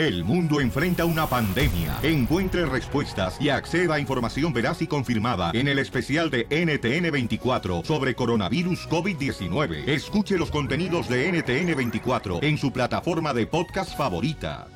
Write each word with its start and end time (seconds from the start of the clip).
El 0.00 0.24
mundo 0.24 0.62
enfrenta 0.62 1.04
una 1.04 1.26
pandemia. 1.26 1.98
Encuentre 2.02 2.64
respuestas 2.64 3.36
y 3.38 3.50
acceda 3.50 3.96
a 3.96 4.00
información 4.00 4.50
veraz 4.50 4.80
y 4.80 4.86
confirmada 4.86 5.50
en 5.52 5.68
el 5.68 5.78
especial 5.78 6.30
de 6.30 6.48
NTN24 6.48 7.84
sobre 7.84 8.14
coronavirus 8.14 8.88
COVID-19. 8.88 9.86
Escuche 9.86 10.38
los 10.38 10.50
contenidos 10.50 11.06
de 11.06 11.30
NTN24 11.30 12.42
en 12.42 12.56
su 12.56 12.72
plataforma 12.72 13.34
de 13.34 13.46
podcast 13.46 13.94
favorita. 13.94 14.68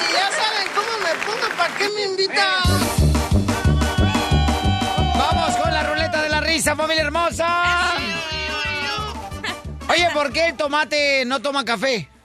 Si 0.00 0.12
ya 0.12 0.28
saben 0.32 0.66
cómo 0.74 0.90
me 0.98 1.14
pongo, 1.24 1.56
¿para 1.56 1.76
qué 1.78 1.88
me 1.94 2.02
invitan? 2.10 2.64
Vamos 5.16 5.56
con 5.58 5.72
la 5.72 5.82
ruleta 5.84 6.22
de 6.22 6.28
la 6.28 6.40
risa, 6.40 6.74
familia 6.74 7.04
hermosa. 7.04 7.92
Oye, 9.88 10.08
¿por 10.12 10.32
qué 10.32 10.48
el 10.48 10.56
tomate 10.56 11.24
no 11.24 11.40
toma 11.40 11.64
café? 11.64 12.15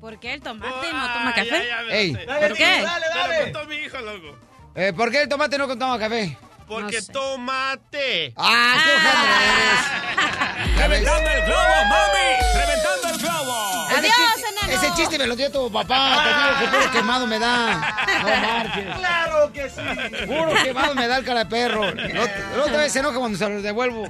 ¿Por 0.00 0.18
qué 0.18 0.34
el 0.34 0.40
tomate 0.40 0.92
no 0.92 1.12
toma 1.12 1.34
café? 1.34 1.68
Ey. 1.90 2.14
¿Por 2.14 2.54
qué? 2.56 2.84
Me 3.28 3.38
lo 3.38 3.44
contó 3.44 3.66
mi 3.66 3.76
hijo, 3.76 3.98
loco. 3.98 4.38
Eh, 4.74 4.92
¿Por 4.94 5.10
qué 5.10 5.22
el 5.22 5.28
tomate 5.28 5.58
no 5.58 5.66
toma 5.66 5.98
café? 5.98 6.38
Porque 6.66 7.02
tomate. 7.02 8.32
¡Ah, 8.36 8.76
qué 8.84 8.92
eres! 10.66 10.78
¡Reventando 10.78 11.30
el 11.30 11.44
globo, 11.44 11.84
mami! 11.88 12.28
¡Reventando 12.54 13.08
el 13.08 13.18
globo! 13.18 13.86
Adiós. 13.88 14.39
Ese 14.70 14.92
chiste 14.94 15.18
me 15.18 15.26
lo 15.26 15.34
dio 15.36 15.50
tu 15.50 15.70
papá. 15.70 16.22
Te 16.24 16.28
digo 16.30 16.58
que 16.70 16.76
puro 16.78 16.92
quemado 16.92 17.26
me 17.26 17.38
da. 17.38 17.94
No 18.22 18.28
marches. 18.46 18.96
¡Claro 18.96 19.52
que 19.52 19.68
sí! 19.70 20.26
Puro 20.26 20.52
quemado 20.62 20.94
me 20.94 21.06
da 21.08 21.16
el 21.18 21.24
cara 21.24 21.40
de 21.44 21.46
perro. 21.50 21.92
No, 21.94 22.22
otra 22.64 22.76
vez 22.78 22.92
se 22.92 23.00
enoja 23.00 23.18
cuando 23.18 23.36
se 23.38 23.48
lo 23.48 23.62
devuelvo. 23.62 24.08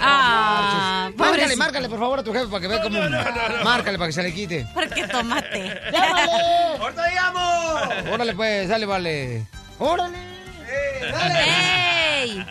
Ah, 0.00 1.10
Márcale, 1.16 1.56
márcale, 1.56 1.88
por 1.88 1.98
favor, 1.98 2.18
a 2.20 2.22
tu 2.22 2.32
jefe 2.32 2.46
para 2.46 2.60
que 2.60 2.68
vea 2.68 2.82
cómo. 2.82 3.00
Márcale 3.64 3.98
para 3.98 4.08
que 4.08 4.12
se 4.12 4.22
le 4.22 4.32
quite. 4.32 4.66
¿Por 4.72 4.88
qué 4.88 5.06
tomate? 5.08 5.80
¡Llámale! 5.92 6.32
¡Ahorita 6.80 7.02
llamo! 7.14 8.12
Órale, 8.12 8.34
pues, 8.34 8.68
sale, 8.68 8.86
vale. 8.86 9.46
¡Órale! 9.78 10.18
¡Ey! 12.22 12.46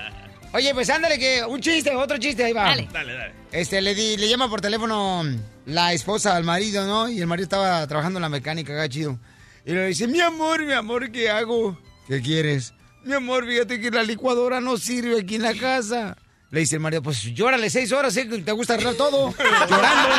Oye, 0.53 0.73
pues 0.73 0.89
ándale, 0.89 1.17
que 1.17 1.43
un 1.45 1.61
chiste, 1.61 1.95
otro 1.95 2.17
chiste, 2.17 2.43
ahí 2.43 2.53
va. 2.53 2.65
Dale. 2.65 2.89
Dale, 2.91 3.13
dale. 3.13 3.33
Este, 3.51 3.81
le, 3.81 3.95
di, 3.95 4.17
le 4.17 4.27
llama 4.27 4.49
por 4.49 4.59
teléfono 4.59 5.23
la 5.65 5.93
esposa 5.93 6.35
al 6.35 6.43
marido, 6.43 6.85
¿no? 6.85 7.07
Y 7.09 7.21
el 7.21 7.27
marido 7.27 7.43
estaba 7.43 7.85
trabajando 7.87 8.19
en 8.19 8.23
la 8.23 8.29
mecánica, 8.29 8.73
acá 8.73 8.89
chido. 8.89 9.17
Y 9.65 9.71
le 9.73 9.87
dice, 9.87 10.07
mi 10.07 10.19
amor, 10.19 10.65
mi 10.65 10.73
amor, 10.73 11.11
¿qué 11.11 11.29
hago? 11.29 11.77
¿Qué 12.07 12.21
quieres? 12.21 12.73
Mi 13.03 13.13
amor, 13.13 13.47
fíjate 13.47 13.79
que 13.79 13.91
la 13.91 14.03
licuadora 14.03 14.59
no 14.59 14.77
sirve 14.77 15.21
aquí 15.21 15.35
en 15.35 15.43
la 15.43 15.53
casa. 15.53 16.17
Le 16.49 16.59
dice 16.59 16.75
el 16.75 16.81
marido, 16.81 17.01
pues 17.01 17.21
llórale 17.21 17.69
seis 17.69 17.91
horas, 17.93 18.15
¿eh? 18.17 18.27
que 18.27 18.39
Te 18.39 18.51
gusta 18.51 18.73
arreglar 18.73 18.95
todo. 18.95 19.33
Llorando. 19.69 20.09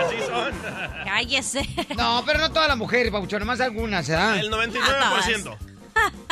Así 0.00 0.16
son. 0.26 0.52
Cállese. 1.04 1.68
No, 1.96 2.22
pero 2.24 2.38
no 2.38 2.50
todas 2.50 2.68
las 2.68 2.78
mujeres, 2.78 3.12
Pabuchón, 3.12 3.40
nomás 3.40 3.60
algunas, 3.60 4.08
¿verdad? 4.08 4.38
El 4.38 4.50
99%. 4.50 5.56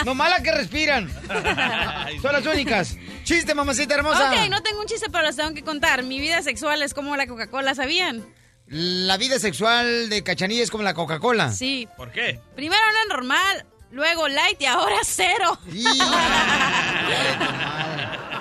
No 0.05 0.15
malas 0.15 0.41
que 0.43 0.53
respiran. 0.53 1.11
Son 2.23 2.33
las 2.33 2.47
únicas. 2.47 2.97
Chiste, 3.25 3.55
mamacita 3.55 3.95
hermosa. 3.95 4.31
Ok, 4.31 4.49
no 4.51 4.63
tengo 4.63 4.81
un 4.81 4.87
chiste, 4.87 5.07
pero 5.11 5.25
les 5.25 5.37
tengo 5.37 5.55
que 5.55 5.63
contar. 5.63 6.03
Mi 6.03 6.21
vida 6.21 6.43
sexual 6.43 6.83
es 6.83 6.95
como 6.95 7.17
la 7.17 7.27
Coca-Cola, 7.27 7.75
¿sabían? 7.75 8.25
La 8.67 9.17
vida 9.17 9.39
sexual 9.39 10.09
de 10.09 10.23
Cachanilla 10.23 10.63
es 10.63 10.71
como 10.71 10.85
la 10.85 10.95
Coca-Cola. 10.95 11.53
Sí. 11.53 11.89
¿Por 11.97 12.11
qué? 12.13 12.41
Primero 12.55 12.83
era 12.91 13.15
normal, 13.15 13.67
luego 13.91 14.29
light 14.29 14.61
y 14.61 14.67
ahora 14.67 14.97
cero. 15.05 15.59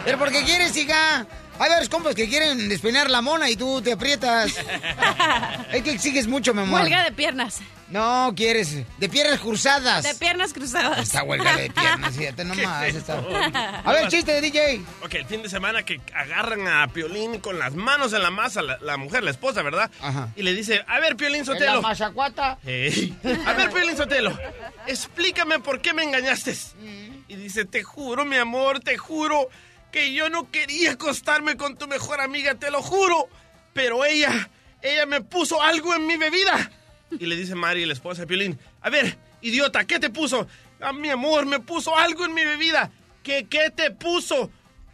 Pero 0.06 0.18
porque 0.20 0.44
quieres, 0.44 0.76
hija. 0.78 1.26
Hay 1.64 1.70
varios 1.70 1.88
compas 1.88 2.14
que 2.14 2.28
quieren 2.28 2.68
despeinar 2.68 3.10
la 3.10 3.22
mona 3.22 3.50
y 3.50 3.56
tú 3.56 3.82
te 3.82 3.94
aprietas. 3.94 4.54
Es 5.72 5.82
que 5.82 5.92
exiges 5.92 6.28
mucho, 6.28 6.54
mi 6.54 6.62
amor. 6.64 6.82
Huelga 6.82 7.06
de 7.06 7.12
piernas. 7.14 7.62
No, 7.88 8.34
quieres. 8.36 8.80
De 8.98 9.08
piernas 9.08 9.40
cruzadas. 9.40 10.04
De 10.04 10.14
piernas 10.16 10.52
cruzadas. 10.52 11.00
Esta 11.00 11.24
huelga 11.24 11.56
de 11.56 11.70
piernas, 11.72 12.14
fíjate 12.18 12.44
nomás. 12.44 12.94
A 13.86 13.92
ver, 13.94 14.10
chiste 14.10 14.34
de 14.34 14.42
DJ. 14.42 14.82
Ok, 15.04 15.14
el 15.14 15.26
fin 15.26 15.42
de 15.42 15.48
semana 15.50 15.84
que 15.84 16.02
agarran 16.14 16.68
a 16.68 16.86
Piolín 16.90 17.40
con 17.40 17.58
las 17.58 17.74
manos 17.76 18.12
en 18.12 18.24
la 18.24 18.30
masa, 18.30 18.62
la, 18.62 18.78
la 18.82 18.98
mujer, 18.98 19.24
la 19.24 19.32
esposa, 19.32 19.62
¿verdad? 19.62 19.90
Ajá. 20.02 20.28
Y 20.36 20.44
le 20.44 20.54
dice, 20.54 20.84
a 20.86 21.00
ver, 21.00 21.16
Piolín 21.16 21.42
En 21.42 21.48
la 21.48 21.54
Sotelo. 21.54 21.82
machacuata. 21.82 22.52
A 23.46 23.54
ver, 23.54 23.70
Piolín 23.74 23.96
Sotelo, 23.96 24.38
explícame 24.86 25.60
por 25.60 25.80
qué 25.80 25.94
me 25.94 26.04
engañaste. 26.04 26.58
Y 27.30 27.36
dice, 27.36 27.64
te 27.64 27.84
juro, 27.84 28.26
mi 28.26 28.36
amor, 28.36 28.82
te 28.82 28.98
juro 28.98 29.48
que 29.94 30.12
yo 30.12 30.28
no 30.30 30.50
quería 30.50 30.94
acostarme 30.94 31.56
con 31.56 31.78
tu 31.78 31.88
mejor 31.88 32.20
amiga, 32.20 32.56
te 32.56 32.72
lo 32.72 32.82
juro. 32.82 33.30
Pero 33.74 34.04
ella, 34.04 34.50
ella 34.82 35.06
me 35.06 35.22
puso 35.22 35.62
algo 35.62 35.94
en 35.94 36.08
mi 36.08 36.18
bebida. 36.18 36.72
Y 37.12 37.28
le 37.28 37.36
dice 37.36 37.54
Mari, 37.54 37.86
la 37.86 37.94
esposa 37.94 38.22
de 38.22 38.28
Piolín, 38.28 38.60
a 38.82 38.90
ver, 38.90 39.18
idiota, 39.42 39.86
¿qué 39.86 40.00
te 40.00 40.10
puso? 40.10 40.48
A 40.82 40.92
mi 40.94 41.12
amor, 41.12 41.46
me 41.46 41.60
puso 41.60 41.96
algo 41.96 42.26
en 42.26 42.34
mi 42.34 42.44
bebida. 42.44 42.90
¿Qué, 43.22 43.46
qué 43.48 43.70
te 43.70 43.92
puso? 43.92 44.50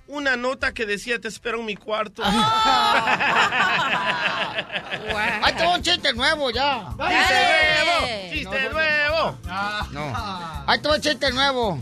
Una 0.08 0.36
nota 0.36 0.74
que 0.74 0.86
decía, 0.86 1.20
te 1.20 1.30
espero 1.30 1.60
en 1.60 1.66
mi 1.66 1.76
cuarto. 1.78 2.22
Ahí 2.26 2.34
te 5.56 5.66
va 5.66 5.76
un 5.76 5.82
chiste 5.82 6.14
nuevo 6.14 6.52
ya. 6.52 6.90
¡Chiste 6.90 7.00
nuevo! 7.00 8.02
Dale. 8.02 8.32
¡Chiste 8.34 8.70
nuevo! 8.70 9.38
No. 9.92 10.64
Ahí 10.68 10.80
te 10.82 10.90
va 10.90 10.96
un 10.96 11.02
chiste 11.02 11.32
nuevo. 11.32 11.80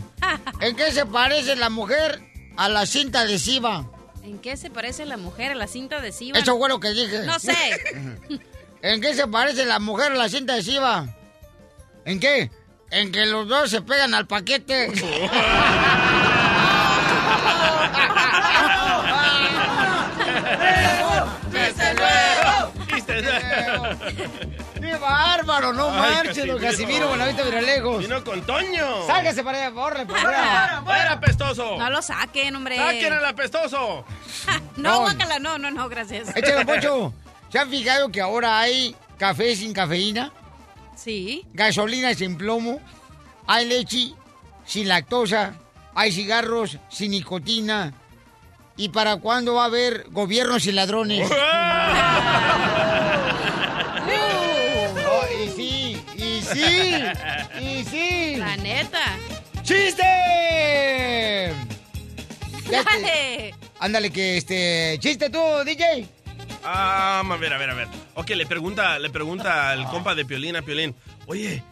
¿En 0.60 0.76
qué 0.76 0.92
se 0.92 1.04
parece 1.06 1.56
la 1.56 1.70
mujer 1.70 2.28
a 2.58 2.68
la 2.68 2.86
cinta 2.86 3.20
adhesiva? 3.20 3.88
¿En 4.24 4.40
qué 4.40 4.56
se 4.56 4.68
parece 4.68 5.06
la 5.06 5.16
mujer 5.16 5.52
a 5.52 5.54
la 5.54 5.68
cinta 5.68 5.98
adhesiva? 5.98 6.36
Eso 6.36 6.58
fue 6.58 6.68
lo 6.68 6.80
que 6.80 6.90
dije. 6.90 7.22
No 7.24 7.38
sé. 7.38 7.54
¿En 8.82 9.00
qué 9.00 9.14
se 9.14 9.28
parece 9.28 9.64
la 9.64 9.78
mujer 9.78 10.10
a 10.10 10.16
la 10.16 10.28
cinta 10.28 10.54
adhesiva? 10.54 11.06
¿En 12.04 12.18
qué? 12.18 12.50
En 12.90 13.12
que 13.12 13.26
los 13.26 13.46
dos 13.46 13.70
se 13.70 13.80
pegan 13.80 14.12
al 14.12 14.26
paquete. 14.26 14.90
¡Chiste 21.52 21.94
nuevo! 21.94 22.72
¡Chiste 22.88 23.22
nuevo! 23.22 23.98
¡Qué 24.88 24.96
bárbaro! 24.96 25.72
No 25.74 25.90
marches, 25.90 26.46
don 26.46 26.58
Casimiro. 26.58 26.58
Casimiro 26.60 27.08
Buenavista 27.08 27.42
Viralejos. 27.44 27.98
¡Vino 27.98 28.24
con 28.24 28.40
Toño! 28.42 29.06
Sálgase 29.06 29.42
para 29.44 29.58
allá, 29.58 29.70
borre, 29.70 30.06
por 30.06 30.18
fuera. 30.18 30.82
¡Fuera, 30.84 31.12
apestoso! 31.12 31.76
No 31.78 31.90
lo 31.90 32.00
saquen, 32.00 32.56
hombre. 32.56 32.76
¡Saquen 32.76 33.12
al 33.12 33.24
apestoso! 33.26 34.04
No, 34.76 34.90
No. 34.92 35.00
guácala, 35.00 35.38
no, 35.40 35.58
no, 35.58 35.70
no, 35.70 35.88
gracias. 35.88 36.34
Échale, 36.36 36.64
Pocho. 36.66 37.12
¿Se 37.50 37.58
han 37.58 37.68
fijado 37.68 38.08
que 38.10 38.20
ahora 38.20 38.60
hay 38.60 38.94
café 39.18 39.54
sin 39.56 39.72
cafeína? 39.74 40.32
Sí. 40.96 41.44
Gasolina 41.52 42.14
sin 42.14 42.36
plomo. 42.38 42.80
Hay 43.46 43.66
leche 43.66 44.14
sin 44.64 44.88
lactosa. 44.88 45.54
Hay 45.94 46.12
cigarros 46.12 46.78
sin 46.88 47.10
nicotina. 47.10 47.92
¿Y 48.76 48.90
para 48.90 49.16
cuándo 49.16 49.54
va 49.54 49.62
a 49.64 49.66
haber 49.66 50.06
gobierno 50.10 50.60
sin 50.60 50.76
ladrones? 50.76 51.28
Sí, 56.52 57.60
y 57.60 57.84
sí. 57.84 58.36
La 58.36 58.56
neta. 58.56 59.00
¡Chiste! 59.62 61.52
Ya 62.70 62.84
te- 62.84 62.90
Dale. 63.00 63.54
Ándale, 63.80 64.10
que 64.10 64.36
este. 64.38 64.98
¡Chiste 65.00 65.30
tú, 65.30 65.38
DJ! 65.64 66.06
Ah, 66.64 67.22
a 67.24 67.36
ver, 67.36 67.52
a 67.52 67.58
ver, 67.58 67.70
a 67.70 67.74
ver. 67.74 67.88
Ok, 68.14 68.30
le 68.30 68.46
pregunta, 68.46 68.98
le 68.98 69.10
pregunta 69.10 69.70
al 69.70 69.86
compa 69.88 70.14
de 70.14 70.24
Piolín 70.24 70.56
a 70.56 70.62
Piolín. 70.62 70.94
Oye, 71.26 71.62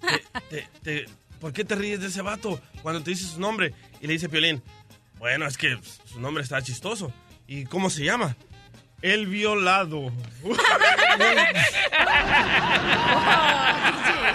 te- 0.00 0.22
te- 0.50 0.68
te- 0.82 1.06
¿por 1.40 1.52
qué 1.52 1.64
te 1.64 1.74
ríes 1.74 2.00
de 2.00 2.08
ese 2.08 2.22
vato 2.22 2.60
cuando 2.82 3.02
te 3.02 3.10
dice 3.10 3.24
su 3.26 3.40
nombre? 3.40 3.72
Y 4.00 4.06
le 4.06 4.14
dice 4.14 4.28
Piolín, 4.28 4.62
bueno, 5.18 5.46
es 5.46 5.56
que 5.56 5.78
su 6.04 6.20
nombre 6.20 6.42
está 6.42 6.60
chistoso. 6.62 7.12
¿Y 7.46 7.64
cómo 7.64 7.88
se 7.90 8.04
llama? 8.04 8.36
El 9.02 9.26
violado. 9.26 10.12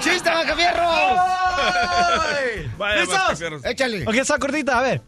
¡Chiste! 0.02 0.30
Vaya, 2.78 3.02
¿Listos? 3.02 3.18
Mascafierros. 3.18 3.66
Échale. 3.66 4.08
Ok, 4.08 4.16
esa 4.16 4.38
cortita, 4.38 4.80
a 4.80 4.82
ver. 4.82 5.02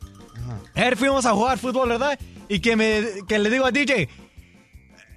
Ayer 0.75 0.97
fuimos 0.97 1.25
a 1.25 1.31
jugar 1.31 1.57
fútbol, 1.59 1.89
¿verdad? 1.89 2.17
Y 2.47 2.59
que, 2.61 2.75
me, 2.75 3.03
que 3.27 3.37
le 3.37 3.49
digo 3.49 3.65
a 3.65 3.71
DJ, 3.71 4.09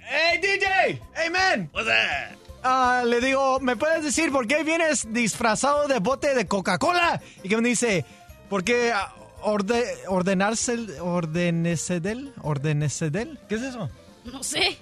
¡Hey, 0.05 0.39
DJ! 0.41 1.01
¡Hey, 1.15 1.29
man! 1.31 1.71
Sea, 1.83 2.35
Ah, 2.63 3.03
le 3.05 3.19
digo, 3.19 3.59
¿me 3.59 3.75
puedes 3.75 4.03
decir 4.03 4.31
por 4.31 4.47
qué 4.47 4.63
vienes 4.63 5.11
disfrazado 5.11 5.87
de 5.87 5.99
bote 5.99 6.33
de 6.35 6.47
Coca-Cola? 6.47 7.21
Y 7.43 7.49
que 7.49 7.57
me 7.57 7.67
dice, 7.67 8.05
¿por 8.49 8.63
qué 8.63 8.91
ah, 8.93 9.13
orde, 9.41 9.83
ordenarse, 10.07 11.01
ordenese 11.01 11.99
del? 11.99 12.33
¿Ordenese 12.41 13.09
del? 13.09 13.39
¿Qué 13.49 13.55
es 13.55 13.63
eso? 13.63 13.89
No 14.25 14.43
sé. 14.43 14.77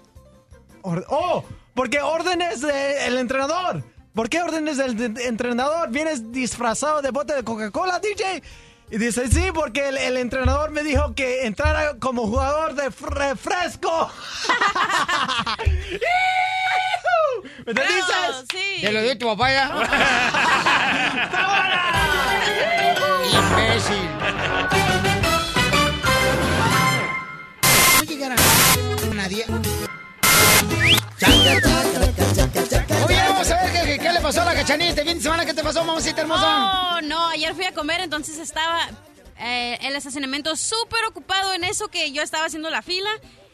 Or- 0.81 1.05
¡Oh! 1.09 1.43
Porque 1.73 2.01
órdenes 2.01 2.61
del 2.61 3.17
entrenador. 3.17 3.83
¿Por 4.13 4.29
qué 4.29 4.41
órdenes 4.41 4.77
del 4.77 5.13
de- 5.13 5.27
entrenador? 5.27 5.89
¿Vienes 5.89 6.31
disfrazado 6.31 7.01
de 7.01 7.11
bote 7.11 7.33
de 7.33 7.43
Coca-Cola, 7.43 7.99
DJ? 7.99 8.43
Y 8.91 8.97
dice, 8.97 9.29
sí, 9.29 9.45
porque 9.53 9.87
el, 9.87 9.97
el 9.97 10.17
entrenador 10.17 10.71
me 10.71 10.83
dijo 10.83 11.15
que 11.15 11.45
entrara 11.45 11.97
como 11.97 12.27
jugador 12.27 12.75
de 12.75 12.89
refresco. 12.89 14.09
¿Me 17.65 17.73
te 17.73 17.81
dices? 17.81 18.45
Sí. 18.51 18.81
Te 18.81 18.91
lo 18.91 19.01
dio 19.01 19.17
tu 19.17 19.25
papá 19.27 19.51
ya. 19.51 19.71
Imbécil. 23.31 24.09
No 29.29 30.87
llegará 31.27 31.69
una 31.69 32.07
die- 32.07 33.03
Oye, 33.05 33.15
vamos 33.29 33.51
a 33.51 33.63
ver 33.63 33.85
qué, 33.85 33.99
qué 33.99 34.11
le 34.13 34.19
pasó 34.21 34.41
a 34.41 34.45
la 34.45 34.53
cachanilla 34.55 34.89
este 34.89 35.03
fin 35.05 35.17
de 35.17 35.21
semana. 35.21 35.45
¿Qué 35.45 35.53
te 35.53 35.63
pasó, 35.63 35.83
mamacita 35.83 36.21
hermosa? 36.21 36.97
Oh, 36.97 37.01
no, 37.01 37.27
ayer 37.29 37.53
fui 37.53 37.65
a 37.65 37.73
comer, 37.73 38.01
entonces 38.01 38.39
estaba 38.39 38.89
eh, 39.39 39.77
el 39.81 39.95
estacionamiento 39.95 40.55
súper 40.55 41.05
ocupado 41.07 41.53
en 41.53 41.63
eso 41.63 41.87
que 41.89 42.11
yo 42.11 42.21
estaba 42.23 42.45
haciendo 42.45 42.69
la 42.69 42.81
fila. 42.81 43.09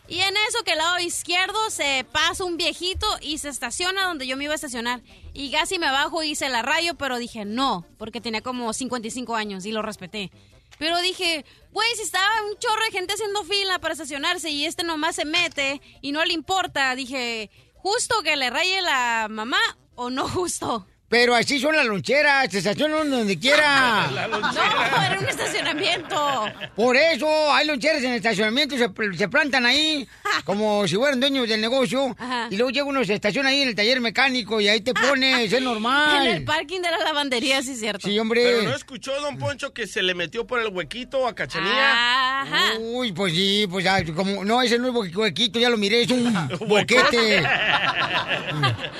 Y 0.10 0.22
en 0.22 0.34
eso 0.48 0.64
que 0.64 0.72
al 0.72 0.78
lado 0.78 1.00
izquierdo 1.00 1.70
se 1.70 2.06
pasa 2.14 2.46
un 2.46 2.56
viejito 2.56 3.06
y 3.22 3.40
se 3.40 3.50
estaciona 3.50 4.06
donde 4.06 4.26
yo 4.26 4.38
me 4.38 4.46
iba 4.46 4.54
a 4.54 4.56
estacionar. 4.56 5.02
Y 5.34 5.52
casi 5.52 5.80
me 5.80 5.92
bajo 5.92 6.24
y 6.24 6.32
hice 6.32 6.48
la 6.48 6.62
rayo, 6.62 6.96
pero 6.96 7.18
dije 7.18 7.44
no, 7.44 7.86
porque 7.98 8.22
tenía 8.22 8.40
como 8.40 8.72
55 8.72 9.36
años 9.36 9.66
y 9.66 9.74
lo 9.74 9.82
respeté. 9.82 10.32
Pero 10.78 11.02
dije, 11.02 11.46
güey, 11.72 11.88
si 11.96 12.04
estaba 12.04 12.44
un 12.50 12.58
chorro 12.58 12.84
de 12.86 12.92
gente 12.92 13.14
haciendo 13.14 13.44
fila 13.44 13.80
para 13.80 13.94
estacionarse 13.94 14.50
y 14.50 14.66
este 14.66 14.84
nomás 14.84 15.16
se 15.16 15.26
mete 15.26 15.82
y 16.02 16.12
no 16.12 16.24
le 16.26 16.34
importa, 16.34 16.96
dije, 16.96 17.50
¿justo 17.76 18.22
que 18.24 18.36
le 18.36 18.50
raye 18.50 18.82
la 18.82 19.28
mamá 19.30 19.60
o 19.96 20.10
no 20.10 20.28
justo? 20.30 20.88
Pero 21.10 21.34
así 21.36 21.58
son 21.58 21.74
las 21.74 21.86
loncheras, 21.86 22.52
se 22.52 22.58
estacionan 22.58 23.10
donde 23.10 23.40
quiera. 23.40 24.10
No, 24.28 25.04
era 25.04 25.20
un 25.20 25.26
estacionamiento. 25.26 26.46
Por 26.76 26.96
eso 26.98 27.28
hay 27.54 27.66
loncheras 27.66 28.04
en 28.04 28.12
el 28.12 28.18
estacionamiento, 28.18 28.78
se, 28.78 28.90
se 29.18 29.28
plantan 29.30 29.66
ahí 29.66 30.08
como 30.46 30.88
si 30.88 30.96
fueran 30.96 31.20
dueños 31.20 31.48
del 31.48 31.62
negocio. 31.62 32.16
Ajá. 32.20 32.48
Y 32.50 32.58
luego 32.58 32.72
llega 32.72 32.86
uno, 32.86 33.04
se 33.06 33.14
estaciona 33.14 33.50
ahí 33.50 33.62
en 33.62 33.70
el 33.70 33.76
taller 33.76 34.02
mecánico 34.02 34.60
y 34.60 34.68
ahí 34.68 34.82
te 34.82 34.94
pones, 35.10 35.52
es 35.52 35.62
normal. 35.62 36.28
En 36.28 36.36
el 36.38 36.44
parking 36.44 36.82
de 36.82 36.92
la 36.92 36.98
lavandería, 37.00 37.62
sí 37.64 37.72
es 37.72 37.80
cierto. 37.80 38.08
Sí, 38.08 38.18
hombre. 38.20 38.44
Pero 38.44 38.64
no 38.64 38.76
escuchó, 38.76 39.20
don 39.22 39.38
Poncho, 39.38 39.74
que 39.74 39.88
se 39.88 40.02
le 40.04 40.14
metió 40.14 40.46
por 40.46 40.60
el 40.60 40.68
huequito 40.70 41.26
a 41.28 41.34
Cachanilla. 41.36 42.42
Ajá. 42.42 42.64
Uy, 42.80 43.12
pues 43.14 43.34
sí, 43.34 43.66
pues 43.70 43.86
ya, 43.86 44.04
como, 44.14 44.44
no, 44.44 44.62
ese 44.62 44.78
no 44.78 44.88
es 44.90 44.94
hue- 44.94 45.16
huequito, 45.16 45.60
ya 45.60 45.70
lo 45.70 45.78
miré, 45.78 46.02
es 46.04 46.12
un 46.12 46.34
boquete. 46.68 47.44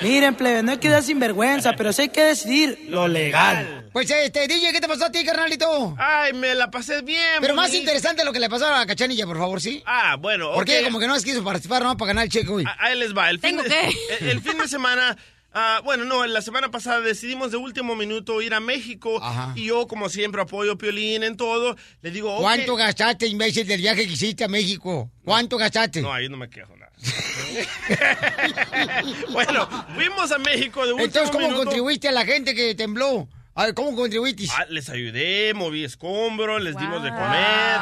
Miren, 0.02 0.34
plebe, 0.34 0.62
no 0.62 0.72
hay 0.72 0.78
que 0.78 0.88
dar 0.88 1.02
sinvergüenza, 1.02 1.74
pero 1.76 1.92
sí 1.98 2.02
hay 2.02 2.08
que 2.10 2.22
decidir 2.22 2.86
lo 2.88 3.08
legal. 3.08 3.90
Pues 3.92 4.08
este, 4.08 4.46
DJ, 4.46 4.72
¿qué 4.72 4.80
te 4.80 4.86
pasó 4.86 5.06
a 5.06 5.10
ti, 5.10 5.24
carnalito? 5.24 5.96
Ay, 5.98 6.32
me 6.32 6.54
la 6.54 6.70
pasé 6.70 7.02
bien. 7.02 7.38
Pero 7.40 7.54
más 7.56 7.74
interesante 7.74 8.24
lo 8.24 8.32
que 8.32 8.38
le 8.38 8.48
pasó 8.48 8.66
a 8.66 8.78
la 8.78 8.86
cachanilla, 8.86 9.26
por 9.26 9.36
favor, 9.36 9.60
¿sí? 9.60 9.82
Ah, 9.84 10.16
bueno. 10.16 10.52
Porque 10.54 10.78
ok. 10.78 10.84
como 10.84 11.00
que 11.00 11.08
no 11.08 11.16
quiso 11.16 11.42
participar, 11.42 11.82
no, 11.82 11.96
para 11.96 12.10
ganar 12.10 12.24
el 12.24 12.30
cheque, 12.30 12.46
güey. 12.46 12.64
Ah, 12.68 12.76
Ahí 12.78 12.98
les 12.98 13.16
va. 13.16 13.28
El 13.30 13.40
fin 13.40 13.56
¿Tengo 13.56 13.62
de, 13.64 13.68
qué? 13.68 13.90
El, 14.20 14.28
el 14.28 14.40
fin 14.40 14.58
de 14.58 14.68
semana. 14.68 15.16
ah, 15.52 15.80
bueno, 15.84 16.04
no, 16.04 16.24
la 16.24 16.40
semana 16.40 16.70
pasada 16.70 17.00
decidimos 17.00 17.50
de 17.50 17.56
último 17.56 17.96
minuto 17.96 18.40
ir 18.42 18.54
a 18.54 18.60
México 18.60 19.18
Ajá. 19.20 19.52
y 19.56 19.64
yo, 19.66 19.88
como 19.88 20.08
siempre, 20.08 20.40
apoyo 20.40 20.72
a 20.72 20.78
Piolín 20.78 21.24
en 21.24 21.36
todo. 21.36 21.74
Le 22.02 22.12
digo. 22.12 22.36
¿Cuánto 22.38 22.76
gastaste, 22.76 23.26
imbécil, 23.26 23.66
del 23.66 23.80
viaje 23.80 24.06
que 24.06 24.12
hiciste 24.12 24.44
a 24.44 24.48
México? 24.48 25.10
¿Cuánto 25.24 25.56
gastaste? 25.56 26.00
No, 26.00 26.12
ahí 26.12 26.28
no 26.28 26.36
me 26.36 26.48
quejo. 26.48 26.77
bueno, 29.32 29.68
fuimos 29.94 30.32
a 30.32 30.38
México 30.38 30.84
de 30.86 30.92
último 30.92 31.04
Entonces, 31.06 31.30
¿cómo 31.30 31.46
minuto. 31.48 31.64
contribuiste 31.64 32.08
a 32.08 32.12
la 32.12 32.24
gente 32.24 32.54
que 32.54 32.74
tembló? 32.74 33.28
A 33.54 33.64
ver, 33.66 33.74
¿cómo 33.74 33.94
contribuiste? 33.96 34.44
Ah, 34.56 34.66
les 34.68 34.88
ayudé, 34.88 35.52
moví 35.52 35.82
escombros, 35.82 36.62
les 36.62 36.78
dimos 36.78 37.02
de 37.02 37.10
Wow. 37.10 37.18
comer. 37.18 37.80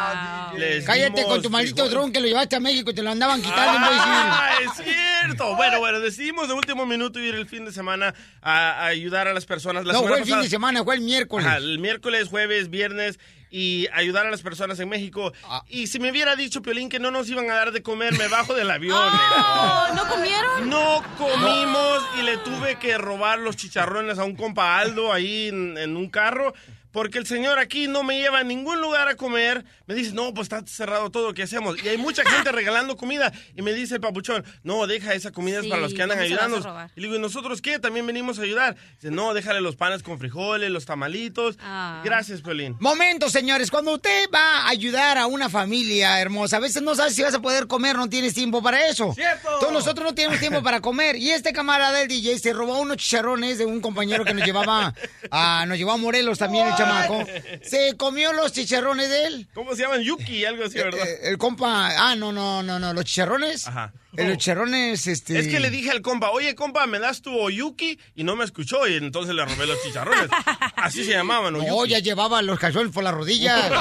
Les 0.59 0.87
Cállate 0.87 1.21
dimos 1.21 1.33
con 1.35 1.43
tu 1.43 1.51
maldito 1.51 1.87
dron 1.91 2.13
que 2.13 2.21
lo 2.21 2.27
llevaste 2.27 2.57
a 2.57 2.61
México 2.61 2.93
y 2.93 2.95
te 2.95 3.03
lo 3.03 3.11
andaban 3.11 3.43
quitando. 3.43 3.79
Ah, 3.79 4.53
es 4.65 4.71
cierto. 4.73 5.55
Bueno, 5.57 5.79
bueno, 5.81 6.01
decidimos 6.01 6.49
de 6.49 6.55
último 6.55 6.87
minuto 6.87 7.21
ir 7.21 7.35
el 7.35 7.47
fin 7.47 7.67
de 7.67 7.73
semana 7.73 8.15
a, 8.41 8.71
a 8.71 8.87
ayudar 8.87 9.29
a 9.29 9.35
las 9.35 9.45
personas. 9.45 9.85
La 9.85 9.93
no, 9.93 10.03
fue 10.05 10.19
el 10.19 10.25
fin 10.25 10.41
de 10.41 10.49
semana, 10.49 10.83
fue 10.83 10.95
el 10.95 11.03
miércoles. 11.03 11.47
Ajá, 11.47 11.59
el 11.59 11.79
miércoles, 11.79 12.29
jueves, 12.29 12.71
viernes 12.71 13.19
y 13.51 13.87
ayudar 13.93 14.27
a 14.27 14.31
las 14.31 14.43
personas 14.43 14.79
en 14.81 14.89
México. 14.89 15.33
Ah. 15.45 15.63
Y 15.69 15.87
si 15.87 15.99
me 15.99 16.11
hubiera 16.11 16.37
dicho, 16.37 16.63
Piolín, 16.63 16.89
que 16.89 16.99
no 16.99 17.11
nos 17.11 17.29
iban 17.29 17.51
a 17.51 17.55
dar 17.55 17.73
de 17.73 17.83
comer, 17.83 18.17
me 18.19 18.29
bajo 18.29 18.55
del 18.55 18.71
avión. 18.71 18.97
Oh, 19.59 19.95
¿No 19.95 20.09
comieron? 20.09 20.69
No 20.69 21.03
comimos 21.17 22.03
y 22.19 22.23
le 22.23 22.37
tuve 22.39 22.77
que 22.77 22.99
robar 22.99 23.39
los 23.39 23.57
chicharrones 23.57 24.19
a 24.19 24.25
un 24.25 24.35
compa 24.35 24.79
Aldo 24.79 25.13
ahí 25.13 25.49
en, 25.49 25.77
en 25.79 25.97
un 25.97 26.09
carro. 26.09 26.55
Porque 26.97 27.19
el 27.19 27.27
señor 27.27 27.59
aquí 27.59 27.89
no 27.89 28.03
me 28.05 28.19
lleva 28.19 28.39
a 28.39 28.43
ningún 28.43 28.81
lugar 28.81 29.07
a 29.07 29.17
comer. 29.17 29.67
Me 29.87 29.95
dice, 29.95 30.15
no, 30.15 30.33
pues 30.33 30.47
está 30.47 30.67
cerrado 30.67 31.11
todo, 31.11 31.35
¿qué 31.35 31.43
hacemos? 31.43 31.77
Y 31.85 31.89
hay 31.91 31.99
mucha 31.99 32.25
gente 32.25 32.51
regalando 32.53 32.97
comida. 32.97 33.35
Y 33.55 33.61
me 33.61 33.75
dice 33.75 33.97
el 33.97 34.01
papuchón, 34.01 34.47
no, 34.63 34.87
deja 34.87 35.13
esa 35.13 35.31
comida 35.31 35.59
es 35.59 35.65
Sí, 35.65 35.69
para 35.69 35.83
los 35.83 35.93
que 35.93 36.03
andan 36.03 36.17
¿cómo 36.17 36.27
se 36.27 36.35
la 36.35 36.49
vas 36.49 36.53
a 36.53 36.57
ayudando. 36.57 36.91
Y 36.97 37.01
le 37.03 37.07
digo, 37.09 37.19
¿y 37.19 37.21
nosotros 37.21 37.61
qué? 37.61 37.79
También 37.79 38.07
venimos 38.07 38.39
a 38.39 38.43
ayudar. 38.45 38.77
Dice, 38.95 39.11
no, 39.11 39.35
déjale 39.35 39.61
los 39.61 39.77
panes 39.77 40.03
con 40.03 40.19
frijoles, 40.19 40.71
los 40.71 40.87
tamalitos. 40.87 41.59
Ah. 41.61 42.01
Gracias, 42.03 42.41
Piolín. 42.41 42.79
Momento, 42.81 43.29
señores, 43.29 43.71
cuando 43.71 43.93
usted 43.93 44.31
va 44.35 44.61
a 44.63 44.71
ayudar 44.71 45.19
a 45.19 45.27
una 45.27 45.51
familia 45.51 46.19
hermosa, 46.19 46.57
a 46.57 46.61
veces 46.61 46.83
no 46.83 46.95
sabes 46.95 47.15
si 47.15 47.21
vas 47.21 47.35
a 47.35 47.43
poder 47.43 47.67
comer, 47.67 47.97
no 47.97 48.09
tienes 48.09 48.33
tiempo 48.33 48.63
para 48.63 48.87
eso. 48.87 49.13
¡Cierto! 49.13 49.51
Todos 49.61 49.73
nosotros 49.75 50.03
no 50.03 50.15
tenemos 50.15 50.41
tiempo 50.41 50.63
para 50.63 50.81
comer. 50.81 51.17
Y 51.17 51.29
este 51.29 51.53
camarada 51.53 51.99
del 51.99 52.09
DJ 52.09 52.39
se 52.39 52.55
robó 52.55 52.79
unos 52.79 52.97
chicharrones 52.97 53.59
de 53.59 53.67
un 53.67 53.83
compañero 53.83 54.25
que 54.25 54.33
nos 54.33 54.47
llevaba 54.47 54.95
a, 55.31 55.67
nos 55.67 55.77
llevó 55.77 55.93
a 55.93 55.99
Morelos 55.99 56.39
también, 56.39 56.67
el 56.69 56.86
chamaco. 56.87 57.25
Se 57.63 57.97
comió 57.97 58.33
los 58.33 58.53
chicharrones 58.53 59.09
de 59.09 59.25
él. 59.27 59.49
¿Cómo 59.55 59.75
se 59.75 59.83
llaman? 59.83 60.03
Yuki, 60.03 60.45
algo 60.45 60.65
así, 60.65 60.79
¿verdad? 60.79 61.07
Eh, 61.07 61.21
el 61.29 61.39
compa, 61.39 62.11
ah, 62.11 62.17
no, 62.17 62.33
no, 62.33 62.63
no, 62.63 62.79
no, 62.79 62.93
los 62.93 63.05
chicharrones. 63.05 63.67
Ajá. 63.67 63.93
Eh, 64.17 64.29
los 64.29 64.39
chicharrones, 64.39 65.07
este. 65.07 65.39
Es 65.39 65.49
que 65.49 65.61
le 65.61 65.71
dije 65.71 65.91
al 65.91 66.03
compa, 66.03 66.31
oye 66.31 66.55
compa, 66.55 66.87
¿me 66.87 66.99
das 66.99 67.23
tu 67.23 67.37
Oyuki? 67.39 67.99
Y 68.15 68.25
no 68.25 68.37
me 68.37 68.45
escuchó 68.45 68.87
y 68.89 68.95
entonces 68.97 69.35
le 69.35 69.45
robé 69.45 69.67
los 69.67 69.83
chicharrones. 69.83 70.29
Así 70.77 71.05
se 71.05 71.13
llamaban, 71.13 71.53
No, 71.55 71.61
Oyuki. 71.61 71.91
ya 71.91 71.99
llevaba 72.01 72.43
los 72.43 72.59
calzones 72.59 72.93
por 72.93 73.05
las 73.05 73.15
rodillas. 73.15 73.71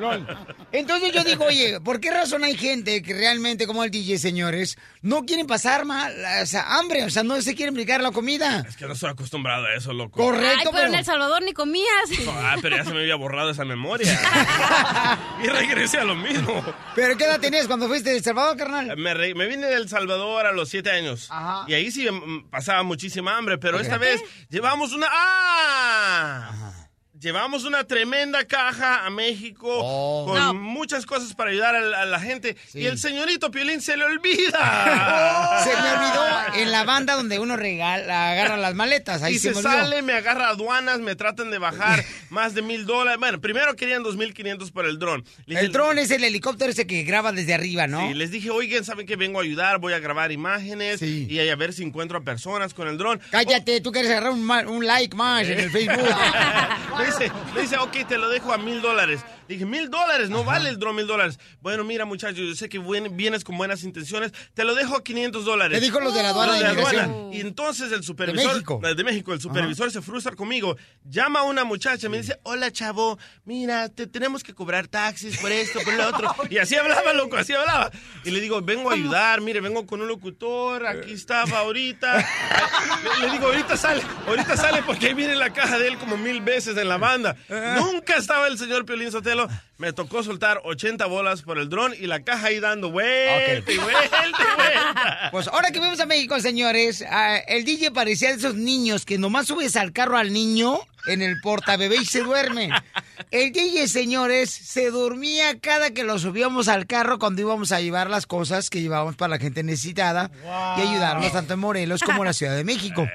No. 0.00 0.10
Entonces 0.72 1.12
yo 1.12 1.24
digo, 1.24 1.44
oye, 1.46 1.80
¿por 1.80 2.00
qué 2.00 2.10
razón 2.10 2.44
hay 2.44 2.56
gente 2.56 3.02
que 3.02 3.14
realmente, 3.14 3.66
como 3.66 3.84
el 3.84 3.90
DJ, 3.90 4.18
señores, 4.18 4.76
no 5.02 5.24
quieren 5.24 5.46
pasar 5.46 5.84
mal, 5.84 6.14
o 6.42 6.46
sea, 6.46 6.76
hambre? 6.78 7.04
O 7.04 7.10
sea, 7.10 7.22
no 7.22 7.40
se 7.40 7.54
quieren 7.54 7.74
brincar 7.74 8.00
la 8.02 8.10
comida. 8.12 8.64
Es 8.68 8.76
que 8.76 8.86
no 8.86 8.92
estoy 8.92 9.10
acostumbrado 9.10 9.66
a 9.66 9.74
eso, 9.74 9.92
loco. 9.92 10.20
Ay, 10.20 10.26
Correcto, 10.28 10.70
pero 10.72 10.88
en 10.88 10.94
El 10.94 11.04
Salvador 11.04 11.42
ni 11.42 11.52
comías. 11.52 11.88
Ah, 12.28 12.56
pero 12.60 12.76
ya 12.76 12.84
se 12.84 12.92
me 12.92 13.00
había 13.00 13.16
borrado 13.16 13.50
esa 13.50 13.64
memoria. 13.64 14.18
y 15.42 15.46
regresé 15.48 15.98
a 15.98 16.04
lo 16.04 16.14
mismo. 16.14 16.62
¿Pero 16.94 17.16
qué 17.16 17.24
edad 17.24 17.40
tenías 17.40 17.66
cuando 17.66 17.87
fuiste 17.88 18.10
de 18.10 18.16
El 18.18 18.22
Salvador, 18.24 18.56
carnal? 18.56 18.96
Me, 18.96 19.14
re- 19.14 19.34
me 19.34 19.46
vine 19.46 19.66
de 19.66 19.74
El 19.74 19.88
Salvador 19.88 20.46
a 20.46 20.52
los 20.52 20.68
siete 20.68 20.90
años. 20.90 21.26
Ajá. 21.30 21.64
Y 21.66 21.74
ahí 21.74 21.90
sí 21.90 22.08
mm, 22.10 22.48
pasaba 22.50 22.82
muchísima 22.84 23.36
hambre, 23.36 23.58
pero 23.58 23.80
esta 23.80 23.98
vez 23.98 24.22
llevamos 24.48 24.92
una... 24.92 25.08
¡Ah! 25.10 26.77
Llevamos 27.20 27.64
una 27.64 27.82
tremenda 27.84 28.44
caja 28.46 29.04
a 29.04 29.10
México 29.10 29.66
Oh. 29.68 30.26
con 30.26 30.38
No. 30.38 30.54
muchas 30.54 31.04
cosas 31.04 31.34
para 31.34 31.50
ayudar 31.50 31.74
a 31.74 31.80
la, 31.80 32.02
a 32.02 32.06
la 32.06 32.20
gente. 32.20 32.56
Sí. 32.68 32.80
Y 32.80 32.86
el 32.86 32.96
señorito 32.98 33.50
Piolín 33.50 33.80
se 33.80 33.96
le 33.96 34.04
olvida. 34.04 35.64
Se 35.64 35.70
me 35.70 35.90
olvidó 35.92 36.24
en 36.62 36.70
la 36.70 36.84
banda 36.84 37.14
donde 37.16 37.38
uno 37.40 37.56
regala, 37.56 38.30
agarra 38.30 38.56
las 38.56 38.74
maletas. 38.74 39.22
Ahí 39.22 39.34
y 39.34 39.38
se, 39.38 39.48
se, 39.52 39.60
me 39.62 39.68
olvidó. 39.68 39.70
sale, 39.82 40.02
me 40.02 40.12
agarra 40.12 40.48
aduanas, 40.50 41.00
me 41.00 41.16
tratan 41.16 41.50
de 41.50 41.58
bajar 41.58 42.04
más 42.30 42.54
de 42.54 42.62
mil 42.62 42.86
dólares. 42.86 43.18
Bueno, 43.18 43.40
primero 43.40 43.74
querían 43.74 44.02
dos 44.02 44.16
mil 44.16 44.32
quinientos 44.32 44.70
por 44.70 44.86
el 44.86 44.98
dron. 44.98 45.24
El 45.48 45.72
dron 45.72 45.98
es 45.98 46.10
el 46.12 46.22
helicóptero 46.22 46.70
ese 46.70 46.86
que 46.86 47.02
graba 47.02 47.32
desde 47.32 47.54
arriba, 47.54 47.86
¿no? 47.88 48.06
Sí, 48.08 48.14
les 48.14 48.30
dije, 48.30 48.50
oigan, 48.50 48.84
¿saben 48.84 49.06
que 49.06 49.16
vengo 49.16 49.40
a 49.40 49.42
ayudar? 49.42 49.78
Voy 49.78 49.92
a 49.92 49.98
grabar 49.98 50.30
imágenes 50.30 51.00
Sí. 51.00 51.26
y 51.28 51.48
a 51.48 51.56
ver 51.56 51.72
si 51.72 51.82
encuentro 51.82 52.18
a 52.18 52.20
personas 52.22 52.74
con 52.74 52.86
el 52.86 52.96
dron. 52.96 53.20
Cállate, 53.30 53.80
tú 53.80 53.90
quieres 53.90 54.10
agarrar 54.12 54.30
un 54.32 54.86
like 54.86 55.16
más 55.16 55.46
en 55.48 55.58
el 55.58 55.70
Facebook. 55.70 55.98
dice, 57.08 57.32
dice, 57.60 57.76
ok, 57.78 58.06
te 58.06 58.18
lo 58.18 58.28
dejo 58.28 58.52
a 58.52 58.58
mil 58.58 58.80
dólares. 58.80 59.24
Dije, 59.48 59.64
mil 59.64 59.88
dólares, 59.90 60.28
no 60.30 60.44
vale 60.44 60.68
el 60.68 60.78
mil 60.94 61.06
dólares. 61.06 61.38
Bueno, 61.60 61.82
mira, 61.84 62.04
muchachos, 62.04 62.38
yo 62.38 62.54
sé 62.54 62.68
que 62.68 62.78
vienes 62.78 63.44
con 63.44 63.56
buenas 63.56 63.82
intenciones, 63.82 64.32
te 64.54 64.64
lo 64.64 64.74
dejo 64.74 64.96
a 64.96 65.02
500 65.02 65.44
dólares. 65.44 65.78
Te 65.78 65.84
dijo 65.84 66.00
los 66.00 66.14
de 66.14 66.22
la 66.22 66.30
aduana 66.30 66.52
Los 66.52 66.60
de 66.60 66.66
de 66.66 66.72
inmigración. 66.72 67.04
aduana. 67.10 67.36
Y 67.36 67.40
entonces 67.40 67.90
el 67.92 68.02
supervisor. 68.04 68.52
México. 68.52 68.80
eh, 68.84 68.94
De 68.94 69.04
México, 69.04 69.32
el 69.32 69.40
supervisor 69.40 69.90
se 69.90 70.02
frustra 70.02 70.36
conmigo. 70.36 70.76
Llama 71.04 71.40
a 71.40 71.42
una 71.44 71.64
muchacha, 71.64 72.08
me 72.08 72.18
dice, 72.18 72.38
hola 72.42 72.70
chavo, 72.70 73.18
mira, 73.44 73.88
te 73.88 74.06
tenemos 74.06 74.42
que 74.42 74.54
cobrar 74.54 74.86
taxis 74.88 75.38
por 75.38 75.50
esto, 75.50 75.80
por 75.84 75.94
lo 75.94 76.08
otro. 76.14 76.34
Y 76.50 76.58
así 76.58 76.76
hablaba, 76.76 77.12
loco, 77.14 77.36
así 77.36 77.52
hablaba. 77.54 77.90
Y 78.24 78.30
le 78.30 78.40
digo, 78.40 78.60
vengo 78.62 78.90
a 78.90 78.94
ayudar, 78.94 79.40
mire, 79.40 79.60
vengo 79.60 79.86
con 79.86 80.00
un 80.02 80.08
locutor, 80.08 80.86
aquí 80.86 81.12
estaba 81.12 81.60
ahorita. 81.60 82.16
Le, 83.20 83.26
le 83.26 83.32
digo, 83.32 83.46
ahorita 83.46 83.76
sale, 83.76 84.02
ahorita 84.26 84.56
sale 84.56 84.82
porque 84.82 85.06
ahí 85.06 85.14
viene 85.14 85.34
la 85.36 85.52
caja 85.52 85.78
de 85.78 85.88
él 85.88 85.98
como 85.98 86.16
mil 86.16 86.40
veces 86.42 86.76
en 86.76 86.88
la 86.88 86.96
banda. 86.98 87.36
Nunca 87.78 88.16
estaba 88.16 88.46
el 88.48 88.58
señor 88.58 88.84
Piolín 88.84 89.10
Sotelo. 89.10 89.37
Me 89.76 89.92
tocó 89.92 90.22
soltar 90.22 90.60
80 90.64 91.06
bolas 91.06 91.42
por 91.42 91.58
el 91.58 91.68
dron 91.68 91.94
y 91.98 92.06
la 92.06 92.24
caja 92.24 92.48
ahí 92.48 92.58
dando 92.58 92.90
vuelta 92.90 93.70
y 93.70 93.78
vuelta 93.78 94.26
y 94.26 94.56
vuelta. 94.56 95.28
Pues 95.30 95.48
ahora 95.48 95.70
que 95.70 95.78
vemos 95.78 96.00
a 96.00 96.06
México, 96.06 96.40
señores, 96.40 97.04
ah, 97.08 97.36
el 97.46 97.64
DJ 97.64 97.92
parecía 97.92 98.30
de 98.30 98.36
esos 98.36 98.54
niños 98.54 99.04
que 99.04 99.18
nomás 99.18 99.46
subes 99.46 99.76
al 99.76 99.92
carro 99.92 100.16
al 100.16 100.32
niño 100.32 100.80
en 101.06 101.22
el 101.22 101.40
portabebé 101.40 101.96
y 101.96 102.04
se 102.04 102.22
duerme. 102.22 102.70
El 103.30 103.52
DJ, 103.52 103.88
señores, 103.88 104.50
se 104.50 104.90
dormía 104.90 105.58
cada 105.60 105.90
que 105.90 106.04
lo 106.04 106.18
subíamos 106.18 106.68
al 106.68 106.86
carro 106.86 107.18
cuando 107.18 107.42
íbamos 107.42 107.72
a 107.72 107.80
llevar 107.80 108.10
las 108.10 108.26
cosas 108.26 108.70
que 108.70 108.80
llevábamos 108.80 109.16
para 109.16 109.30
la 109.30 109.38
gente 109.38 109.62
necesitada 109.62 110.30
y 110.76 110.80
ayudarnos 110.80 111.32
tanto 111.32 111.54
en 111.54 111.60
Morelos 111.60 112.02
como 112.02 112.22
en 112.22 112.26
la 112.26 112.32
Ciudad 112.32 112.56
de 112.56 112.64
México. 112.64 113.06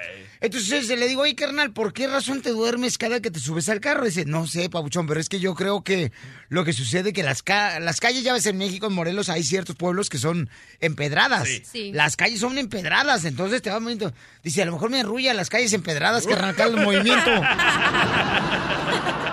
Entonces 0.44 0.90
le 0.90 1.08
digo, 1.08 1.22
oye, 1.22 1.36
carnal, 1.36 1.72
¿por 1.72 1.94
qué 1.94 2.06
razón 2.06 2.42
te 2.42 2.50
duermes 2.50 2.98
cada 2.98 3.22
que 3.22 3.32
te 3.32 3.40
subes 3.40 3.70
al 3.70 3.80
carro? 3.80 4.04
Dice, 4.06 4.26
no 4.26 4.46
sé, 4.46 4.70
pabuchón, 4.70 5.08
pero 5.08 5.22
es 5.22 5.30
que 5.30 5.40
yo 5.40 5.56
creo 5.56 5.86
que 5.86 6.12
lo 6.50 6.66
que 6.66 6.74
sucede 6.74 7.10
es 7.10 7.16
que 7.16 7.24
las, 7.24 7.42
ca- 7.44 7.80
las 7.80 8.02
calles, 8.02 8.24
ya 8.24 8.34
ves, 8.34 8.46
en 8.46 8.58
México, 8.58 8.88
en 8.88 8.94
Morelos, 8.94 9.30
hay 9.30 9.44
ciertos 9.44 9.78
pueblos 9.78 10.10
que 10.10 10.18
son 10.18 10.50
empedradas. 10.82 11.48
Sí. 11.48 11.64
Sí. 11.72 11.92
Las 11.94 12.18
calles 12.18 12.42
son 12.42 12.58
empedradas, 12.58 13.24
entonces 13.24 13.62
te 13.62 13.70
va 13.70 13.80
moviendo. 13.80 14.12
Dice, 14.44 14.62
a 14.62 14.66
lo 14.66 14.74
mejor 14.74 14.90
me 14.90 15.00
arrulla 15.00 15.34
las 15.34 15.50
calles 15.50 15.72
empedradas, 15.72 16.28
carnal, 16.28 16.50
acá 16.52 16.66
el 16.66 16.76
movimiento. 16.76 17.32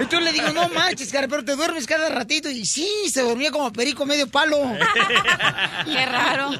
Entonces 0.00 0.22
le 0.22 0.32
digo, 0.32 0.50
no 0.52 0.68
manches, 0.74 1.12
cara, 1.12 1.28
pero 1.28 1.44
te 1.44 1.54
duermes 1.56 1.86
cada 1.86 2.08
ratito. 2.08 2.48
Y 2.50 2.64
sí, 2.66 2.88
se 3.12 3.22
dormía 3.22 3.50
como 3.50 3.72
perico 3.72 4.06
medio 4.06 4.26
palo. 4.28 4.56
Qué 5.84 6.06
raro. 6.06 6.50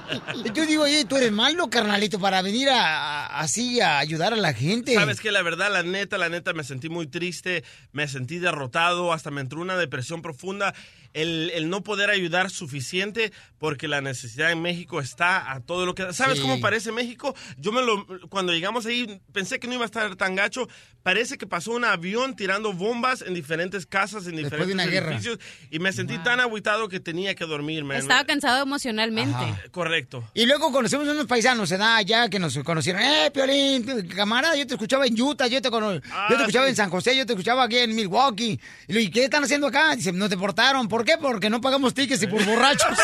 Y 0.45 0.53
yo 0.53 0.67
digo, 0.67 0.85
oye, 0.85 1.05
tú 1.05 1.17
eres 1.17 1.33
malo, 1.33 1.69
carnalito, 1.71 2.19
para 2.19 2.43
venir 2.43 2.69
a, 2.69 3.25
a- 3.27 3.41
así 3.41 3.81
a 3.81 3.99
ayudar 3.99 4.33
a 4.33 4.37
la 4.37 4.53
gente. 4.53 4.95
Sabes 4.95 5.21
que 5.21 5.31
la 5.33 5.43
verdad, 5.43 5.73
la 5.73 5.83
neta, 5.83 6.19
la 6.19 6.29
neta, 6.29 6.53
me 6.53 6.65
sentí 6.65 6.89
muy 6.89 7.07
triste, 7.07 7.65
me 7.93 8.07
sentí 8.09 8.39
derrotado, 8.39 9.13
hasta 9.13 9.31
me 9.31 9.41
entró 9.41 9.61
una 9.61 9.77
depresión 9.77 10.23
profunda. 10.23 10.75
El, 11.13 11.51
el 11.55 11.69
no 11.71 11.83
poder 11.83 12.09
ayudar 12.09 12.51
suficiente 12.51 13.33
porque 13.59 13.89
la 13.89 14.01
necesidad 14.01 14.53
en 14.53 14.63
México 14.63 15.01
está 15.01 15.51
a 15.51 15.59
todo 15.61 15.85
lo 15.85 15.97
que... 15.97 16.13
¿Sabes 16.13 16.37
Sí. 16.37 16.43
cómo 16.43 16.61
parece 16.61 16.93
México? 16.93 17.35
Yo 17.59 17.73
me 17.73 17.83
lo... 17.83 18.07
Cuando 18.29 18.53
llegamos 18.53 18.87
ahí 18.87 19.21
pensé 19.33 19.59
que 19.59 19.67
no 19.67 19.75
iba 19.75 19.83
a 19.83 19.87
estar 19.87 20.15
tan 20.15 20.37
gacho. 20.37 20.69
Parece 21.03 21.37
que 21.37 21.49
pasó 21.49 21.73
un 21.73 21.85
avión 21.85 22.37
tirando 22.37 22.73
bombas 22.75 23.25
en 23.31 23.35
diferentes 23.35 23.87
casas, 23.87 24.27
en 24.27 24.37
Después 24.37 24.67
diferentes 24.67 25.03
edificios. 25.03 25.39
Y 25.71 25.79
me 25.79 25.93
sentí 25.93 26.19
tan 26.19 26.41
agüitado 26.41 26.89
que 26.89 27.01
tenía 27.01 27.35
que 27.35 27.45
dormir, 27.47 27.85
man. 27.85 27.97
Estaba 27.97 28.25
cansado 28.25 28.63
emocionalmente. 28.63 29.35
Ajá. 29.35 29.59
Correcto. 29.71 30.23
Y 30.35 30.47
luego 30.47 30.71
conocemos 30.73 31.09
unos 31.09 31.27
paisanos, 31.27 31.69
se 31.69 31.79
da 31.79 31.97
allá 31.97 32.29
que 32.29 32.39
nos 32.39 32.59
conocieron. 32.59 33.01
Eh, 33.03 33.31
Piolín, 33.33 34.09
camarada, 34.09 34.57
yo 34.57 34.67
te 34.67 34.75
escuchaba 34.75 35.07
en 35.07 35.21
Utah, 35.21 35.47
yo 35.47 35.63
te, 35.63 35.71
cono- 35.71 36.01
Ah, 36.13 36.27
yo 36.31 36.37
te 36.37 36.43
escuchaba 36.43 36.67
sí. 36.67 36.71
en 36.71 36.77
San 36.77 36.91
José, 36.91 37.17
yo 37.17 37.25
te 37.25 37.33
escuchaba 37.33 37.65
aquí 37.65 37.79
en 37.79 37.95
Milwaukee. 37.95 38.61
Y 38.89 38.93
le 38.93 38.99
digo, 39.01 39.09
¿y 39.09 39.13
qué 39.13 39.25
están 39.25 39.45
haciendo 39.45 39.67
acá? 39.69 39.95
Dice, 39.97 40.13
nos 40.13 40.29
deportaron. 40.29 40.89
¿Por 40.89 41.05
qué? 41.05 41.17
Porque 41.19 41.49
no 41.49 41.61
pagamos 41.61 41.95
tickets 41.95 42.23
y 42.23 42.27
por 42.27 42.45
borrachos. 42.51 42.99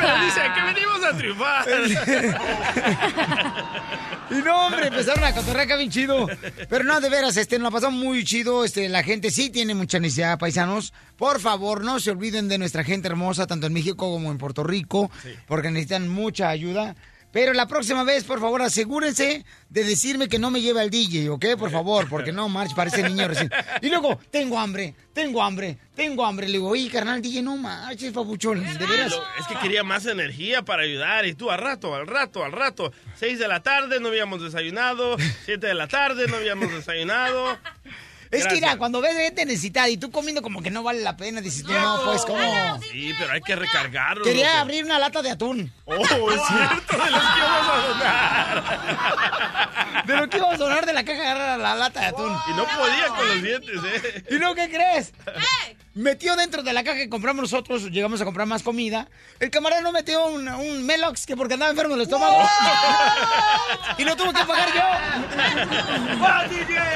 Pero 0.00 0.24
dice 0.24 0.40
que 0.54 0.62
venimos 0.62 1.04
a 1.04 1.16
triunfar. 1.16 1.66
Y 4.30 4.34
no, 4.42 4.66
hombre, 4.66 4.88
empezaron 4.88 5.22
a 5.24 5.32
cotorrear 5.32 5.78
bien 5.78 5.90
chido. 5.90 6.26
Pero 6.68 6.84
no, 6.84 7.00
de 7.00 7.08
veras, 7.08 7.36
este, 7.36 7.58
nos 7.58 7.64
la 7.66 7.70
pasamos 7.70 8.02
muy 8.02 8.24
chido. 8.24 8.64
Este, 8.64 8.88
la 8.88 9.02
gente 9.02 9.30
sí 9.30 9.50
tiene 9.50 9.74
mucha 9.74 9.98
necesidad, 9.98 10.38
paisanos. 10.38 10.92
Por 11.16 11.40
favor, 11.40 11.84
no 11.84 12.00
se 12.00 12.10
olviden 12.10 12.48
de 12.48 12.58
nuestra 12.58 12.84
gente 12.84 13.08
hermosa, 13.08 13.46
tanto 13.46 13.66
en 13.66 13.72
México 13.72 14.10
como 14.10 14.30
en 14.30 14.38
Puerto 14.38 14.64
Rico, 14.64 15.10
porque 15.46 15.70
necesitan 15.70 16.08
mucha 16.08 16.48
ayuda. 16.48 16.96
Pero 17.36 17.52
la 17.52 17.66
próxima 17.66 18.02
vez, 18.02 18.24
por 18.24 18.40
favor, 18.40 18.62
asegúrense 18.62 19.44
de 19.68 19.84
decirme 19.84 20.26
que 20.26 20.38
no 20.38 20.50
me 20.50 20.62
lleva 20.62 20.82
el 20.82 20.88
DJ, 20.88 21.28
¿ok? 21.28 21.44
Por 21.58 21.70
favor, 21.70 22.08
porque 22.08 22.32
no, 22.32 22.48
March, 22.48 22.74
parece 22.74 23.02
niño 23.02 23.28
recién. 23.28 23.50
Y 23.82 23.90
luego, 23.90 24.18
tengo 24.30 24.58
hambre, 24.58 24.94
tengo 25.12 25.42
hambre, 25.42 25.76
tengo 25.94 26.24
hambre. 26.24 26.46
Le 26.46 26.54
digo, 26.54 26.70
oye, 26.70 26.88
carnal, 26.88 27.20
DJ, 27.20 27.42
no 27.42 27.58
marches, 27.58 28.10
papuchón, 28.14 28.64
de 28.64 28.86
veras. 28.86 29.14
Es 29.38 29.46
que 29.48 29.54
quería 29.56 29.84
más 29.84 30.06
energía 30.06 30.62
para 30.62 30.84
ayudar 30.84 31.26
y 31.26 31.34
tú 31.34 31.50
al 31.50 31.58
rato, 31.58 31.94
al 31.94 32.06
rato, 32.06 32.42
al 32.42 32.52
rato. 32.52 32.90
Seis 33.16 33.38
de 33.38 33.48
la 33.48 33.62
tarde 33.62 34.00
no 34.00 34.08
habíamos 34.08 34.42
desayunado, 34.42 35.18
siete 35.44 35.66
de 35.66 35.74
la 35.74 35.88
tarde 35.88 36.28
no 36.28 36.36
habíamos 36.36 36.72
desayunado. 36.72 37.58
Es 38.36 38.46
que, 38.46 38.54
mira, 38.54 38.76
cuando 38.76 39.00
ves 39.00 39.16
gente 39.16 39.44
necesitada 39.44 39.88
y 39.88 39.96
tú 39.96 40.10
comiendo 40.10 40.42
como 40.42 40.62
que 40.62 40.70
no 40.70 40.82
vale 40.82 41.02
la 41.02 41.16
pena, 41.16 41.40
dices, 41.40 41.64
no, 41.64 42.00
pues, 42.04 42.24
¿cómo? 42.24 42.80
Sí, 42.90 43.12
pero 43.18 43.32
hay 43.32 43.40
que 43.40 43.56
recargarlo. 43.56 44.24
Quería 44.24 44.48
loco. 44.48 44.58
abrir 44.60 44.84
una 44.84 44.98
lata 44.98 45.22
de 45.22 45.30
atún. 45.30 45.72
Oh, 45.84 45.94
es 45.94 46.08
cierto, 46.08 47.04
de 47.04 47.10
los 47.10 47.22
que 47.22 47.40
vamos 47.40 47.72
a 47.72 47.86
donar. 47.88 49.06
De 50.06 50.16
lo 50.16 50.28
que 50.28 50.36
iba 50.36 50.52
a 50.52 50.58
sonar 50.58 50.86
de 50.86 50.92
la 50.92 51.04
caja 51.04 51.22
agarrar 51.22 51.58
la 51.58 51.74
lata 51.74 52.00
de 52.00 52.06
atún. 52.06 52.36
Y 52.48 52.50
no 52.54 52.64
podía 52.64 53.06
con 53.08 53.28
los 53.28 53.42
dientes, 53.42 53.80
¿eh? 53.84 54.24
¿Y 54.30 54.34
no 54.38 54.54
qué 54.54 54.68
crees? 54.68 55.12
Metió 55.96 56.36
dentro 56.36 56.62
de 56.62 56.74
la 56.74 56.84
caja 56.84 56.98
que 56.98 57.08
compramos 57.08 57.40
nosotros, 57.44 57.90
llegamos 57.90 58.20
a 58.20 58.26
comprar 58.26 58.46
más 58.46 58.62
comida. 58.62 59.08
El 59.40 59.50
camarada 59.50 59.80
no 59.80 59.92
metió 59.92 60.26
un, 60.26 60.46
un 60.46 60.84
Melox 60.84 61.24
que 61.24 61.34
porque 61.34 61.54
andaba 61.54 61.70
enfermo 61.70 61.94
del 61.94 62.02
estómago. 62.02 62.36
y 63.98 64.04
lo 64.04 64.14
tuvo 64.14 64.30
que 64.30 64.44
pagar 64.44 64.68
yo. 64.74 64.82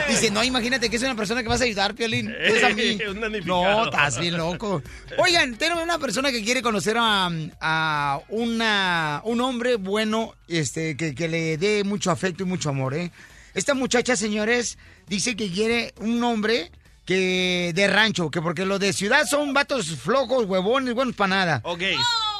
Dice, 0.11 0.31
no, 0.31 0.45
imagínate 0.45 0.91
que 0.91 0.97
es 0.97 1.03
una 1.03 1.15
persona 1.15 1.43
que 1.43 1.49
vas 1.49 1.63
a 1.63 1.65
ayudar, 1.65 1.95
Piolín. 1.95 2.31
Es 2.39 2.63
a 2.63 2.69
mí. 2.69 2.99
No, 3.47 3.87
estás 3.87 4.19
bien 4.19 4.37
loco. 4.37 4.83
Oigan, 5.17 5.57
tenemos 5.57 5.83
una 5.83 5.99
persona 5.99 6.31
que 6.31 6.45
quiere 6.45 6.61
conocer 6.61 6.99
a, 6.99 7.31
a 7.59 8.21
una, 8.29 9.23
un 9.25 9.41
hombre 9.41 9.77
bueno 9.77 10.35
este, 10.47 10.95
que, 10.99 11.15
que 11.15 11.27
le 11.27 11.57
dé 11.57 11.85
mucho 11.85 12.11
afecto 12.11 12.43
y 12.43 12.47
mucho 12.47 12.69
amor, 12.69 12.93
¿eh? 12.93 13.11
Esta 13.55 13.73
muchacha, 13.73 14.15
señores, 14.15 14.77
dice 15.09 15.37
que 15.37 15.51
quiere 15.51 15.95
un 16.01 16.23
hombre 16.23 16.71
que 17.11 17.73
de 17.75 17.89
rancho, 17.89 18.31
que 18.31 18.41
porque 18.41 18.65
los 18.65 18.79
de 18.79 18.93
ciudad 18.93 19.27
son 19.27 19.53
vatos 19.53 19.97
flojos, 19.97 20.45
huevones, 20.45 20.95
buenos 20.95 21.17
para 21.17 21.27
nada. 21.27 21.61
Ok. 21.65 21.83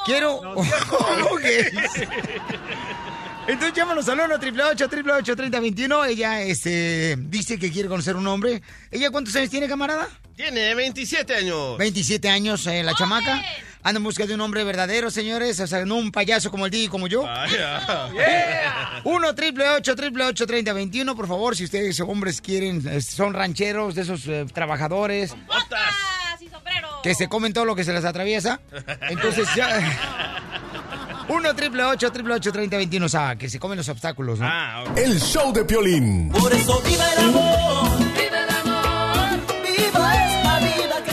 Quiero... 0.05 0.35
Ok. 0.35 1.43
Entonces 3.47 3.75
llámanos 3.75 4.07
al 4.07 4.21
1 4.21 4.35
888 4.35 5.35
3021 5.35 6.05
Ella 6.05 6.41
este, 6.43 7.17
dice 7.19 7.59
que 7.59 7.69
quiere 7.69 7.89
conocer 7.89 8.15
un 8.15 8.25
hombre. 8.27 8.61
¿Ella 8.91 9.11
cuántos 9.11 9.35
años 9.35 9.49
tiene, 9.49 9.67
camarada? 9.67 10.07
Tiene 10.37 10.73
27 10.73 11.35
años. 11.35 11.77
27 11.77 12.29
años 12.29 12.65
eh, 12.67 12.81
la 12.81 12.93
chamaca. 12.93 13.43
Anda 13.83 13.97
en 13.97 14.03
busca 14.03 14.25
de 14.25 14.33
un 14.35 14.41
hombre 14.41 14.63
verdadero, 14.63 15.09
señores. 15.09 15.59
O 15.59 15.67
sea, 15.67 15.85
no 15.85 15.95
un 15.95 16.11
payaso 16.11 16.51
como 16.51 16.65
el 16.65 16.71
DJ 16.71 16.89
como 16.89 17.07
yo. 17.07 17.23
Vaya. 17.23 18.09
1 19.03 19.35
triple 19.35 19.67
8 19.69 19.95
triple 19.95 20.25
8 20.25 20.45
30 20.47 20.73
21 20.73 21.15
Por 21.15 21.27
favor, 21.27 21.55
si 21.55 21.63
ustedes 21.65 21.99
hombres 22.01 22.41
quieren, 22.41 22.83
eh, 22.87 23.01
son 23.01 23.33
rancheros, 23.33 23.95
de 23.95 24.01
esos 24.03 24.27
eh, 24.27 24.45
trabajadores 24.53 25.31
Botas. 25.47 25.65
Ah, 25.71 26.35
sí, 26.37 26.47
sombrero. 26.49 26.87
que 27.01 27.15
se 27.15 27.27
comen 27.27 27.53
todo 27.53 27.65
lo 27.65 27.75
que 27.75 27.83
se 27.83 27.93
les 27.93 28.05
atraviesa. 28.05 28.59
Entonces 29.09 29.47
ya. 29.55 30.37
1 31.29 31.55
triple 31.55 31.83
8 31.83 32.11
triple 32.11 32.33
8 32.35 32.51
30 32.51 32.77
21 32.77 33.05
O 33.05 33.09
sea, 33.09 33.35
que 33.35 33.49
se 33.49 33.57
comen 33.59 33.77
los 33.77 33.89
obstáculos, 33.89 34.39
¿no? 34.39 34.47
Ah, 34.47 34.83
ok. 34.87 34.97
El 34.97 35.19
show 35.19 35.51
de 35.53 35.63
Piolín. 35.63 36.29
Por 36.29 36.51
eso 36.53 36.81
viva 36.81 37.05
el 37.13 37.19
amor, 37.29 37.97
viva 37.99 38.40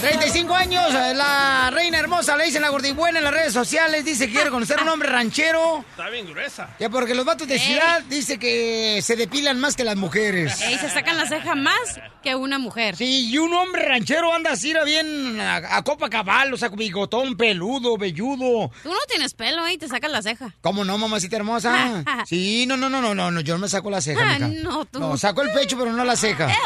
35 0.09 0.55
años, 0.55 0.95
eh, 0.95 1.13
la 1.15 1.69
reina 1.71 1.99
hermosa 1.99 2.35
le 2.37 2.45
dicen 2.47 2.63
la 2.63 2.71
gordibuena 2.71 3.19
en 3.19 3.25
las 3.25 3.35
redes 3.35 3.53
sociales, 3.53 4.05
dice 4.07 4.27
que 4.27 4.33
quiere 4.33 4.49
conocer 4.51 4.79
a 4.79 4.83
un 4.83 4.89
hombre 4.89 5.11
ranchero. 5.11 5.85
Está 5.91 6.09
bien 6.09 6.27
gruesa. 6.27 6.71
Ya 6.81 6.89
porque 6.89 7.15
los 7.15 7.27
vatos 7.27 7.47
de 7.47 7.57
Ey. 7.57 7.61
ciudad 7.61 8.03
dice 8.09 8.39
que 8.39 9.01
se 9.03 9.17
depilan 9.17 9.61
más 9.61 9.77
que 9.77 9.85
las 9.85 9.97
mujeres. 9.97 10.63
Ey, 10.63 10.79
se 10.79 10.89
sacan 10.89 11.19
la 11.19 11.27
ceja 11.27 11.55
más 11.55 12.01
que 12.23 12.35
una 12.35 12.59
mujer. 12.59 12.97
Sí, 12.97 13.29
y 13.29 13.37
un 13.37 13.53
hombre 13.53 13.85
ranchero 13.87 14.33
anda 14.35 14.53
así 14.53 14.71
era 14.71 14.83
bien 14.85 15.39
a, 15.41 15.57
a 15.77 15.83
copa 15.85 16.09
cabal, 16.09 16.55
o 16.55 16.57
sea, 16.57 16.71
bigotón, 16.71 17.37
peludo, 17.37 17.99
velludo. 17.99 18.71
Tú 18.83 18.89
no 18.89 18.99
tienes 19.09 19.35
pelo, 19.35 19.67
¿eh? 19.67 19.77
Te 19.77 19.89
sacas 19.89 20.11
la 20.11 20.23
ceja. 20.23 20.55
¿Cómo 20.63 20.85
no, 20.87 20.97
mamacita 20.97 21.37
hermosa? 21.37 22.03
Sí, 22.27 22.65
no, 22.67 22.77
no, 22.79 22.89
no, 22.89 23.03
no, 23.03 23.15
no, 23.15 23.31
no, 23.31 23.41
yo 23.43 23.55
no 23.55 23.61
me 23.61 23.69
saco 23.69 23.91
la 23.91 24.01
ceja, 24.01 24.21
Ah, 24.23 24.39
mija. 24.39 24.63
no, 24.63 24.85
tú. 24.87 24.99
No, 25.01 25.17
saco 25.19 25.43
el 25.43 25.51
pecho, 25.53 25.77
pero 25.79 25.93
no 25.93 26.03
la 26.05 26.17
ceja. 26.17 26.49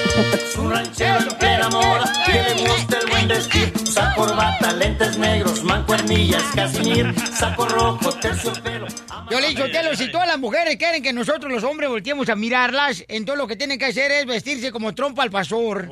un 0.58 0.70
ranchero 0.70 1.38
que 1.38 1.46
enamora, 1.46 2.09
que 2.26 2.32
le 2.32 2.68
gusta 2.68 2.98
el 2.98 3.10
buen 3.10 3.28
vestir. 3.28 3.72
Usa 3.82 4.14
corbata, 4.14 4.72
lentes 4.72 5.18
negros, 5.18 5.62
mancuernillas, 5.64 6.42
casimir, 6.54 7.14
saco 7.32 7.66
rojo, 7.66 8.12
terciopelo. 8.12 8.86
Yo 9.30 9.40
le 9.40 9.48
digo, 9.48 9.64
Telo, 9.70 9.94
si 9.94 10.10
todas 10.10 10.26
las 10.26 10.38
mujeres 10.38 10.76
quieren 10.76 11.02
que 11.02 11.12
nosotros 11.12 11.52
los 11.52 11.62
hombres 11.62 11.88
volteemos 11.88 12.28
a 12.28 12.34
mirarlas, 12.34 13.04
entonces 13.08 13.38
lo 13.38 13.46
que 13.46 13.56
tienen 13.56 13.78
que 13.78 13.86
hacer 13.86 14.10
es 14.10 14.26
vestirse 14.26 14.72
como 14.72 14.94
trompa 14.94 15.22
al 15.22 15.30
pastor. 15.30 15.88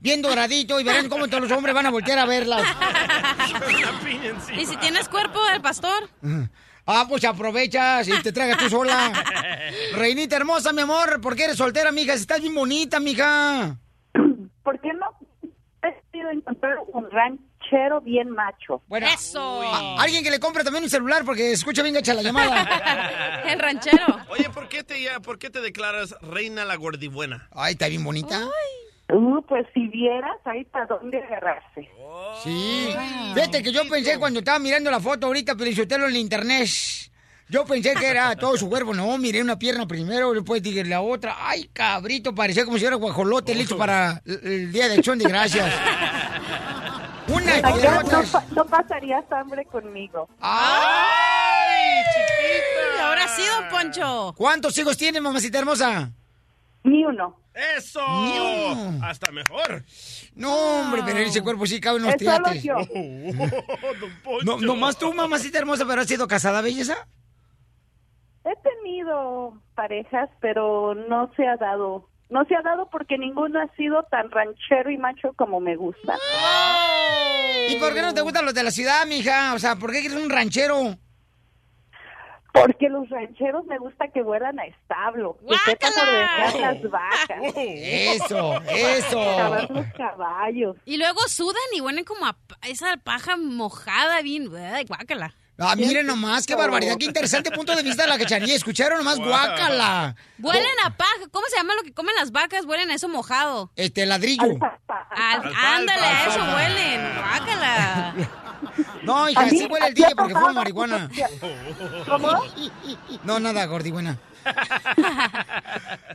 Bien 0.00 0.20
doradito 0.20 0.80
y 0.80 0.84
verán 0.84 1.08
cómo 1.08 1.28
todos 1.28 1.44
los 1.44 1.52
hombres 1.52 1.74
van 1.74 1.86
a 1.86 1.90
voltear 1.90 2.18
a 2.18 2.26
verlas. 2.26 2.62
¿Y 4.58 4.66
si 4.66 4.76
tienes 4.78 5.08
cuerpo 5.08 5.38
del 5.46 5.60
pastor? 5.60 6.10
Ah, 6.86 7.06
pues 7.08 7.24
aprovechas 7.24 8.08
y 8.08 8.22
te 8.22 8.32
tragas 8.32 8.58
tú 8.58 8.68
sola. 8.68 9.12
Reinita 9.94 10.36
hermosa, 10.36 10.72
mi 10.72 10.82
amor, 10.82 11.20
¿por 11.20 11.36
qué 11.36 11.44
eres 11.44 11.56
soltera, 11.56 11.92
mija? 11.92 12.14
Si 12.14 12.22
estás 12.22 12.40
bien 12.40 12.54
bonita, 12.54 12.98
mija. 12.98 13.78
¿Por 16.42 16.56
qué 16.56 16.66
no 16.66 16.72
he 16.72 16.76
podido 16.76 16.76
encontrar 16.76 16.78
un 16.92 17.10
ranchero 17.10 18.00
bien 18.00 18.30
macho? 18.30 18.82
Bueno, 18.86 19.06
¡Eso! 19.06 19.62
a- 19.62 20.02
alguien 20.02 20.22
que 20.24 20.30
le 20.30 20.38
compre 20.40 20.64
también 20.64 20.84
un 20.84 20.90
celular 20.90 21.24
porque 21.24 21.52
escucha 21.52 21.82
bien 21.82 21.94
gacha 21.94 22.14
la 22.14 22.22
llamada. 22.22 23.42
El 23.46 23.58
ranchero. 23.58 24.04
Oye, 24.30 24.48
¿por 24.50 24.68
qué, 24.68 24.82
te, 24.84 25.00
ya- 25.02 25.20
¿por 25.20 25.38
qué 25.38 25.50
te 25.50 25.60
declaras 25.60 26.14
reina 26.22 26.64
la 26.64 26.76
gordibuena? 26.76 27.48
Ay, 27.52 27.72
está 27.72 27.88
bien 27.88 28.04
bonita. 28.04 28.48
Uh, 29.12 29.42
pues 29.48 29.66
si 29.74 29.88
vieras 29.88 30.36
ahí 30.44 30.64
para 30.66 30.86
dónde 30.86 31.18
agarrarse. 31.18 31.88
Sí. 32.44 32.94
Fíjate 33.34 33.62
que 33.62 33.72
yo 33.72 33.82
pensé 33.88 34.18
cuando 34.20 34.38
estaba 34.38 34.60
mirando 34.60 34.88
la 34.90 35.00
foto 35.00 35.26
ahorita, 35.26 35.56
pero 35.56 35.68
en 36.04 36.10
el 36.10 36.16
internet. 36.16 36.68
Yo 37.50 37.64
pensé 37.64 37.94
que 37.94 38.06
era 38.06 38.36
todo 38.36 38.56
su 38.56 38.68
cuerpo. 38.68 38.94
No, 38.94 39.18
miré 39.18 39.42
una 39.42 39.58
pierna 39.58 39.86
primero, 39.86 40.32
después 40.32 40.62
dije 40.62 40.84
la 40.84 41.00
otra. 41.00 41.36
Ay, 41.40 41.68
cabrito, 41.72 42.34
parecía 42.34 42.64
como 42.64 42.76
si 42.78 42.82
fuera 42.84 42.96
guajolote 42.96 43.54
listo 43.54 43.76
para 43.76 44.22
el, 44.24 44.70
día 44.72 44.88
de 44.88 44.94
acción 44.94 45.18
de 45.18 45.24
gracias. 45.28 45.72
Una 47.28 47.56
y 47.56 47.58
Acá 47.58 48.02
no, 48.02 48.22
pa- 48.30 48.44
no 48.54 48.64
pasarías 48.66 49.24
hambre 49.32 49.64
conmigo. 49.66 50.28
¡Ay, 50.40 52.02
chiquita! 52.12 53.06
Ahora 53.08 53.28
sí, 53.36 53.42
don 53.46 53.68
Poncho. 53.68 54.34
¿Cuántos 54.36 54.76
hijos 54.78 54.96
tiene, 54.96 55.20
mamacita 55.20 55.58
hermosa? 55.58 56.10
Ni 56.84 57.04
uno. 57.04 57.36
¡Eso! 57.76 58.00
No. 58.00 59.04
Hasta 59.04 59.30
mejor. 59.32 59.84
No, 60.34 60.54
hombre, 60.82 61.02
pero 61.04 61.18
en 61.18 61.26
ese 61.28 61.42
cuerpo 61.42 61.66
sí 61.66 61.80
caben 61.80 62.02
unos 62.02 62.14
Es 62.14 62.22
solo 62.24 62.42
teates. 62.44 62.62
yo. 62.62 62.76
Oh, 63.82 63.94
don 64.00 64.10
Poncho. 64.22 64.44
No, 64.44 64.60
nomás 64.60 64.96
tú, 64.98 65.12
mamacita 65.12 65.58
hermosa, 65.58 65.84
pero 65.86 66.00
has 66.02 66.06
sido 66.08 66.26
casada, 66.28 66.60
belleza. 66.62 67.06
He 68.44 68.54
tenido 68.56 69.54
parejas, 69.74 70.30
pero 70.40 70.94
no 70.94 71.30
se 71.36 71.46
ha 71.46 71.56
dado. 71.56 72.08
No 72.30 72.44
se 72.44 72.54
ha 72.54 72.62
dado 72.62 72.88
porque 72.90 73.18
ninguno 73.18 73.60
ha 73.60 73.68
sido 73.76 74.04
tan 74.04 74.30
ranchero 74.30 74.90
y 74.90 74.96
macho 74.96 75.32
como 75.34 75.60
me 75.60 75.76
gusta. 75.76 76.16
¿Y 77.68 77.76
por 77.76 77.92
qué 77.92 78.02
no 78.02 78.14
te 78.14 78.20
gustan 78.20 78.44
los 78.44 78.54
de 78.54 78.62
la 78.62 78.70
ciudad, 78.70 79.04
mija? 79.06 79.52
O 79.54 79.58
sea, 79.58 79.76
¿por 79.76 79.90
qué 79.90 79.98
eres 79.98 80.14
un 80.14 80.30
ranchero? 80.30 80.96
Porque 82.52 82.88
los 82.88 83.08
rancheros 83.08 83.64
me 83.66 83.78
gusta 83.78 84.08
que 84.08 84.22
vuelan 84.22 84.58
a 84.58 84.64
establo, 84.64 85.38
que 85.40 86.60
las 86.60 86.82
vacas, 86.90 87.54
Eso, 87.56 88.60
eso. 88.68 89.66
los 89.70 89.86
caballos. 89.96 90.76
Y 90.84 90.96
luego 90.96 91.20
sudan 91.28 91.62
y 91.74 91.80
huelen 91.80 92.04
como 92.04 92.26
a 92.26 92.36
esa 92.66 92.96
paja 92.96 93.36
mojada, 93.36 94.20
bien. 94.22 94.48
Ay, 94.56 94.84
guácala. 94.84 95.34
Ah, 95.62 95.76
miren 95.76 96.06
nomás, 96.06 96.46
qué 96.46 96.54
barbaridad, 96.54 96.96
qué 96.98 97.04
interesante 97.04 97.50
punto 97.56 97.76
de 97.76 97.82
vista 97.82 98.04
de 98.04 98.08
la 98.08 98.18
cachanilla. 98.18 98.54
Escucharon 98.54 98.96
nomás, 98.98 99.18
guácala. 99.18 100.16
Huelen 100.38 100.74
a 100.86 100.96
paja. 100.96 101.10
¿Cómo 101.30 101.46
se 101.50 101.56
llama 101.56 101.74
lo 101.74 101.82
que 101.82 101.92
comen 101.92 102.14
las 102.16 102.32
vacas? 102.32 102.64
Huelen 102.64 102.90
a 102.90 102.94
eso 102.94 103.08
mojado. 103.08 103.70
Este 103.76 104.06
ladrillo. 104.06 104.42
Alfalfa, 104.42 105.06
Al- 105.10 105.36
Alfalfa, 105.36 105.76
ándale, 105.76 106.06
a 106.06 106.26
eso 106.26 106.40
huelen. 106.56 107.14
Guácala. 107.18 108.14
No, 109.02 109.26
hija, 109.30 109.48
sí 109.48 109.66
huele 109.70 109.86
el 109.86 110.04
ha 110.04 110.10
porque 110.10 110.34
fuma 110.34 110.52
marihuana. 110.52 111.10
¿Cómo? 112.06 112.28
No, 113.24 113.40
nada, 113.40 113.64
gordigüena. 113.64 114.18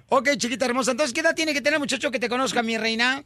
ok, 0.10 0.30
chiquita 0.38 0.66
hermosa. 0.66 0.92
Entonces, 0.92 1.12
¿qué 1.14 1.22
edad 1.22 1.34
tiene 1.34 1.54
que 1.54 1.62
tener 1.62 1.74
el 1.76 1.80
muchacho 1.80 2.12
que 2.12 2.20
te 2.20 2.30
conozca, 2.30 2.62
mi 2.62 2.78
reina? 2.78 3.24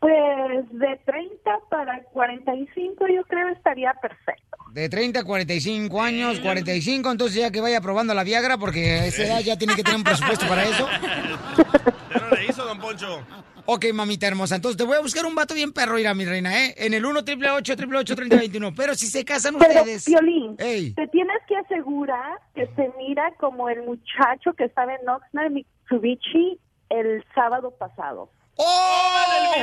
Pues 0.00 0.66
de 0.72 0.98
30 1.04 1.50
para 1.70 2.02
45 2.04 3.06
yo 3.14 3.22
creo 3.24 3.48
estaría 3.50 3.92
perfecto. 4.00 4.51
De 4.72 4.88
30 4.88 5.20
a 5.20 5.24
45 5.24 6.00
años, 6.00 6.40
45, 6.40 7.10
entonces 7.10 7.36
ya 7.36 7.50
que 7.50 7.60
vaya 7.60 7.82
probando 7.82 8.14
la 8.14 8.24
Viagra, 8.24 8.56
porque 8.56 8.92
a 8.92 9.06
esa 9.06 9.24
edad 9.24 9.40
ya 9.40 9.58
tiene 9.58 9.74
que 9.74 9.82
tener 9.82 9.98
un 9.98 10.04
presupuesto 10.04 10.48
para 10.48 10.64
eso. 10.64 10.88
Ya 10.88 12.18
no 12.20 12.30
le 12.34 12.46
hizo, 12.46 12.64
don 12.64 12.78
Poncho. 12.80 13.20
Ok, 13.66 13.84
mamita 13.92 14.26
hermosa, 14.26 14.56
entonces 14.56 14.78
te 14.78 14.84
voy 14.84 14.96
a 14.96 15.00
buscar 15.00 15.26
un 15.26 15.34
vato 15.34 15.54
bien 15.54 15.72
perro, 15.72 15.98
ir 15.98 16.12
mi 16.14 16.24
reina, 16.24 16.64
¿eh? 16.64 16.74
En 16.78 16.94
el 16.94 17.04
1 17.04 17.22
triple 17.22 17.50
8 17.50 17.76
triple 17.76 17.98
8 17.98 18.16
3021. 18.16 18.74
Pero 18.74 18.94
si 18.94 19.08
se 19.08 19.26
casan 19.26 19.56
Pero, 19.58 19.80
ustedes. 19.80 20.06
Violín, 20.06 20.56
Ey. 20.58 20.94
te 20.94 21.06
tienes 21.08 21.38
que 21.46 21.56
asegurar 21.58 22.40
que 22.54 22.66
se 22.74 22.90
mira 22.96 23.30
como 23.38 23.68
el 23.68 23.82
muchacho 23.82 24.54
que 24.56 24.64
estaba 24.64 24.94
en 24.94 25.06
Oxnard 25.06 25.50
Mitsubishi 25.52 26.58
el 26.88 27.22
sábado 27.34 27.72
pasado. 27.78 28.30
¡Oh! 28.56 28.64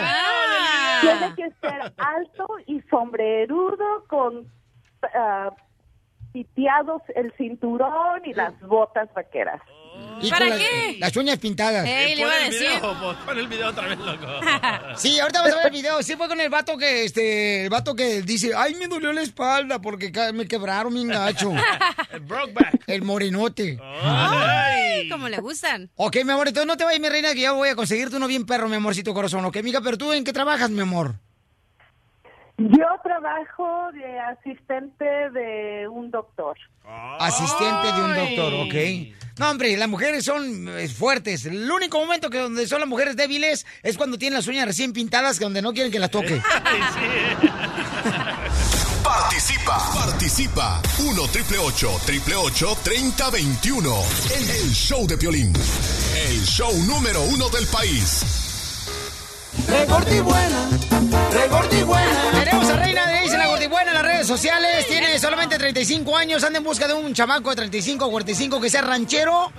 Ah. 0.01 0.99
Tiene 1.01 1.35
que 1.35 1.49
ser 1.61 1.93
alto 1.97 2.47
y 2.67 2.81
sombrerudo 2.89 4.05
con 4.07 4.47
ah, 5.15 5.51
piteados 6.33 7.01
el 7.15 7.33
cinturón 7.37 8.21
y 8.25 8.33
las 8.33 8.59
botas 8.61 9.09
vaqueras. 9.13 9.61
Y 10.21 10.29
¿Para 10.29 10.45
las- 10.45 10.59
qué? 10.59 10.97
Las 10.99 11.15
uñas 11.17 11.39
pintadas. 11.39 11.85
Ey, 11.85 12.15
le 12.15 12.21
Pon 12.23 12.31
iba 12.31 12.31
a 12.31 12.45
el 12.45 12.51
decir. 12.51 12.67
video, 12.69 12.99
po- 12.99 13.15
pon 13.25 13.37
el 13.39 13.47
video 13.47 13.69
otra 13.69 13.87
vez, 13.87 13.97
loco. 13.97 14.27
Sí, 14.95 15.19
ahorita 15.19 15.39
vamos 15.41 15.53
a 15.55 15.57
ver 15.57 15.65
el 15.67 15.71
video. 15.73 16.03
Sí 16.03 16.15
fue 16.15 16.27
con 16.27 16.39
el 16.39 16.49
vato 16.49 16.77
que, 16.77 17.03
este, 17.03 17.63
el 17.63 17.69
vato 17.69 17.95
que 17.95 18.21
dice, 18.21 18.51
ay, 18.55 18.75
me 18.75 18.87
dolió 18.87 19.11
la 19.11 19.21
espalda 19.21 19.79
porque 19.81 20.11
me 20.33 20.47
quebraron 20.47 20.93
mi 20.93 21.05
gacho. 21.07 21.51
El 22.13 22.19
Brokeback. 22.21 22.83
El 22.87 23.01
morenote. 23.01 23.77
Ay. 23.81 25.09
Como 25.09 25.27
le 25.29 25.39
gustan. 25.39 25.89
Ok, 25.95 26.17
mi 26.23 26.31
amor, 26.31 26.47
entonces 26.47 26.67
no 26.67 26.77
te 26.77 26.83
vayas, 26.83 27.01
mi 27.01 27.09
reina, 27.09 27.33
que 27.33 27.41
yo 27.41 27.55
voy 27.55 27.69
a 27.69 27.75
conseguirte 27.75 28.15
uno 28.17 28.27
bien 28.27 28.45
perro, 28.45 28.67
mi 28.69 28.75
amorcito 28.75 29.13
corazón. 29.13 29.43
Ok, 29.45 29.57
mija, 29.63 29.81
pero 29.81 29.97
tú 29.97 30.13
en 30.13 30.23
qué 30.23 30.33
trabajas, 30.33 30.69
mi 30.69 30.81
amor? 30.81 31.15
Yo 32.59 32.85
trabajo 33.01 33.89
de 33.93 34.19
asistente 34.19 35.05
de 35.05 35.87
un 35.87 36.11
doctor. 36.11 36.57
Asistente 37.19 37.87
de 37.93 38.03
un 38.03 38.13
doctor, 38.13 38.53
ok. 38.65 38.75
No, 39.39 39.49
hombre, 39.49 39.77
las 39.77 39.87
mujeres 39.87 40.25
son 40.25 40.67
eh, 40.77 40.89
fuertes. 40.89 41.45
El 41.45 41.71
único 41.71 41.97
momento 41.97 42.29
que 42.29 42.39
donde 42.39 42.67
son 42.67 42.81
las 42.81 42.89
mujeres 42.89 43.15
débiles 43.15 43.65
es 43.81 43.95
cuando 43.97 44.17
tienen 44.17 44.35
las 44.35 44.47
uñas 44.47 44.65
recién 44.65 44.91
pintadas, 44.91 45.37
que 45.39 45.45
donde 45.45 45.61
no 45.61 45.71
quieren 45.71 45.89
que 45.89 45.99
las 45.99 46.11
toque. 46.11 46.41
Participa, 49.03 49.79
participa. 49.93 50.81
1 50.99 51.27
triple 51.31 51.57
8 51.57 51.89
triple 52.05 52.35
8 52.35 52.77
3021. 52.83 53.89
El, 54.35 54.49
el 54.49 54.71
show 54.73 55.07
de 55.07 55.17
Piolín. 55.17 55.53
El 56.27 56.45
show 56.45 56.71
número 56.85 57.23
uno 57.23 57.47
del 57.49 57.65
país. 57.67 58.25
Tenemos 59.65 60.05
a 62.69 62.75
Reina 62.77 63.05
de 63.07 63.21
Dice 63.21 63.37
la 63.37 63.47
Gordibuena 63.47 63.89
en 63.91 63.93
las 63.95 64.03
redes 64.03 64.27
sociales. 64.27 64.85
Tiene 64.87 65.17
solamente 65.19 65.57
35 65.57 66.15
años. 66.17 66.43
Anda 66.43 66.57
en 66.59 66.63
busca 66.63 66.87
de 66.87 66.93
un 66.93 67.13
chamaco 67.13 67.49
de 67.49 67.55
35 67.57 68.05
o 68.05 68.11
45 68.11 68.61
que 68.61 68.69
sea 68.69 68.81
ranchero. 68.81 69.51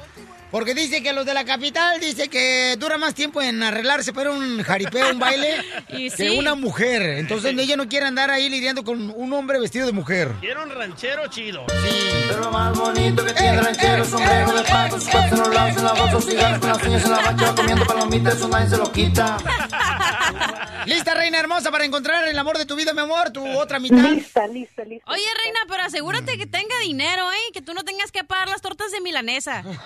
Porque 0.51 0.75
dice 0.75 1.01
que 1.01 1.12
los 1.12 1.25
de 1.25 1.33
la 1.33 1.44
capital 1.44 2.01
dice 2.01 2.27
que 2.29 2.75
dura 2.77 2.99
más 2.99 3.14
tiempo 3.14 3.40
en 3.40 3.62
arreglarse 3.62 4.12
para 4.12 4.33
un 4.33 4.61
jaripeo, 4.64 5.12
un 5.12 5.20
baile, 5.20 5.64
Y 5.90 6.11
que 6.11 6.16
sí. 6.16 6.38
una 6.38 6.57
mujer. 6.57 7.03
Entonces 7.03 7.57
ella 7.57 7.77
no 7.77 7.88
quiere 7.88 8.07
andar 8.07 8.33
ahí 8.33 8.49
lidiando 8.49 8.83
con 8.83 9.11
un 9.14 9.33
hombre 9.33 9.61
vestido 9.61 9.87
de 9.87 9.92
mujer. 9.92 10.33
Quiero 10.40 10.64
un 10.64 10.70
ranchero 10.70 11.29
chido. 11.29 11.66
Pero 11.68 12.40
lo 12.40 12.51
más 12.51 12.77
bonito 12.77 13.25
que 13.25 13.33
tiene 13.33 13.51
el 13.59 13.64
ranchero, 13.64 14.05
sombrero 14.05 14.53
de 14.53 14.62
paco, 14.64 14.99
sus 14.99 15.09
cuatro 15.09 15.37
en 15.37 15.42
los 15.44 15.55
lados, 15.55 15.77
en 15.77 15.85
la 15.85 15.92
bolsa, 15.92 16.20
cigarros 16.31 16.59
con 16.59 16.68
las 16.68 16.83
uñas 16.83 17.05
en 17.05 17.11
la 17.12 17.16
bacha, 17.18 17.55
comiendo 17.55 17.87
palomitas, 17.87 18.35
eso 18.35 18.49
nadie 18.49 18.68
se 18.70 18.77
lo 18.77 18.90
quita. 18.90 19.37
¿Lista, 20.90 21.14
reina 21.14 21.38
hermosa, 21.38 21.70
para 21.70 21.85
encontrar 21.85 22.26
el 22.26 22.37
amor 22.37 22.59
de 22.59 22.66
tu 22.66 22.74
vida, 22.74 22.92
mi 22.92 23.00
amor? 23.00 23.31
Tu 23.31 23.46
otra 23.57 23.79
mitad. 23.79 23.96
Lista, 24.11 24.48
lista, 24.48 24.83
lista. 24.83 25.09
Oye, 25.09 25.22
reina, 25.44 25.61
pero 25.68 25.85
asegúrate 25.85 26.37
que 26.37 26.46
tenga 26.46 26.76
dinero, 26.81 27.31
¿eh? 27.31 27.53
Que 27.53 27.62
tú 27.62 27.74
no 27.74 27.85
tengas 27.85 28.11
que 28.11 28.24
pagar 28.24 28.48
las 28.48 28.61
tortas 28.61 28.90
de 28.90 29.00
milanesa. 29.00 29.62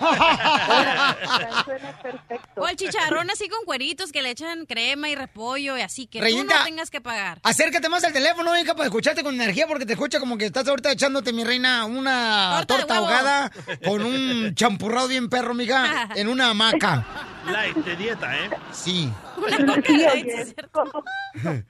Suena 1.65 1.99
perfecto. 2.01 2.59
O 2.59 2.67
el 2.67 2.75
chicharrón 2.75 3.29
así 3.29 3.47
con 3.47 3.63
cueritos 3.65 4.11
que 4.11 4.23
le 4.23 4.31
echan 4.31 4.65
crema 4.65 5.07
y 5.07 5.13
repollo 5.13 5.77
y 5.77 5.81
así, 5.81 6.07
que 6.07 6.19
tú 6.19 6.43
no 6.43 6.63
tengas 6.63 6.89
que 6.89 7.01
pagar. 7.01 7.37
Acércate 7.43 7.87
más 7.87 8.03
al 8.03 8.11
teléfono, 8.11 8.57
hija, 8.57 8.73
para 8.73 8.85
escucharte 8.85 9.21
con 9.21 9.35
energía, 9.35 9.67
porque 9.67 9.85
te 9.85 9.93
escucha 9.93 10.19
como 10.19 10.39
que 10.39 10.45
estás 10.47 10.67
ahorita 10.67 10.91
echándote, 10.91 11.33
mi 11.33 11.43
reina, 11.43 11.85
una 11.85 12.63
Torta 12.65 12.77
torta 12.79 12.97
ahogada 12.97 13.51
con 13.85 14.01
un 14.03 14.55
champurrado 14.55 15.07
bien 15.07 15.29
perro, 15.29 15.53
mija, 15.53 16.09
en 16.15 16.29
una 16.29 16.49
hamaca. 16.49 17.05
Light 17.51 17.75
de 17.77 17.95
dieta, 17.95 18.37
¿eh? 18.37 18.49
Sí. 18.71 19.11
Una 19.37 19.57
coca 19.75 19.81
Sí, 19.87 19.97
light. 19.97 20.27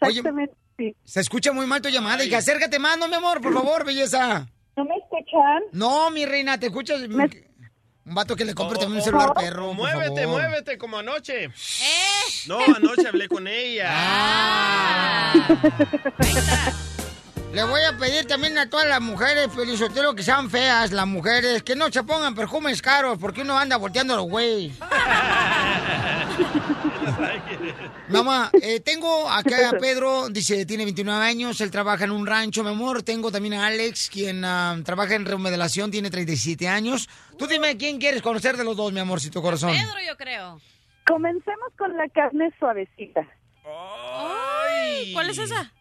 Exactamente, 0.00 0.54
sí. 0.76 0.94
Se 1.04 1.20
escucha 1.20 1.52
muy 1.52 1.66
mal 1.66 1.80
tu 1.80 1.88
llamada, 1.88 2.22
hija. 2.24 2.38
Acércate 2.38 2.78
más, 2.78 2.98
no, 2.98 3.08
mi 3.08 3.14
amor, 3.14 3.40
por 3.40 3.52
favor, 3.54 3.84
belleza. 3.84 4.46
¿No 4.76 4.84
me 4.84 4.94
escuchan? 4.96 5.62
No, 5.72 6.10
mi 6.10 6.26
reina, 6.26 6.58
te 6.60 6.66
escuchas. 6.66 7.00
Me- 7.08 7.46
Un 8.04 8.14
vato 8.14 8.36
que 8.36 8.44
le 8.44 8.54
compre 8.54 8.76
Oh, 8.76 8.80
también 8.80 8.98
un 8.98 9.02
oh, 9.02 9.04
celular 9.04 9.30
oh. 9.30 9.34
perro, 9.34 9.66
por 9.68 9.74
Muévete, 9.76 10.22
favor. 10.24 10.42
muévete 10.42 10.78
como 10.78 10.98
anoche. 10.98 11.44
¡Eh! 11.44 11.50
No, 12.46 12.58
anoche 12.60 13.08
hablé 13.08 13.26
con 13.28 13.48
ella. 13.48 13.88
Ah. 13.90 15.32
Le 17.56 17.64
voy 17.64 17.80
a 17.84 17.96
pedir 17.96 18.26
también 18.26 18.58
a 18.58 18.68
todas 18.68 18.86
las 18.86 19.00
mujeres, 19.00 19.48
Felizotelo, 19.50 20.14
que 20.14 20.22
sean 20.22 20.50
feas, 20.50 20.92
las 20.92 21.06
mujeres, 21.06 21.62
que 21.62 21.74
no 21.74 21.90
se 21.90 22.02
pongan 22.02 22.34
perfumes 22.34 22.82
caros, 22.82 23.16
porque 23.18 23.40
uno 23.40 23.56
anda 23.56 23.78
volteando 23.78 24.14
los 24.14 24.26
güey. 24.26 24.74
Mamá, 28.10 28.50
eh, 28.60 28.80
tengo 28.80 29.30
acá 29.30 29.70
a 29.70 29.78
Pedro, 29.78 30.28
dice, 30.28 30.66
tiene 30.66 30.84
29 30.84 31.24
años, 31.24 31.58
él 31.62 31.70
trabaja 31.70 32.04
en 32.04 32.10
un 32.10 32.26
rancho, 32.26 32.62
mi 32.62 32.68
amor. 32.68 33.02
Tengo 33.02 33.32
también 33.32 33.54
a 33.54 33.68
Alex, 33.68 34.10
quien 34.10 34.44
ah, 34.44 34.76
trabaja 34.84 35.14
en 35.14 35.24
remodelación, 35.24 35.90
tiene 35.90 36.10
37 36.10 36.68
años. 36.68 37.08
Tú 37.38 37.46
dime 37.46 37.78
quién 37.78 37.98
quieres 37.98 38.20
conocer 38.20 38.58
de 38.58 38.64
los 38.64 38.76
dos, 38.76 38.92
mi 38.92 39.00
amorcito 39.00 39.40
corazón. 39.40 39.72
Pedro, 39.72 39.98
yo 40.06 40.14
creo. 40.18 40.60
Comencemos 41.06 41.72
con 41.78 41.96
la 41.96 42.06
carne 42.10 42.52
suavecita. 42.58 43.26
Ay, 43.64 45.14
¿Cuál 45.14 45.30
es 45.30 45.38
esa? 45.38 45.72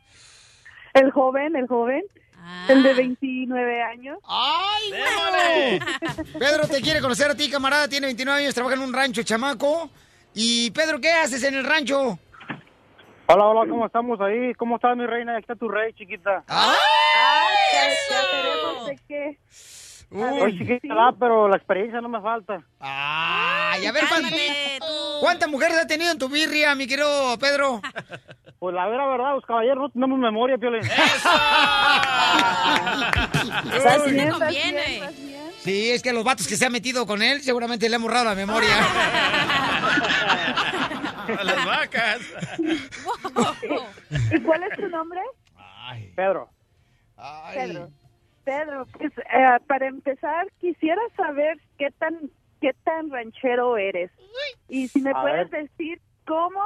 El 0.95 1.11
joven, 1.11 1.55
el 1.55 1.67
joven, 1.67 2.03
Ah. 2.47 2.65
el 2.69 2.83
de 2.83 2.93
29 2.93 3.81
años. 3.81 4.19
¡Ay, 4.27 4.89
güey! 4.91 5.79
Pedro 6.39 6.67
te 6.67 6.79
quiere 6.81 7.01
conocer 7.01 7.31
a 7.31 7.35
ti, 7.35 7.49
camarada, 7.49 7.87
tiene 7.87 8.05
29 8.07 8.41
años, 8.43 8.53
trabaja 8.53 8.75
en 8.75 8.81
un 8.81 8.93
rancho, 8.93 9.23
chamaco. 9.23 9.89
Y 10.33 10.69
Pedro, 10.71 10.99
¿qué 11.01 11.11
haces 11.11 11.43
en 11.43 11.55
el 11.55 11.65
rancho? 11.65 12.19
Hola, 13.27 13.45
hola, 13.45 13.69
¿cómo 13.69 13.85
estamos 13.87 14.21
ahí? 14.21 14.53
¿Cómo 14.53 14.75
está 14.75 14.93
mi 14.93 15.07
reina? 15.07 15.33
Aquí 15.33 15.41
está 15.41 15.55
tu 15.55 15.67
rey, 15.67 15.91
chiquita. 15.93 16.43
¡Ay! 16.47 16.75
Ya 18.11 18.21
veremos 18.31 18.85
de 18.87 18.99
qué. 19.07 19.39
Soy 20.15 20.57
chiquita, 20.57 20.87
¿verdad? 20.87 21.13
pero 21.19 21.47
la 21.49 21.57
experiencia 21.57 21.99
no 21.99 22.07
me 22.09 22.21
falta. 22.21 22.63
Ay, 22.79 23.85
a 23.85 23.91
ver, 23.91 24.05
¿cuántas, 24.07 24.31
cuántas 25.19 25.49
mujeres 25.49 25.77
has 25.77 25.87
tenido 25.87 26.11
en 26.11 26.17
tu 26.17 26.29
birria, 26.29 26.73
mi 26.75 26.87
querido 26.87 27.37
Pedro? 27.39 27.81
Pues 28.57 28.73
la 28.73 28.87
vera 28.87 29.05
verdad, 29.05 29.33
los 29.35 29.45
caballeros 29.45 29.77
no 29.77 29.89
tenemos 29.89 30.17
memoria, 30.17 30.57
Piolín. 30.57 30.81
Estás 30.81 31.21
bien, 34.11 34.31
conviene. 34.31 35.01
Sí, 35.59 35.91
es 35.91 36.01
que 36.01 36.13
los 36.13 36.23
vatos 36.23 36.47
que 36.47 36.55
se 36.55 36.65
han 36.65 36.71
metido 36.71 37.05
con 37.05 37.21
él 37.21 37.41
seguramente 37.41 37.87
le 37.89 37.97
han 37.97 38.01
borrado 38.01 38.25
la 38.25 38.33
memoria. 38.33 38.75
A 41.39 41.43
las 41.43 41.65
vacas. 41.65 42.21
¿Y 44.31 44.39
cuál 44.41 44.63
es 44.63 44.77
tu 44.77 44.87
nombre? 44.89 45.19
Pedro. 46.15 46.49
Pedro. 47.53 47.89
Pedro, 48.45 48.85
pues, 48.97 49.11
eh, 49.17 49.57
para 49.67 49.87
empezar, 49.87 50.47
quisiera 50.61 51.01
saber 51.17 51.59
qué 51.77 51.91
tan 51.91 52.29
qué 52.61 52.73
tan 52.85 53.11
ranchero 53.11 53.75
eres. 53.77 54.11
Y 54.69 54.87
si 54.87 55.01
me 55.01 55.11
A 55.11 55.21
puedes 55.21 55.49
ver. 55.51 55.67
decir 55.69 55.99
cómo 56.25 56.61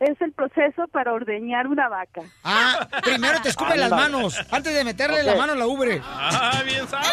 es 0.00 0.20
el 0.20 0.32
proceso 0.32 0.86
para 0.88 1.12
ordeñar 1.12 1.66
una 1.66 1.88
vaca. 1.88 2.22
Ah, 2.44 2.86
primero 3.02 3.40
te 3.42 3.48
escupen 3.48 3.80
las 3.80 3.90
manos, 3.90 4.38
antes 4.50 4.74
de 4.74 4.84
meterle 4.84 5.20
Ok. 5.20 5.26
la 5.26 5.34
mano 5.36 5.52
a 5.54 5.56
la 5.56 5.66
ubre. 5.66 6.00
Ah, 6.04 6.62
bien 6.64 6.86
sabes. 6.88 7.08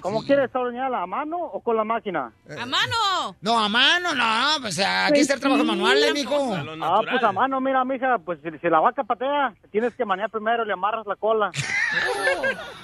¿Cómo 0.00 0.22
quieres 0.22 0.54
ordeñar 0.54 0.92
a 0.94 1.06
mano 1.06 1.38
o 1.38 1.60
con 1.60 1.76
la 1.76 1.84
máquina? 1.84 2.30
¡A 2.50 2.66
mano! 2.66 3.36
No, 3.40 3.58
a 3.58 3.68
mano, 3.68 4.14
no, 4.14 4.60
pues 4.60 4.78
aquí 4.78 5.20
está 5.20 5.34
el 5.34 5.40
trabajo 5.40 5.64
manual, 5.64 6.02
eh, 6.02 6.12
mijo. 6.12 6.54
Ah, 6.82 7.00
pues 7.08 7.22
a 7.22 7.32
mano, 7.32 7.60
mira, 7.60 7.84
mija, 7.84 8.18
pues 8.18 8.38
si, 8.42 8.50
si 8.58 8.68
la 8.68 8.80
vaca 8.80 9.04
patea, 9.04 9.54
tienes 9.70 9.94
que 9.94 10.04
manear 10.04 10.30
primero, 10.30 10.64
le 10.64 10.72
amarras 10.72 11.06
la 11.06 11.16
cola. 11.16 11.50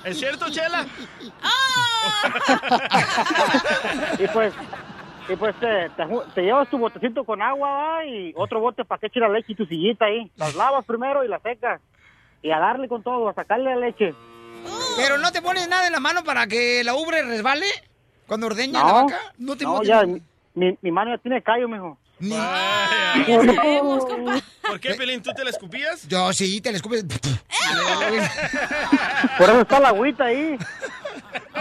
¿Es 0.05 0.19
cierto, 0.19 0.51
Chela? 0.51 0.87
y 4.19 4.27
pues, 4.29 4.53
y 5.29 5.37
pues 5.37 5.55
te, 5.61 5.89
te 5.97 6.03
ju- 6.05 6.25
te 6.35 6.43
llevas 6.43 6.69
tu 6.69 6.79
botecito 6.79 7.25
con 7.25 7.41
agua 7.43 7.71
¿va? 7.71 8.05
y 8.07 8.33
otro 8.37 8.61
bote 8.61 8.85
para 8.85 8.99
que 9.01 9.07
eche 9.07 9.21
la 9.21 9.29
leche 9.29 9.53
y 9.53 9.55
tu 9.55 9.67
sillita 9.67 10.07
ahí. 10.07 10.31
Las 10.37 10.55
lavas 10.57 10.85
primero 10.85 11.25
y 11.25 11.29
las 11.29 11.43
secas. 11.43 11.81
Y 12.43 12.51
a 12.51 12.59
darle 12.59 12.89
con 12.89 13.03
todo, 13.03 13.29
a 13.29 13.35
sacarle 13.35 13.71
la 13.75 13.77
leche. 13.77 14.15
Pero 14.97 15.19
no 15.19 15.31
te 15.33 15.43
pones 15.43 15.69
nada 15.69 15.87
en 15.87 15.93
la 15.93 16.01
mano 16.01 16.25
para 16.25 16.47
que 16.47 16.83
la 16.85 16.95
ubre 16.95 17.23
resbale 17.23 17.67
cuando 18.27 18.47
ordeña 18.47 18.81
No, 18.81 18.87
la 18.87 18.93
vaca. 18.93 19.19
No 19.39 19.57
te 19.57 19.65
no, 19.65 19.83
ya, 19.83 20.03
mi, 20.55 20.79
mi 20.81 20.91
mano 20.91 21.15
ya 21.15 21.19
tiene 21.23 21.43
callo, 21.43 21.69
mijo. 21.69 21.99
¿Por 24.63 24.81
qué, 24.81 24.95
Pelín? 24.95 25.23
¿Tú 25.23 25.33
te 25.33 25.45
la 25.45 25.51
escupías? 25.51 26.07
Yo 26.09 26.33
sí, 26.33 26.61
te 26.61 26.71
la 26.71 26.77
escupes. 26.77 27.05
Por 29.39 29.49
eso 29.51 29.61
está 29.61 29.81
la 29.81 29.89
agüita 29.89 30.25
ahí. 30.25 30.57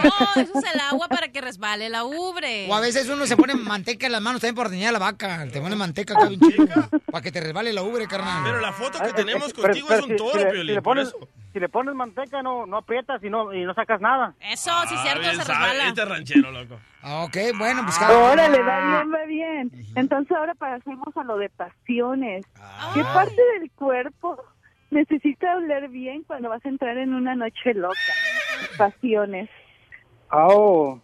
No, 0.02 0.42
eso 0.42 0.58
es 0.58 0.74
el 0.74 0.80
agua 0.80 1.08
para 1.08 1.28
que 1.28 1.40
resbale 1.40 1.88
la 1.88 2.04
ubre. 2.04 2.66
O 2.68 2.74
a 2.74 2.80
veces 2.80 3.08
uno 3.08 3.26
se 3.26 3.36
pone 3.36 3.54
manteca 3.54 4.06
en 4.06 4.12
las 4.12 4.20
manos 4.20 4.40
también 4.40 4.54
para 4.56 4.68
ordeñar 4.68 4.92
la 4.92 4.98
vaca. 4.98 5.46
Te 5.52 5.60
pone 5.60 5.76
manteca 5.76 6.14
acá 6.14 6.28
bien 6.28 6.40
chica. 6.40 6.88
Para 7.10 7.22
que 7.22 7.32
te 7.32 7.40
resbale 7.40 7.72
la 7.72 7.82
ubre, 7.82 8.06
carnal. 8.06 8.42
Pero 8.44 8.60
la 8.60 8.72
foto 8.72 8.98
que 9.00 9.12
tenemos 9.12 9.52
Pero- 9.52 9.62
contigo 9.68 9.86
pero 9.88 10.00
es 10.00 10.06
un 10.10 10.16
toro, 10.16 10.38
si 10.40 10.44
Piolín, 10.46 10.60
si 10.62 10.66
le 10.66 10.74
por 10.82 10.82
pones, 10.96 11.08
eso. 11.08 11.28
si 11.52 11.60
le 11.60 11.68
pones 11.68 11.94
manteca, 11.94 12.42
no, 12.42 12.66
no 12.66 12.78
aprietas 12.78 13.22
y 13.22 13.30
no, 13.30 13.52
y 13.54 13.64
no 13.64 13.72
sacas 13.74 14.00
nada. 14.00 14.34
Eso, 14.40 14.70
sí, 14.88 14.94
Ah, 14.98 15.02
cierto, 15.02 15.20
bien 15.20 15.36
se 15.36 15.44
sabe, 15.44 15.58
resbala. 15.68 15.88
Este 15.88 16.04
ranchero, 16.04 16.50
loco. 16.50 16.74
Ok, 17.06 17.36
bueno, 17.58 17.82
pues 17.84 17.98
Órale, 18.00 18.62
va 18.62 18.80
bien, 18.80 19.12
va 19.12 19.24
bien. 19.26 19.70
Entonces 19.94 20.36
ahora 20.36 20.54
pasemos 20.54 21.16
a 21.16 21.22
lo 21.24 21.36
de 21.38 21.50
pasiones. 21.50 22.44
¿Qué 22.94 23.02
parte 23.04 23.36
del 23.60 23.70
cuerpo 23.72 24.42
necesita 24.94 25.56
oler 25.56 25.88
bien 25.88 26.22
cuando 26.22 26.48
vas 26.48 26.64
a 26.64 26.68
entrar 26.70 26.96
en 26.96 27.12
una 27.12 27.34
noche 27.34 27.74
loca? 27.74 27.98
Pasiones. 28.78 29.50
Oh, 30.30 30.98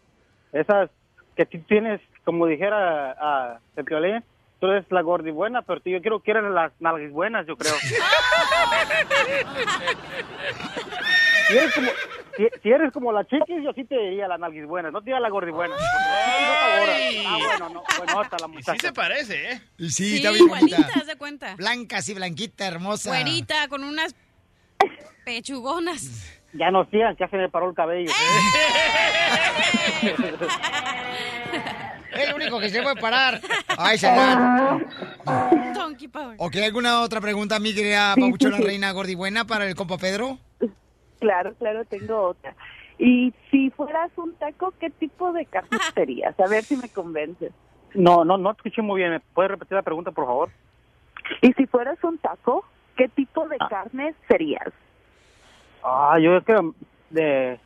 esas 0.52 0.88
que 1.36 1.44
tú 1.46 1.58
tienes, 1.68 2.00
como 2.24 2.46
dijera 2.46 3.10
a 3.12 3.58
el 3.76 3.84
violín, 3.84 4.24
tú 4.60 4.68
eres 4.68 4.84
la 4.90 5.02
gordibuena, 5.02 5.60
pero 5.62 5.80
tú- 5.80 5.90
yo 5.90 6.00
quiero 6.00 6.20
que 6.20 6.30
eres 6.30 6.44
las 6.44 6.72
nalgas 6.80 7.10
buenas, 7.12 7.46
yo 7.46 7.56
creo. 7.56 7.74
eres 11.50 11.74
como, 11.74 11.90
si, 12.54 12.60
si 12.62 12.68
eres 12.70 12.92
como 12.92 13.12
la 13.12 13.24
chiquis, 13.26 13.62
yo 13.64 13.72
sí 13.74 13.84
te 13.84 13.96
diría 13.98 14.26
las 14.28 14.38
nalgas 14.40 14.66
buenas, 14.66 14.92
no 14.92 15.00
te 15.00 15.06
diría 15.06 15.20
la 15.20 15.28
gordibuena. 15.30 15.74
Ay. 15.76 17.24
Ah, 17.26 17.38
bueno, 17.44 17.68
no, 17.68 17.82
bueno, 17.98 18.20
hasta 18.20 18.36
la 18.38 18.46
Y 18.46 18.50
sí 18.50 18.54
muchacha. 18.56 18.86
se 18.88 18.92
parece, 18.92 19.52
¿eh? 19.52 19.60
Y 19.78 19.90
Sí, 19.90 20.10
sí, 20.10 20.16
está 20.16 20.30
bien 20.30 20.46
bonita. 20.48 20.66
igualita, 20.76 20.98
haz 21.00 21.06
de 21.06 21.16
cuenta. 21.16 21.54
Blanca, 21.56 21.98
así, 21.98 22.14
blanquita, 22.14 22.66
hermosa. 22.66 23.10
Güerita, 23.10 23.68
con 23.68 23.84
unas 23.84 24.14
pechugonas. 25.24 26.36
Ya 26.52 26.70
no 26.70 26.84
sigan, 26.90 27.14
que 27.16 27.24
ya 27.24 27.30
se 27.30 27.36
me 27.36 27.48
paró 27.48 27.68
el 27.70 27.76
cabello. 27.76 28.10
Es 32.12 32.28
el 32.28 32.34
único 32.34 32.58
que 32.58 32.68
se 32.70 32.82
puede 32.82 32.96
parar. 32.96 33.40
Ay, 33.78 33.96
señor. 33.98 34.84
Donkey 35.74 36.08
Power. 36.08 36.36
¿Ok, 36.38 36.56
alguna 36.56 37.02
otra 37.02 37.20
pregunta, 37.20 37.58
mi 37.60 37.72
querida 37.74 38.14
Pabuchona. 38.18 38.58
Reina 38.58 38.90
Gordibuena 38.92 39.46
para 39.46 39.66
el 39.68 39.74
compa 39.76 39.96
Pedro? 39.96 40.38
Claro, 41.20 41.54
claro, 41.54 41.84
tengo 41.84 42.20
otra. 42.20 42.54
Y 42.98 43.32
si 43.50 43.70
fueras 43.70 44.10
un 44.16 44.34
taco, 44.34 44.74
¿qué 44.80 44.90
tipo 44.90 45.32
de 45.32 45.46
carne 45.46 45.78
serías? 45.94 46.38
A 46.40 46.48
ver 46.48 46.64
si 46.64 46.76
me 46.76 46.88
convences. 46.88 47.52
No, 47.94 48.24
no, 48.24 48.36
no 48.36 48.52
te 48.54 48.58
escuché 48.58 48.82
muy 48.82 49.00
bien. 49.00 49.12
¿Me 49.12 49.20
puedes 49.20 49.50
repetir 49.50 49.74
la 49.76 49.82
pregunta, 49.82 50.10
por 50.10 50.26
favor? 50.26 50.50
Y 51.42 51.52
si 51.52 51.66
fueras 51.66 52.02
un 52.04 52.18
taco, 52.18 52.64
¿qué 52.96 53.08
tipo 53.08 53.48
de 53.48 53.58
carne 53.58 54.14
serías? 54.28 54.68
Ah, 55.82 56.18
yo 56.20 56.42
creo 56.42 56.74
de 57.10 57.58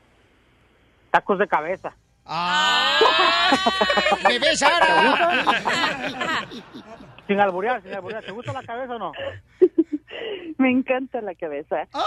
tacos 1.11 1.39
de 1.39 1.49
cabeza. 1.49 1.95
¡Bebé 4.27 4.57
Sara! 4.57 5.27
Sin 7.27 7.41
alburear, 7.41 7.83
sin 7.83 7.93
alburear. 7.93 8.25
¿Te 8.25 8.33
gusta 8.33 8.53
la 8.53 8.63
cabeza 8.63 8.97
o 8.97 8.99
no? 8.99 9.13
Me 10.59 10.71
encanta 10.71 11.21
la 11.21 11.35
cabeza. 11.35 11.83
Así 11.83 11.99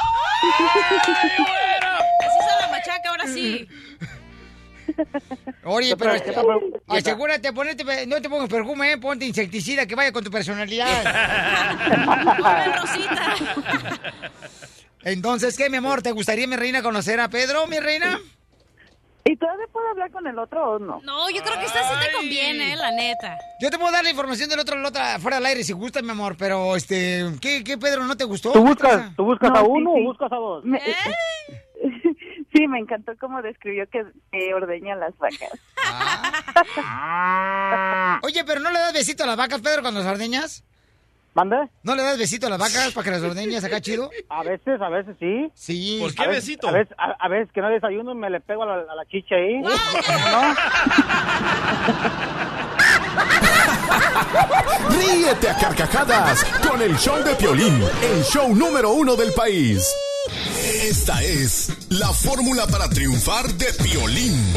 es 2.39 2.61
la 2.61 2.67
machaca, 2.71 3.09
ahora 3.09 3.27
sí. 3.27 3.67
Oye, 5.63 5.89
¿Qué 5.89 5.97
pero 5.97 6.21
tal? 6.21 6.45
asegúrate, 6.87 7.51
ponete, 7.51 8.07
no 8.07 8.21
te 8.21 8.29
pongas 8.29 8.49
perfume, 8.49 8.93
eh, 8.93 8.97
ponte 8.97 9.25
insecticida 9.25 9.85
que 9.85 9.95
vaya 9.95 10.11
con 10.11 10.23
tu 10.23 10.31
personalidad. 10.31 11.03
Pobre 12.37 12.65
Rosita. 12.77 13.35
Entonces, 15.03 15.57
¿qué, 15.57 15.69
mi 15.69 15.77
amor? 15.77 16.01
¿Te 16.01 16.11
gustaría, 16.11 16.47
mi 16.47 16.55
reina, 16.55 16.81
conocer 16.81 17.19
a 17.19 17.29
Pedro, 17.29 17.67
mi 17.67 17.79
reina? 17.79 18.19
¿Y 19.29 19.35
todavía 19.37 19.65
puedo 19.71 19.87
hablar 19.89 20.11
con 20.11 20.25
el 20.27 20.37
otro 20.39 20.71
o 20.71 20.79
no? 20.79 21.01
No, 21.03 21.29
yo 21.29 21.41
creo 21.43 21.59
que 21.59 21.65
esta 21.65 21.83
sí 21.83 21.93
te 22.05 22.11
conviene, 22.15 22.75
la 22.75 22.91
neta. 22.91 23.37
Yo 23.59 23.69
te 23.69 23.77
puedo 23.77 23.91
dar 23.91 24.03
la 24.03 24.09
información 24.09 24.49
del 24.49 24.59
otro, 24.59 24.77
la 24.79 24.89
otra 24.89 25.19
fuera 25.19 25.37
del 25.37 25.45
aire 25.47 25.63
si 25.63 25.73
gusta, 25.73 26.01
mi 26.01 26.11
amor, 26.11 26.35
pero, 26.37 26.75
este, 26.75 27.25
¿qué, 27.41 27.63
qué 27.63 27.77
Pedro, 27.77 28.05
no 28.05 28.15
te 28.15 28.23
gustó? 28.23 28.51
¿Tú 28.53 28.63
buscas, 28.63 29.15
¿tú 29.15 29.25
buscas 29.25 29.51
No, 29.51 29.57
a 29.57 29.63
uno 29.63 29.93
sí. 29.95 30.01
o 30.01 30.03
buscas 30.05 30.31
a 30.31 30.35
dos? 30.35 30.63
Me- 30.65 30.81
sí, 32.53 32.67
me 32.67 32.79
encantó 32.79 33.13
cómo 33.19 33.41
describió 33.41 33.87
que 33.89 34.05
eh, 34.31 34.53
ordeña 34.53 34.95
las 34.95 35.15
vacas. 35.17 35.51
Oye, 38.23 38.43
pero 38.45 38.59
¿no 38.61 38.71
le 38.71 38.79
das 38.79 38.93
besito 38.93 39.23
a 39.23 39.27
las 39.27 39.37
vacas, 39.37 39.61
Pedro, 39.61 39.81
cuando 39.81 40.01
las 40.01 40.09
ordeñas? 40.11 40.63
¿Mande? 41.37 41.55
¿No 41.83 41.93
le 41.93 42.01
das 42.01 42.17
besito 42.17 42.47
a 42.47 42.49
las 42.49 42.57
vacas 42.57 42.93
para 42.93 43.05
que 43.05 43.11
las 43.11 43.21
ordeñas 43.21 43.63
acá 43.63 43.79
chido? 43.79 44.09
A 44.27 44.41
veces, 44.41 44.81
a 44.81 44.89
veces 44.89 45.15
sí. 45.19 45.51
Sí. 45.53 45.99
¿Por 46.01 46.15
qué 46.15 46.23
a 46.23 46.27
veces, 46.29 46.45
besito? 46.47 46.67
A 46.67 46.71
veces, 46.71 46.95
a, 46.97 47.11
a 47.23 47.29
veces 47.29 47.53
que 47.53 47.61
no 47.61 47.69
desayuno 47.69 48.15
me 48.15 48.31
le 48.31 48.39
pego 48.39 48.63
a 48.63 48.65
la, 48.65 48.73
a 48.91 48.95
la 48.95 49.05
chicha 49.05 49.35
ahí. 49.35 49.59
¿No? 49.59 49.69
Ríete 54.89 55.49
a 55.49 55.57
carcajadas 55.59 56.43
con 56.67 56.81
el 56.81 56.97
show 56.97 57.23
de 57.23 57.35
Piolín, 57.35 57.83
el 58.01 58.23
show 58.23 58.55
número 58.55 58.93
uno 58.93 59.15
del 59.15 59.31
país. 59.33 59.87
Esta 60.63 61.21
es 61.21 61.71
la 61.89 62.11
fórmula 62.13 62.65
para 62.65 62.89
triunfar 62.89 63.45
de 63.53 63.73
Piolín. 63.83 64.53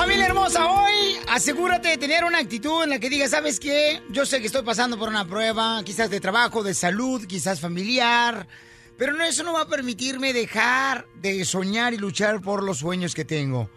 Familia 0.00 0.28
hermosa, 0.28 0.66
hoy 0.66 1.18
asegúrate 1.28 1.88
de 1.88 1.98
tener 1.98 2.24
una 2.24 2.38
actitud 2.38 2.84
en 2.84 2.88
la 2.88 2.98
que 2.98 3.10
digas, 3.10 3.32
¿sabes 3.32 3.60
qué? 3.60 4.00
Yo 4.08 4.24
sé 4.24 4.40
que 4.40 4.46
estoy 4.46 4.62
pasando 4.62 4.98
por 4.98 5.10
una 5.10 5.28
prueba, 5.28 5.82
quizás 5.84 6.08
de 6.08 6.20
trabajo, 6.20 6.62
de 6.62 6.72
salud, 6.72 7.26
quizás 7.26 7.60
familiar, 7.60 8.48
pero 8.96 9.12
no, 9.12 9.22
eso 9.22 9.42
no 9.42 9.52
va 9.52 9.60
a 9.60 9.68
permitirme 9.68 10.32
dejar 10.32 11.04
de 11.16 11.44
soñar 11.44 11.92
y 11.92 11.98
luchar 11.98 12.40
por 12.40 12.62
los 12.62 12.78
sueños 12.78 13.14
que 13.14 13.26
tengo. 13.26 13.68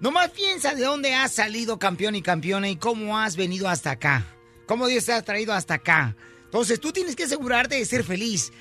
Nomás 0.00 0.30
piensa 0.30 0.74
de 0.74 0.82
dónde 0.82 1.14
has 1.14 1.30
salido 1.30 1.78
campeón 1.78 2.16
y 2.16 2.22
campeona 2.22 2.68
y 2.68 2.74
cómo 2.74 3.16
has 3.16 3.36
venido 3.36 3.68
hasta 3.68 3.92
acá. 3.92 4.26
Cómo 4.66 4.88
Dios 4.88 5.04
te 5.04 5.12
ha 5.12 5.22
traído 5.22 5.52
hasta 5.52 5.74
acá. 5.74 6.16
Entonces 6.46 6.80
tú 6.80 6.90
tienes 6.90 7.14
que 7.14 7.24
asegurarte 7.24 7.76
de 7.76 7.84
ser 7.86 8.02
feliz. 8.02 8.52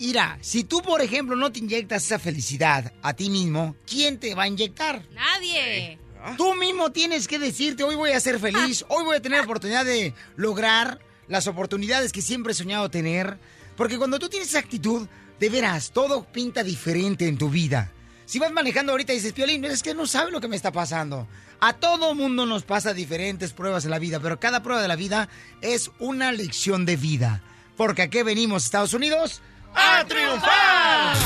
Mira, 0.00 0.36
si 0.40 0.64
tú, 0.64 0.82
por 0.82 1.00
ejemplo, 1.00 1.36
no 1.36 1.52
te 1.52 1.60
inyectas 1.60 2.04
esa 2.06 2.18
felicidad 2.18 2.92
a 3.02 3.14
ti 3.14 3.30
mismo, 3.30 3.76
¿quién 3.86 4.18
te 4.18 4.34
va 4.34 4.42
a 4.42 4.48
inyectar? 4.48 5.06
Nadie. 5.12 6.00
Tú 6.36 6.54
mismo 6.54 6.90
tienes 6.92 7.28
que 7.28 7.38
decirte, 7.38 7.84
hoy 7.84 7.94
voy 7.94 8.12
a 8.12 8.20
ser 8.20 8.38
feliz, 8.38 8.84
hoy 8.88 9.04
voy 9.04 9.16
a 9.16 9.22
tener 9.22 9.38
la 9.38 9.44
oportunidad 9.44 9.84
de 9.84 10.14
lograr 10.36 11.00
las 11.28 11.46
oportunidades 11.46 12.12
que 12.12 12.22
siempre 12.22 12.52
he 12.52 12.56
soñado 12.56 12.90
tener. 12.90 13.38
Porque 13.76 13.98
cuando 13.98 14.18
tú 14.18 14.28
tienes 14.28 14.48
esa 14.48 14.58
actitud, 14.58 15.06
de 15.38 15.48
veras, 15.50 15.90
todo 15.92 16.24
pinta 16.24 16.62
diferente 16.62 17.28
en 17.28 17.38
tu 17.38 17.50
vida. 17.50 17.92
Si 18.24 18.38
vas 18.38 18.50
manejando 18.50 18.92
ahorita 18.92 19.12
y 19.12 19.16
dices, 19.16 19.32
Piolín, 19.32 19.64
es 19.64 19.82
que 19.82 19.94
no 19.94 20.06
sabes 20.06 20.32
lo 20.32 20.40
que 20.40 20.48
me 20.48 20.56
está 20.56 20.72
pasando. 20.72 21.28
A 21.60 21.74
todo 21.74 22.14
mundo 22.14 22.44
nos 22.44 22.64
pasa 22.64 22.92
diferentes 22.92 23.52
pruebas 23.52 23.84
en 23.84 23.90
la 23.90 23.98
vida, 23.98 24.18
pero 24.20 24.40
cada 24.40 24.62
prueba 24.62 24.82
de 24.82 24.88
la 24.88 24.96
vida 24.96 25.28
es 25.60 25.90
una 26.00 26.32
lección 26.32 26.86
de 26.86 26.96
vida. 26.96 27.42
Porque 27.76 28.02
aquí 28.02 28.22
venimos, 28.22 28.64
Estados 28.64 28.94
Unidos, 28.94 29.42
¡A 29.74 30.04
triunfar! 30.06 31.16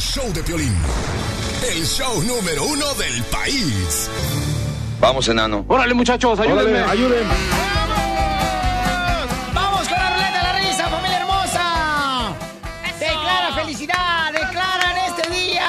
Show 0.00 0.32
de 0.32 0.42
Piolín. 0.42 0.74
El 1.64 1.86
show 1.86 2.22
número 2.22 2.64
uno 2.64 2.92
del 2.94 3.22
país. 3.24 4.08
Vamos, 5.00 5.28
enano. 5.28 5.64
Órale, 5.68 5.94
muchachos, 5.94 6.38
ayúdenme, 6.38 6.82
Órale. 6.82 6.90
ayúdenme. 6.92 7.34
¡Vamos 9.54 9.88
con 9.88 9.98
la 9.98 10.10
ruleta 10.10 10.36
de 10.38 10.42
la 10.42 10.52
risa, 10.58 10.88
familia 10.88 11.18
hermosa! 11.20 12.34
¡Declara 12.98 13.54
felicidad! 13.54 14.32
¡Declara 14.32 14.90
en 14.92 14.98
este 15.12 15.30
día! 15.30 15.66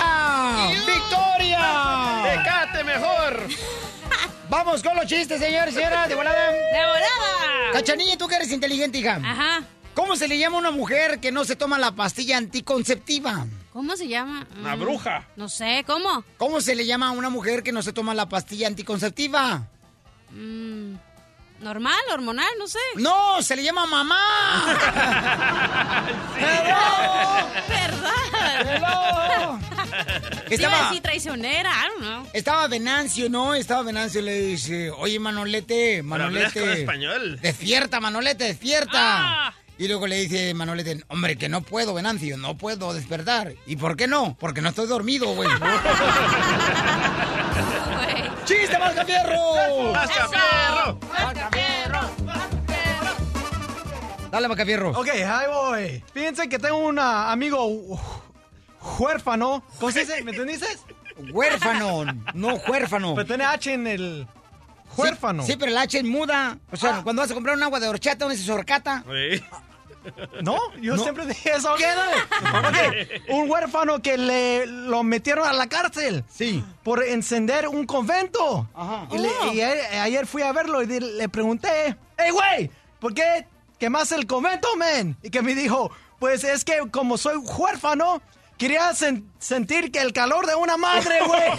¡Victoria! 0.85 2.21
¡Tecate 2.23 2.83
mejor! 2.83 3.47
Vamos 4.49 4.83
con 4.83 4.95
los 4.95 5.05
chistes, 5.05 5.39
señores 5.39 5.73
y 5.73 5.77
señoras, 5.77 6.09
de 6.09 6.15
volada. 6.15 6.51
¡De 6.51 6.85
volada! 6.85 7.71
Cachanilla, 7.73 8.17
tú 8.17 8.27
que 8.27 8.35
eres 8.35 8.51
inteligente, 8.51 8.97
hija. 8.99 9.19
Ajá. 9.23 9.61
¿Cómo 9.93 10.15
se 10.15 10.27
le 10.27 10.37
llama 10.39 10.57
a 10.57 10.59
una 10.59 10.71
mujer 10.71 11.19
que 11.19 11.31
no 11.31 11.45
se 11.45 11.55
toma 11.55 11.77
la 11.77 11.91
pastilla 11.91 12.37
anticonceptiva? 12.37 13.45
¿Cómo 13.73 13.97
se 13.97 14.07
llama? 14.07 14.45
Una 14.59 14.75
Mm, 14.75 14.79
bruja. 14.79 15.27
No 15.35 15.49
sé, 15.49 15.83
¿cómo? 15.87 16.23
¿Cómo 16.37 16.61
se 16.61 16.75
le 16.75 16.85
llama 16.85 17.07
a 17.07 17.11
una 17.11 17.29
mujer 17.29 17.63
que 17.63 17.71
no 17.71 17.81
se 17.81 17.91
toma 17.91 18.13
la 18.13 18.29
pastilla 18.29 18.67
anticonceptiva? 18.67 19.67
Mm, 20.29 20.93
¿Normal, 21.59 21.99
hormonal? 22.11 22.49
No 22.59 22.67
sé. 22.67 22.77
No, 22.97 23.41
se 23.41 23.55
le 23.55 23.63
llama 23.63 23.85
mamá. 23.87 24.19
¿Verdad? 27.67 28.83
Estaba- 30.49 30.73
Iba 30.75 30.79
a 30.79 30.87
decir 30.89 31.01
traicionera, 31.01 31.71
I 31.71 31.87
don't 31.89 32.01
know. 32.01 32.27
Estaba 32.33 32.67
Venancio, 32.67 33.29
¿no? 33.29 33.55
Estaba 33.55 33.81
Venancio 33.83 34.21
y 34.21 34.25
le 34.25 34.39
dice, 34.41 34.91
oye, 34.91 35.19
Manolete, 35.19 35.95
Pero 35.97 36.03
Manolete. 36.03 36.59
con 36.59 36.69
español. 36.69 37.39
Despierta, 37.41 37.99
Manolete, 37.99 38.43
despierta. 38.45 39.53
Y 39.77 39.87
luego 39.87 40.05
le 40.07 40.17
dice 40.17 40.53
Manolete, 40.53 41.03
hombre, 41.07 41.35
que 41.37 41.49
no 41.49 41.61
puedo, 41.61 41.93
Venancio, 41.93 42.37
no 42.37 42.55
puedo 42.57 42.93
despertar. 42.93 43.53
¿Y 43.65 43.75
por 43.75 43.95
qué 43.97 44.07
no? 44.07 44.37
Porque 44.39 44.61
no 44.61 44.69
estoy 44.69 44.87
dormido, 44.87 45.33
güey. 45.33 45.49
¡Chiste, 48.45 48.77
Mascafierro! 48.77 49.93
¡Mascafierro! 49.93 50.99
Dale, 54.31 54.47
Mascafierro. 54.47 54.91
Ok, 54.91 55.09
ahí 55.09 55.47
voy. 55.47 56.03
Fíjense 56.13 56.49
que 56.49 56.57
tengo 56.59 56.77
un 56.77 56.97
ah, 56.99 57.31
amigo 57.31 57.67
hu- 57.67 57.99
huérfano. 58.99 59.63
¿Cómo 59.79 59.91
se 59.91 60.01
dice? 60.01 60.23
¿Me 60.23 60.31
entendiste? 60.31 60.65
Huérfano, 61.31 62.03
no 62.33 62.55
huérfano. 62.67 63.13
Pero 63.15 63.27
tiene 63.27 63.45
H 63.45 63.71
en 63.73 63.85
el 63.87 64.27
huérfano. 64.97 65.43
Sí, 65.43 65.51
sí, 65.53 65.57
pero 65.57 65.71
el 65.71 65.77
H 65.77 65.97
es 65.97 66.03
muda. 66.03 66.57
O 66.71 66.77
sea, 66.77 67.01
cuando 67.03 67.21
vas 67.21 67.31
a 67.31 67.33
comprar 67.33 67.55
un 67.55 67.63
agua 67.63 67.79
de 67.79 67.87
horchata, 67.87 68.17
¿dónde 68.25 68.35
dice 68.37 68.51
horcata? 68.51 69.03
No, 70.41 70.57
yo 70.81 70.97
No. 70.97 71.03
siempre 71.03 71.25
dije 71.25 71.51
eso. 71.55 71.73
Ok, 71.73 71.79
Un 73.29 73.49
huérfano 73.49 74.01
que 74.01 74.17
le 74.17 74.65
lo 74.65 75.01
metieron 75.03 75.47
a 75.47 75.53
la 75.53 75.67
cárcel. 75.67 76.25
Sí. 76.29 76.63
Por 76.83 77.03
encender 77.03 77.67
un 77.69 77.85
convento. 77.85 78.67
Ajá. 78.73 79.07
Y, 79.13 79.17
le- 79.19 79.29
y 79.53 79.61
ayer, 79.61 79.77
ayer 80.01 80.27
fui 80.27 80.41
a 80.41 80.51
verlo 80.51 80.81
y 80.83 80.87
le 80.99 81.29
pregunté, 81.29 81.95
hey, 82.17 82.31
güey, 82.31 82.69
¿por 82.99 83.13
qué 83.13 83.47
quemaste 83.79 84.15
el 84.15 84.27
convento, 84.27 84.67
men? 84.75 85.15
Y 85.23 85.29
que 85.29 85.41
me 85.41 85.55
dijo, 85.55 85.89
pues 86.19 86.43
es 86.43 86.65
que 86.65 86.79
como 86.91 87.17
soy 87.17 87.37
huérfano, 87.37 88.21
quería 88.63 88.91
sen- 88.91 89.25
sentir 89.39 89.91
que 89.91 89.99
el 89.99 90.13
calor 90.13 90.47
de 90.47 90.55
una 90.55 90.77
madre, 90.77 91.19
güey. 91.27 91.41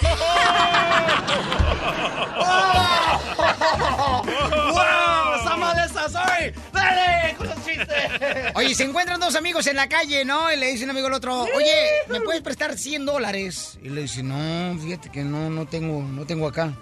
¡Wow! 4.72 5.34
¡Está 5.38 5.56
mal 5.58 5.78
esa, 5.84 6.08
sorry! 6.08 6.54
¡Dale! 6.72 7.34
¡Con 7.36 7.46
los 7.48 7.56
chistes! 7.56 8.52
Oye, 8.54 8.74
se 8.74 8.84
encuentran 8.84 9.20
dos 9.20 9.36
amigos 9.36 9.66
en 9.66 9.76
la 9.76 9.86
calle, 9.86 10.24
¿no? 10.24 10.50
Y 10.50 10.56
le 10.56 10.68
dice 10.68 10.84
un 10.84 10.90
amigo 10.90 11.08
al 11.08 11.12
otro, 11.12 11.42
oye, 11.42 11.74
¿me 12.08 12.22
puedes 12.22 12.40
prestar 12.40 12.78
100 12.78 13.04
dólares? 13.04 13.78
Y 13.82 13.90
le 13.90 14.00
dice, 14.02 14.22
no, 14.22 14.78
fíjate 14.80 15.10
que 15.10 15.22
no, 15.24 15.50
no 15.50 15.66
tengo, 15.66 16.00
no 16.02 16.24
tengo 16.24 16.48
acá. 16.48 16.72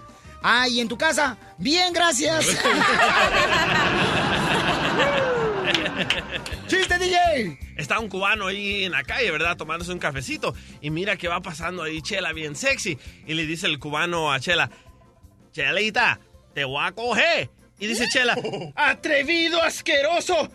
Ah, 0.45 0.69
¿y 0.69 0.79
en 0.81 0.87
tu 0.89 0.97
casa? 0.97 1.37
Bien, 1.59 1.93
gracias. 1.93 2.47
¡Chiste, 6.67 6.99
DJ! 6.99 7.59
Está 7.77 7.99
un 7.99 8.09
cubano 8.09 8.47
ahí 8.47 8.85
en 8.85 8.93
la 8.93 9.03
calle, 9.03 9.31
¿verdad? 9.31 9.57
Tomándose 9.57 9.93
un 9.93 9.99
cafecito. 9.99 10.55
Y 10.81 10.91
mira 10.91 11.17
que 11.17 11.29
va 11.29 11.41
pasando 11.41 11.83
ahí 11.83 12.03
Chela 12.03 12.33
bien 12.33 12.57
sexy. 12.57 12.99
Y 13.27 13.35
le 13.35 13.47
dice 13.47 13.67
el 13.67 13.79
cubano 13.79 14.33
a 14.33 14.41
Chela, 14.41 14.71
Chelita, 15.53 16.21
te 16.55 16.65
voy 16.65 16.85
a 16.85 16.93
coger. 16.93 17.51
Y 17.79 17.87
dice 17.87 18.07
Chela, 18.12 18.37
atrevido, 18.75 19.62
asqueroso. 19.62 20.49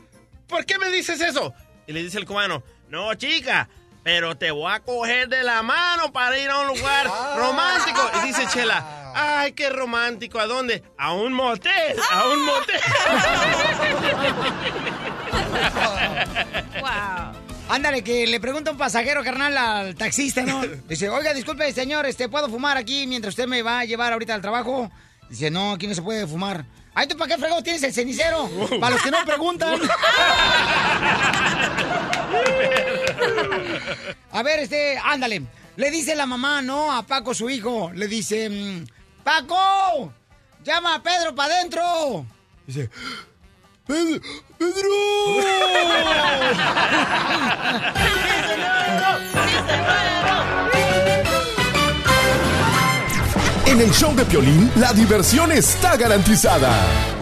¿Por 0.48 0.66
qué 0.66 0.78
me 0.80 0.90
dices 0.90 1.20
eso? 1.22 1.54
Y 1.88 1.94
le 1.94 2.04
dice 2.04 2.18
el 2.18 2.26
cubano, 2.26 2.64
no, 2.90 3.14
chica, 3.16 3.70
pero 4.04 4.38
te 4.38 4.52
voy 4.52 4.72
a 4.72 4.80
coger 4.80 5.28
de 5.28 5.44
la 5.44 5.62
mano 5.62 6.12
para 6.14 6.40
ir 6.40 6.50
a 6.50 6.60
un 6.60 6.68
lugar 6.68 7.08
romántico. 7.36 8.00
Y 8.24 8.28
dice 8.28 8.48
Chela, 8.48 9.12
ay, 9.14 9.52
qué 9.52 9.70
romántico. 9.70 10.40
¿A 10.40 10.48
dónde? 10.48 10.84
A 10.98 11.14
un 11.14 11.34
motel, 11.34 11.98
a 12.12 12.30
un 12.30 12.46
motel. 12.46 12.80
Wow. 16.82 17.34
Ándale, 17.69 18.04
que 18.04 18.28
le 18.28 18.39
pregunta 18.39 18.71
un 18.71 18.78
pasajero, 18.78 19.23
carnal, 19.23 19.58
al 19.58 19.95
taxista, 19.95 20.43
¿no? 20.43 20.62
Dice, 20.88 21.10
oiga, 21.10 21.34
disculpe, 21.34 21.71
señor, 21.73 22.06
este, 22.06 22.30
¿puedo 22.30 22.50
fumar 22.50 22.78
aquí 22.78 23.08
mientras 23.08 23.34
usted 23.34 23.47
me 23.47 23.62
va 23.62 23.80
a 23.80 23.86
llevar 23.86 24.13
ahorita 24.13 24.34
al 24.34 24.41
trabajo? 24.41 24.89
Dice, 25.30 25.52
no, 25.52 25.73
aquí 25.73 25.88
no 25.88 25.95
se 25.95 26.02
puede 26.02 26.26
fumar. 26.28 26.65
Ay, 26.93 27.08
¿tú 27.08 27.17
para 27.17 27.34
qué 27.34 27.39
fregado 27.39 27.62
tienes 27.62 27.84
el 27.84 27.93
cenicero? 27.93 28.50
Para 28.80 28.95
los 28.95 29.04
que 29.04 29.12
no 29.12 29.17
preguntan. 29.26 29.80
A 34.32 34.43
ver, 34.43 34.60
este, 34.60 34.97
ándale. 35.04 35.43
Le 35.76 35.91
dice 35.91 36.15
la 36.15 36.26
mamá, 36.26 36.62
¿no? 36.62 36.91
A 36.91 37.04
Paco, 37.04 37.34
su 37.34 37.50
hijo. 37.50 37.91
Le 37.93 38.08
dice, 38.08 38.50
mm, 38.50 38.88
Paco, 39.23 40.13
llama 40.63 40.95
a 40.95 41.04
Pedro 41.04 41.36
para 41.36 41.54
adentro. 41.56 42.26
Dice, 42.65 42.89
Pedro, 43.86 44.21
Pedro. 44.58 44.88
En 53.65 53.82
el 53.82 53.91
show 53.91 54.15
de 54.15 54.26
Piolín, 54.26 54.72
la 54.76 54.93
diversión 54.93 55.52
está 55.52 55.98
garantizada. 55.98 57.17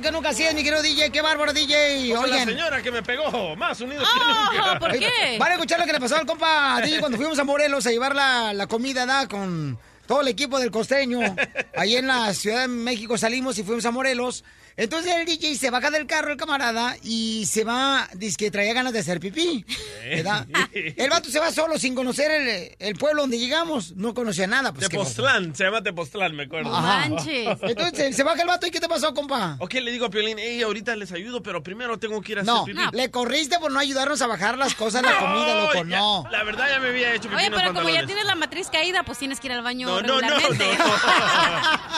Que 0.00 0.10
nunca 0.10 0.30
así 0.30 0.42
es, 0.42 0.54
mi 0.54 0.62
querido 0.62 0.82
DJ. 0.82 1.10
¡Qué 1.10 1.20
bárbaro, 1.22 1.52
DJ! 1.52 2.10
Como 2.14 2.26
la 2.26 2.34
Oigan. 2.34 2.48
señora 2.48 2.82
que 2.82 2.90
me 2.90 3.02
pegó, 3.02 3.56
más 3.56 3.80
unidos 3.80 4.06
que 4.12 4.20
Ah, 4.22 4.50
nunca. 4.52 4.78
¿por 4.78 4.92
qué? 4.98 5.36
Van 5.38 5.50
a 5.50 5.54
escuchar 5.54 5.78
lo 5.80 5.86
que 5.86 5.92
le 5.92 6.00
pasó 6.00 6.16
al 6.16 6.26
compa 6.26 6.80
DJ 6.82 7.00
cuando 7.00 7.16
fuimos 7.18 7.38
a 7.38 7.44
Morelos 7.44 7.86
a 7.86 7.90
llevar 7.90 8.14
la, 8.14 8.52
la 8.52 8.66
comida, 8.66 9.06
¿da? 9.06 9.28
Con 9.28 9.78
todo 10.06 10.20
el 10.20 10.28
equipo 10.28 10.58
del 10.58 10.70
costeño. 10.70 11.20
Ahí 11.76 11.96
en 11.96 12.06
la 12.06 12.32
Ciudad 12.34 12.62
de 12.62 12.68
México 12.68 13.16
salimos 13.16 13.56
y 13.58 13.62
fuimos 13.62 13.84
a 13.86 13.90
Morelos. 13.90 14.44
Entonces 14.76 15.14
el 15.14 15.24
DJ 15.24 15.54
se 15.56 15.70
baja 15.70 15.90
del 15.90 16.06
carro, 16.06 16.32
el 16.32 16.36
camarada, 16.36 16.96
y 17.02 17.46
se 17.46 17.62
va, 17.62 18.08
dice 18.14 18.36
que 18.36 18.50
traía 18.50 18.72
ganas 18.74 18.92
de 18.92 18.98
hacer 18.98 19.20
pipí. 19.20 19.64
¿verdad? 20.04 20.46
El 20.74 21.10
vato 21.10 21.30
se 21.30 21.38
va 21.38 21.52
solo 21.52 21.78
sin 21.78 21.94
conocer 21.94 22.30
el, 22.30 22.76
el 22.78 22.94
pueblo 22.96 23.22
donde 23.22 23.38
llegamos. 23.38 23.92
No 23.96 24.12
conocía 24.14 24.46
nada. 24.46 24.72
Pues. 24.72 24.88
Tepoztlán, 24.88 25.54
se 25.54 25.64
llama 25.64 25.82
Tepoztlán, 25.82 26.34
me 26.34 26.44
acuerdo. 26.44 26.74
Ajá. 26.74 27.06
Entonces 27.06 28.16
se 28.16 28.22
baja 28.22 28.42
el 28.42 28.48
vato 28.48 28.66
y 28.66 28.70
¿qué 28.70 28.80
te 28.80 28.88
pasó, 28.88 29.14
compa? 29.14 29.56
Ok, 29.60 29.74
le 29.74 29.90
digo 29.92 30.06
a 30.06 30.10
Piolín, 30.10 30.38
hey, 30.38 30.62
ahorita 30.62 30.96
les 30.96 31.12
ayudo, 31.12 31.42
pero 31.42 31.62
primero 31.62 31.98
tengo 31.98 32.20
que 32.20 32.32
ir 32.32 32.38
a 32.38 32.42
hacer 32.42 32.52
No, 32.54 32.64
pipí. 32.64 32.80
le 32.92 33.10
corriste 33.10 33.58
por 33.58 33.70
no 33.70 33.78
ayudarnos 33.78 34.20
a 34.22 34.26
bajar 34.26 34.58
las 34.58 34.74
cosas, 34.74 35.02
la 35.02 35.18
comida, 35.18 35.54
loco, 35.62 35.88
ya, 35.88 35.98
no. 35.98 36.24
La 36.30 36.42
verdad 36.44 36.68
ya 36.68 36.80
me 36.80 36.88
había 36.88 37.14
hecho 37.14 37.28
pipí 37.28 37.36
Oye, 37.36 37.50
pero 37.50 37.72
como 37.74 37.88
ya 37.88 38.04
tienes 38.06 38.24
la 38.24 38.34
matriz 38.34 38.68
caída, 38.70 39.04
pues 39.04 39.18
tienes 39.18 39.38
que 39.40 39.46
ir 39.46 39.52
al 39.52 39.62
baño 39.62 39.86
No, 39.88 40.00
no, 40.02 40.20
no, 40.20 40.28
no. 40.28 40.36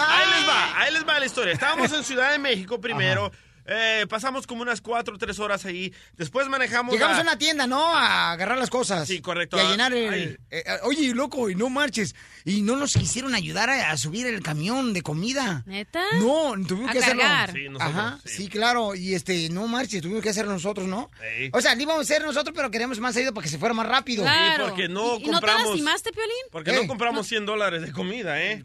Ahí 0.08 0.26
les 0.30 0.48
va, 0.48 0.80
ahí 0.80 0.92
les 0.92 1.08
va 1.08 1.18
la 1.18 1.26
historia. 1.26 1.52
Estábamos 1.54 1.92
en 1.92 2.04
Ciudad 2.04 2.32
de 2.32 2.38
México 2.38 2.65
primero. 2.80 3.32
Eh, 3.66 4.06
pasamos 4.08 4.46
como 4.46 4.62
unas 4.62 4.80
cuatro 4.80 5.14
o 5.14 5.18
tres 5.18 5.38
horas 5.38 5.64
ahí. 5.64 5.92
Después 6.16 6.48
manejamos 6.48 6.92
Llegamos 6.94 7.16
a... 7.16 7.20
a 7.20 7.22
una 7.22 7.38
tienda, 7.38 7.66
¿no? 7.66 7.84
A 7.94 8.32
agarrar 8.32 8.58
las 8.58 8.70
cosas. 8.70 9.06
Sí, 9.08 9.20
correcto. 9.20 9.56
Y 9.56 9.60
a 9.60 9.70
llenar 9.70 9.92
el... 9.92 10.12
Eh, 10.14 10.38
eh, 10.50 10.64
oye, 10.82 11.14
loco, 11.14 11.50
y 11.50 11.54
no 11.54 11.68
marches. 11.68 12.14
Y 12.44 12.62
no 12.62 12.76
nos 12.76 12.92
quisieron 12.94 13.34
ayudar 13.34 13.68
a, 13.70 13.90
a 13.90 13.96
subir 13.96 14.26
el 14.26 14.42
camión 14.42 14.92
de 14.92 15.02
comida. 15.02 15.64
¿Neta? 15.66 16.02
No, 16.18 16.52
tuvimos 16.66 16.90
A 16.90 16.92
que 16.92 16.98
hacerlo. 17.00 17.22
cargar. 17.22 17.52
Sí, 17.52 17.68
nosotros, 17.68 17.96
Ajá, 17.96 18.18
sí. 18.24 18.36
sí. 18.36 18.48
claro. 18.48 18.94
Y 18.94 19.14
este, 19.14 19.48
no 19.50 19.66
marches, 19.66 20.00
tuvimos 20.02 20.22
que 20.22 20.30
hacerlo 20.30 20.52
nosotros, 20.52 20.86
¿no? 20.86 21.10
O 21.52 21.60
sea, 21.60 21.74
lo 21.74 21.82
íbamos 21.82 22.00
a 22.00 22.02
hacer 22.14 22.24
nosotros, 22.24 22.54
pero 22.54 22.70
queríamos 22.70 23.00
más 23.00 23.16
ayuda 23.16 23.32
para 23.32 23.42
que 23.44 23.50
se 23.50 23.58
fuera 23.58 23.74
más 23.74 23.86
rápido. 23.88 24.22
Claro. 24.22 24.66
porque 24.66 24.88
no 24.88 25.16
¿Y, 25.18 25.24
y 25.24 25.26
no 25.26 25.40
te 25.40 25.46
compramos- 25.46 25.66
lastimaste, 25.70 26.12
Piolín? 26.12 26.32
Porque 26.52 26.72
no 26.72 26.86
compramos 26.86 27.26
100 27.26 27.46
dólares 27.46 27.82
de 27.82 27.90
comida, 27.92 28.40
¿eh? 28.40 28.64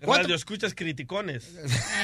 ¿Cuánto? 0.00 0.22
Radio 0.22 0.34
escuchas 0.36 0.74
criticones. 0.74 1.50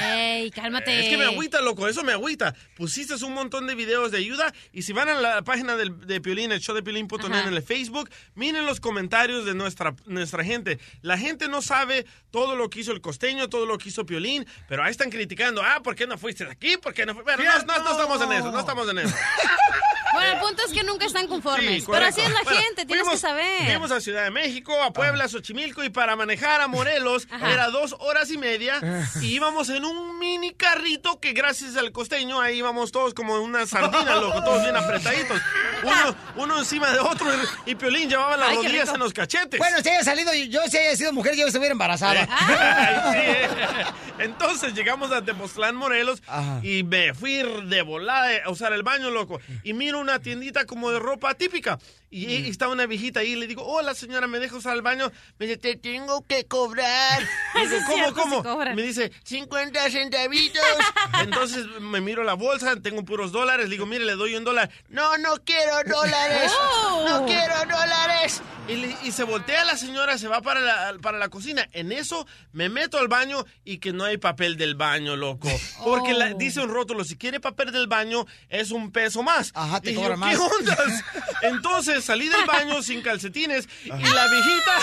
Ey, 0.01 0.51
cálmate. 0.51 0.99
Es 0.99 1.09
que 1.09 1.17
me 1.17 1.25
agüita, 1.25 1.61
loco, 1.61 1.87
eso 1.87 2.03
me 2.03 2.11
agüita. 2.13 2.32
Pusiste 2.75 3.13
un 3.23 3.33
montón 3.33 3.67
de 3.67 3.75
videos 3.75 4.11
de 4.11 4.17
ayuda 4.17 4.53
y 4.71 4.81
si 4.81 4.93
van 4.93 5.09
a 5.09 5.13
la 5.13 5.41
página 5.43 5.75
del, 5.75 6.05
de 6.07 6.19
Piolín, 6.19 6.51
el 6.51 6.59
show 6.59 6.75
de 6.75 6.81
Piolín.net 6.81 7.47
en 7.47 7.53
el 7.53 7.61
Facebook, 7.63 8.09
miren 8.35 8.65
los 8.65 8.79
comentarios 8.79 9.45
de 9.45 9.53
nuestra, 9.53 9.95
nuestra 10.05 10.43
gente. 10.43 10.79
La 11.01 11.17
gente 11.17 11.47
no 11.47 11.61
sabe 11.61 12.05
todo 12.31 12.55
lo 12.55 12.69
que 12.69 12.79
hizo 12.79 12.91
el 12.91 13.01
costeño, 13.01 13.49
todo 13.49 13.65
lo 13.65 13.77
que 13.77 13.89
hizo 13.89 14.05
Piolín, 14.05 14.45
pero 14.67 14.83
ahí 14.83 14.91
están 14.91 15.09
criticando. 15.09 15.61
Ah, 15.63 15.81
¿por 15.83 15.95
qué 15.95 16.07
no 16.07 16.17
fuiste 16.17 16.45
aquí? 16.45 16.77
¿Por 16.77 16.93
qué 16.93 17.05
no 17.05 17.13
fui-?" 17.13 17.23
Pero 17.25 17.43
no, 17.43 17.65
no, 17.65 17.83
no 17.83 17.91
estamos 17.91 18.21
en 18.21 18.31
eso, 18.33 18.51
no 18.51 18.59
estamos 18.59 18.89
en 18.89 18.97
eso. 18.99 19.15
Bueno, 20.13 20.31
el 20.33 20.39
punto 20.39 20.63
es 20.67 20.71
que 20.73 20.83
nunca 20.83 21.05
están 21.05 21.27
conformes. 21.27 21.83
Sí, 21.83 21.89
pero 21.91 22.05
así 22.05 22.21
es 22.21 22.29
la. 22.31 22.41
Bueno, 22.43 22.59
gente, 22.61 22.85
tienes 22.85 23.05
fuimos- 23.05 23.13
que 23.13 23.17
saber. 23.27 23.65
Fuimos 23.65 23.91
a 23.91 23.99
Ciudad 24.01 24.23
de 24.23 24.31
México, 24.31 24.81
a 24.81 24.93
Puebla, 24.93 25.25
a 25.25 25.27
Xochimilco 25.27 25.83
y 25.83 25.89
para 25.89 26.15
manejar 26.15 26.61
a 26.61 26.67
Morelos 26.67 27.27
Ajá. 27.31 27.51
era 27.51 27.67
dos 27.69 27.95
horas 27.99 28.29
y 28.31 28.37
media 28.37 28.79
y 29.21 29.27
íbamos 29.27 29.69
en 29.69 29.85
un 29.85 30.19
mini 30.19 30.53
carrito 30.53 31.19
que 31.19 31.33
gracias 31.33 31.75
al 31.77 31.91
costeño 31.91 32.39
ahí 32.41 32.57
íbamos 32.59 32.91
todos 32.91 33.13
como 33.13 33.35
una 33.41 33.65
sardina, 33.65 34.15
loco, 34.21 34.43
todos 34.43 34.61
bien 34.63 34.75
apretaditos. 34.75 35.41
Uno, 35.83 36.15
uno 36.37 36.59
encima 36.59 36.91
de 36.91 36.99
otro 36.99 37.27
y, 37.65 37.71
y 37.71 37.75
Piolín 37.75 38.09
llevaba 38.09 38.37
las 38.37 38.49
Ay, 38.49 38.55
rodillas 38.57 38.89
en 38.89 38.99
los 38.99 39.13
cachetes. 39.13 39.57
Bueno, 39.59 39.77
si 39.81 39.89
haya 39.89 40.03
salido, 40.03 40.33
yo 40.33 40.61
si 40.69 40.77
haya 40.77 40.95
sido 40.95 41.11
mujer, 41.11 41.35
yo 41.35 41.45
estuviera 41.47 41.71
embarazada. 41.73 42.27
Ay, 42.29 42.95
sí, 43.11 43.19
eh. 43.19 43.85
Entonces 44.19 44.73
llegamos 44.73 45.11
a 45.11 45.23
Tepoztlán, 45.23 45.75
Morelos, 45.75 46.21
Ajá. 46.27 46.59
y 46.63 46.83
me 46.83 47.13
fui 47.13 47.43
de 47.65 47.81
volada 47.81 48.29
a 48.45 48.49
usar 48.49 48.71
el 48.73 48.83
baño, 48.83 49.09
loco. 49.09 49.41
Y 49.63 49.73
miro 49.73 50.02
una 50.03 50.19
tiendita 50.19 50.65
como 50.65 50.91
de 50.91 50.99
ropa 50.99 51.33
típica. 51.33 51.79
Y, 52.13 52.25
y 52.27 52.49
está 52.49 52.67
una 52.67 52.85
viejita 52.85 53.21
ahí 53.21 53.31
y 53.31 53.35
le 53.35 53.47
digo, 53.47 53.65
hola 53.65 53.95
señora, 53.95 54.27
¿me 54.27 54.39
deja 54.39 54.55
usar 54.55 54.75
el 54.75 54.83
baño? 54.83 55.11
Me 55.39 55.47
dice, 55.47 55.57
te 55.57 55.75
tengo 55.75 56.25
que 56.27 56.45
cobrar. 56.45 57.21
Es 57.55 57.71
¿cómo, 58.13 58.41
cómo? 58.41 58.65
Me 58.75 58.81
dice, 58.83 59.11
50 59.23 59.89
centavitos. 59.89 60.61
Entonces 61.21 61.65
me 61.81 62.01
miro 62.01 62.23
la 62.23 62.33
bolsa, 62.33 62.75
tengo 62.81 63.03
puros 63.03 63.31
dólares. 63.31 63.65
Le 63.67 63.71
digo, 63.71 63.85
mire, 63.85 64.05
le 64.05 64.13
doy 64.13 64.35
un 64.35 64.43
dólar. 64.43 64.69
No, 64.89 65.17
no 65.17 65.35
quiero 65.43 65.75
dólares. 65.87 66.51
Oh. 66.95 67.05
No 67.09 67.25
quiero 67.25 67.55
dólares. 67.61 68.41
Y, 68.67 68.75
le- 68.75 68.95
y 69.03 69.11
se 69.11 69.23
voltea 69.23 69.65
la 69.65 69.75
señora, 69.77 70.17
se 70.17 70.27
va 70.27 70.41
para 70.41 70.59
la, 70.61 70.93
para 71.01 71.17
la 71.17 71.27
cocina. 71.29 71.67
En 71.73 71.91
eso 71.91 72.25
me 72.51 72.69
meto 72.69 72.97
al 72.99 73.07
baño 73.07 73.45
y 73.65 73.79
que 73.79 73.91
no 73.93 74.03
hay 74.05 74.17
papel 74.17 74.57
del 74.57 74.75
baño, 74.75 75.15
loco. 75.15 75.49
Porque 75.83 76.13
la- 76.13 76.31
Oh. 76.33 76.37
dice 76.37 76.61
un 76.61 76.69
rótulo, 76.69 77.03
si 77.03 77.17
quiere 77.17 77.39
papel 77.39 77.71
del 77.71 77.87
baño 77.87 78.25
es 78.49 78.71
un 78.71 78.91
peso 78.91 79.21
más. 79.23 79.51
Ajá, 79.55 79.81
te 79.81 79.93
yo, 79.93 80.01
¿qué 80.01 80.37
ondas? 80.37 81.03
Entonces 81.41 82.02
salí 82.03 82.29
del 82.29 82.45
baño 82.45 82.83
sin 82.83 83.01
calcetines 83.01 83.67
y 83.85 83.89
la 83.89 84.27
viejita... 84.27 84.79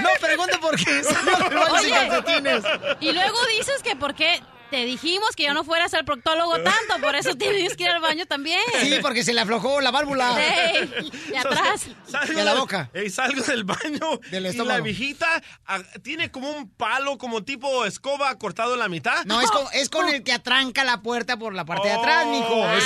No 0.00 0.10
pregunte 0.20 0.58
por 0.58 0.76
qué 0.76 1.02
salió 1.02 1.36
del 1.36 1.58
baño 1.58 1.78
sin 1.78 1.92
Oye. 1.92 2.08
calcetines. 2.08 2.64
Y 3.00 3.12
luego 3.12 3.38
dices 3.56 3.82
que 3.82 3.96
por 3.96 4.14
qué 4.14 4.40
te 4.70 4.84
dijimos 4.84 5.30
que 5.36 5.44
ya 5.44 5.54
no 5.54 5.64
fueras 5.64 5.94
al 5.94 6.04
proctólogo 6.04 6.52
tanto, 6.62 7.00
por 7.00 7.14
eso 7.16 7.34
tienes 7.34 7.76
que 7.76 7.84
ir 7.84 7.90
al 7.90 8.00
baño 8.00 8.26
también. 8.26 8.60
Sí, 8.80 8.96
porque 9.02 9.24
se 9.24 9.32
le 9.32 9.40
aflojó 9.40 9.80
la 9.80 9.90
válvula. 9.90 10.36
Ey, 10.38 11.10
y 11.32 11.36
atrás. 11.36 11.86
Salgo 12.06 12.34
De 12.38 12.44
la 12.44 12.54
boca. 12.54 12.90
Ey, 12.92 13.10
salgo 13.10 13.42
del 13.42 13.64
baño 13.64 14.18
Del 14.30 14.40
y 14.40 14.44
la 14.44 14.48
estómago. 14.50 14.84
viejita 14.84 15.42
ah, 15.66 15.80
tiene 16.02 16.30
como 16.30 16.50
un 16.50 16.68
palo, 16.70 17.18
como 17.18 17.44
tipo 17.44 17.84
escoba 17.84 18.36
cortado 18.38 18.74
en 18.74 18.80
la 18.80 18.88
mitad. 18.88 19.24
No, 19.24 19.40
es 19.40 19.50
con, 19.50 19.66
es 19.72 19.88
con 19.88 20.08
el 20.08 20.22
que 20.22 20.32
atranca 20.32 20.84
la 20.84 21.00
puerta 21.02 21.36
por 21.38 21.54
la 21.54 21.64
parte 21.64 21.88
de 21.88 21.94
atrás, 21.94 22.26
mijo. 22.26 22.68
Es- 22.72 22.84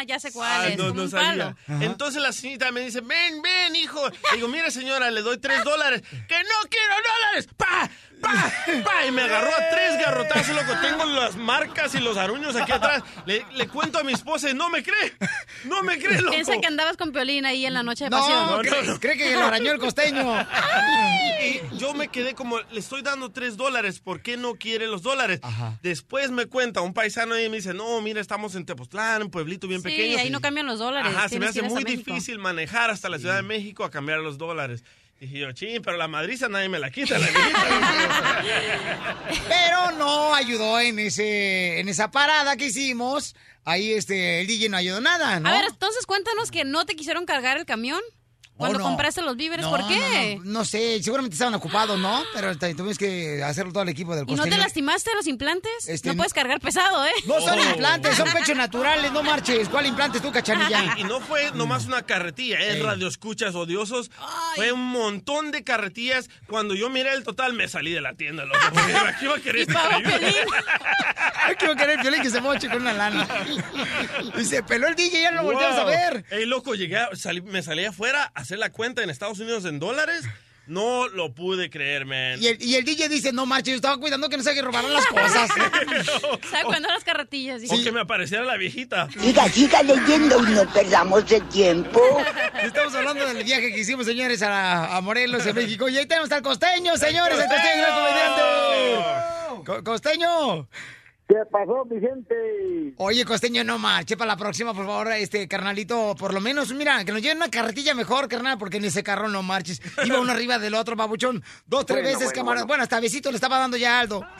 Ah, 0.00 0.02
ya 0.06 0.18
sé 0.18 0.32
cuál 0.32 0.50
Ah, 0.50 0.68
es. 0.68 0.78
no, 0.78 0.84
como 0.84 0.94
no 0.96 1.02
un 1.02 1.10
sabía. 1.10 1.54
palo. 1.66 1.82
Entonces 1.84 2.22
la 2.22 2.32
señorita 2.32 2.72
me 2.72 2.80
dice, 2.80 3.02
ven, 3.02 3.42
ven, 3.42 3.76
hijo. 3.76 4.00
Le 4.08 4.36
digo, 4.36 4.48
mire, 4.48 4.70
señora, 4.70 5.10
le 5.10 5.20
doy 5.20 5.36
tres 5.38 5.62
dólares. 5.62 6.00
¡Que 6.26 6.38
no 6.42 6.68
quiero 6.70 6.94
dólares! 6.94 7.48
¡Pa! 7.56 7.90
¡Pa! 8.20 8.52
¡Pa! 8.84 9.06
Y 9.06 9.10
me 9.12 9.22
agarró 9.22 9.48
a 9.48 9.70
tres 9.70 9.98
garrotazos, 10.04 10.54
loco. 10.54 10.72
Tengo 10.82 11.04
las 11.06 11.36
marcas 11.36 11.94
y 11.94 12.00
los 12.00 12.16
aruños 12.16 12.54
aquí 12.56 12.72
atrás. 12.72 13.02
Le, 13.26 13.44
le 13.54 13.68
cuento 13.68 13.98
a 13.98 14.04
mi 14.04 14.12
esposa 14.12 14.50
y 14.50 14.54
no 14.54 14.68
me 14.70 14.82
cree. 14.82 15.14
No 15.64 15.82
me 15.82 15.98
cree, 15.98 16.18
loco. 16.20 16.30
Piensa 16.32 16.58
que 16.60 16.66
andabas 16.66 16.96
con 16.96 17.12
Piolín 17.12 17.46
ahí 17.46 17.66
en 17.66 17.74
la 17.74 17.82
noche 17.82 18.04
de 18.04 18.10
pasión. 18.10 18.46
No, 18.46 18.56
no, 18.56 18.62
cree, 18.62 18.82
no. 18.84 19.00
cree 19.00 19.16
que 19.16 19.32
lo 19.34 19.44
arañó 19.44 19.72
el 19.72 19.78
costeño. 19.78 20.46
Y 21.42 21.78
yo 21.78 21.94
me 21.94 22.08
quedé 22.08 22.34
como, 22.34 22.58
le 22.60 22.80
estoy 22.80 23.02
dando 23.02 23.30
tres 23.30 23.56
dólares, 23.56 23.98
¿por 24.00 24.20
qué 24.20 24.36
no 24.36 24.54
quiere 24.56 24.86
los 24.86 25.02
dólares? 25.02 25.40
Ajá. 25.42 25.78
Después 25.82 26.30
me 26.30 26.46
cuenta 26.46 26.80
un 26.82 26.92
paisano 26.92 27.38
y 27.38 27.48
me 27.48 27.56
dice, 27.56 27.72
no, 27.72 28.00
mira, 28.02 28.20
estamos 28.20 28.54
en 28.54 28.66
Tepoztlán, 28.66 29.22
un 29.22 29.30
pueblito 29.30 29.66
bien 29.66 29.80
Sí, 29.80 29.88
pequeño. 29.88 30.18
ahí 30.18 30.30
no 30.30 30.40
cambian 30.40 30.66
los 30.66 30.78
dólares. 30.78 31.12
Ajá, 31.16 31.28
se 31.28 31.38
me 31.40 31.46
hace 31.46 31.62
muy 31.62 31.84
difícil 31.84 32.38
manejar 32.38 32.90
hasta 32.90 33.08
la 33.08 33.18
Ciudad 33.18 33.36
de 33.36 33.42
México 33.42 33.84
a 33.84 33.90
cambiar 33.90 34.18
los 34.20 34.36
dólares. 34.38 34.84
Dije 35.20 35.38
yo, 35.38 35.52
ching, 35.52 35.82
pero 35.82 35.98
la 35.98 36.08
madriza 36.08 36.48
nadie 36.48 36.70
me 36.70 36.78
la 36.78 36.90
quita. 36.90 37.18
La 37.18 37.26
viejita". 37.26 38.42
Pero 39.48 39.90
no 39.98 40.34
ayudó 40.34 40.80
en 40.80 40.98
ese 40.98 41.78
en 41.78 41.90
esa 41.90 42.10
parada 42.10 42.56
que 42.56 42.66
hicimos. 42.66 43.36
Ahí 43.66 43.92
este 43.92 44.40
el 44.40 44.46
DJ 44.46 44.70
no 44.70 44.78
ayudó 44.78 45.02
nada, 45.02 45.38
¿no? 45.38 45.50
A 45.50 45.52
ver, 45.52 45.66
entonces 45.68 46.06
cuéntanos 46.06 46.50
que 46.50 46.64
no 46.64 46.86
te 46.86 46.96
quisieron 46.96 47.26
cargar 47.26 47.58
el 47.58 47.66
camión 47.66 48.00
cuando 48.60 48.78
no. 48.78 48.84
compraste 48.84 49.22
los 49.22 49.36
víveres. 49.36 49.64
No, 49.66 49.70
¿Por 49.70 49.86
qué? 49.88 50.36
No, 50.38 50.44
no, 50.44 50.50
no 50.60 50.64
sé, 50.64 51.02
seguramente 51.02 51.34
estaban 51.34 51.54
ocupados, 51.54 51.98
¿no? 51.98 52.22
Pero 52.34 52.56
tuvimos 52.56 52.96
que 52.98 53.42
hacerlo 53.42 53.72
todo 53.72 53.82
el 53.82 53.88
equipo 53.88 54.14
del 54.14 54.24
¿Y 54.28 54.32
no 54.32 54.42
te 54.44 54.50
costeño. 54.50 54.62
lastimaste 54.62 55.10
los 55.16 55.26
implantes? 55.26 55.88
Este, 55.88 56.08
no 56.10 56.16
puedes 56.16 56.32
cargar 56.32 56.60
pesado, 56.60 57.04
¿eh? 57.04 57.10
No 57.26 57.40
son 57.40 57.58
Oh. 57.58 57.70
implantes, 57.70 58.16
son 58.16 58.30
pechos 58.32 58.56
naturales, 58.56 59.10
no 59.12 59.22
marches. 59.22 59.68
¿Cuál 59.68 59.86
implantes 59.86 60.22
tú, 60.22 60.30
cachanilla? 60.30 60.94
Y 60.98 61.04
no 61.04 61.20
fue 61.20 61.50
nomás 61.54 61.86
una 61.86 62.02
carretilla, 62.02 62.58
es 62.60 62.76
Ey. 62.76 62.82
radioescuchas 62.82 63.54
odiosos. 63.54 64.10
Fue 64.54 64.70
un 64.72 64.84
montón 64.86 65.50
de 65.50 65.64
carretillas. 65.64 66.28
Cuando 66.46 66.74
yo 66.74 66.90
miré 66.90 67.12
el 67.14 67.24
total, 67.24 67.54
me 67.54 67.68
salí 67.68 67.90
de 67.92 68.00
la 68.00 68.14
tienda, 68.14 68.44
loco. 68.44 68.58
Aquí 69.08 69.24
iba 69.24 69.36
a 69.36 69.40
querer 69.40 69.66
pagó 69.66 69.96
ayuda. 69.96 70.18
Piolín. 70.18 70.34
Quiero 71.58 71.74
querer 71.76 71.90
el 71.96 72.02
violín 72.02 72.22
que 72.22 72.30
se 72.30 72.40
moche 72.40 72.68
con 72.68 72.82
una 72.82 72.92
lana. 72.92 73.26
Y 74.38 74.44
se 74.44 74.62
peló 74.62 74.86
el 74.88 74.94
DJ, 74.94 75.22
ya 75.22 75.30
no 75.30 75.38
lo 75.38 75.44
volteamos 75.44 75.78
a 75.78 75.82
Wow. 75.82 75.90
ver. 75.90 76.24
Ey, 76.30 76.46
loco, 76.46 76.74
llegué, 76.74 76.96
a- 76.98 77.10
salí- 77.14 77.42
me 77.42 77.62
salí 77.62 77.84
afuera 77.84 78.30
a 78.34 78.44
hacer 78.50 78.58
la 78.58 78.70
cuenta 78.72 79.02
en 79.04 79.10
Estados 79.10 79.38
Unidos 79.38 79.64
en 79.64 79.78
dólares. 79.78 80.24
No 80.66 81.06
lo 81.08 81.32
pude 81.34 81.70
creer, 81.70 82.04
man. 82.04 82.36
Y 82.40 82.48
el, 82.48 82.62
y 82.62 82.74
el 82.76 82.84
DJ 82.84 83.08
dice, 83.08 83.32
no 83.32 83.46
marches, 83.46 83.72
yo 83.72 83.76
estaba 83.76 83.96
cuidando 83.98 84.28
que 84.28 84.36
no 84.36 84.42
se 84.42 84.60
robaran 84.60 84.92
las 84.92 85.06
cosas. 85.06 85.48
¿Sabes 86.50 86.64
cuándo 86.64 86.88
las 86.88 87.02
carretillas? 87.04 87.60
Dice, 87.60 87.74
O 87.74 87.82
que 87.82 87.90
me 87.92 88.00
apareciera 88.00 88.44
la 88.44 88.56
viejita. 88.56 89.08
Siga, 89.20 89.48
siga 89.48 89.82
leyendo 89.84 90.38
y 90.48 90.52
no 90.52 90.72
perdamos 90.72 91.30
el 91.30 91.48
tiempo. 91.48 92.00
Estamos 92.62 92.92
hablando 92.94 93.24
del 93.26 93.42
viaje 93.44 93.72
que 93.72 93.80
hicimos, 93.80 94.06
señores, 94.06 94.42
a, 94.42 94.96
a 94.96 95.00
Morelos, 95.00 95.46
en 95.46 95.54
México. 95.56 95.88
Y 95.88 95.96
ahí 95.96 96.06
tenemos 96.06 96.30
al 96.32 96.42
costeño, 96.42 96.96
señores, 96.96 97.38
el 97.38 97.46
costeño, 97.48 97.82
gran 97.82 97.94
comediante. 97.98 99.64
Co- 99.64 99.84
costeño. 99.84 100.68
¿Qué 101.30 101.36
pasó, 101.48 101.84
mi 101.84 102.00
gente? 102.00 102.34
Oye, 102.96 103.24
costeño, 103.24 103.62
no 103.62 103.78
marche 103.78 104.16
para 104.16 104.32
la 104.32 104.36
próxima, 104.36 104.74
por 104.74 104.84
favor, 104.84 105.12
este 105.12 105.46
carnalito, 105.46 106.16
por 106.18 106.34
lo 106.34 106.40
menos, 106.40 106.72
mira, 106.74 107.04
que 107.04 107.12
nos 107.12 107.22
lleven 107.22 107.36
una 107.36 107.48
carretilla 107.48 107.94
mejor, 107.94 108.26
carnal, 108.26 108.58
porque 108.58 108.78
en 108.78 108.86
ese 108.86 109.04
carro 109.04 109.28
no 109.28 109.40
marches. 109.44 109.80
Iba 110.04 110.18
uno 110.18 110.32
arriba 110.32 110.58
del 110.58 110.74
otro, 110.74 110.96
babuchón. 110.96 111.40
Dos, 111.66 111.86
tres 111.86 111.98
Bueno, 112.02 112.08
veces, 112.08 112.24
bueno, 112.24 112.32
camarada. 112.34 112.64
bueno. 112.64 112.66
Bueno, 112.66 112.82
hasta 112.82 112.98
besito 112.98 113.30
le 113.30 113.36
estaba 113.36 113.60
dando 113.60 113.76
ya 113.76 114.00
Aldo. 114.00 114.26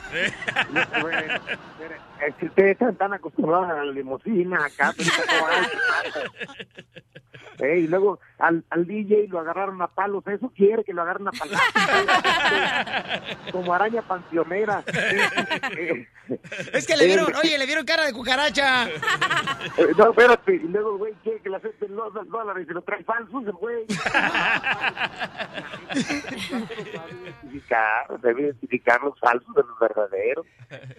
Que 2.39 2.47
ustedes 2.47 2.73
están 2.73 2.95
tan 2.97 3.15
acostumbrados 3.15 3.71
a 3.71 3.83
la 3.83 3.93
limusina 3.93 4.67
acá. 4.67 4.95
Eh, 7.63 7.81
y 7.81 7.87
luego 7.89 8.19
al, 8.39 8.65
al 8.71 8.87
DJ 8.87 9.27
lo 9.29 9.41
agarraron 9.41 9.81
a 9.83 9.89
palos. 9.89 10.27
Eso 10.27 10.51
quiere 10.57 10.83
que 10.85 10.93
lo 10.95 11.03
agarren 11.03 11.29
a 11.29 11.33
palos. 11.33 11.59
Como 13.53 13.73
araña 13.75 14.03
panteonera. 14.03 14.83
Eh, 15.77 16.07
Es 16.73 16.87
que 16.87 16.97
le 16.97 17.07
vieron, 17.07 17.35
oye, 17.35 17.59
le 17.59 17.67
vieron 17.67 17.85
cara 17.85 18.05
de 18.07 18.13
cucaracha. 18.13 18.89
eh, 18.89 19.89
no, 19.97 20.11
espérate. 20.11 20.55
Y 20.55 20.69
luego 20.69 20.97
güey 20.99 21.13
quiere 21.23 21.41
que 21.41 21.51
le 21.51 21.57
acepten 21.57 21.95
los 21.97 22.13
dos 22.15 22.29
dólares 22.29 22.67
y 22.69 22.73
lo 22.73 22.83
trae 22.83 23.03
falsos 23.05 23.45
güey. 23.59 23.85
Debe 25.93 26.01
identificar, 27.23 28.21
debe 28.23 28.43
identificar 28.43 29.03
los 29.03 29.19
falsos 29.19 29.55
de 29.55 29.63
los 29.63 29.79
verdaderos. 29.79 30.47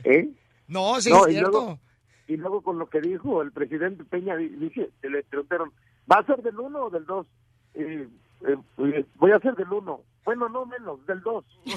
¿Eh? 0.03 0.29
No, 0.67 0.99
sí, 1.01 1.09
No, 1.09 1.25
es 1.25 1.31
y 1.31 1.33
cierto. 1.37 1.51
luego, 1.51 1.79
y 2.27 2.37
luego 2.37 2.61
con 2.61 2.79
lo 2.79 2.89
que 2.89 3.01
dijo 3.01 3.41
el 3.41 3.51
presidente 3.51 4.03
Peña, 4.05 4.35
di- 4.35 4.49
dice, 4.49 4.89
le 5.03 5.23
preguntaron, 5.23 5.71
¿va 6.09 6.17
a 6.19 6.25
ser 6.25 6.41
del 6.41 6.59
uno 6.59 6.85
o 6.85 6.89
del 6.89 7.05
dos? 7.05 7.25
Eh, 7.73 8.07
eh, 8.47 8.57
pues, 8.75 9.05
voy 9.15 9.31
a 9.31 9.39
ser 9.39 9.55
del 9.55 9.71
uno. 9.71 10.01
Bueno, 10.23 10.47
no 10.49 10.65
menos, 10.67 11.03
del 11.07 11.21
2. 11.21 11.43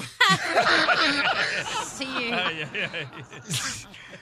Sí. 1.95 2.31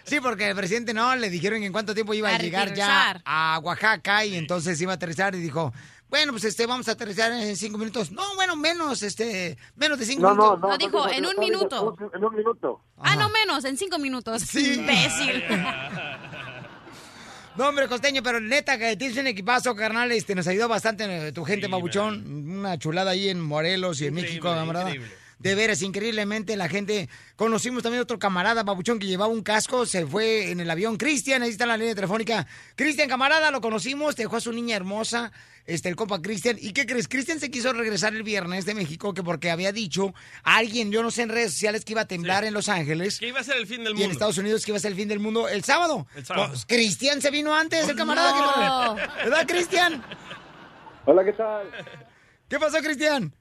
Sí, 0.03 0.19
porque 0.21 0.49
el 0.49 0.55
presidente 0.55 0.93
no, 0.93 1.15
le 1.15 1.29
dijeron 1.29 1.61
en 1.63 1.71
cuánto 1.71 1.93
tiempo 1.93 2.13
iba 2.13 2.29
a, 2.29 2.35
A 2.35 2.37
llegar 2.37 2.73
ya 2.73 3.21
a 3.25 3.59
Oaxaca 3.63 4.23
y 4.25 4.35
entonces 4.35 4.79
iba 4.79 4.91
a 4.93 4.95
aterrizar 4.95 5.33
y 5.35 5.39
dijo, 5.39 5.73
bueno, 6.09 6.31
pues 6.31 6.43
este, 6.45 6.65
vamos 6.67 6.87
a 6.87 6.91
aterrizar 6.91 7.31
en 7.31 7.55
cinco 7.57 7.77
minutos. 7.77 8.11
No, 8.11 8.35
bueno, 8.35 8.55
menos, 8.55 9.01
este, 9.01 9.57
menos 9.75 9.97
de 9.97 10.05
cinco 10.05 10.21
No, 10.21 10.35
no, 10.35 10.35
minutos. 10.35 10.61
no. 10.61 10.67
No, 10.69 10.77
dijo, 10.77 11.09
en 11.09 11.25
un 11.25 11.35
minuto. 11.39 11.97
En 12.13 12.23
un 12.23 12.35
minuto. 12.35 12.81
Ah, 12.99 13.15
no 13.15 13.29
menos, 13.29 13.65
en 13.65 13.77
cinco 13.77 13.97
minutos. 13.97 14.53
Imbécil. 14.55 15.43
No, 17.55 17.69
hombre, 17.69 17.87
costeño, 17.87 18.23
pero 18.23 18.39
neta, 18.39 18.79
que 18.79 18.97
tienes 18.97 19.15
un 19.15 19.27
equipazo, 19.27 19.75
carnal, 19.75 20.11
este, 20.11 20.33
nos 20.33 20.47
ayudó 20.47 20.67
bastante 20.67 21.27
eh, 21.27 21.31
tu 21.31 21.43
gente, 21.43 21.67
Mabuchón. 21.67 22.25
Una 22.49 22.79
chulada 22.79 23.11
ahí 23.11 23.29
en 23.29 23.39
Morelos 23.39 24.01
y 24.01 24.07
en 24.07 24.15
México, 24.15 24.51
camarada. 24.51 24.91
De 25.37 25.55
veras, 25.55 25.81
increíblemente, 25.83 26.55
la 26.55 26.67
gente. 26.67 27.09
Conocimos 27.35 27.83
también 27.83 28.01
otro 28.01 28.17
camarada, 28.17 28.63
Babuchón, 28.63 28.97
que 28.97 29.05
llevaba 29.05 29.31
un 29.31 29.43
casco, 29.43 29.85
se 29.85 30.05
fue 30.07 30.49
en 30.49 30.61
el 30.61 30.71
avión. 30.71 30.97
Cristian, 30.97 31.43
ahí 31.43 31.51
está 31.51 31.67
la 31.67 31.77
línea 31.77 31.93
telefónica. 31.93 32.47
Cristian, 32.75 33.07
camarada, 33.07 33.51
lo 33.51 33.61
conocimos, 33.61 34.15
dejó 34.15 34.37
a 34.37 34.41
su 34.41 34.51
niña 34.51 34.75
hermosa, 34.75 35.31
este, 35.65 35.89
el 35.89 35.95
compa 35.95 36.21
Cristian. 36.21 36.57
¿Y 36.59 36.73
qué 36.73 36.85
crees? 36.85 37.07
Cristian 37.07 37.39
se 37.39 37.49
quiso 37.51 37.71
regresar 37.73 38.13
el 38.13 38.23
viernes 38.23 38.65
de 38.65 38.73
México, 38.73 39.13
que 39.13 39.23
porque 39.23 39.49
había 39.51 39.71
dicho 39.71 40.13
a 40.43 40.57
alguien, 40.57 40.91
yo 40.91 41.03
no 41.03 41.11
sé 41.11 41.21
en 41.23 41.29
redes 41.29 41.51
sociales, 41.53 41.85
que 41.85 41.93
iba 41.93 42.01
a 42.01 42.07
temblar 42.07 42.43
en 42.43 42.53
Los 42.53 42.69
Ángeles. 42.69 43.19
Que 43.19 43.27
iba 43.27 43.39
a 43.39 43.43
ser 43.43 43.57
el 43.57 43.67
fin 43.67 43.83
del 43.83 43.93
Y 43.93 43.97
en 43.97 43.99
mundo. 43.99 44.11
Estados 44.13 44.37
Unidos 44.37 44.65
que 44.65 44.71
iba 44.71 44.77
a 44.77 44.81
ser 44.81 44.91
el 44.91 44.97
fin 44.97 45.07
del 45.07 45.19
mundo 45.19 45.47
el 45.47 45.63
sábado. 45.63 46.07
El 46.15 46.25
sábado. 46.25 46.49
Pues, 46.49 46.65
Cristian 46.65 47.21
se 47.21 47.31
vino 47.31 47.55
antes, 47.55 47.87
el 47.87 47.95
camarada. 47.95 48.87
no. 48.87 48.95
que- 48.95 49.01
¿Verdad, 49.23 49.47
Cristian? 49.47 50.03
Hola, 51.05 51.23
¿qué 51.25 51.33
tal? 51.33 51.69
¿Qué 52.49 52.59
pasó, 52.59 52.77
Cristian? 52.79 53.33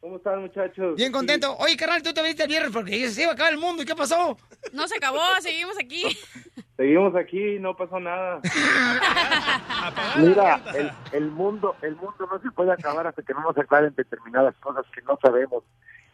¿Cómo 0.00 0.16
están, 0.16 0.40
muchachos? 0.42 0.94
Bien 0.96 1.10
contento. 1.10 1.56
Oye, 1.58 1.76
carnal, 1.76 2.02
tú 2.02 2.12
te 2.14 2.22
viniste 2.22 2.44
el 2.44 2.48
viernes 2.48 2.70
porque 2.72 3.10
se 3.10 3.22
iba 3.22 3.32
a 3.32 3.34
acabar 3.34 3.52
el 3.52 3.58
mundo. 3.58 3.82
¿Y 3.82 3.86
qué 3.86 3.96
pasó? 3.96 4.38
No 4.72 4.86
se 4.86 4.96
acabó, 4.96 5.20
seguimos 5.42 5.76
aquí. 5.78 6.04
Seguimos 6.78 7.14
aquí, 7.16 7.58
no 7.58 7.74
pasó 7.76 7.98
nada. 7.98 8.40
Mira, 10.16 10.60
el, 10.74 10.90
el 11.12 11.30
mundo 11.30 11.74
el 11.82 11.96
mundo 11.96 12.28
no 12.30 12.38
se 12.40 12.50
puede 12.52 12.72
acabar 12.72 13.06
hasta 13.06 13.22
que 13.22 13.34
no 13.34 13.40
nos 13.42 13.58
aclaren 13.58 13.92
determinadas 13.96 14.54
cosas 14.60 14.84
que 14.94 15.02
no 15.02 15.18
sabemos, 15.20 15.64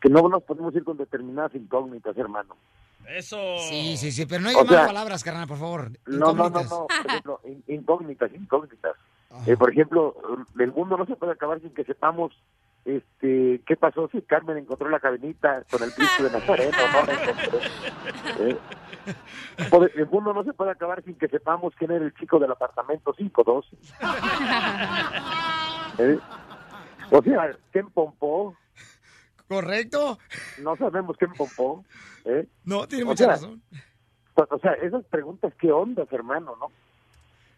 que 0.00 0.08
no 0.08 0.26
nos 0.28 0.42
podemos 0.42 0.74
ir 0.74 0.82
con 0.82 0.96
determinadas 0.96 1.54
incógnitas, 1.54 2.16
hermano. 2.16 2.56
Eso. 3.08 3.36
Sí, 3.68 3.98
sí, 3.98 4.10
sí, 4.10 4.24
pero 4.24 4.40
no 4.40 4.48
hay 4.48 4.54
O 4.54 4.64
sea, 4.66 4.86
palabras, 4.86 5.22
carnal, 5.22 5.46
por 5.46 5.58
favor. 5.58 5.90
No, 6.06 6.32
no, 6.32 6.48
no, 6.48 6.60
Incógnitas. 6.60 6.70
no, 6.70 6.86
por 6.86 7.06
ejemplo, 7.10 7.40
in- 7.44 7.64
incógnitas, 7.68 8.32
incógnitas. 8.34 8.92
Eh, 9.46 9.56
por 9.58 9.70
ejemplo, 9.70 10.16
el 10.58 10.72
mundo 10.72 10.96
no 10.96 11.04
se 11.04 11.16
puede 11.16 11.32
acabar 11.32 11.60
sin 11.60 11.74
que 11.74 11.84
sepamos 11.84 12.32
este 12.84 13.62
qué 13.66 13.76
pasó 13.76 14.08
si 14.12 14.20
Carmen 14.22 14.58
encontró 14.58 14.88
la 14.88 15.00
cadenita 15.00 15.62
con 15.70 15.82
el 15.82 15.92
Cristo 15.92 16.24
de 16.24 16.30
Nazareno, 16.30 16.76
¿no? 16.92 17.12
Eh, 19.06 19.90
el 19.96 20.06
mundo 20.06 20.32
no 20.32 20.44
se 20.44 20.54
puede 20.54 20.70
acabar 20.70 21.04
sin 21.04 21.14
que 21.16 21.28
sepamos 21.28 21.74
quién 21.76 21.90
era 21.90 22.04
el 22.04 22.14
chico 22.14 22.38
del 22.38 22.50
apartamento 22.50 23.12
512. 23.12 23.76
¿Eh? 25.98 26.18
O 27.10 27.22
sea, 27.22 27.54
¿quién 27.70 27.90
pompó? 27.90 28.56
¿Correcto? 29.46 30.18
No 30.62 30.76
sabemos 30.76 31.16
quién 31.18 31.32
pompó. 31.32 31.84
¿eh? 32.24 32.46
No, 32.64 32.88
tiene 32.88 33.04
O 33.04 33.08
mucha 33.08 33.24
sea, 33.24 33.32
razón. 33.34 33.62
O 34.34 34.46
o 34.48 34.58
sea, 34.58 34.72
esas 34.72 35.04
preguntas, 35.04 35.52
¿qué 35.60 35.70
ondas, 35.70 36.10
hermano, 36.10 36.56
no? 36.58 36.68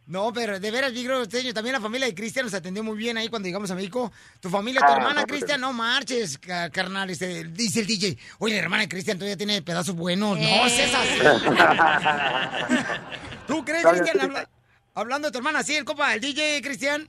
No, 0.07 0.33
pero 0.33 0.61
de 0.61 0.71
veras, 0.71 0.93
Vigro 0.93 1.19
Costeño, 1.19 1.53
también 1.53 1.73
la 1.73 1.81
familia 1.81 2.07
de 2.07 2.15
Cristian 2.15 2.45
nos 2.47 2.55
atendió 2.55 2.85
muy 2.85 2.97
bien 2.97 3.17
ahí 3.17 3.29
cuando 3.29 3.47
llegamos 3.47 3.69
a 3.73 3.75
México. 3.75 4.13
Tu 4.41 4.49
familia, 4.49 4.81
tu 4.81 4.87
Ah, 4.93 4.97
hermana, 4.99 5.21
no, 5.23 5.27
pero- 5.27 5.39
Cristian, 5.39 5.61
no 5.61 5.73
marches, 5.73 6.39
ca- 6.39 6.71
carnal. 6.71 7.11
Este, 7.11 7.43
dice 7.45 7.81
el 7.81 7.87
DJ, 7.89 8.17
oye, 8.39 8.55
la 8.55 8.63
hermana 8.63 8.83
de 8.85 8.89
Cristian 8.89 9.19
todavía 9.19 9.37
tiene 9.37 9.61
pedazos 9.63 9.97
buenos. 9.97 10.39
No, 10.39 10.45
Eh. 10.45 10.67
es 10.67 10.95
así. 10.95 11.21
¿Tú 13.47 13.65
crees, 13.65 13.85
Cristian? 13.85 14.21
habla- 14.21 14.49
hablando 14.95 15.29
de 15.29 15.33
tu 15.33 15.39
hermana, 15.39 15.63
sí, 15.63 15.75
el 15.75 15.85
copa, 15.85 16.15
el 16.15 16.21
DJ, 16.21 16.61
Cristian. 16.63 17.09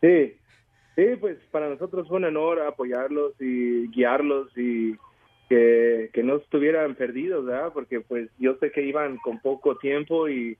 Sí, 0.00 0.36
sí, 0.96 1.04
pues 1.20 1.38
para 1.52 1.68
nosotros 1.68 2.08
fue 2.08 2.16
un 2.18 2.24
honor 2.24 2.60
apoyarlos 2.62 3.34
y 3.40 3.86
guiarlos 3.88 4.48
y 4.56 4.96
que, 5.48 6.10
que 6.12 6.22
no 6.24 6.36
estuvieran 6.36 6.94
perdidos, 6.96 7.44
¿verdad? 7.44 7.70
Porque 7.72 8.00
pues 8.00 8.28
yo 8.38 8.56
sé 8.58 8.72
que 8.72 8.82
iban 8.84 9.18
con 9.18 9.40
poco 9.40 9.76
tiempo 9.78 10.28
y, 10.28 10.56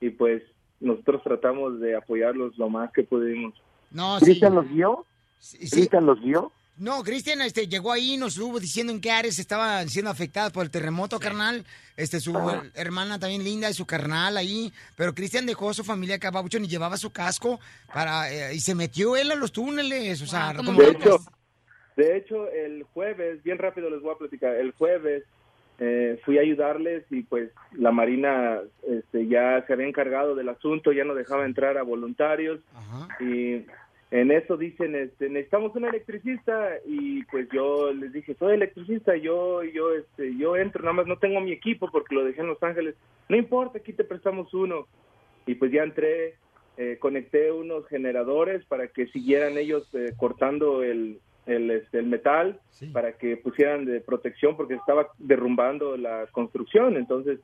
y 0.00 0.10
pues 0.10 0.42
nosotros 0.80 1.22
tratamos 1.24 1.80
de 1.80 1.96
apoyarlos 1.96 2.56
lo 2.58 2.68
más 2.68 2.92
que 2.92 3.02
pudimos. 3.02 3.54
No, 3.90 4.18
sí. 4.18 4.26
¿Cristian 4.26 4.54
los 4.54 4.68
guió? 4.68 5.06
Sí, 5.38 5.58
sí. 5.66 5.70
¿Cristian 5.70 6.06
los 6.06 6.20
guió? 6.20 6.52
No, 6.78 7.02
Cristian 7.02 7.40
este, 7.40 7.66
llegó 7.68 7.90
ahí 7.90 8.14
y 8.14 8.16
nos 8.18 8.34
estuvo 8.34 8.60
diciendo 8.60 8.92
en 8.92 9.00
qué 9.00 9.10
áreas 9.10 9.38
estaban 9.38 9.88
siendo 9.88 10.10
afectadas 10.10 10.52
por 10.52 10.62
el 10.64 10.70
terremoto, 10.70 11.18
carnal. 11.18 11.64
Este, 11.96 12.20
su 12.20 12.34
her- 12.34 12.70
hermana 12.74 13.18
también 13.18 13.42
linda 13.42 13.70
y 13.70 13.72
su 13.72 13.86
carnal 13.86 14.36
ahí. 14.36 14.70
Pero 14.94 15.14
Cristian 15.14 15.46
dejó 15.46 15.70
a 15.70 15.74
su 15.74 15.84
familia 15.84 16.16
acá, 16.16 16.30
Babuchón, 16.30 16.66
y 16.66 16.68
llevaba 16.68 16.98
su 16.98 17.10
casco 17.10 17.58
para 17.94 18.30
eh, 18.30 18.54
y 18.54 18.60
se 18.60 18.74
metió 18.74 19.16
él 19.16 19.30
a 19.30 19.36
los 19.36 19.52
túneles. 19.52 20.20
O 20.20 20.26
sea, 20.26 20.52
como 20.54 20.78
De 20.78 20.90
hecho, 20.90 21.18
de 21.96 22.18
hecho, 22.18 22.46
el 22.50 22.82
jueves, 22.92 23.42
bien 23.42 23.56
rápido 23.56 23.88
les 23.88 24.02
voy 24.02 24.12
a 24.14 24.18
platicar, 24.18 24.54
el 24.56 24.72
jueves 24.72 25.24
eh, 25.78 26.18
fui 26.24 26.38
a 26.38 26.42
ayudarles 26.42 27.04
y 27.10 27.22
pues 27.22 27.50
la 27.72 27.92
Marina 27.92 28.60
este, 28.88 29.26
ya 29.26 29.62
se 29.66 29.72
había 29.72 29.86
encargado 29.86 30.34
del 30.34 30.48
asunto, 30.48 30.92
ya 30.92 31.04
no 31.04 31.14
dejaba 31.14 31.44
entrar 31.44 31.76
a 31.76 31.82
voluntarios. 31.82 32.60
Y 33.20 33.64
en 34.10 34.30
eso 34.30 34.56
dicen, 34.56 34.94
este, 34.94 35.28
necesitamos 35.28 35.74
un 35.74 35.84
electricista 35.84 36.70
y 36.86 37.24
pues 37.24 37.48
yo 37.52 37.92
les 37.92 38.12
dije, 38.12 38.34
soy 38.38 38.54
electricista, 38.54 39.16
yo, 39.16 39.62
yo, 39.64 39.92
este, 39.92 40.36
yo 40.36 40.56
entro, 40.56 40.82
nada 40.82 40.94
más 40.94 41.06
no 41.06 41.18
tengo 41.18 41.40
mi 41.40 41.52
equipo 41.52 41.90
porque 41.90 42.14
lo 42.14 42.24
dejé 42.24 42.40
en 42.40 42.46
Los 42.46 42.62
Ángeles, 42.62 42.94
no 43.28 43.36
importa, 43.36 43.78
aquí 43.78 43.92
te 43.92 44.04
prestamos 44.04 44.54
uno 44.54 44.86
y 45.44 45.56
pues 45.56 45.72
ya 45.72 45.82
entré, 45.82 46.36
eh, 46.78 46.96
conecté 47.00 47.52
unos 47.52 47.86
generadores 47.88 48.64
para 48.64 48.88
que 48.88 49.08
siguieran 49.08 49.58
ellos 49.58 49.92
eh, 49.94 50.12
cortando 50.16 50.82
el, 50.82 51.20
el, 51.46 51.70
este, 51.70 51.98
el 51.98 52.06
metal 52.06 52.60
para 52.92 53.12
que 53.12 53.36
pusieran 53.36 53.84
de 53.84 54.00
protección 54.00 54.56
porque 54.56 54.74
estaba 54.74 55.08
derrumbando 55.18 55.96
la 55.96 56.26
construcción, 56.32 56.96
entonces 56.96 57.40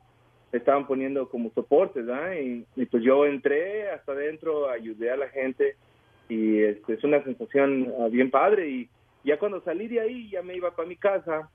estaban 0.51 0.85
poniendo 0.85 1.29
como 1.29 1.51
soportes, 1.51 2.05
¿verdad? 2.05 2.33
Y, 2.35 2.65
y 2.75 2.85
pues 2.85 3.03
yo 3.03 3.25
entré 3.25 3.89
hasta 3.89 4.11
adentro, 4.11 4.69
ayudé 4.69 5.11
a 5.11 5.17
la 5.17 5.29
gente 5.29 5.75
y 6.29 6.61
este, 6.61 6.93
es 6.93 7.03
una 7.03 7.23
sensación 7.23 7.91
ah, 7.99 8.07
bien 8.09 8.29
padre. 8.29 8.69
Y 8.69 8.89
ya 9.23 9.39
cuando 9.39 9.61
salí 9.61 9.87
de 9.87 9.99
ahí 9.99 10.29
ya 10.29 10.41
me 10.41 10.55
iba 10.55 10.75
para 10.75 10.87
mi 10.87 10.95
casa 10.95 11.49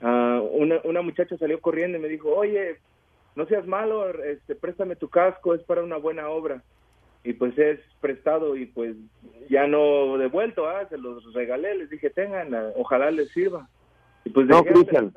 ah, 0.00 0.42
una, 0.52 0.80
una 0.84 1.02
muchacha 1.02 1.36
salió 1.36 1.60
corriendo 1.60 1.98
y 1.98 2.00
me 2.00 2.08
dijo 2.08 2.30
oye 2.30 2.78
no 3.36 3.46
seas 3.46 3.66
malo 3.66 4.08
este 4.22 4.54
préstame 4.54 4.96
tu 4.96 5.08
casco 5.08 5.54
es 5.54 5.62
para 5.62 5.82
una 5.82 5.96
buena 5.96 6.28
obra 6.28 6.62
y 7.24 7.32
pues 7.34 7.56
es 7.58 7.78
prestado 8.00 8.56
y 8.56 8.66
pues 8.66 8.96
ya 9.50 9.66
no 9.66 10.16
devuelto 10.16 10.68
ah 10.68 10.86
se 10.88 10.96
los 10.98 11.32
regalé 11.34 11.74
les 11.76 11.90
dije 11.90 12.08
tengan 12.10 12.54
ah, 12.54 12.68
ojalá 12.76 13.10
les 13.10 13.30
sirva 13.30 13.68
y 14.24 14.30
pues 14.30 14.46
No, 14.46 14.62
Cristian. 14.64 15.12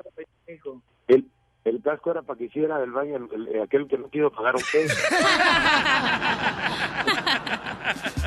hijo. 0.48 0.82
El, 1.08 1.26
el 1.64 1.82
casco 1.82 2.10
era 2.10 2.22
para 2.22 2.38
que 2.38 2.44
hiciera 2.44 2.78
del 2.78 2.90
baño 2.92 3.16
el- 3.16 3.48
el- 3.56 3.62
aquel 3.62 3.86
que 3.88 3.96
no 3.98 4.08
quiso 4.10 4.30
pagar 4.30 4.54
un 4.56 4.62
peso. 4.72 4.94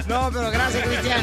No, 0.08 0.30
pero 0.32 0.50
gracias, 0.52 0.88
Cristian. 0.88 1.22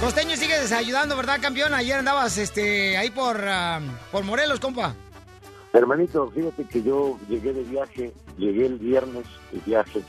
Costeño, 0.00 0.36
sigues 0.36 0.72
ayudando, 0.72 1.16
¿verdad, 1.16 1.38
campeón? 1.40 1.72
Ayer 1.72 1.98
andabas 1.98 2.36
este, 2.38 2.96
ahí 2.96 3.10
por, 3.10 3.36
ah, 3.46 3.80
por 4.10 4.24
Morelos, 4.24 4.58
compa. 4.60 4.94
Hermanito, 5.72 6.30
fíjate 6.30 6.64
que 6.64 6.82
yo 6.82 7.18
llegué 7.28 7.52
de 7.52 7.62
viaje, 7.64 8.12
llegué 8.36 8.66
el 8.66 8.78
viernes 8.78 9.24
de 9.52 9.60
viaje 9.66 10.02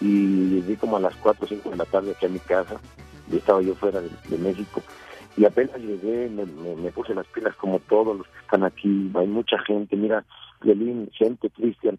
y 0.00 0.48
llegué 0.60 0.76
como 0.76 0.96
a 0.96 1.00
las 1.00 1.14
4 1.16 1.44
o 1.44 1.48
5 1.48 1.70
de 1.70 1.76
la 1.76 1.84
tarde 1.84 2.12
aquí 2.12 2.26
a 2.26 2.30
mi 2.30 2.38
casa. 2.38 2.80
Y 3.30 3.36
estaba 3.36 3.60
yo 3.62 3.74
fuera 3.74 4.00
de, 4.00 4.08
de 4.28 4.38
México. 4.38 4.80
Y 5.36 5.44
apenas 5.44 5.76
llegué, 5.78 6.28
me, 6.30 6.44
me- 6.46 6.76
me 6.76 6.90
puse 6.92 7.14
las 7.14 7.26
pilas 7.28 7.54
como 7.56 7.78
todos 7.80 8.16
los 8.18 8.26
que 8.26 8.38
están 8.40 8.64
aquí. 8.64 9.10
Hay 9.14 9.26
mucha 9.26 9.58
gente, 9.60 9.96
mira, 9.96 10.24
Violín, 10.62 11.10
gente, 11.12 11.50
Cristian. 11.50 11.98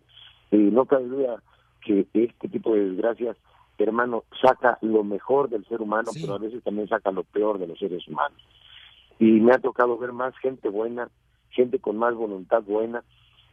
Y 0.52 0.58
no 0.58 0.86
cabe 0.86 1.06
duda 1.06 1.42
que 1.86 2.06
este 2.14 2.50
tipo 2.50 2.74
de 2.74 2.90
desgracias, 2.90 3.38
hermano, 3.78 4.24
saca 4.42 4.78
lo 4.82 5.04
mejor 5.04 5.50
del 5.50 5.66
ser 5.68 5.82
humano, 5.82 6.12
pero 6.22 6.34
a 6.34 6.38
veces 6.40 6.64
también 6.64 6.90
saca 6.90 7.12
lo 7.12 7.24
peor 7.24 7.60
de 7.60 7.68
los 7.68 7.80
seres 7.80 8.06
humanos. 8.08 8.38
Y 9.20 9.26
me 9.40 9.54
ha 9.54 9.60
tocado 9.60 9.98
ver 9.98 10.12
más 10.12 10.36
gente 10.40 10.68
buena, 10.70 11.10
gente 11.52 11.80
con 11.80 11.98
más 11.98 12.16
voluntad 12.16 12.64
buena. 12.64 13.04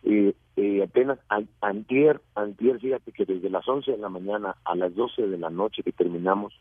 Eh, 0.05 0.35
eh, 0.57 0.83
apenas 0.83 1.19
antier, 1.61 2.21
antier, 2.35 2.81
fíjate 2.81 3.13
que 3.13 3.25
desde 3.25 3.51
las 3.51 3.69
11 3.69 3.93
de 3.93 3.99
la 3.99 4.09
mañana 4.09 4.57
a 4.65 4.75
las 4.75 4.95
12 4.95 5.27
de 5.27 5.39
la 5.39 5.51
noche 5.51 5.83
que 5.83 5.93
terminamos, 5.93 6.55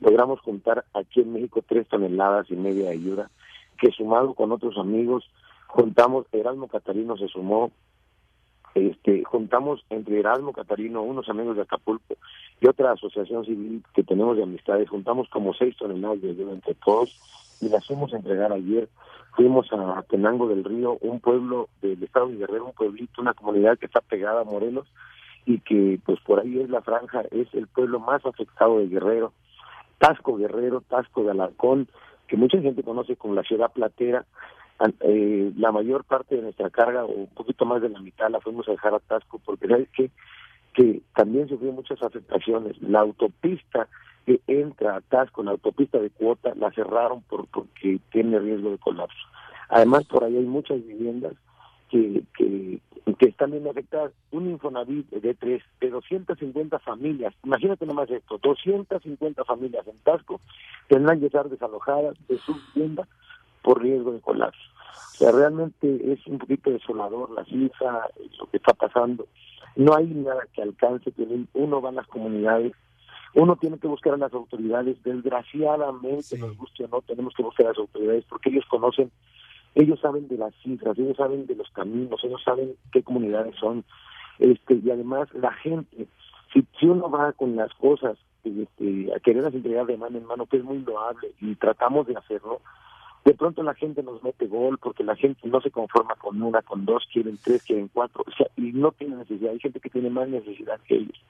logramos 0.00 0.40
juntar 0.40 0.84
aquí 0.94 1.20
en 1.20 1.32
México 1.32 1.62
tres 1.66 1.86
toneladas 1.88 2.50
y 2.50 2.56
media 2.56 2.84
de 2.84 2.92
ayuda, 2.92 3.30
que 3.78 3.90
sumado 3.90 4.34
con 4.34 4.52
otros 4.52 4.78
amigos, 4.78 5.28
juntamos, 5.66 6.26
Erasmo 6.32 6.68
Catarino 6.68 7.16
se 7.16 7.28
sumó, 7.28 7.72
este, 8.74 9.22
juntamos 9.24 9.84
entre 9.90 10.18
Erasmo 10.18 10.52
Catarino, 10.52 11.02
unos 11.02 11.28
amigos 11.28 11.56
de 11.56 11.62
Acapulco 11.62 12.14
y 12.60 12.66
otra 12.66 12.92
asociación 12.92 13.44
civil 13.44 13.82
que 13.94 14.02
tenemos 14.02 14.36
de 14.36 14.44
amistades, 14.44 14.88
juntamos 14.88 15.28
como 15.28 15.52
seis 15.52 15.76
toneladas 15.76 16.22
de 16.22 16.34
hielo 16.34 16.52
entre 16.52 16.74
todos 16.74 17.18
y 17.60 17.68
las 17.68 17.86
fuimos 17.86 18.12
a 18.12 18.16
entregar 18.16 18.52
ayer. 18.52 18.88
Fuimos 19.32 19.66
a 19.72 20.02
Tenango 20.08 20.48
del 20.48 20.64
Río, 20.64 20.98
un 21.00 21.20
pueblo 21.20 21.68
del 21.80 22.02
estado 22.02 22.28
de 22.28 22.36
Guerrero, 22.36 22.66
un 22.66 22.72
pueblito, 22.72 23.22
una 23.22 23.34
comunidad 23.34 23.78
que 23.78 23.86
está 23.86 24.00
pegada 24.00 24.42
a 24.42 24.44
Morelos 24.44 24.86
y 25.46 25.60
que 25.60 25.98
pues 26.04 26.20
por 26.20 26.40
ahí 26.40 26.60
es 26.60 26.68
la 26.68 26.82
franja, 26.82 27.22
es 27.30 27.52
el 27.54 27.66
pueblo 27.66 27.98
más 27.98 28.24
afectado 28.26 28.78
de 28.78 28.88
Guerrero. 28.88 29.32
Tasco 29.98 30.36
Guerrero, 30.36 30.82
Tasco 30.82 31.22
de 31.22 31.30
Alarcón, 31.30 31.88
que 32.26 32.36
mucha 32.36 32.60
gente 32.60 32.82
conoce 32.82 33.16
como 33.16 33.34
la 33.34 33.42
ciudad 33.42 33.72
platera, 33.72 34.24
eh, 35.00 35.52
la 35.56 35.70
mayor 35.72 36.04
parte 36.04 36.36
de 36.36 36.42
nuestra 36.42 36.70
carga, 36.70 37.04
o 37.04 37.12
un 37.12 37.28
poquito 37.28 37.64
más 37.64 37.80
de 37.80 37.88
la 37.88 38.00
mitad, 38.00 38.28
la 38.28 38.40
fuimos 38.40 38.68
a 38.68 38.72
dejar 38.72 38.94
a 38.94 38.98
Tasco, 38.98 39.40
porque 39.44 39.68
sabes 39.68 39.88
que 39.90 40.10
que 40.74 41.02
también 41.14 41.48
sufrió 41.48 41.72
muchas 41.72 42.02
afectaciones. 42.02 42.80
La 42.80 43.00
autopista 43.00 43.88
que 44.26 44.40
entra 44.46 44.96
a 44.96 45.00
Tasco, 45.00 45.42
la 45.42 45.52
autopista 45.52 45.98
de 45.98 46.10
cuota, 46.10 46.54
la 46.54 46.70
cerraron 46.70 47.22
por, 47.22 47.46
porque 47.48 47.98
tiene 48.10 48.38
riesgo 48.38 48.70
de 48.70 48.78
colapso. 48.78 49.26
Además, 49.68 50.04
por 50.04 50.24
ahí 50.24 50.36
hay 50.36 50.44
muchas 50.44 50.84
viviendas 50.86 51.34
que, 51.88 52.22
que, 52.36 52.78
que 53.18 53.26
están 53.26 53.50
bien 53.50 53.66
afectadas. 53.68 54.12
Un 54.30 54.50
Infonavit 54.50 55.10
de 55.10 55.34
tres, 55.34 55.62
de 55.80 55.90
250 55.90 56.78
familias, 56.78 57.34
imagínate 57.44 57.84
nomás 57.86 58.10
esto, 58.10 58.38
250 58.38 59.44
familias 59.44 59.86
en 59.86 59.98
Tasco 59.98 60.40
tendrán 60.88 61.20
que 61.20 61.26
estar 61.26 61.48
desalojadas 61.48 62.16
de 62.28 62.38
su 62.38 62.54
vivienda 62.74 63.06
por 63.62 63.82
riesgo 63.82 64.12
de 64.12 64.20
colapso. 64.20 64.60
O 65.14 65.16
sea, 65.16 65.32
realmente 65.32 66.12
es 66.12 66.26
un 66.26 66.38
poquito 66.38 66.70
desolador 66.70 67.30
la 67.30 67.44
cifra, 67.44 68.08
lo 68.38 68.46
que 68.46 68.56
está 68.56 68.72
pasando. 68.74 69.26
No 69.76 69.94
hay 69.94 70.06
nada 70.06 70.46
que 70.52 70.62
alcance, 70.62 71.12
que 71.12 71.26
uno 71.54 71.80
va 71.80 71.90
a 71.90 71.92
las 71.92 72.06
comunidades, 72.06 72.72
uno 73.34 73.56
tiene 73.56 73.78
que 73.78 73.88
buscar 73.88 74.14
a 74.14 74.18
las 74.18 74.32
autoridades, 74.34 75.02
desgraciadamente, 75.02 76.38
nos 76.38 76.56
guste 76.56 76.84
o 76.84 76.88
no, 76.88 77.00
tenemos 77.00 77.32
que 77.34 77.42
buscar 77.42 77.66
a 77.66 77.68
las 77.70 77.78
autoridades 77.78 78.24
porque 78.28 78.50
ellos 78.50 78.66
conocen, 78.68 79.10
ellos 79.74 79.98
saben 80.00 80.28
de 80.28 80.36
las 80.36 80.54
cifras, 80.62 80.98
ellos 80.98 81.16
saben 81.16 81.46
de 81.46 81.54
los 81.54 81.70
caminos, 81.70 82.22
ellos 82.24 82.42
saben 82.44 82.74
qué 82.92 83.02
comunidades 83.02 83.56
son, 83.56 83.84
este 84.38 84.74
y 84.74 84.90
además 84.90 85.32
la 85.32 85.52
gente, 85.52 86.06
si, 86.52 86.66
si 86.78 86.86
uno 86.86 87.08
va 87.10 87.32
con 87.32 87.56
las 87.56 87.72
cosas 87.74 88.18
este, 88.44 89.14
a 89.14 89.20
quererlas 89.20 89.54
entregar 89.54 89.86
de 89.86 89.96
mano 89.96 90.18
en 90.18 90.26
mano, 90.26 90.46
que 90.46 90.58
es 90.58 90.64
muy 90.64 90.78
loable 90.80 91.32
y 91.40 91.54
tratamos 91.54 92.06
de 92.06 92.16
hacerlo, 92.16 92.60
de 93.24 93.34
pronto 93.34 93.62
la 93.62 93.74
gente 93.74 94.02
nos 94.02 94.22
mete 94.22 94.46
gol 94.46 94.78
porque 94.78 95.04
la 95.04 95.14
gente 95.14 95.46
no 95.48 95.60
se 95.60 95.70
conforma 95.70 96.16
con 96.16 96.42
una, 96.42 96.62
con 96.62 96.84
dos, 96.84 97.06
quieren 97.12 97.38
tres, 97.42 97.62
quieren 97.62 97.88
cuatro, 97.92 98.24
o 98.26 98.30
sea, 98.32 98.48
y 98.56 98.72
no 98.72 98.92
tiene 98.92 99.16
necesidad, 99.16 99.52
hay 99.52 99.60
gente 99.60 99.80
que 99.80 99.90
tiene 99.90 100.10
más 100.10 100.28
necesidad 100.28 100.80
que 100.80 100.96
ellos. 100.96 101.22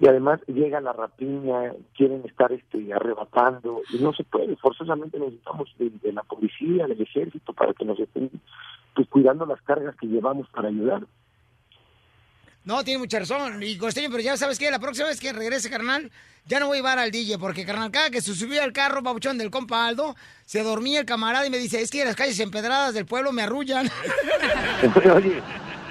Y 0.00 0.08
además 0.08 0.40
llega 0.48 0.80
la 0.80 0.92
rapiña, 0.92 1.74
quieren 1.94 2.24
estar 2.24 2.50
este 2.50 2.92
arrebatando, 2.92 3.82
y 3.92 4.02
no 4.02 4.12
se 4.12 4.24
puede, 4.24 4.56
forzosamente 4.56 5.20
necesitamos 5.20 5.72
de, 5.78 6.12
la 6.12 6.24
policía, 6.24 6.88
del 6.88 7.00
ejército, 7.00 7.52
para 7.52 7.72
que 7.72 7.84
nos 7.84 8.00
estén 8.00 8.28
pues, 8.96 9.08
cuidando 9.08 9.46
las 9.46 9.62
cargas 9.62 9.94
que 9.96 10.08
llevamos 10.08 10.48
para 10.48 10.68
ayudar. 10.68 11.06
No, 12.64 12.84
tiene 12.84 12.98
mucha 13.00 13.18
razón. 13.18 13.62
Y 13.62 13.76
Costeño, 13.76 14.08
pero 14.10 14.22
ya 14.22 14.36
sabes 14.36 14.58
que 14.58 14.70
la 14.70 14.78
próxima 14.78 15.08
vez 15.08 15.18
que 15.20 15.32
regrese, 15.32 15.68
carnal, 15.68 16.10
ya 16.46 16.60
no 16.60 16.66
voy 16.68 16.76
a 16.76 16.78
llevar 16.78 16.98
al 16.98 17.10
DJ, 17.10 17.38
porque, 17.38 17.64
carnal, 17.66 17.90
cada 17.90 18.10
que 18.10 18.20
se 18.20 18.34
subía 18.34 18.62
al 18.64 18.72
carro, 18.72 19.02
babuchón 19.02 19.36
del 19.38 19.50
compa 19.50 19.86
Aldo, 19.86 20.14
se 20.44 20.62
dormía 20.62 21.00
el 21.00 21.06
camarada 21.06 21.46
y 21.46 21.50
me 21.50 21.58
dice, 21.58 21.80
es 21.82 21.90
que 21.90 22.04
las 22.04 22.14
calles 22.16 22.38
empedradas 22.40 22.94
del 22.94 23.06
pueblo 23.06 23.32
me 23.32 23.42
arrullan. 23.42 23.90
Entonces, 24.82 25.12
oye, 25.12 25.42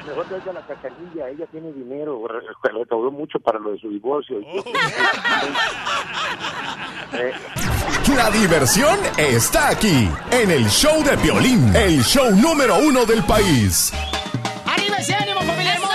mejor 0.08 0.26
traiga 0.28 0.52
a 0.52 0.54
la 0.54 0.66
cachanilla, 0.68 1.30
ella 1.30 1.46
tiene 1.52 1.72
dinero, 1.74 2.26
re- 2.28 2.40
recaudó 2.64 3.12
mucho 3.12 3.40
para 3.40 3.60
lo 3.60 3.72
de 3.72 3.80
su 3.80 3.90
divorcio. 3.90 4.40
Eh, 7.14 7.34
La 8.16 8.30
diversión 8.32 8.98
está 9.18 9.70
aquí, 9.70 10.10
en 10.32 10.52
el 10.52 10.68
show 10.70 11.04
de 11.04 11.18
Piolín, 11.18 11.74
el 11.76 12.04
show 12.04 12.30
número 12.36 12.78
uno 12.80 13.06
del 13.06 13.24
país. 13.24 13.92
¡Arriba 14.66 14.98
ese 14.98 15.14
ánimo, 15.16 15.40
familia 15.42 15.74
hermosa! 15.76 15.91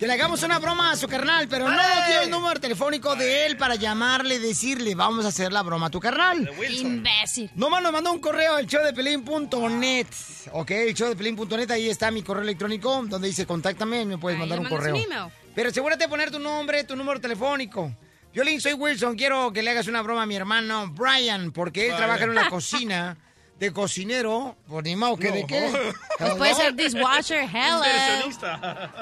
Que 0.00 0.06
le 0.06 0.14
hagamos 0.14 0.42
una 0.42 0.58
broma 0.58 0.92
a 0.92 0.96
su 0.96 1.06
carnal, 1.06 1.46
pero 1.46 1.68
no 1.68 1.76
dio 2.08 2.22
el 2.22 2.30
número 2.30 2.58
telefónico 2.58 3.14
de 3.16 3.44
él 3.44 3.58
para 3.58 3.74
llamarle 3.74 4.36
y 4.36 4.38
decirle, 4.38 4.94
vamos 4.94 5.26
a 5.26 5.28
hacer 5.28 5.52
la 5.52 5.62
broma 5.62 5.88
a 5.88 5.90
tu 5.90 6.00
carnal. 6.00 6.50
Imbécil. 6.70 7.50
Nomás 7.54 7.82
nos 7.82 7.92
mandó 7.92 8.10
un 8.10 8.18
correo 8.18 8.56
al 8.56 8.64
showdepelín.net. 8.66 10.06
Ok, 10.52 10.70
el 10.70 10.94
showdepelín.net, 10.94 11.70
ahí 11.70 11.90
está 11.90 12.10
mi 12.10 12.22
correo 12.22 12.42
electrónico, 12.44 13.04
donde 13.06 13.28
dice 13.28 13.44
contáctame 13.44 14.06
me 14.06 14.16
puedes 14.16 14.38
mandar 14.38 14.58
un 14.58 14.68
correo. 14.70 14.94
un 14.94 15.02
email. 15.02 15.30
Pero 15.54 15.68
asegúrate 15.68 16.04
de 16.04 16.08
poner 16.08 16.30
tu 16.30 16.38
nombre, 16.38 16.82
tu 16.84 16.96
número 16.96 17.20
telefónico. 17.20 17.94
Violín, 18.32 18.58
soy 18.58 18.72
Wilson, 18.72 19.16
quiero 19.16 19.52
que 19.52 19.62
le 19.62 19.70
hagas 19.70 19.86
una 19.86 20.00
broma 20.00 20.22
a 20.22 20.26
mi 20.26 20.34
hermano 20.34 20.88
Brian, 20.94 21.52
porque 21.52 21.86
él 21.86 21.92
Vale. 21.92 22.04
trabaja 22.04 22.24
en 22.24 22.30
una 22.30 22.48
cocina 22.48 23.18
de 23.60 23.72
cocinero, 23.72 24.56
por 24.66 24.82
ni 24.84 24.96
modo 24.96 25.16
que 25.16 25.30
de 25.30 25.46
qué. 25.46 25.70
Pues 26.20 26.34
puede 26.34 26.54
ser 26.54 26.74
dishwasher, 26.74 27.48
hello. 27.54 27.82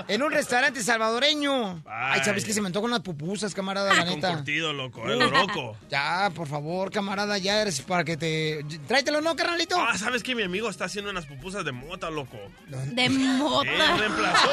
En 0.06 0.22
un 0.22 0.30
restaurante 0.30 0.80
salvadoreño. 0.84 1.82
Ay, 1.84 2.20
¿sabes 2.24 2.44
qué? 2.44 2.52
Se 2.52 2.60
me 2.60 2.68
antojan 2.68 2.90
unas 2.90 3.00
pupusas, 3.00 3.54
camarada, 3.54 3.92
la 3.92 4.04
Con 4.04 4.14
neta. 4.14 4.34
curtido, 4.36 4.72
loco, 4.72 5.04
el 5.10 5.20
oroco. 5.22 5.76
Ya, 5.90 6.30
por 6.34 6.46
favor, 6.46 6.92
camarada, 6.92 7.36
ya 7.38 7.60
eres 7.60 7.80
para 7.80 8.04
que 8.04 8.16
te... 8.16 8.64
Tráetelo, 8.86 9.20
¿no, 9.20 9.34
carnalito? 9.34 9.76
Ah, 9.80 9.98
¿sabes 9.98 10.22
que 10.22 10.34
mi 10.36 10.44
amigo 10.44 10.68
está 10.70 10.84
haciendo 10.84 11.10
unas 11.10 11.26
pupusas 11.26 11.64
de 11.64 11.72
mota, 11.72 12.08
loco? 12.10 12.36
De 12.68 13.08
mota. 13.08 13.68
Él 13.68 13.98
reemplazó. 13.98 14.48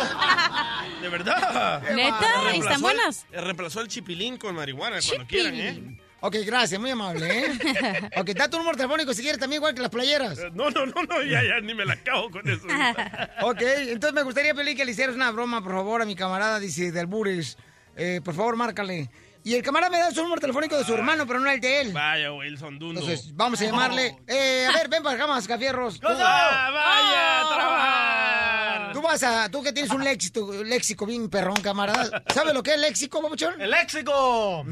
De 1.02 1.10
verdad. 1.10 1.82
¿Neta? 1.94 2.20
Reemplazó 2.42 2.56
¿Y 2.56 2.60
están 2.60 2.82
buenas? 2.82 3.26
eh, 3.32 3.42
Reemplazó 3.42 3.82
el 3.82 3.88
chipilín 3.90 4.38
con 4.38 4.56
marihuana 4.56 4.98
cuando 5.08 5.28
quieran, 5.28 5.56
¿eh? 5.56 6.00
Ok, 6.26 6.38
gracias, 6.44 6.82
muy 6.82 6.90
amable, 6.90 7.28
¿eh? 7.40 8.10
ok, 8.18 8.30
da 8.32 8.50
tu 8.50 8.58
número 8.58 8.76
telefónico 8.76 9.14
si 9.14 9.22
quieres 9.22 9.40
también, 9.40 9.60
igual 9.60 9.76
que 9.76 9.82
las 9.82 9.92
playeras. 9.92 10.40
No, 10.54 10.72
no, 10.72 10.86
no, 10.88 11.04
no, 11.04 11.22
ya, 11.22 11.44
ya, 11.44 11.60
ni 11.62 11.76
me 11.76 11.86
la 11.86 11.94
acabo 11.94 12.32
con 12.32 12.50
eso. 12.50 12.66
ok, 13.44 13.62
entonces 13.62 14.14
me 14.14 14.24
gustaría, 14.24 14.56
Pelín, 14.56 14.76
que 14.76 14.86
le 14.86 14.92
hicieras 14.94 15.14
una 15.16 15.30
broma, 15.30 15.62
por 15.64 15.74
favor, 15.74 16.02
a 16.02 16.06
mi 16.06 16.16
camarada, 16.16 16.60
dice, 16.60 16.92
del 16.92 17.06
Buris. 17.06 17.58
Eh, 17.96 18.22
por 18.26 18.34
favor, 18.34 18.56
márcale. 18.56 19.08
Y 19.44 19.54
el 19.54 19.62
camarada 19.62 19.92
me 19.92 20.00
da 20.00 20.10
su 20.10 20.24
número 20.24 20.42
telefónico 20.42 20.76
de 20.76 20.84
su 20.84 20.96
hermano, 20.96 21.28
pero 21.28 21.40
no 21.40 21.52
el 21.52 21.62
de 21.62 21.82
él. 21.82 21.94
Vaya, 21.94 22.34
Wilson 22.34 22.80
Dundo. 22.80 23.02
Entonces, 23.02 23.36
vamos 23.36 23.62
a 23.62 23.66
llamarle. 23.66 24.18
Eh, 24.26 24.66
a 24.68 24.72
ver, 24.72 24.90
ven 24.90 25.04
para 25.04 25.16
acá, 25.18 25.28
Mascafierros. 25.28 26.00
Tú- 26.00 26.08
¡Ah, 26.10 26.72
vaya 26.74 27.42
a 27.42 27.56
trabajar! 27.56 28.94
Tú 28.94 29.02
vas 29.04 29.22
a, 29.22 29.48
tú 29.52 29.62
que 29.62 29.72
tienes 29.72 29.92
un 29.92 30.04
léxico, 30.04 30.52
léxico 30.64 31.06
bien 31.06 31.30
perrón, 31.30 31.58
camarada. 31.62 32.24
¿Sabes 32.34 32.56
lo 32.56 32.64
que 32.64 32.74
es 32.74 32.80
léxico, 32.80 33.22
papuchón? 33.22 33.62
¡El 33.62 33.70
léxico! 33.70 34.66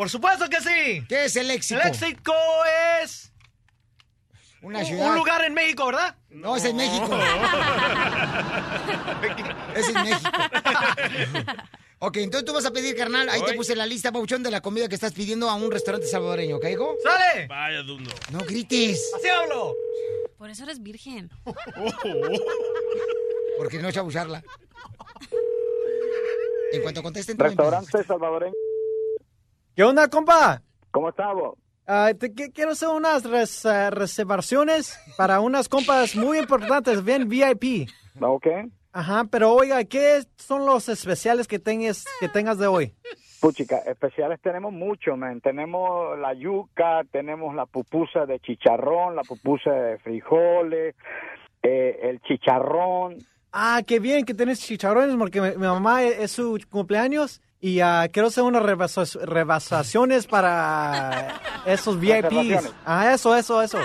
¡Por 0.00 0.08
supuesto 0.08 0.48
que 0.48 0.56
sí! 0.62 1.04
¿Qué 1.10 1.26
es 1.26 1.36
el 1.36 1.48
léxico? 1.48 1.78
El 1.78 1.88
léxico 1.88 2.32
es... 3.02 3.30
Una 4.62 4.78
un- 4.78 4.86
ciudad. 4.86 5.10
Un 5.10 5.16
lugar 5.16 5.44
en 5.44 5.52
México, 5.52 5.84
¿verdad? 5.84 6.16
No, 6.30 6.56
es 6.56 6.64
en 6.64 6.74
México. 6.74 7.04
es 9.76 9.88
en 9.90 9.94
México. 10.02 10.30
ok, 11.98 12.16
entonces 12.16 12.46
tú 12.46 12.54
vas 12.54 12.64
a 12.64 12.70
pedir, 12.70 12.96
carnal. 12.96 13.28
Ahí 13.28 13.42
te 13.42 13.52
puse 13.52 13.76
la 13.76 13.84
lista, 13.84 14.10
Pauchón, 14.10 14.42
de 14.42 14.50
la 14.50 14.62
comida 14.62 14.88
que 14.88 14.94
estás 14.94 15.12
pidiendo 15.12 15.50
a 15.50 15.54
un 15.54 15.70
restaurante 15.70 16.06
salvadoreño, 16.06 16.56
¿ok, 16.56 16.64
hijo? 16.70 16.96
¡Sale! 17.02 17.46
Vaya, 17.46 17.82
Dundo. 17.82 18.10
No 18.32 18.38
grites. 18.38 19.12
¡Así 19.16 19.28
hablo! 19.28 19.76
Por 20.38 20.48
eso 20.48 20.62
eres 20.62 20.82
virgen. 20.82 21.28
Porque 23.58 23.78
no 23.80 23.90
es 23.90 23.96
abusarla. 23.98 24.42
En 26.72 26.80
cuanto 26.80 27.02
contesten, 27.02 27.38
Restaurante 27.38 28.02
salvadoreño. 28.02 28.54
¿Qué 29.80 29.84
onda, 29.84 30.08
compa? 30.08 30.60
¿Cómo 30.90 31.08
estás 31.08 31.32
vos? 31.32 31.56
Ah, 31.86 32.12
te- 32.12 32.34
que- 32.34 32.52
quiero 32.52 32.72
hacer 32.72 32.90
unas 32.90 33.24
res- 33.24 33.64
eh, 33.64 33.88
reservaciones 33.88 35.00
para 35.16 35.40
unas 35.40 35.70
compas 35.70 36.14
muy 36.16 36.36
importantes, 36.38 37.02
bien 37.02 37.26
VIP. 37.30 37.88
Ok. 38.20 38.46
Ajá, 38.92 39.24
pero 39.30 39.54
oiga, 39.54 39.82
¿qué 39.84 40.20
son 40.36 40.66
los 40.66 40.90
especiales 40.90 41.48
que 41.48 41.58
tengas, 41.58 42.04
que 42.20 42.28
tengas 42.28 42.58
de 42.58 42.66
hoy? 42.66 42.94
Puchica, 43.40 43.78
especiales 43.86 44.38
tenemos 44.42 44.70
mucho, 44.70 45.16
man. 45.16 45.40
Tenemos 45.40 46.18
la 46.18 46.34
yuca, 46.34 47.00
tenemos 47.10 47.54
la 47.54 47.64
pupusa 47.64 48.26
de 48.26 48.38
chicharrón, 48.38 49.16
la 49.16 49.22
pupusa 49.22 49.70
de 49.72 49.98
frijoles, 50.00 50.94
eh, 51.62 52.00
el 52.02 52.20
chicharrón. 52.20 53.16
Ah, 53.50 53.80
qué 53.86 53.98
bien 53.98 54.26
que 54.26 54.34
tenés 54.34 54.60
chicharrones, 54.60 55.16
porque 55.16 55.40
mi, 55.40 55.48
mi 55.52 55.66
mamá 55.66 56.02
es, 56.02 56.18
es 56.18 56.30
su 56.32 56.60
cumpleaños 56.68 57.40
y 57.60 57.80
ah, 57.80 58.08
quiero 58.12 58.28
hacer 58.28 58.44
unas 58.44 58.62
rebasa- 58.62 59.20
rebasaciones 59.24 60.26
para 60.26 61.40
esos 61.66 61.98
VIPs. 62.00 62.72
Ah, 62.84 63.12
eso, 63.12 63.36
eso, 63.36 63.60
eso. 63.62 63.78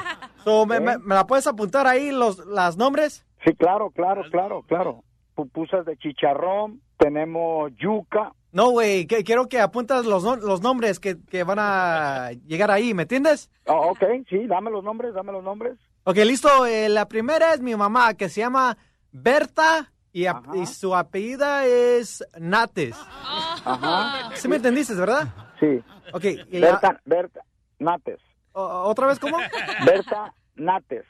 So, 0.43 0.65
¿me, 0.65 0.79
me- 0.79 0.97
me 0.97 1.15
la 1.15 1.25
puedes 1.27 1.47
apuntar 1.47 1.87
ahí 1.87 2.11
los 2.11 2.45
las 2.45 2.77
nombres? 2.77 3.25
Sí, 3.45 3.53
claro, 3.55 3.89
claro, 3.91 4.23
claro, 4.31 4.63
claro. 4.67 5.03
Pupusas 5.35 5.85
de 5.85 5.97
chicharrón, 5.97 6.81
tenemos 6.97 7.71
yuca. 7.77 8.31
No, 8.51 8.69
güey, 8.69 9.05
que- 9.05 9.23
quiero 9.23 9.49
que 9.49 9.59
apuntas 9.59 10.05
los, 10.05 10.23
no- 10.23 10.37
los 10.37 10.61
nombres 10.61 10.99
que, 10.99 11.17
que 11.29 11.43
van 11.43 11.57
a 11.59 12.31
llegar 12.47 12.71
ahí, 12.71 12.93
¿me 12.93 13.01
entiendes? 13.03 13.49
Oh, 13.67 13.89
ok, 13.91 14.03
sí, 14.29 14.47
dame 14.47 14.71
los 14.71 14.83
nombres, 14.83 15.13
dame 15.13 15.31
los 15.33 15.43
nombres. 15.43 15.77
Ok, 16.05 16.15
listo. 16.17 16.65
Eh, 16.65 16.87
la 16.87 17.07
primera 17.07 17.53
es 17.53 17.59
mi 17.61 17.75
mamá, 17.75 18.13
que 18.13 18.29
se 18.29 18.39
llama 18.41 18.77
Berta 19.11 19.91
y, 20.23 20.65
su 20.65 20.95
apellida 20.95 21.65
es 21.65 22.23
Nates. 22.39 22.95
Ajá. 23.23 24.29
¿Sí 24.35 24.47
me 24.47 24.55
entendiste, 24.57 24.93
verdad? 24.93 25.27
Sí. 25.59 25.83
Ok, 26.13 26.23
y 26.23 26.59
la- 26.59 26.71
Berta, 26.71 27.01
Berta 27.05 27.41
Nates. 27.79 28.19
o- 28.53 28.83
¿otra 28.89 29.07
vez 29.07 29.19
cómo? 29.19 29.37
Berta 29.85 30.33
Nates. 30.55 31.03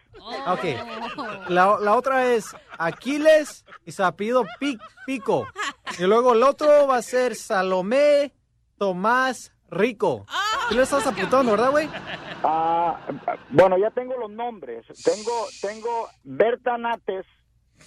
Ok. 0.47 0.63
La, 1.49 1.77
la 1.79 1.95
otra 1.95 2.33
es 2.33 2.55
Aquiles 2.79 3.63
y 3.85 3.91
su 3.91 4.03
apellido 4.03 4.43
Pi- 4.59 4.79
Pico. 5.05 5.47
Y 5.99 6.03
luego 6.03 6.33
el 6.33 6.41
otro 6.43 6.87
va 6.87 6.97
a 6.97 7.01
ser 7.03 7.35
Salomé 7.35 8.33
Tomás 8.79 9.51
Rico. 9.69 10.25
¿Tú 10.69 10.75
le 10.75 10.81
estás 10.83 11.05
apuntando, 11.05 11.51
verdad, 11.51 11.69
güey? 11.69 11.87
Ah, 12.43 12.99
bueno, 13.49 13.77
ya 13.77 13.91
tengo 13.91 14.17
los 14.17 14.31
nombres. 14.31 14.85
Tengo, 15.03 15.45
tengo 15.61 16.07
Berta 16.23 16.77
Nates, 16.77 17.25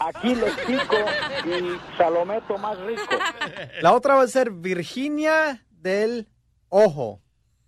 Aquiles 0.00 0.54
Pico 0.66 0.96
y 1.46 1.78
Salomé 1.96 2.40
Tomás 2.42 2.78
Rico. 2.80 3.02
La 3.80 3.92
otra 3.94 4.14
va 4.14 4.22
a 4.22 4.28
ser 4.28 4.50
Virginia 4.50 5.64
del 5.70 6.28
Ojo. 6.68 7.20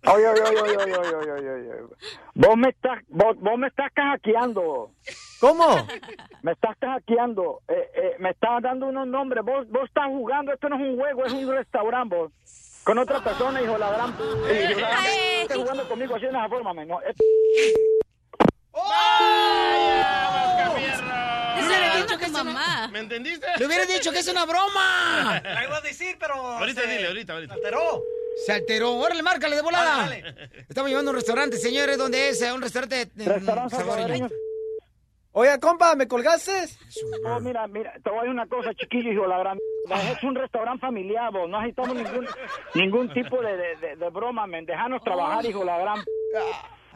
Oye, 0.07 0.27
oye, 0.27 0.41
oye, 0.41 0.61
oye, 0.61 0.77
oye, 0.97 1.15
oye, 1.15 1.31
oye, 1.31 1.51
oye. 1.51 1.95
Vos 2.33 2.57
me 2.57 2.69
estás, 2.69 2.99
vos, 3.09 3.37
vos 3.39 3.57
me 3.59 3.67
estás 3.67 3.91
cajaqueando. 3.93 4.91
¿Cómo? 5.39 5.87
Me 6.41 6.53
estás 6.53 6.75
cajaqueando. 6.79 7.61
Eh, 7.67 7.91
eh, 7.93 8.15
me 8.19 8.31
estás 8.31 8.63
dando 8.63 8.87
unos 8.87 9.05
nombres. 9.07 9.43
Vos, 9.45 9.69
vos 9.69 9.83
estás 9.85 10.07
jugando. 10.07 10.53
Esto 10.53 10.69
no 10.69 10.75
es 10.77 10.81
un 10.81 10.97
juego, 10.97 11.25
es 11.25 11.33
un 11.33 11.47
restaurante, 11.51 12.15
vos. 12.15 12.31
Con 12.83 12.97
otra 12.97 13.23
persona, 13.23 13.61
hijo 13.61 13.73
de 13.73 13.79
la 13.79 13.91
gran... 13.91 14.09
hijo 14.09 14.35
de 14.47 14.75
la 14.81 14.87
gran- 14.89 15.05
Estás 15.43 15.57
jugando 15.57 15.87
conmigo 15.87 16.15
así 16.15 16.23
de 16.23 16.29
esa 16.31 16.49
forma, 16.49 16.73
men, 16.73 16.87
no. 16.87 16.99
Es- 17.01 17.15
Le 21.57 21.67
hubiera 21.67 21.95
dicho 21.97 22.17
que 22.17 22.25
su 22.25 22.31
mamá. 22.43 22.87
¿Me 22.91 22.99
entendiste? 22.99 23.47
Le 23.57 23.65
hubiera 23.65 23.85
dicho 23.85 24.11
que 24.11 24.19
es 24.19 24.27
una 24.27 24.45
broma. 24.45 25.41
La 25.43 25.63
iba 25.65 25.77
a 25.77 25.81
decir, 25.81 26.15
pero... 26.19 26.33
Ahorita 26.35 26.81
dile, 26.83 27.07
ahorita, 27.07 27.33
ahorita. 27.33 27.53
Alteró. 27.55 28.03
Se 28.45 28.53
alteró. 28.53 28.93
Órale, 28.95 29.21
márcale 29.23 29.55
de 29.55 29.61
volada. 29.61 29.97
Dale, 30.03 30.23
Estamos 30.69 30.89
llevando 30.89 31.11
a 31.11 31.13
un 31.13 31.17
restaurante, 31.17 31.57
señores. 31.57 31.97
¿Dónde 31.97 32.29
es? 32.29 32.41
A 32.43 32.53
un 32.53 32.61
restaurante 32.61 33.01
eh, 33.01 33.09
Restaurante 33.17 33.75
salvadoreño. 33.75 34.29
Oiga, 35.33 35.57
compa, 35.59 35.95
¿me 35.95 36.09
colgaste? 36.09 36.51
Oh, 37.25 37.39
mira, 37.39 37.65
mira, 37.67 37.93
te 38.03 38.09
voy 38.09 38.19
a 38.19 38.21
decir 38.23 38.33
una 38.33 38.47
cosa, 38.47 38.73
chiquillo, 38.73 39.13
hijo 39.13 39.25
la 39.27 39.37
gran... 39.39 39.57
Es 40.11 40.21
un 40.23 40.35
restaurante 40.35 40.81
familiar, 40.81 41.31
vos. 41.31 41.49
No 41.49 41.57
necesitamos 41.61 41.95
ningún, 41.95 42.27
ningún 42.73 43.13
tipo 43.13 43.41
de, 43.41 43.55
de, 43.55 43.75
de- 43.77 43.95
de 43.95 44.09
broma, 44.09 44.45
men. 44.45 44.65
Dejanos 44.65 45.01
trabajar, 45.03 45.45
hijo 45.45 45.59
de 45.59 45.65
la 45.65 45.77
gran... 45.77 46.03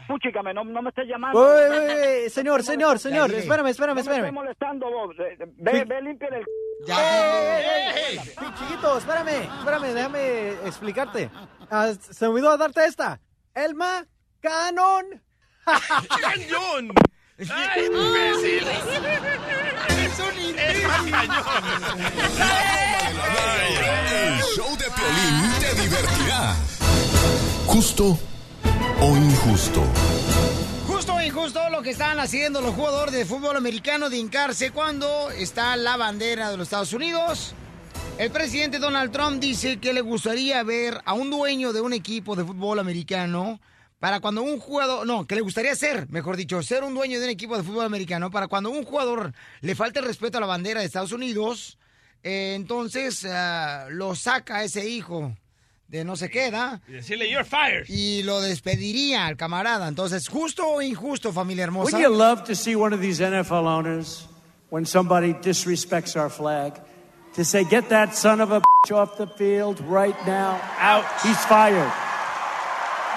Puchícame, 0.08 0.54
no, 0.54 0.64
no 0.64 0.82
me 0.82 0.90
estés 0.90 1.08
llamando. 1.08 1.40
Uy, 1.40 1.48
uy, 1.78 2.24
uy, 2.26 2.30
señor, 2.30 2.62
señor, 2.64 3.00
señor, 3.00 3.28
dile. 3.30 3.40
espérame, 3.42 3.68
espérame, 3.70 3.96
No 3.98 4.04
me 4.04 4.12
espérame. 4.12 4.32
molestando, 4.34 4.90
vos. 4.90 5.16
Eh, 5.20 5.38
Ve, 5.58 5.84
ve, 5.86 6.02
limpia 6.02 6.28
el... 6.30 6.46
Ya, 6.86 6.96
¡Ey, 7.60 7.64
ey, 7.66 8.18
ey! 8.18 8.20
Sí, 8.20 8.46
chiquito, 8.60 8.98
espérame, 8.98 9.48
espérame, 9.60 9.94
déjame 9.94 10.50
explicarte. 10.66 11.30
Ah, 11.72 11.92
se 12.00 12.26
me 12.26 12.32
olvidó 12.34 12.56
darte 12.58 12.86
esta. 12.86 13.20
Elma 13.56 14.06
Canon. 14.42 15.06
¡Cañón! 15.66 16.94
¡Ay, 17.52 17.86
imbécil! 17.86 18.68
¡Es 19.90 20.20
un 20.20 20.60
¡Es 20.60 20.88
más 20.88 21.04
cañón! 21.10 21.46
El 24.14 24.42
show 24.56 24.78
de 24.78 24.86
Piolín 24.92 25.52
te 25.60 25.82
divertirá. 25.82 26.56
Justo 27.66 28.18
o 29.02 29.18
injusto. 29.18 29.84
Justo 30.88 31.14
o 31.16 31.22
injusto 31.22 31.70
lo 31.70 31.82
que 31.82 31.92
están 31.92 32.20
haciendo 32.20 32.62
los 32.62 32.74
jugadores 32.76 33.14
de 33.14 33.26
fútbol 33.26 33.58
americano 33.58 34.10
de 34.10 34.18
hincarse 34.18 34.72
cuando 34.72 35.30
está 35.32 35.76
la 35.76 35.98
bandera 35.98 36.50
de 36.50 36.58
los 36.58 36.68
Estados 36.68 36.94
Unidos. 36.94 37.54
El 38.18 38.32
presidente 38.32 38.80
Donald 38.80 39.12
Trump 39.12 39.42
dice 39.42 39.78
que 39.78 39.94
le 39.94 40.02
gustaría 40.02 40.64
ver 40.64 41.02
a 41.06 41.14
un 41.14 41.30
dueño 41.30 41.74
de 41.74 41.82
un 41.82 41.94
equipo 41.94 42.36
de 42.36 42.46
fútbol 42.46 42.80
americano 42.80 43.60
para 44.00 44.20
cuando 44.20 44.42
un 44.42 44.60
jugador, 44.60 45.06
no, 45.06 45.26
que 45.26 45.36
le 45.36 45.42
gustaría 45.42 45.76
ser, 45.76 46.10
mejor 46.10 46.38
dicho, 46.38 46.62
ser 46.64 46.84
un 46.84 46.94
dueño 46.94 47.20
de 47.20 47.26
un 47.26 47.32
equipo 47.32 47.58
de 47.58 47.64
fútbol 47.64 47.86
americano 47.86 48.32
para 48.32 48.48
cuando 48.48 48.70
un 48.70 48.84
jugador 48.84 49.34
le 49.62 49.76
falte 49.76 50.00
el 50.00 50.06
respeto 50.06 50.38
a 50.38 50.42
la 50.42 50.48
bandera 50.48 50.80
de 50.80 50.86
Estados 50.86 51.12
Unidos, 51.12 51.78
eh, 52.24 52.54
entonces 52.56 53.26
ah, 53.26 53.88
lo 53.90 54.16
saca 54.16 54.64
ese 54.64 54.88
hijo 54.88 55.36
de 55.88 56.04
no 56.04 56.16
sé 56.16 56.30
qué, 56.30 56.50
¿da? 56.52 56.82
Y 56.88 56.94
decirle, 56.94 57.30
you're 57.30 57.44
fired. 57.46 57.86
Y 57.88 58.24
lo 58.24 58.42
despediría 58.42 59.28
al 59.28 59.38
camarada. 59.38 59.88
Entonces, 59.88 60.28
¿justo 60.28 60.68
o 60.68 60.82
injusto, 60.82 61.32
familia 61.32 61.64
hermosa? 61.66 61.96
Wouldn't 61.96 62.02
you 62.04 62.16
love 62.18 62.44
to 62.46 62.56
see 62.56 62.76
one 62.76 62.94
of 62.94 63.02
these 63.02 63.20
NFL 63.22 63.66
owners, 63.68 64.28
when 64.70 64.86
somebody 64.86 65.34
disrespects 65.34 66.16
our 66.20 66.30
flag, 66.30 66.74
to 67.36 67.44
say, 67.46 67.64
get 67.64 67.90
that 67.90 68.16
son 68.16 68.42
of 68.42 68.52
a 68.52 68.62
bitch 68.62 68.96
off 68.96 69.18
the 69.18 69.28
field 69.38 69.80
right 69.88 70.16
now? 70.26 70.60
Out. 70.80 71.06
He's 71.24 71.38
fired. 71.46 71.92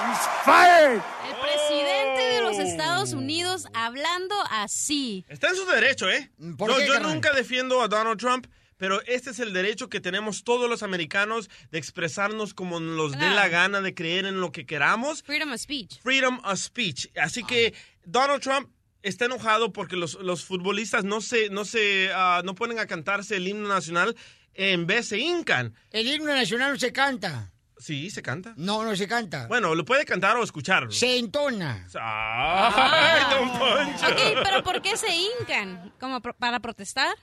He's 0.07 0.27
fired. 0.45 1.03
El 1.29 1.35
presidente 1.41 2.21
de 2.35 2.41
los 2.43 2.59
Estados 2.59 3.13
Unidos 3.13 3.67
hablando 3.75 4.35
así. 4.51 5.25
Está 5.29 5.49
en 5.49 5.57
su 5.57 5.65
derecho, 5.67 6.09
¿eh? 6.09 6.29
¿Por 6.57 6.69
No, 6.71 6.77
qué, 6.77 6.87
yo 6.87 6.93
carnal? 6.95 7.15
nunca 7.15 7.33
defiendo 7.33 7.83
a 7.83 7.89
Donald 7.89 8.19
Trump, 8.19 8.47
pero 8.79 9.03
este 9.03 9.31
es 9.31 9.41
el 9.41 9.53
derecho 9.53 9.89
que 9.89 10.01
tenemos 10.01 10.45
todos 10.45 10.71
los 10.71 10.83
americanos 10.83 11.51
de 11.71 11.79
expresarnos 11.79 12.55
como 12.55 12.81
nos 12.81 13.13
dé 13.13 13.31
la 13.31 13.49
gana, 13.49 13.81
de 13.81 13.95
creer 13.95 14.25
en 14.25 14.41
lo 14.41 14.53
que 14.53 14.65
queramos. 14.65 15.23
Freedom 15.23 15.53
of 15.53 15.61
speech. 15.61 16.01
Freedom 16.01 16.41
of 16.45 16.59
speech. 16.59 17.09
Así 17.17 17.45
que 17.45 17.75
Donald 18.05 18.41
Trump 18.41 18.71
está 19.03 19.27
enojado 19.27 19.73
porque 19.73 19.97
los, 19.97 20.15
los 20.15 20.45
futbolistas 20.45 21.05
no 21.05 21.21
se, 21.21 21.51
no 21.51 21.65
se, 21.65 22.11
ah, 22.15 22.43
no 22.45 22.55
ponen 22.55 22.79
a 22.79 22.87
cantarse 22.87 23.37
el 23.37 23.49
himno 23.49 23.69
nacional, 23.69 24.17
en 24.55 24.87
vez 24.87 25.09
se 25.09 25.19
hincan. 25.19 25.75
El 25.91 26.07
himno 26.07 26.35
nacional 26.35 26.73
no 26.73 26.79
se 26.79 26.93
canta. 26.93 27.53
Sí, 27.79 28.11
se 28.11 28.23
canta. 28.23 28.55
No, 28.57 28.83
no 28.85 28.95
se 28.97 29.07
canta. 29.07 29.47
Bueno, 29.47 29.75
lo 29.75 29.85
puede 29.85 30.05
cantar 30.05 30.37
o 30.37 30.43
escuchar. 30.43 30.93
Se 30.93 31.17
entona. 31.19 31.87
¡Ay, 32.01 33.23
don 33.39 33.59
Poncho! 33.59 34.07
Ok, 34.07 34.43
pero 34.45 34.63
¿por 34.65 34.83
qué 34.83 34.97
se 34.97 35.09
hincan? 35.15 35.93
¿Como 36.01 36.21
pro- 36.21 36.35
para 36.35 36.61
protestar? 36.61 37.15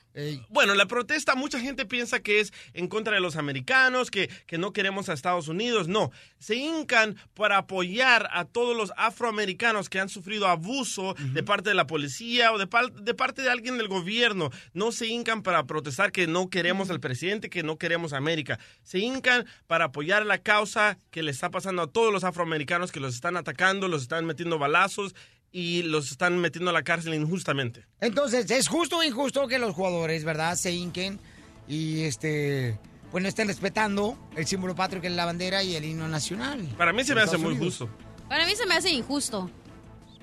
Bueno, 0.49 0.73
la 0.75 0.85
protesta, 0.85 1.35
mucha 1.35 1.59
gente 1.59 1.85
piensa 1.85 2.21
que 2.21 2.39
es 2.39 2.53
en 2.73 2.87
contra 2.87 3.15
de 3.15 3.19
los 3.19 3.35
americanos, 3.35 4.09
que, 4.11 4.29
que 4.47 4.57
no 4.57 4.71
queremos 4.71 5.09
a 5.09 5.13
Estados 5.13 5.49
Unidos. 5.49 5.89
No, 5.89 6.11
se 6.39 6.55
hincan 6.55 7.17
para 7.33 7.57
apoyar 7.57 8.29
a 8.31 8.45
todos 8.45 8.77
los 8.77 8.93
afroamericanos 8.95 9.89
que 9.89 9.99
han 9.99 10.07
sufrido 10.07 10.47
abuso 10.47 11.15
de 11.19 11.43
parte 11.43 11.69
de 11.69 11.75
la 11.75 11.85
policía 11.87 12.53
o 12.53 12.57
de 12.57 12.67
parte 13.13 13.41
de 13.41 13.49
alguien 13.49 13.77
del 13.77 13.89
gobierno. 13.89 14.51
No 14.73 14.93
se 14.93 15.07
hincan 15.07 15.41
para 15.43 15.65
protestar 15.65 16.13
que 16.13 16.27
no 16.27 16.49
queremos 16.49 16.89
al 16.89 17.01
presidente, 17.01 17.49
que 17.49 17.63
no 17.63 17.77
queremos 17.77 18.13
a 18.13 18.17
América. 18.17 18.57
Se 18.83 18.99
hincan 18.99 19.45
para 19.67 19.85
apoyar 19.85 20.25
la 20.25 20.37
causa 20.45 20.97
que 21.11 21.23
le 21.23 21.31
está 21.31 21.49
pasando 21.49 21.81
a 21.81 21.87
todos 21.87 22.13
los 22.13 22.23
afroamericanos 22.23 22.93
que 22.93 23.01
los 23.01 23.15
están 23.15 23.35
atacando, 23.35 23.89
los 23.89 24.03
están 24.03 24.25
metiendo 24.25 24.57
balazos 24.57 25.13
y 25.51 25.81
los 25.83 26.11
están 26.11 26.37
metiendo 26.37 26.69
a 26.69 26.73
la 26.73 26.83
cárcel 26.83 27.13
injustamente. 27.15 27.85
Entonces, 27.99 28.49
¿es 28.51 28.67
justo 28.69 28.99
o 28.99 29.03
injusto 29.03 29.47
que 29.47 29.59
los 29.59 29.73
jugadores, 29.73 30.23
verdad, 30.23 30.55
se 30.55 30.71
hinquen 30.71 31.19
y 31.67 32.03
este 32.03 32.79
pues 33.11 33.21
no 33.21 33.29
estén 33.29 33.47
respetando 33.47 34.17
el 34.35 34.45
símbolo 34.45 34.75
patrio 34.75 35.01
que 35.01 35.07
es 35.07 35.13
la 35.13 35.25
bandera 35.25 35.63
y 35.63 35.75
el 35.75 35.83
himno 35.83 36.07
nacional? 36.07 36.61
Para 36.77 36.93
mí 36.93 37.03
se 37.03 37.15
me 37.15 37.21
hace 37.21 37.35
Estados 37.35 37.43
muy 37.43 37.53
Unidos? 37.55 37.79
justo. 37.79 37.89
Para 38.29 38.45
mí 38.45 38.55
se 38.55 38.65
me 38.65 38.75
hace 38.75 38.91
injusto. 38.91 39.49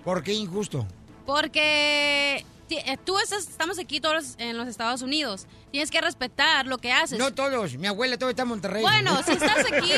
¿Por 0.05 0.23
qué 0.23 0.33
injusto? 0.33 0.87
Porque 1.27 2.45
tú 3.05 3.19
estás, 3.19 3.49
estamos 3.49 3.79
aquí 3.79 4.01
todos 4.01 4.35
en 4.39 4.57
los 4.57 4.69
Estados 4.69 5.03
Unidos. 5.03 5.47
Tienes 5.71 5.91
que 5.91 6.01
respetar 6.01 6.67
lo 6.67 6.79
que 6.79 6.93
haces. 6.93 7.19
No 7.19 7.33
todos, 7.33 7.77
mi 7.77 7.87
abuela 7.87 8.17
todavía 8.17 8.33
está 8.33 8.43
en 8.43 8.49
Monterrey. 8.49 8.83
Bueno, 8.83 9.23
si 9.25 9.33
estás 9.33 9.65
aquí, 9.73 9.93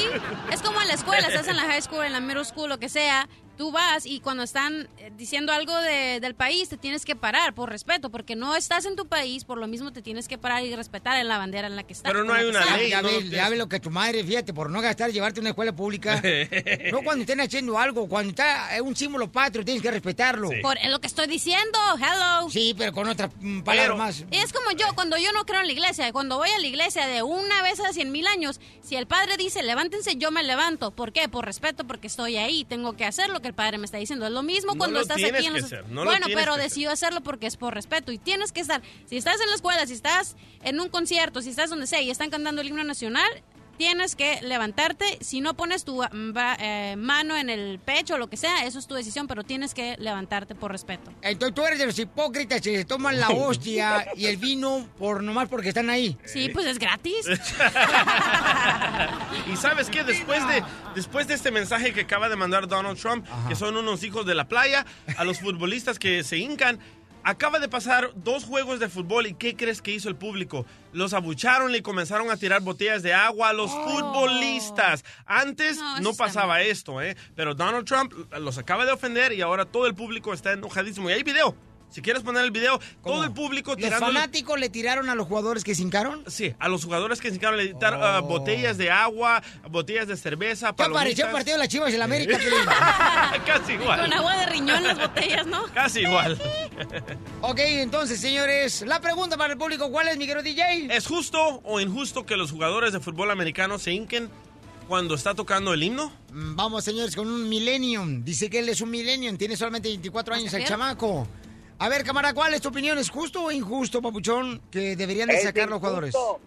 es 0.53 0.63
como 0.63 0.81
en 0.81 0.89
la 0.89 0.95
escuela, 0.95 1.27
estás 1.27 1.49
en 1.49 1.57
la 1.57 1.65
high 1.65 1.83
school, 1.83 2.05
en 2.05 2.13
la 2.13 2.21
middle 2.21 2.45
school, 2.45 2.69
lo 2.69 2.79
que 2.79 2.89
sea, 2.89 3.29
tú 3.57 3.71
vas 3.73 4.07
y 4.07 4.21
cuando 4.21 4.43
están 4.43 4.89
eh, 4.99 5.13
diciendo 5.17 5.53
algo 5.53 5.77
de- 5.79 6.21
del 6.21 6.35
país 6.35 6.69
te 6.69 6.77
tienes 6.77 7.05
que 7.05 7.17
parar 7.17 7.55
por 7.55 7.71
respeto, 7.71 8.11
porque 8.11 8.37
no 8.37 8.57
estás 8.57 8.85
en 8.87 8.97
tu 8.97 9.07
país, 9.07 9.45
por 9.45 9.59
lo 9.59 9.67
mismo 9.67 9.93
te 9.93 10.03
tienes 10.03 10.29
que 10.29 10.39
parar 10.39 10.65
y 10.65 10.75
respetar 10.75 11.19
en 11.19 11.29
la 11.29 11.39
bandera 11.39 11.67
en 11.69 11.77
la 11.77 11.83
que 11.83 11.93
estás. 11.93 12.13
Pero 12.13 12.25
no 12.25 12.33
hay 12.33 12.47
una 12.47 12.65
ley, 12.77 12.91
Ya, 12.91 13.03
no 13.03 13.09
ve, 13.09 13.15
lo 13.21 13.31
ya 13.31 13.49
ve 13.49 13.57
lo 13.57 13.69
que 13.69 13.81
tu 13.81 13.91
madre, 13.91 14.25
fíjate, 14.25 14.53
por 14.53 14.71
no 14.71 14.81
gastar, 14.81 15.11
llevarte 15.13 15.41
a 15.41 15.43
una 15.43 15.51
escuela 15.51 15.73
pública. 15.75 16.21
no 16.93 17.03
cuando 17.03 17.23
estén 17.23 17.41
haciendo 17.41 17.79
algo, 17.79 18.09
cuando 18.09 18.31
está 18.31 18.77
eh, 18.77 18.81
un 18.81 18.95
símbolo 18.97 19.31
patrio, 19.31 19.65
tienes 19.65 19.83
que 19.83 19.91
respetarlo. 19.91 20.51
Por 20.63 20.79
es 20.79 20.91
lo 20.91 21.01
que 21.01 21.07
estoy 21.07 21.27
diciendo, 21.27 21.79
hello. 21.99 22.51
Sí, 22.51 22.75
pero 22.77 22.93
con 22.93 23.09
otras 23.09 23.31
mm, 23.41 23.61
palabras 23.63 23.97
más. 23.99 24.25
Y 24.31 24.37
es 24.37 24.53
como 24.53 24.71
yo, 24.73 24.87
cuando 24.95 25.17
yo 25.19 25.33
no 25.33 25.45
creo 25.47 25.61
en 25.61 25.67
la 25.67 25.73
iglesia, 25.73 26.13
cuando 26.13 26.39
voy 26.39 26.49
a 26.51 26.59
la 26.59 26.67
iglesia 26.67 27.07
de 27.07 27.23
una 27.23 27.63
vez 27.63 27.81
a 27.81 27.93
cien 27.93 28.13
mil 28.13 28.27
años, 28.27 28.61
si 28.83 28.97
el 28.97 29.07
padre 29.07 29.37
dice 29.37 29.63
levántense, 29.63 30.17
yo 30.17 30.31
me 30.31 30.43
levanto. 30.43 30.91
¿Por 30.91 31.13
qué? 31.13 31.29
Por 31.29 31.45
respeto, 31.45 31.85
porque 31.87 32.07
estoy 32.07 32.37
ahí, 32.37 32.65
tengo 32.65 32.97
que 32.97 33.05
hacer 33.05 33.31
lo 33.31 33.41
que 33.45 33.49
el 33.49 33.55
padre 33.55 33.77
me 33.77 33.85
está 33.85 33.99
diciendo. 33.99 34.25
Es 34.25 34.33
lo 34.33 34.43
mismo 34.43 34.73
No 34.73 34.79
cuando 34.79 34.97
lo 34.97 35.03
estás 35.03 35.23
aquí 35.23 35.47
en 35.47 35.53
los... 35.53 35.71
no 35.91 36.05
bueno, 36.05 36.27
pero 36.33 36.57
decido 36.57 36.91
hacerlo 36.91 37.21
porque 37.21 37.47
es 37.47 37.59
por 37.59 37.75
respeto 37.75 38.11
y 38.11 38.17
tienes 38.17 38.53
que 38.53 38.61
estar. 38.61 38.81
Si 39.05 39.19
estás 39.19 39.39
en 39.39 39.49
la 39.49 39.55
escuela, 39.55 39.87
si 39.87 39.93
estás 39.93 40.35
en 40.63 40.81
un 40.81 40.89
concierto, 40.89 41.43
si 41.43 41.51
estás 41.51 41.69
donde 41.69 41.87
sea 41.87 42.01
y 42.01 42.11
están 42.11 42.31
cantando 42.31 42.63
el 42.63 42.69
himno 42.69 42.85
nacional, 42.85 43.29
tienes 43.77 44.17
que 44.17 44.41
levantarte. 44.43 45.19
Si 45.21 45.41
no 45.41 45.55
pones 45.55 45.85
tu 45.85 46.03
mm, 46.03 46.33
bra- 46.33 46.57
eh, 46.61 46.95
mano 46.97 47.37
en 47.37 47.51
el 47.51 47.79
pecho 47.79 48.15
o 48.15 48.19
lo 48.19 48.29
que 48.29 48.37
sea, 48.37 48.65
eso 48.67 48.79
es 48.79 48.87
tu 48.87 48.95
decisión, 48.95 49.27
pero 49.27 49.45
tienes 49.45 49.75
que 49.75 49.97
levantarte 49.99 50.55
por 50.55 50.71
respeto. 50.73 51.13
Entonces 51.23 51.55
tú 51.55 51.63
eres 51.65 51.79
de 51.79 51.87
los 51.87 51.99
hipócritas 51.99 52.61
que 52.61 52.77
se 52.77 52.85
toman 52.85 53.19
la 53.21 53.29
hostia 53.31 54.07
y 54.17 54.27
el 54.27 54.37
vino 54.37 54.87
por 54.99 55.23
nomás 55.23 55.49
porque 55.49 55.69
están 55.69 55.91
ahí. 55.91 56.17
Sí, 56.25 56.49
pues 56.53 56.67
es 56.67 56.79
gratis. 56.79 57.27
Y 59.53 59.57
sabes 59.57 59.91
qué, 59.91 60.05
después 60.05 60.47
de, 60.49 60.63
después 60.95 61.27
de 61.29 61.35
este 61.35 61.51
mensaje 61.51 61.93
que 61.93 62.03
acaba 62.03 62.29
de 62.29 62.37
mandar 62.37 62.67
Donald 62.69 62.99
Trump, 62.99 63.27
que 63.49 63.55
son 63.55 63.77
unos 63.77 64.03
hijos 64.03 64.25
de 64.27 64.35
la 64.35 64.49
playa, 64.49 64.87
a 65.17 65.25
los 65.25 65.41
futbolistas 65.41 65.99
que 65.99 66.25
se 66.25 66.39
hincan, 66.39 66.79
acaba 67.25 67.59
de 67.59 67.69
pasar 67.69 68.11
dos 68.15 68.45
juegos 68.45 68.79
de 68.81 68.89
fútbol 68.89 69.27
y 69.27 69.35
¿qué 69.35 69.57
crees 69.57 69.83
que 69.83 69.93
hizo 69.93 70.09
el 70.09 70.17
público? 70.17 70.67
Los 70.93 71.13
abucharon 71.15 71.75
y 71.75 71.81
comenzaron 71.81 72.31
a 72.31 72.37
tirar 72.37 72.61
botellas 72.61 73.03
de 73.03 73.15
agua 73.15 73.49
a 73.49 73.53
los 73.53 73.71
futbolistas. 73.71 75.05
Antes 75.27 75.79
No, 75.79 76.01
no 76.01 76.15
pasaba 76.15 76.63
esto, 76.63 77.03
¿eh? 77.03 77.17
Pero 77.35 77.55
Donald 77.55 77.87
Trump 77.87 78.13
los 78.39 78.59
acaba 78.59 78.85
de 78.85 78.93
ofender 78.93 79.33
y 79.33 79.41
ahora 79.41 79.65
todo 79.65 79.87
el 79.87 79.95
público 79.95 80.33
está 80.33 80.53
enojadísimo. 80.53 81.11
Y 81.11 81.15
hay 81.15 81.23
video. 81.23 81.57
Si 81.95 82.03
quieres 82.03 82.25
poner 82.25 82.45
el 82.45 82.51
video, 82.51 82.81
todo 83.05 83.23
el 83.23 83.31
público 83.31 83.71
¿Los 83.71 83.77
tirando... 83.77 84.07
fanáticos 84.07 84.59
le 84.59 84.69
tiraron 84.69 85.09
a 85.09 85.15
los 85.15 85.29
jugadores 85.29 85.63
que 85.63 85.77
se 85.77 85.83
hincaron? 85.83 86.25
Sí, 86.27 86.53
a 86.59 86.69
los 86.69 86.85
jugadores 86.85 87.21
que 87.21 87.29
se 87.29 87.37
hincaron 87.37 87.57
le 87.57 87.73
tiraron 87.73 88.03
ah, 88.03 88.19
botellas 88.19 88.77
de 88.79 88.91
agua, 88.91 89.41
botellas 89.71 90.09
de 90.09 90.17
cerveza, 90.17 90.71
¿Qué 90.71 90.75
palomitas. 90.75 91.03
apareció 91.03 91.27
el 91.27 91.31
partido 91.31 91.55
de 91.55 91.59
las 91.61 91.69
Chivas 91.69 91.95
y 91.95 91.97
la 91.97 92.07
América? 92.07 92.37
Casi 93.47 93.75
igual. 93.75 94.01
Con 94.01 94.13
agua 94.13 94.37
de 94.39 94.47
riñón 94.47 94.83
las 94.83 94.99
botellas, 94.99 95.47
¿no? 95.47 95.67
Casi 95.73 96.01
igual. 96.01 96.37
ok, 97.43 97.61
entonces, 97.61 98.21
señores, 98.21 98.83
la 98.83 99.01
pregunta 99.01 99.37
para 99.37 99.53
el 99.53 99.59
público, 99.61 99.89
¿cuál 99.93 100.09
es, 100.09 100.17
mi 100.17 100.27
querido 100.27 100.43
DJ? 100.43 100.89
¿Es 100.91 101.07
justo 101.07 101.61
o 101.63 101.79
injusto 101.79 102.27
que 102.27 102.37
los 102.37 102.51
jugadores 102.51 102.93
de 102.93 102.99
fútbol 102.99 103.31
americano 103.31 103.79
se 103.79 103.93
hinquen 103.93 104.29
cuando 104.89 105.15
está 105.15 105.37
tocando 105.37 105.73
el 105.73 105.81
himno? 105.81 106.13
Mm, 106.33 106.57
Vamos, 106.57 106.83
señores, 106.83 107.15
con 107.15 107.29
un 107.29 107.49
millennium. 107.49 108.25
Dice 108.25 108.51
que 108.51 108.59
él 108.59 108.69
es 108.69 108.81
un 108.81 108.91
millennium, 108.91 109.37
tiene 109.37 109.57
solamente 109.57 109.91
24 109.91 110.35
años 110.35 110.53
el 110.55 110.65
chamaco. 110.65 111.29
A 111.79 111.89
ver, 111.89 112.05
cámara, 112.05 112.33
¿cuál 112.33 112.55
es 112.55 112.61
tu 112.63 112.69
opinión? 112.69 112.99
¿Es 112.99 113.11
justo 113.11 113.45
o 113.45 113.51
injusto, 113.53 114.01
papuchón, 114.01 114.61
que 114.71 114.97
deberían 114.97 115.29
de 115.29 115.35
Es 115.37 115.43
sacar 115.43 115.69
los 115.69 115.79
jugadores? 115.81 116.15
injusto. 116.15 116.41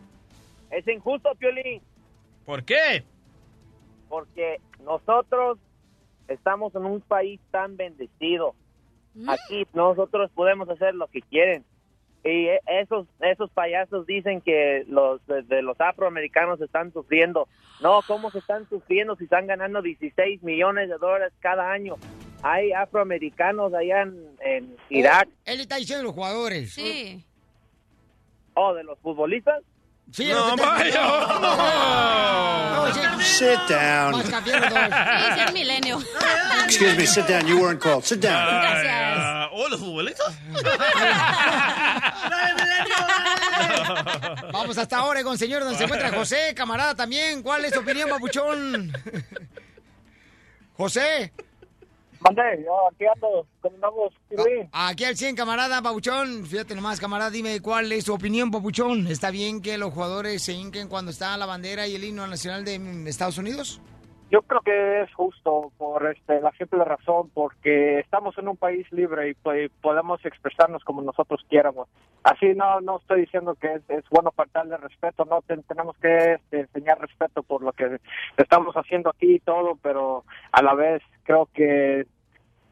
Es 0.71 0.88
injusto, 0.88 1.30
Piolín, 1.38 1.82
¿Por 2.45 2.63
qué? 2.63 3.03
porque 4.09 4.61
nosotros 4.86 5.57
estamos 6.30 6.73
en 6.75 6.86
un 6.86 7.01
país 7.01 7.39
tan 7.51 7.75
bendecido. 7.75 8.55
Aquí 9.28 9.65
nosotros 9.73 10.32
podemos 10.34 10.69
hacer 10.69 10.93
lo 10.95 11.07
que 11.07 11.21
quieren. 11.21 11.65
Y 12.24 12.47
e- 12.47 12.61
esos 12.68 13.07
esos 13.22 13.49
payasos 13.51 14.05
dicen 14.05 14.41
que 14.41 14.84
los 14.88 15.26
de, 15.28 15.43
de 15.43 15.61
los 15.61 15.80
afroamericanos 15.80 16.59
están 16.61 16.91
sufriendo. 16.91 17.47
No, 17.82 18.01
¿cómo 18.07 18.32
se 18.32 18.39
están 18.39 18.68
sufriendo 18.70 19.15
si 19.15 19.26
están 19.26 19.47
ganando 19.47 19.82
16 19.82 20.43
millones 20.43 20.89
de 20.89 20.97
dólares 20.97 21.34
cada 21.39 21.72
año? 21.72 21.95
Hay 22.43 22.72
afroamericanos 22.72 23.74
allá 23.74 24.01
en, 24.03 24.15
en 24.41 24.76
Irak. 24.89 25.30
Él 25.45 25.59
está 25.59 25.78
diciendo 25.78 26.03
los 26.03 26.13
jugadores. 26.13 26.74
Sí. 26.74 27.24
¿O 28.53 28.74
de 28.74 28.84
los 28.84 28.99
futbolistas? 28.99 29.63
Sí, 30.14 30.26
No, 30.30 30.36
lo 30.49 30.55
que 30.55 30.62
está- 30.62 30.72
vaya, 30.74 31.01
no, 31.03 31.39
no, 31.39 32.86
no, 32.88 32.93
sí. 32.93 32.99
Sit 33.24 33.60
down. 33.70 34.24
Milenio. 35.53 35.99
Excuse 36.66 36.95
me, 36.95 37.05
sit 37.05 37.26
down. 37.28 37.45
You 37.45 37.60
weren't 37.60 37.82
called. 37.82 38.03
Sit 38.03 38.20
down. 38.22 38.34
Ah, 38.36 39.49
¿O 39.51 39.68
los 39.68 39.80
futbolistas? 39.80 40.34
Vamos 44.51 44.78
hasta 44.78 45.03
Oregon, 45.03 45.38
señor, 45.38 45.64
donde 45.64 45.78
se 45.78 45.84
encuentra 45.84 46.12
José, 46.12 46.53
camarada 46.55 46.95
también. 46.95 47.41
¿Cuál 47.43 47.66
es 47.66 47.74
tu 47.74 47.80
opinión, 47.82 48.10
papuchón? 48.10 48.91
José. 50.78 51.34
Mande, 52.20 52.41
aquí 52.41 53.05
ando, 53.05 53.47
andamos, 53.63 54.13
Aquí 54.72 55.05
al 55.05 55.15
100, 55.15 55.36
camarada, 55.36 55.82
papuchón. 55.82 56.45
Fíjate 56.45 56.76
nomás, 56.76 56.99
camarada, 56.99 57.30
dime 57.30 57.61
cuál 57.61 57.91
es 57.91 58.05
tu 58.05 58.13
opinión, 58.13 58.51
papuchón. 58.51 59.07
¿Está 59.07 59.30
bien 59.32 59.61
que 59.61 59.78
los 59.78 59.93
jugadores 59.93 60.41
se 60.43 60.53
hinquen 60.53 60.88
cuando 60.88 61.11
está 61.11 61.38
la 61.38 61.45
bandera 61.45 61.88
y 61.88 61.95
el 61.95 62.03
himno 62.03 62.26
nacional 62.28 62.65
de 62.65 63.09
Estados 63.09 63.38
Unidos? 63.38 63.82
Yo 64.30 64.41
creo 64.41 64.59
que 64.59 65.01
es 65.03 65.13
justo 65.13 65.71
por 65.78 66.05
este, 66.05 66.41
la 66.41 66.51
simple 66.51 66.84
razón, 66.84 67.30
porque 67.34 67.99
estamos 67.99 68.38
en 68.38 68.49
un 68.49 68.57
país 68.57 68.86
libre 68.91 69.30
y 69.30 69.34
pues, 69.36 69.71
podemos 69.82 70.23
expresarnos 70.25 70.84
como 70.84 71.01
nosotros 71.01 71.45
quieramos. 71.47 71.88
Así 72.23 72.47
no 72.53 72.82
no 72.82 72.97
estoy 72.97 73.21
diciendo 73.21 73.55
que 73.55 73.80
es, 73.88 74.03
bueno 74.09 74.32
faltarle 74.32 74.75
respeto, 74.75 75.23
no 75.23 75.41
Ten- 75.43 75.63
tenemos 75.63 75.95
que 75.97 76.34
este, 76.34 76.59
enseñar 76.61 76.99
respeto 76.99 77.41
por 77.41 77.63
lo 77.63 77.71
que 77.71 77.99
estamos 78.36 78.75
haciendo 78.75 79.09
aquí 79.09 79.36
y 79.36 79.39
todo, 79.39 79.78
pero 79.82 80.25
a 80.51 80.61
la 80.61 80.73
vez 80.73 81.01
creo 81.23 81.47
que 81.53 82.05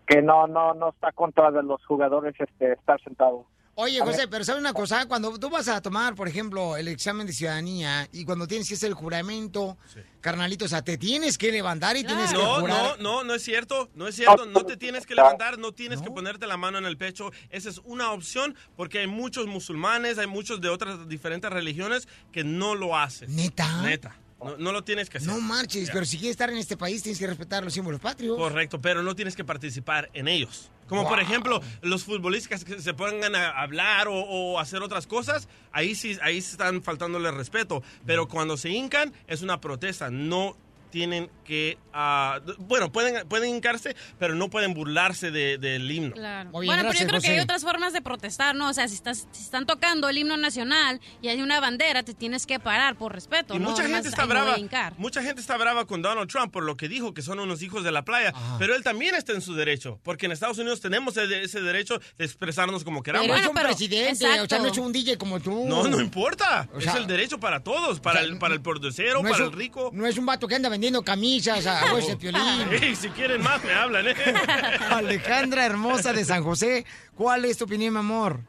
que 0.07 0.21
no 0.21 0.47
no 0.47 0.73
no 0.73 0.89
está 0.89 1.13
contra 1.13 1.51
de 1.51 1.63
los 1.63 1.83
jugadores 1.85 2.35
este 2.37 2.73
estar 2.73 2.99
sentado. 3.01 3.45
Oye. 3.77 3.99
José, 3.99 4.27
pero 4.29 4.43
¿sabes 4.45 4.61
una 4.61 4.71
cosa? 4.73 5.05
Cuando 5.05 5.37
tú 5.37 5.49
vas 5.49 5.67
a 5.67 5.81
tomar, 5.81 6.15
por 6.15 6.27
ejemplo, 6.29 6.77
el 6.77 6.87
examen 6.87 7.27
de 7.27 7.33
ciudadanía 7.33 8.07
y 8.13 8.23
cuando 8.23 8.47
tienes 8.47 8.67
que 8.69 8.75
hacer 8.75 8.87
el 8.87 8.93
juramento, 8.93 9.77
carnalito, 10.21 10.63
o 10.65 10.67
sea, 10.67 10.81
te 10.81 10.97
tienes 10.97 11.37
que 11.37 11.51
levantar 11.51 11.97
y 11.97 12.05
tienes 12.05 12.31
que 12.31 12.37
No, 12.37 12.61
jurar. 12.61 12.97
no, 12.99 13.03
no, 13.03 13.23
no 13.25 13.33
es 13.35 13.43
cierto, 13.43 13.89
no 13.93 14.07
es 14.07 14.15
cierto, 14.15 14.45
no 14.45 14.65
te 14.65 14.77
tienes 14.77 15.05
que 15.05 15.13
levantar, 15.13 15.59
no 15.59 15.73
tienes 15.73 16.01
que 16.01 16.09
ponerte 16.09 16.47
la 16.47 16.55
mano 16.57 16.77
en 16.77 16.85
el 16.85 16.97
pecho, 16.97 17.31
esa 17.49 17.69
es 17.69 17.81
una 17.83 18.11
opción 18.11 18.55
porque 18.77 18.99
hay 18.99 19.07
muchos 19.07 19.45
musulmanes, 19.47 20.17
hay 20.17 20.27
muchos 20.27 20.61
de 20.61 20.69
otras 20.69 21.07
diferentes 21.09 21.51
religiones 21.51 22.07
que 22.31 22.43
no 22.45 22.75
lo 22.75 22.97
hacen. 22.97 23.35
¿Neta? 23.35 23.81
Neta, 23.81 24.15
no, 24.41 24.55
no 24.57 24.71
lo 24.71 24.83
tienes 24.85 25.09
que 25.09 25.17
hacer. 25.17 25.29
No 25.29 25.41
marches, 25.41 25.89
pero 25.91 26.05
si 26.05 26.17
quieres 26.17 26.31
estar 26.31 26.49
en 26.49 26.57
este 26.57 26.77
país 26.77 27.03
tienes 27.03 27.19
que 27.19 27.27
respetar 27.27 27.63
los 27.63 27.73
símbolos 27.73 27.99
patrios. 27.99 28.37
Correcto, 28.37 28.79
pero 28.79 29.03
no 29.03 29.15
tienes 29.15 29.35
que 29.35 29.43
participar 29.43 30.09
en 30.13 30.27
ellos. 30.29 30.71
Como 30.87 31.07
por 31.07 31.19
ejemplo, 31.19 31.61
los 31.81 32.03
futbolistas 32.03 32.63
que 32.63 32.79
se 32.79 32.93
pongan 32.93 33.35
a 33.35 33.49
hablar 33.49 34.07
o, 34.07 34.13
o 34.13 34.59
hacer 34.59 34.83
otras 34.83 35.07
cosas, 35.07 35.47
ahí 35.71 35.95
sí, 35.95 36.17
ahí 36.21 36.37
están 36.37 36.83
faltándole 36.83 37.31
respeto. 37.31 37.81
Pero 38.05 38.27
cuando 38.27 38.55
se 38.57 38.69
hincan, 38.69 39.13
es 39.27 39.41
una 39.41 39.61
protesta. 39.61 40.09
No 40.09 40.55
tienen 40.95 41.29
que... 41.43 41.77
ah, 41.91 42.39
bueno, 42.57 42.89
pueden, 42.89 43.27
pueden 43.27 43.49
hincarse, 43.53 43.97
pero 44.17 44.33
no 44.33 44.49
pueden 44.49 44.73
burlarse 44.73 45.29
de- 45.29 45.57
del 45.57 45.91
himno. 45.91 46.13
Claro. 46.13 46.51
Muy 46.51 46.65
bueno, 46.67 46.83
bien, 46.83 46.93
pero 46.93 47.03
yo 47.03 47.07
creo 47.09 47.21
que 47.21 47.27
hay 47.31 47.39
otras 47.41 47.63
formas 47.63 47.91
de 47.91 48.01
protestar, 48.01 48.55
¿no? 48.55 48.69
O 48.69 48.73
sea, 48.73 48.87
si, 48.87 48.95
estás, 48.95 49.27
si 49.33 49.43
están 49.43 49.65
tocando 49.65 50.07
el 50.07 50.17
himno 50.17 50.37
nacional 50.37 51.01
y 51.21 51.27
hay 51.27 51.41
una 51.41 51.59
bandera, 51.59 52.03
te 52.03 52.13
tienes 52.13 52.45
que 52.47 52.61
parar 52.61 52.95
por 52.95 53.11
respeto. 53.13 53.53
Y 53.55 53.59
¿no? 53.59 53.71
mucha 53.71 53.83
gente 53.85 54.07
está 54.07 54.21
"Ay, 54.21 54.27
me 54.29 54.33
voy 54.35 54.41
a 54.41 54.45
brava. 54.45 54.59
hincar". 54.59 54.93
Mucha 54.97 55.21
gente 55.21 55.41
está 55.41 55.57
brava 55.57 55.85
con 55.85 56.01
Donald 56.01 56.29
Trump 56.29 56.53
por 56.53 56.63
lo 56.63 56.77
que 56.77 56.87
dijo 56.87 57.13
que 57.13 57.21
son 57.21 57.39
unos 57.39 57.61
hijos 57.61 57.83
de 57.83 57.91
la 57.91 58.05
playa. 58.05 58.33
Pero 58.57 58.73
él 58.73 58.81
también 58.81 59.15
está 59.15 59.33
en 59.33 59.41
su 59.41 59.53
derecho, 59.53 59.99
porque 60.01 60.27
en 60.27 60.31
Estados 60.31 60.57
Unidos 60.59 60.79
tenemos 60.79 61.17
ese, 61.17 61.43
ese 61.43 61.59
derecho 61.61 61.99
de 62.17 62.23
expresarnos 62.23 62.85
como 62.85 63.03
queramos. 63.03 63.27
Pero 63.27 63.37
es 63.41 63.47
un 63.47 63.53
presidente, 63.53 64.39
o 64.39 64.47
sea, 64.47 64.59
no 64.59 64.67
es 64.69 64.77
un 64.77 64.93
DJ 64.93 65.17
como 65.17 65.41
tú. 65.41 65.65
No, 65.67 65.85
no 65.89 65.99
importa. 65.99 66.69
O 66.73 66.79
sea, 66.79 66.93
es 66.93 66.99
el 66.99 67.07
derecho 67.07 67.37
para 67.37 67.59
todos, 67.63 67.99
para, 67.99 68.21
el, 68.21 68.37
para 68.39 68.53
el 68.53 68.61
producero, 68.61 69.21
no 69.21 69.29
para 69.29 69.43
un- 69.43 69.49
el 69.51 69.57
rico. 69.57 69.89
No 69.93 70.07
es 70.07 70.17
un 70.17 70.25
vato 70.25 70.47
que 70.47 70.55
anda 70.55 70.69
vendiendo 70.69 70.84
camisas 71.03 71.65
a 71.67 71.93
de 72.07 72.17
piolín. 72.17 72.41
Ey, 72.81 72.95
si 72.95 73.09
quieren 73.09 73.41
más, 73.41 73.63
me 73.63 73.73
hablan, 73.73 74.07
¿eh? 74.07 74.13
Alejandra 74.91 75.65
hermosa 75.65 76.13
de 76.13 76.23
San 76.23 76.43
José, 76.43 76.85
¿cuál 77.15 77.45
es 77.45 77.57
tu 77.57 77.65
opinión, 77.65 77.93
mi 77.93 77.99
amor? 77.99 78.39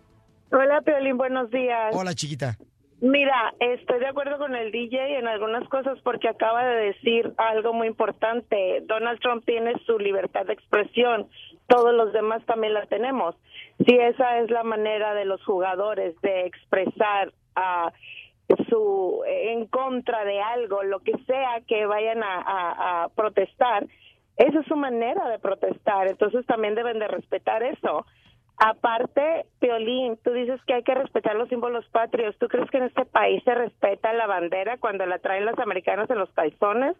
Hola, 0.53 0.81
Piolín, 0.83 1.17
buenos 1.17 1.51
días. 1.51 1.95
Hola, 1.95 2.15
chiquita. 2.15 2.57
Mira, 3.01 3.53
estoy 3.61 3.99
de 3.99 4.07
acuerdo 4.07 4.39
con 4.39 4.55
el 4.55 4.73
DJ 4.73 5.19
en 5.19 5.27
algunas 5.27 5.69
cosas 5.69 5.99
porque 6.03 6.29
acaba 6.29 6.65
de 6.65 6.87
decir 6.87 7.31
algo 7.37 7.75
muy 7.75 7.89
importante. 7.89 8.83
Donald 8.87 9.21
Trump 9.21 9.45
tiene 9.45 9.75
su 9.85 9.99
libertad 9.99 10.47
de 10.47 10.55
expresión, 10.55 11.29
todos 11.67 11.93
los 11.95 12.13
demás 12.15 12.43
también 12.47 12.73
la 12.73 12.87
tenemos. 12.87 13.35
Si 13.85 13.95
esa 13.95 14.39
es 14.39 14.51
la 14.51 14.63
manera 14.63 15.13
de 15.13 15.27
los 15.27 15.45
jugadores 15.45 16.19
de 16.23 16.47
expresar 16.47 17.35
ah, 17.55 17.93
su 18.69 19.23
en 19.27 19.67
contra 19.67 20.25
de 20.25 20.41
algo, 20.41 20.83
lo 20.83 21.01
que 21.01 21.13
sea 21.27 21.61
que 21.67 21.87
vayan 21.87 22.23
a, 22.23 22.35
a- 22.41 23.05
a 23.05 23.09
protestar, 23.11 23.87
esa 24.37 24.61
es 24.61 24.67
su 24.67 24.77
manera 24.77 25.29
de 25.29 25.39
protestar. 25.39 26.07
Entonces 26.09 26.45
también 26.47 26.75
deben 26.75 26.99
de 26.99 27.09
respetar 27.09 27.63
eso. 27.63 28.07
Aparte, 28.59 29.47
Piolín, 29.59 30.17
tú 30.25 30.33
dices 30.33 30.61
que 30.67 30.75
hay 30.75 30.83
que 30.83 30.95
respetar 30.95 31.37
los 31.37 31.49
símbolos 31.51 31.87
patrios. 31.91 32.37
¿Tú 32.39 32.49
crees 32.49 32.71
que 32.71 32.79
en 32.79 32.85
este 32.85 33.05
país 33.05 33.43
se 33.45 33.55
respeta 33.55 34.13
la 34.15 34.27
bandera 34.27 34.79
cuando 34.79 35.05
la 35.05 35.19
traen 35.19 35.45
los 35.45 35.59
americanos 35.59 36.09
en 36.11 36.19
los 36.19 36.31
calzones? 36.33 36.97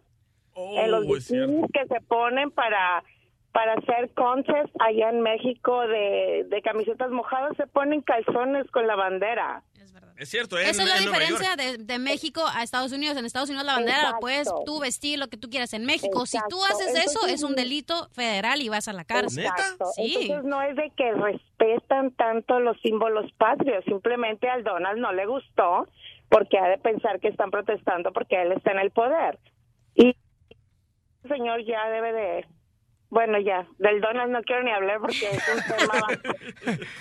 en 0.55 0.89
los 0.91 1.05
Oh, 1.07 1.15
cierto. 1.19 1.47
bikinis 1.51 1.71
que 1.71 1.85
se 1.87 2.01
ponen 2.01 2.49
para 2.51 3.03
para 3.53 3.73
hacer 3.73 4.11
contest 4.13 4.69
allá 4.79 5.09
en 5.09 5.21
México 5.21 5.87
de, 5.87 6.45
de 6.47 6.61
camisetas 6.61 7.09
mojadas, 7.09 7.57
se 7.57 7.65
ponen 7.65 8.01
calzones 8.01 8.69
con 8.69 8.85
la 8.85 8.95
bandera. 8.95 9.63
Es 10.17 10.29
cierto, 10.29 10.57
¿eh? 10.57 10.69
Esa 10.69 10.83
es 10.83 10.89
la 10.89 10.97
diferencia 10.97 11.55
de, 11.55 11.77
de 11.77 11.99
México 11.99 12.41
a 12.51 12.63
Estados 12.63 12.91
Unidos. 12.91 13.17
En 13.17 13.25
Estados 13.25 13.49
Unidos 13.49 13.65
la 13.65 13.75
bandera 13.75 14.11
la 14.11 14.17
puedes 14.19 14.47
tú 14.65 14.79
vestir 14.79 15.19
lo 15.19 15.27
que 15.27 15.37
tú 15.37 15.49
quieras. 15.49 15.73
En 15.73 15.85
México, 15.85 16.25
si 16.25 16.39
tú 16.49 16.63
haces 16.65 17.05
eso, 17.05 17.27
es 17.27 17.43
un 17.43 17.55
delito 17.55 18.09
federal 18.13 18.61
y 18.61 18.69
vas 18.69 18.87
a 18.87 18.93
la 18.93 19.05
cárcel. 19.05 19.47
Sí. 19.95 20.17
Entonces 20.21 20.43
no 20.45 20.61
es 20.63 20.75
de 20.75 20.91
que 20.97 21.11
respetan 21.11 22.11
tanto 22.11 22.59
los 22.59 22.79
símbolos 22.81 23.31
patrios, 23.33 23.85
simplemente 23.85 24.49
al 24.49 24.63
Donald 24.63 24.99
no 24.99 25.13
le 25.13 25.25
gustó 25.27 25.87
porque 26.29 26.57
ha 26.57 26.67
de 26.67 26.77
pensar 26.77 27.19
que 27.19 27.27
están 27.27 27.51
protestando 27.51 28.11
porque 28.11 28.41
él 28.41 28.51
está 28.53 28.71
en 28.71 28.79
el 28.79 28.91
poder. 28.91 29.37
Y 29.93 30.15
el 31.23 31.29
señor 31.29 31.63
ya 31.63 31.89
debe 31.89 32.13
de, 32.13 32.45
bueno, 33.09 33.39
ya, 33.39 33.65
del 33.77 34.01
Donald 34.01 34.31
no 34.31 34.41
quiero 34.43 34.63
ni 34.63 34.71
hablar 34.71 34.99
porque 34.99 35.29
es 35.29 35.47
un 35.47 35.63
tema... 35.77 36.07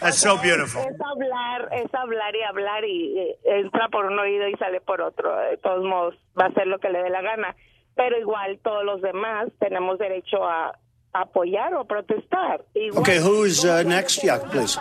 That's 0.00 0.18
so 0.18 0.36
beautiful. 0.38 0.82
Es 0.82 1.00
hablar, 1.00 1.68
es 1.72 1.94
hablar 1.94 2.34
y 2.36 2.42
hablar 2.42 2.84
y 2.84 3.18
eh, 3.18 3.38
entra 3.44 3.88
por 3.88 4.06
un 4.06 4.18
oído 4.18 4.48
y 4.48 4.54
sale 4.54 4.80
por 4.80 5.00
otro. 5.00 5.36
De 5.36 5.56
todos 5.58 5.84
modos, 5.84 6.14
va 6.38 6.44
a 6.44 6.48
hacer 6.48 6.66
lo 6.66 6.78
que 6.78 6.90
le 6.90 7.02
dé 7.02 7.10
la 7.10 7.22
gana. 7.22 7.56
Pero 7.94 8.18
igual 8.18 8.58
todos 8.62 8.84
los 8.84 9.00
demás 9.02 9.48
tenemos 9.58 9.98
derecho 9.98 10.44
a 10.44 10.78
apoyar 11.12 11.74
o 11.74 11.84
protestar. 11.86 12.62
Igual, 12.74 13.00
Okay, 13.00 13.18
who's 13.18 13.64
uh, 13.64 13.82
next? 13.82 14.22
Yeah, 14.22 14.38
please. 14.38 14.78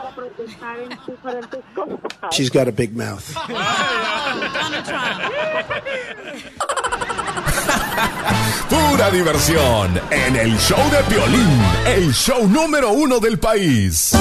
She's 2.31 2.49
got 2.49 2.67
a 2.67 2.71
big 2.71 2.95
mouth. 2.95 3.35
Pura 8.69 9.11
diversión 9.11 10.01
en 10.09 10.35
el 10.35 10.57
show 10.57 10.79
de 10.91 11.03
Piolín, 11.13 11.61
el 11.85 12.11
show 12.13 12.47
número 12.47 12.91
uno 12.91 13.19
del 13.19 13.37
país. 13.37 14.13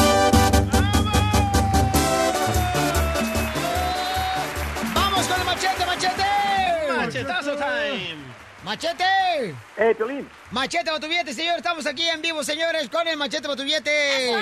¡Machete! 8.64 9.54
¡Eh, 9.76 9.94
Piolín! 9.94 10.26
¡Machete 10.50 10.90
Batuviete, 10.90 11.34
señor! 11.34 11.58
Estamos 11.58 11.84
aquí 11.84 12.08
en 12.08 12.22
vivo, 12.22 12.42
señores, 12.42 12.88
con 12.88 13.06
el 13.06 13.18
Machete. 13.18 13.46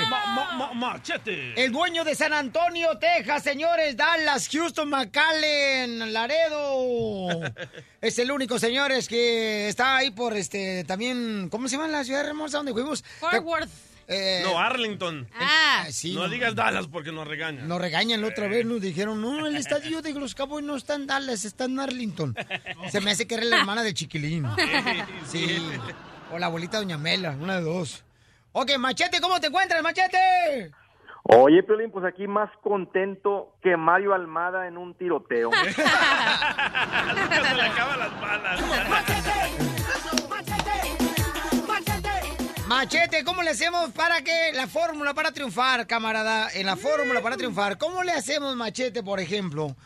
Ma- 0.08 0.52
ma- 0.52 0.72
machete. 0.72 1.60
El 1.60 1.72
dueño 1.72 2.04
de 2.04 2.14
San 2.14 2.32
Antonio, 2.32 2.96
Texas, 2.98 3.42
señores, 3.42 3.96
Dallas, 3.96 4.48
Houston, 4.52 4.88
McAllen, 4.90 6.12
Laredo. 6.12 7.40
es 8.00 8.18
el 8.20 8.30
único, 8.30 8.60
señores, 8.60 9.08
que 9.08 9.66
está 9.66 9.96
ahí 9.96 10.12
por 10.12 10.36
este 10.36 10.84
también. 10.84 11.48
¿Cómo 11.50 11.66
se 11.68 11.76
llama 11.76 11.88
la 11.88 12.04
ciudad 12.04 12.24
hermosa 12.24 12.58
donde 12.58 12.72
fuimos? 12.72 13.02
Fort 13.18 13.42
Worth. 13.42 13.68
Eh, 14.12 14.40
No, 14.44 14.58
Arlington. 14.58 15.28
Ah, 15.38 15.86
sí, 15.90 16.14
no 16.14 16.22
no. 16.22 16.28
digas 16.28 16.54
Dallas 16.54 16.86
porque 16.86 17.10
nos 17.12 17.26
regañan. 17.26 17.66
Nos 17.66 17.80
regañan 17.80 18.20
la 18.20 18.28
otra 18.28 18.46
vez, 18.48 18.64
nos 18.66 18.80
dijeron, 18.80 19.20
no, 19.20 19.46
el 19.46 19.56
estadio 19.64 20.02
de 20.02 20.12
los 20.14 20.34
Cowboys 20.34 20.64
no 20.64 20.76
está 20.76 20.94
en 20.94 21.06
Dallas, 21.06 21.44
está 21.44 21.64
en 21.64 21.80
Arlington. 21.80 22.34
Se 22.90 23.00
me 23.00 23.10
hace 23.12 23.26
que 23.26 23.34
era 23.36 23.44
la 23.44 23.56
hermana 23.58 23.82
de 23.82 23.94
Chiquilín. 23.94 24.46
Sí. 25.26 25.58
O 26.32 26.38
la 26.38 26.46
abuelita 26.46 26.78
Doña 26.78 26.98
Mela, 26.98 27.30
una 27.38 27.56
de 27.56 27.62
dos. 27.62 28.04
Ok, 28.52 28.70
Machete, 28.78 29.20
¿cómo 29.20 29.40
te 29.40 29.46
encuentras, 29.48 29.82
Machete? 29.82 30.70
Oye, 31.24 31.62
Piolín, 31.62 31.90
pues 31.90 32.04
aquí 32.04 32.26
más 32.26 32.50
contento 32.62 33.54
que 33.62 33.76
Mario 33.76 34.12
Almada 34.12 34.66
en 34.66 34.76
un 34.76 34.92
tiroteo. 34.94 35.50
Se 35.62 35.70
le 37.54 37.62
acaban 37.62 37.98
las 37.98 38.20
balas. 38.20 38.60
Machete, 42.74 43.22
¿cómo 43.22 43.42
le 43.42 43.50
hacemos 43.50 43.92
para 43.92 44.22
que 44.22 44.50
la 44.54 44.66
fórmula 44.66 45.12
para 45.12 45.30
triunfar, 45.30 45.86
camarada? 45.86 46.48
En 46.54 46.64
la 46.64 46.74
fórmula 46.74 47.20
para 47.20 47.36
triunfar, 47.36 47.76
¿cómo 47.76 48.02
le 48.02 48.12
hacemos, 48.12 48.56
Machete, 48.56 49.02
por 49.02 49.20
ejemplo? 49.20 49.76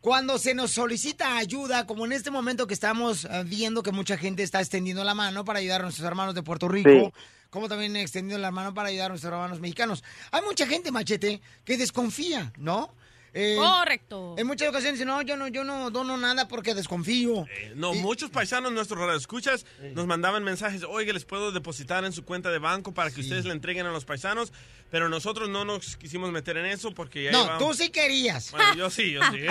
Cuando 0.00 0.38
se 0.38 0.54
nos 0.54 0.70
solicita 0.70 1.38
ayuda, 1.38 1.88
como 1.88 2.06
en 2.06 2.12
este 2.12 2.30
momento 2.30 2.68
que 2.68 2.74
estamos 2.74 3.24
eh, 3.24 3.42
viendo 3.44 3.82
que 3.82 3.90
mucha 3.90 4.16
gente 4.16 4.44
está 4.44 4.60
extendiendo 4.60 5.02
la 5.02 5.12
mano 5.12 5.44
para 5.44 5.58
ayudar 5.58 5.80
a 5.80 5.84
nuestros 5.84 6.06
hermanos 6.06 6.36
de 6.36 6.44
Puerto 6.44 6.68
Rico, 6.68 6.88
Sí. 6.88 7.12
como 7.50 7.68
también 7.68 7.96
extendiendo 7.96 8.40
la 8.40 8.52
mano 8.52 8.72
para 8.72 8.90
ayudar 8.90 9.06
a 9.06 9.08
nuestros 9.08 9.32
hermanos 9.32 9.58
mexicanos. 9.58 10.04
Hay 10.30 10.42
mucha 10.42 10.68
gente, 10.68 10.92
Machete, 10.92 11.40
que 11.64 11.76
desconfía, 11.76 12.52
¿no? 12.58 12.94
Eh, 13.38 13.54
Correcto. 13.58 14.34
En 14.38 14.46
muchas 14.46 14.70
ocasiones 14.70 14.94
dicen, 14.94 15.08
no, 15.08 15.20
yo 15.20 15.36
no, 15.36 15.46
yo 15.48 15.62
no 15.62 15.90
dono 15.90 16.16
nada 16.16 16.48
porque 16.48 16.74
desconfío. 16.74 17.44
No, 17.74 17.92
muchos 17.92 18.30
paisanos 18.30 18.72
nuestros 18.72 19.14
escuchas 19.14 19.66
nos 19.94 20.06
mandaban 20.06 20.42
mensajes, 20.42 20.84
oiga, 20.88 21.12
les 21.12 21.26
puedo 21.26 21.52
depositar 21.52 22.06
en 22.06 22.12
su 22.12 22.24
cuenta 22.24 22.50
de 22.50 22.58
banco 22.58 22.94
para 22.94 23.10
que 23.10 23.20
ustedes 23.20 23.44
le 23.44 23.52
entreguen 23.52 23.84
a 23.84 23.92
los 23.92 24.06
paisanos, 24.06 24.54
pero 24.90 25.10
nosotros 25.10 25.50
no 25.50 25.66
nos 25.66 25.98
quisimos 25.98 26.32
meter 26.32 26.56
en 26.56 26.64
eso 26.64 26.92
porque 26.92 27.24
ya 27.24 27.32
No, 27.32 27.42
llevamos- 27.44 27.68
tú 27.68 27.74
sí 27.74 27.90
querías. 27.90 28.52
Bueno, 28.52 28.74
yo 28.74 28.88
sí, 28.88 29.12
yo 29.12 29.20
sí. 29.30 29.40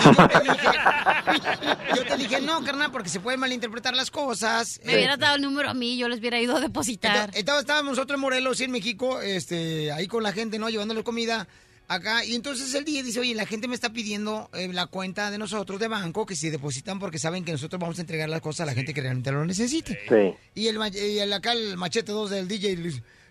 Yo 1.96 2.04
te 2.06 2.18
dije, 2.18 2.42
no, 2.42 2.64
carnal, 2.64 2.92
porque 2.92 3.10
se 3.10 3.20
pueden 3.20 3.40
malinterpretar 3.40 3.96
las 3.96 4.12
cosas. 4.12 4.80
Me 4.84 4.96
hubieras 4.96 5.20
dado 5.20 5.36
el 5.36 5.42
número 5.42 5.70
a 5.70 5.74
mí, 5.74 5.98
yo 5.98 6.08
les 6.08 6.20
hubiera 6.20 6.40
ido 6.42 6.58
a 6.58 6.60
depositar. 6.60 7.12
Entonces, 7.16 7.40
entonces 7.40 7.62
estábamos 7.62 7.92
nosotros 7.98 8.16
en 8.18 8.22
Morelos 8.22 8.60
y 8.62 8.66
en 8.66 8.72
México, 8.72 9.22
este, 9.22 9.92
ahí 9.92 10.08
con 10.08 10.24
la 10.24 10.32
gente, 10.34 10.60
¿no? 10.60 10.70
Llevándole 10.70 11.04
comida 11.04 11.48
acá. 11.88 12.24
Y 12.26 12.36
entonces 12.36 12.74
el 12.74 12.86
día 12.86 13.04
dice, 13.04 13.20
oye, 13.20 13.36
la 13.36 13.46
gente 13.46 13.68
me 13.68 13.76
está 13.76 13.92
pidiendo 13.92 14.50
eh, 14.54 14.70
la 14.72 14.88
cuenta 14.88 15.32
de 15.32 15.38
nosotros 15.38 15.80
de 15.80 15.88
banco 15.88 16.26
que 16.26 16.36
si 16.36 16.50
depositan 16.50 17.00
porque 17.00 17.20
saben 17.20 17.44
que 17.46 17.52
nosotros 17.52 17.80
vamos 17.80 17.98
a 17.98 18.02
entregar 18.02 18.30
las 18.30 18.42
cosas 18.42 18.62
a 18.62 18.66
la 18.66 18.74
gente 18.74 18.94
que 18.94 19.02
realmente 19.02 19.32
lo 19.32 19.46
necesite. 19.46 20.00
Sí. 20.08 20.34
Y 20.56 20.68
el, 20.68 20.78
y 20.96 21.20
el 21.20 21.34
acá 21.34 21.54
el 21.54 21.78
machete 21.78 22.12
2 22.12 22.30
del 22.30 22.48
DJ 22.48 22.76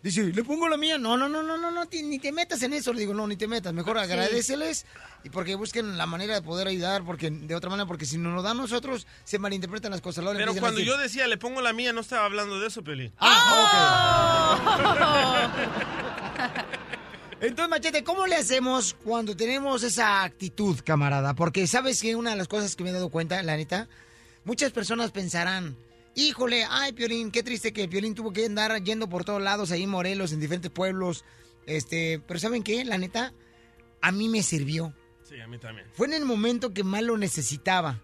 dice, 0.03 0.23
¿le 0.23 0.45
pongo 0.45 0.69
la 0.69 0.77
mía? 0.77 0.99
No, 0.99 1.17
no, 1.17 1.29
no, 1.29 1.43
no, 1.43 1.57
no, 1.57 1.71
no, 1.71 1.87
ti- 1.87 2.03
ni 2.03 2.19
te 2.19 2.31
metas 2.33 2.63
en 2.63 2.75
eso. 2.75 2.93
Le 2.93 3.01
digo, 3.01 3.15
no, 3.15 3.27
ni 3.27 3.37
te 3.37 3.49
metas. 3.49 3.73
Mejor 3.73 3.97
agradeceles 3.99 4.85
y 5.25 5.31
porque 5.31 5.55
busquen 5.55 5.97
la 5.97 6.05
manera 6.07 6.35
de 6.35 6.43
poder 6.43 6.69
ayudar, 6.69 7.05
porque 7.05 7.31
de 7.31 7.55
otra 7.55 7.71
manera, 7.71 7.87
porque 7.87 8.05
si 8.05 8.19
no 8.19 8.31
nos 8.31 8.45
dan 8.45 8.59
nosotros, 8.59 9.07
se 9.25 9.39
malinterpretan 9.39 9.91
las 9.91 10.03
cosas. 10.03 10.23
Luego 10.23 10.39
Pero 10.39 10.53
cuando 10.57 10.81
decir, 10.81 10.93
yo 10.93 10.99
decía, 10.99 11.27
le 11.27 11.39
pongo 11.39 11.63
la 11.63 11.73
mía, 11.73 11.95
no 11.95 12.03
estaba 12.03 12.27
hablando 12.27 12.61
de 12.61 12.67
eso, 12.69 12.85
Peli. 12.85 13.11
Ah, 13.19 14.59
Entonces, 17.41 17.69
Machete, 17.69 18.05
¿cómo 18.05 18.27
le 18.27 18.37
hacemos 18.37 18.95
cuando 19.05 19.37
tenemos 19.37 19.83
esa 19.83 20.23
actitud, 20.23 20.79
camarada? 20.85 21.35
Porque 21.35 21.67
sabes 21.67 22.01
que 22.01 22.17
una 22.17 22.31
de 22.31 22.37
las 22.37 22.49
cosas 22.49 22.77
que 22.77 22.85
me 22.85 22.91
he 22.91 22.93
dado 22.93 23.11
cuenta, 23.11 23.43
la 23.43 23.57
neta, 23.57 23.89
muchas 24.45 24.73
personas 24.73 25.11
pensarán, 25.11 25.77
híjole, 26.15 26.65
ay, 26.69 26.93
Piolín, 26.93 27.31
qué 27.31 27.43
triste 27.43 27.73
que 27.73 27.89
Piolín 27.89 28.15
tuvo 28.15 28.33
que 28.33 28.47
andar 28.47 28.83
yendo 28.83 29.09
por 29.09 29.25
todos 29.25 29.43
lados 29.43 29.71
ahí 29.71 29.83
en 29.83 29.91
Morelos, 29.91 30.33
en 30.33 30.41
diferentes 30.41 30.71
pueblos. 30.71 31.25
Este, 31.67 32.21
pero 32.27 32.39
¿saben 32.41 32.63
qué? 32.63 32.85
La 32.85 32.99
neta, 32.99 33.33
a 34.01 34.13
mí 34.13 34.29
me 34.29 34.43
sirvió. 34.43 34.95
Sí, 35.29 35.41
a 35.41 35.47
mí 35.47 35.59
también. 35.59 35.87
Fue 35.93 36.07
en 36.07 36.15
el 36.15 36.25
momento 36.25 36.73
que 36.73 36.85
más 36.85 37.03
lo 37.03 37.17
necesitaba. 37.17 38.01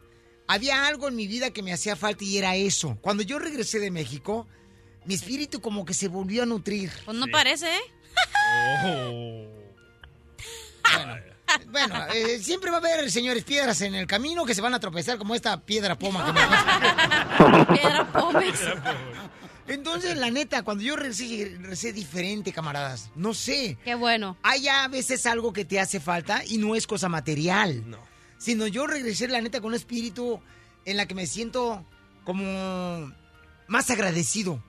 Había 0.49 0.87
algo 0.87 1.09
en 1.09 1.17
mi 1.17 1.29
vida 1.29 1.51
que 1.51 1.63
me 1.63 1.73
hacía 1.73 1.95
falta 1.95 2.25
y 2.25 2.37
era 2.37 2.57
eso. 2.57 2.99
Cuando 3.01 3.23
yo 3.23 3.39
regresé 3.39 3.79
de 3.79 3.91
México, 3.91 4.49
mi 5.05 5.15
espíritu 5.15 5.61
como 5.61 5.85
que 5.85 5.95
se 5.95 6.09
volvió 6.09 6.43
a 6.43 6.47
nutrir. 6.47 6.91
Pues 7.05 7.17
no 7.17 7.27
parece, 7.29 7.67
¿eh? 7.77 7.81
Bueno, 11.71 11.95
eh, 12.15 12.39
siempre 12.41 12.71
va 12.71 12.77
a 12.77 12.81
haber, 12.81 13.11
señores, 13.11 13.45
piedras 13.45 13.81
en 13.83 13.95
el 13.95 14.07
camino 14.07 14.45
que 14.45 14.55
se 14.55 14.61
van 14.61 14.75
a 14.75 14.81
tropezar 14.81 15.19
como 15.19 15.35
esta 15.35 15.61
piedra 15.61 15.99
poma 15.99 16.27
que 16.27 16.33
me 16.33 17.67
Piedra 17.79 18.13
Pómez. 18.13 18.61
Entonces, 19.67 20.17
la 20.17 20.31
neta, 20.31 20.63
cuando 20.63 20.83
yo 20.83 20.97
regresé, 20.97 21.57
regresé 21.59 21.93
diferente, 21.93 22.53
camaradas. 22.53 23.11
No 23.15 23.35
sé. 23.35 23.79
Qué 23.85 23.95
bueno. 23.95 24.37
Hay 24.43 24.67
a 24.67 24.89
veces 24.89 25.27
algo 25.27 25.53
que 25.53 25.65
te 25.65 25.79
hace 25.79 26.01
falta 26.01 26.43
y 26.45 26.59
no 26.59 26.75
es 26.75 26.87
cosa 26.87 27.09
material. 27.09 27.89
No. 27.89 27.99
Sino 28.39 28.67
yo 28.67 28.87
regresé, 28.87 29.29
la 29.29 29.41
neta, 29.41 29.61
con 29.61 29.69
un 29.69 29.75
espíritu 29.75 30.41
en 30.85 30.97
la 30.97 31.07
que 31.07 31.15
me 31.15 31.27
siento 31.27 31.85
como 32.25 33.13
más 33.69 33.91
agradecido. 33.91 34.63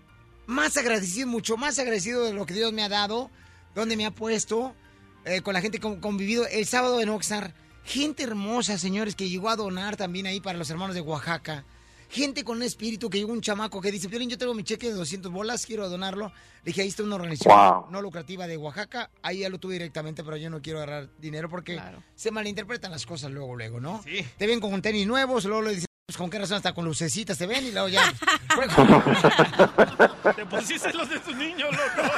Más 0.51 0.75
agradecido, 0.75 1.27
mucho 1.27 1.55
más 1.55 1.79
agradecido 1.79 2.25
de 2.25 2.33
lo 2.33 2.45
que 2.45 2.53
Dios 2.53 2.73
me 2.73 2.83
ha 2.83 2.89
dado, 2.89 3.31
donde 3.73 3.95
me 3.95 4.05
ha 4.05 4.11
puesto, 4.11 4.75
eh, 5.23 5.39
con 5.39 5.53
la 5.53 5.61
gente 5.61 5.79
que 5.79 5.87
he 5.87 5.99
convivido. 6.01 6.45
El 6.45 6.65
sábado 6.65 6.99
en 6.99 7.07
Oxnard, 7.07 7.53
gente 7.85 8.23
hermosa, 8.23 8.77
señores, 8.77 9.15
que 9.15 9.29
llegó 9.29 9.49
a 9.49 9.55
donar 9.55 9.95
también 9.95 10.25
ahí 10.25 10.41
para 10.41 10.57
los 10.59 10.69
hermanos 10.69 10.93
de 10.93 10.99
Oaxaca. 10.99 11.63
Gente 12.09 12.43
con 12.43 12.57
un 12.57 12.63
espíritu 12.63 13.09
que 13.09 13.19
llegó 13.19 13.31
un 13.31 13.39
chamaco 13.39 13.79
que 13.79 13.93
dice, 13.93 14.09
Piolín, 14.09 14.29
yo 14.29 14.37
tengo 14.37 14.53
mi 14.53 14.65
cheque 14.65 14.87
de 14.89 14.93
200 14.95 15.31
bolas, 15.31 15.65
quiero 15.65 15.87
donarlo. 15.87 16.27
Le 16.27 16.71
dije, 16.71 16.81
ahí 16.81 16.89
está 16.89 17.03
una 17.03 17.15
organización 17.15 17.57
Wow. 17.57 17.85
no 17.89 18.01
lucrativa 18.01 18.45
de 18.45 18.57
Oaxaca. 18.57 19.09
Ahí 19.21 19.39
ya 19.39 19.49
lo 19.49 19.57
tuve 19.57 19.75
directamente, 19.75 20.21
pero 20.21 20.35
yo 20.35 20.49
no 20.49 20.61
quiero 20.61 20.79
agarrar 20.79 21.09
dinero 21.17 21.47
porque 21.47 21.81
se 22.15 22.29
malinterpretan 22.29 22.91
las 22.91 23.05
cosas 23.05 23.31
luego, 23.31 23.55
luego, 23.55 23.79
¿no? 23.79 24.03
Te 24.37 24.47
ven 24.47 24.59
con 24.59 24.81
tenis 24.81 25.07
nuevos, 25.07 25.45
luego 25.45 25.61
le 25.61 25.75
dicen, 25.75 25.85
pues, 26.11 26.17
¿con 26.17 26.29
qué 26.29 26.39
razón 26.39 26.57
hasta 26.57 26.73
con 26.73 26.83
lucecitas 26.83 27.37
te 27.37 27.45
ven? 27.47 27.65
Y 27.65 27.71
luego 27.71 27.87
ya... 27.87 28.01
Te 30.35 30.45
pusiste 30.45 30.93
los 30.93 31.09
de 31.09 31.19
tus 31.19 31.35
niños, 31.35 31.69
loco. 31.71 32.09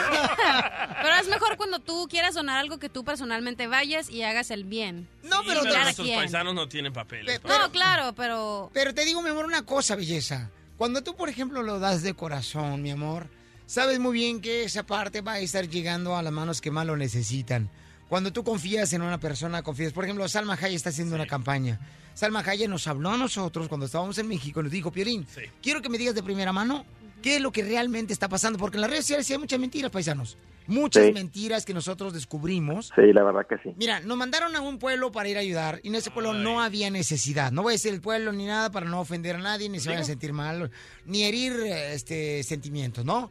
Pero 1.02 1.16
es 1.16 1.28
mejor 1.28 1.58
cuando 1.58 1.80
tú 1.80 2.08
quieras 2.10 2.34
donar 2.34 2.58
algo 2.58 2.80
que 2.80 2.90
tú 2.90 3.04
personalmente 3.04 3.68
vayas 3.68 4.10
y 4.10 4.24
hagas 4.24 4.50
el 4.52 4.64
bien. 4.64 5.08
No, 5.24 5.42
Sí, 5.42 5.46
pero 5.48 5.64
cada 5.64 5.84
nuestros 5.84 6.08
quien. 6.08 6.20
paisanos 6.20 6.54
no 6.56 6.68
tienen 6.68 6.92
papeles. 6.92 7.40
No, 7.44 7.72
claro, 7.72 8.14
pero... 8.16 8.72
Pero 8.74 8.94
te 8.94 9.06
digo, 9.06 9.22
mi 9.22 9.30
amor, 9.30 9.46
una 9.46 9.64
cosa, 9.64 9.96
belleza. 9.96 10.50
Cuando 10.78 11.04
tú, 11.04 11.16
por 11.16 11.30
ejemplo, 11.30 11.62
lo 11.62 11.80
das 11.80 12.02
de 12.02 12.14
corazón, 12.16 12.82
mi 12.82 12.92
amor, 12.92 13.28
sabes 13.68 14.00
muy 14.00 14.14
bien 14.14 14.42
que 14.42 14.64
esa 14.64 14.84
parte 14.84 15.22
va 15.22 15.34
a 15.34 15.40
estar 15.40 15.68
llegando 15.70 16.18
a 16.18 16.24
las 16.24 16.34
manos 16.34 16.62
que 16.62 16.72
más 16.72 16.86
lo 16.86 16.98
necesitan. 16.98 17.70
Cuando 18.10 18.34
tú 18.34 18.44
confías 18.44 18.92
en 18.94 19.02
una 19.02 19.20
persona, 19.20 19.62
confías. 19.64 19.94
Por 19.94 20.04
ejemplo, 20.04 20.28
Salma 20.28 20.54
Hayek 20.56 20.76
está 20.76 20.90
haciendo 20.90 21.16
una 21.16 21.26
campaña. 21.28 21.80
Salma 22.14 22.40
Hayek 22.46 22.70
nos 22.70 22.88
habló 22.88 23.10
a 23.12 23.18
nosotros 23.18 23.68
cuando 23.68 23.86
estábamos 23.88 24.18
en 24.18 24.28
México, 24.28 24.62
nos 24.62 24.72
dijo, 24.72 24.92
Pierín, 24.92 25.26
quiero 25.62 25.82
que 25.82 25.90
me 25.90 25.98
digas 25.98 26.14
de 26.16 26.24
primera 26.24 26.54
mano 26.54 26.86
qué 27.22 27.38
es 27.38 27.42
lo 27.42 27.52
que 27.52 27.64
realmente 27.64 28.14
está 28.14 28.28
pasando, 28.30 28.60
porque 28.60 28.78
en 28.78 28.82
las 28.82 28.90
redes 28.90 29.06
sociales 29.06 29.26
sí 29.28 29.34
hay 29.34 29.40
muchas 29.40 29.60
mentiras, 29.60 29.90
paisanos. 29.92 30.38
Muchas 30.68 31.08
Sí. 31.08 31.12
mentiras 31.12 31.66
que 31.66 31.74
nosotros 31.74 32.14
descubrimos. 32.14 32.92
Sí, 32.96 33.12
la 33.14 33.24
verdad 33.24 33.46
que 33.48 33.58
sí. 33.58 33.76
Mira, 33.78 34.00
nos 34.00 34.16
mandaron 34.16 34.56
a 34.56 34.62
un 34.62 34.78
pueblo 34.80 35.12
para 35.12 35.28
ir 35.28 35.36
a 35.38 35.42
ayudar 35.42 35.82
y 35.84 35.90
en 35.90 35.96
ese 35.96 36.10
pueblo 36.12 36.34
no 36.34 36.62
había 36.62 36.90
necesidad. 36.90 37.52
No 37.52 37.64
voy 37.64 37.72
a 37.72 37.76
decir 37.76 37.94
el 37.94 38.00
pueblo 38.00 38.32
ni 38.32 38.46
nada 38.46 38.72
para 38.72 38.86
no 38.86 39.02
ofender 39.02 39.36
a 39.36 39.40
nadie, 39.40 39.68
ni 39.68 39.80
se 39.82 39.90
vayan 39.90 40.04
a 40.04 40.06
sentir 40.06 40.32
mal, 40.32 40.72
ni 41.06 41.24
herir 41.24 41.54
este 41.66 42.44
sentimientos, 42.44 43.04
¿no? 43.04 43.30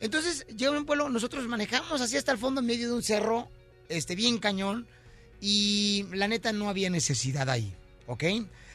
Entonces, 0.00 0.46
llega 0.56 0.70
un 0.70 0.84
pueblo, 0.86 1.08
nosotros 1.08 1.44
manejamos 1.48 2.00
así 2.00 2.16
hasta 2.16 2.30
el 2.30 2.38
fondo 2.38 2.60
en 2.60 2.66
medio 2.68 2.86
de 2.88 2.94
un 2.94 3.02
cerro, 3.02 3.48
este, 3.88 4.14
bien 4.14 4.38
cañón, 4.38 4.86
y 5.40 6.04
la 6.12 6.28
neta 6.28 6.52
no 6.52 6.68
había 6.68 6.90
necesidad 6.90 7.50
ahí, 7.50 7.74
¿ok? 8.08 8.24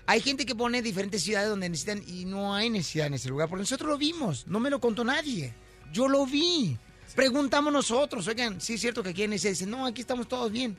Hay 0.05 0.21
gente 0.21 0.45
que 0.45 0.55
pone 0.55 0.81
diferentes 0.81 1.23
ciudades 1.23 1.49
donde 1.49 1.67
necesitan 1.67 2.01
y 2.07 2.25
no 2.25 2.55
hay 2.55 2.69
necesidad 2.69 3.07
en 3.07 3.15
ese 3.15 3.29
lugar, 3.29 3.49
porque 3.49 3.61
nosotros 3.61 3.89
lo 3.89 3.97
vimos, 3.97 4.47
no 4.47 4.59
me 4.59 4.69
lo 4.69 4.79
contó 4.79 5.03
nadie, 5.03 5.53
yo 5.91 6.07
lo 6.07 6.25
vi. 6.25 6.77
Preguntamos 7.15 7.73
nosotros, 7.73 8.27
oigan, 8.27 8.61
sí 8.61 8.75
es 8.75 8.81
cierto 8.81 9.03
que 9.03 9.09
aquí 9.09 9.23
hay 9.23 9.27
necesidad, 9.27 9.51
dicen, 9.51 9.69
no, 9.69 9.85
aquí 9.85 10.01
estamos 10.01 10.27
todos 10.27 10.51
bien. 10.51 10.77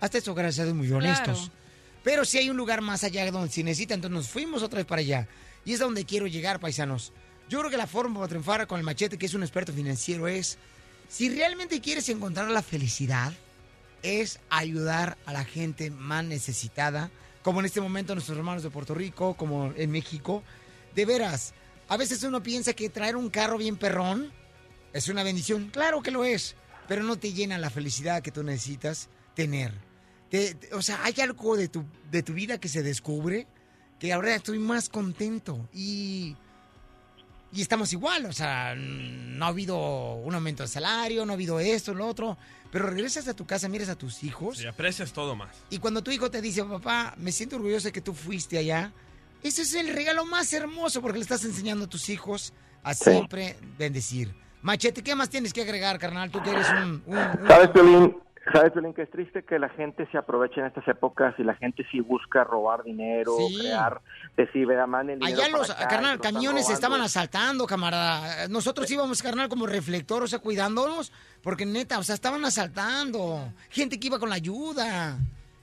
Hasta 0.00 0.18
eso, 0.18 0.34
gracias 0.34 0.60
a 0.60 0.64
Dios, 0.64 0.76
muy 0.76 0.90
honestos. 0.90 1.38
Claro. 1.38 1.52
Pero 2.02 2.24
si 2.24 2.38
hay 2.38 2.50
un 2.50 2.56
lugar 2.56 2.80
más 2.80 3.04
allá 3.04 3.30
donde 3.30 3.50
se 3.50 3.62
necesita, 3.62 3.94
entonces 3.94 4.16
nos 4.16 4.28
fuimos 4.28 4.62
otra 4.62 4.78
vez 4.78 4.86
para 4.86 5.00
allá. 5.00 5.28
Y 5.64 5.72
es 5.72 5.80
a 5.80 5.84
donde 5.84 6.04
quiero 6.04 6.26
llegar, 6.26 6.58
paisanos. 6.58 7.12
Yo 7.48 7.60
creo 7.60 7.70
que 7.70 7.76
la 7.76 7.86
forma 7.86 8.16
para 8.16 8.28
triunfar 8.28 8.66
con 8.66 8.78
el 8.78 8.84
machete, 8.84 9.18
que 9.18 9.26
es 9.26 9.34
un 9.34 9.42
experto 9.42 9.72
financiero, 9.72 10.26
es, 10.26 10.58
si 11.08 11.28
realmente 11.28 11.80
quieres 11.80 12.08
encontrar 12.08 12.50
la 12.50 12.62
felicidad, 12.62 13.32
es 14.02 14.40
ayudar 14.50 15.16
a 15.26 15.32
la 15.32 15.44
gente 15.44 15.90
más 15.90 16.24
necesitada, 16.24 17.10
como 17.42 17.60
en 17.60 17.66
este 17.66 17.80
momento 17.80 18.14
nuestros 18.14 18.36
hermanos 18.38 18.62
de 18.62 18.70
Puerto 18.70 18.94
Rico, 18.94 19.34
como 19.34 19.72
en 19.76 19.90
México. 19.90 20.42
De 20.94 21.04
veras, 21.04 21.54
a 21.88 21.96
veces 21.96 22.22
uno 22.22 22.42
piensa 22.42 22.72
que 22.72 22.88
traer 22.88 23.16
un 23.16 23.30
carro 23.30 23.58
bien 23.58 23.76
perrón 23.76 24.32
es 24.92 25.08
una 25.08 25.22
bendición. 25.22 25.70
Claro 25.70 26.02
que 26.02 26.10
lo 26.10 26.24
es, 26.24 26.54
pero 26.88 27.02
no 27.02 27.16
te 27.16 27.32
llena 27.32 27.58
la 27.58 27.70
felicidad 27.70 28.22
que 28.22 28.30
tú 28.30 28.42
necesitas 28.42 29.08
tener. 29.34 29.72
Te- 30.30 30.54
te- 30.54 30.74
o 30.74 30.82
sea, 30.82 31.02
hay 31.04 31.14
algo 31.20 31.56
de 31.56 31.68
tu, 31.68 31.84
de 32.10 32.22
tu 32.22 32.32
vida 32.34 32.58
que 32.58 32.68
se 32.68 32.82
descubre 32.82 33.46
que 33.98 34.12
ahora 34.12 34.34
estoy 34.34 34.58
más 34.58 34.88
contento 34.88 35.68
y, 35.72 36.34
y 37.52 37.62
estamos 37.62 37.92
igual. 37.92 38.26
O 38.26 38.32
sea, 38.32 38.74
no 38.76 39.44
ha 39.44 39.48
habido 39.48 40.14
un 40.16 40.34
aumento 40.34 40.62
de 40.62 40.68
salario, 40.68 41.24
no 41.24 41.32
ha 41.32 41.34
habido 41.34 41.60
esto, 41.60 41.94
lo 41.94 42.06
otro, 42.06 42.36
pero 42.72 42.86
regresas 42.88 43.28
a 43.28 43.34
tu 43.34 43.46
casa, 43.46 43.68
miras 43.68 43.88
a 43.90 43.94
tus 43.96 44.24
hijos 44.24 44.60
Y 44.60 44.66
aprecias 44.66 45.12
todo 45.12 45.36
más. 45.36 45.50
y 45.70 45.78
cuando 45.78 46.02
tu 46.02 46.10
hijo 46.10 46.28
te 46.30 46.40
dice, 46.42 46.64
papá, 46.64 47.14
me 47.18 47.30
siento 47.30 47.54
orgulloso 47.56 47.86
de 47.88 47.92
que 47.92 48.00
tú 48.00 48.14
fuiste 48.14 48.58
allá, 48.58 48.92
ese 49.44 49.62
es 49.62 49.74
el 49.74 49.92
regalo 49.92 50.24
más 50.24 50.52
hermoso 50.52 51.00
porque 51.02 51.18
le 51.18 51.22
estás 51.22 51.44
enseñando 51.44 51.84
a 51.84 51.88
tus 51.88 52.08
hijos 52.08 52.52
a 52.82 52.94
Sí. 52.94 53.04
siempre 53.10 53.56
bendecir. 53.78 54.34
Machete, 54.62 55.02
¿qué 55.02 55.14
más 55.14 55.28
tienes 55.28 55.52
que 55.52 55.62
agregar, 55.62 55.98
carnal? 55.98 56.30
Tú 56.30 56.42
que 56.42 56.50
eres 56.50 56.66
un... 56.70 57.02
un- 57.06 57.18
un- 57.18 57.46
¿Sabes, 57.48 57.68
Piolín? 57.70 58.16
¿Sabes, 58.52 58.72
Piolín, 58.72 58.92
que 58.92 59.02
es 59.02 59.10
triste 59.10 59.44
que 59.44 59.58
la 59.58 59.68
gente 59.68 60.06
se 60.10 60.18
aproveche 60.18 60.58
en 60.60 60.66
estas 60.66 60.86
épocas 60.88 61.32
y 61.38 61.44
la 61.44 61.54
gente 61.54 61.86
sí 61.92 62.00
busca 62.00 62.42
robar 62.42 62.82
dinero, 62.82 63.36
Sí. 63.38 63.58
crear, 63.60 64.00
decir, 64.36 64.66
vea, 64.66 64.84
manden 64.86 65.20
dinero 65.20 65.40
Allá 65.42 65.50
para 65.52 65.58
los, 65.62 65.70
acá, 65.70 65.86
carnal, 65.88 66.20
camiones 66.20 66.62
robando. 66.64 66.74
estaban 66.74 67.00
asaltando, 67.02 67.66
camarada. 67.66 68.48
Nosotros 68.48 68.90
íbamos, 68.90 69.22
carnal, 69.22 69.48
como 69.48 69.66
reflector, 69.66 70.24
o 70.24 70.26
sea, 70.26 70.40
cuidándonos, 70.40 71.12
porque 71.42 71.64
neta, 71.64 71.98
o 71.98 72.02
sea, 72.02 72.16
estaban 72.16 72.44
asaltando. 72.44 73.52
Gente 73.70 74.00
que 74.00 74.08
iba 74.08 74.18
con 74.18 74.28
la 74.28 74.34
ayuda. 74.36 75.16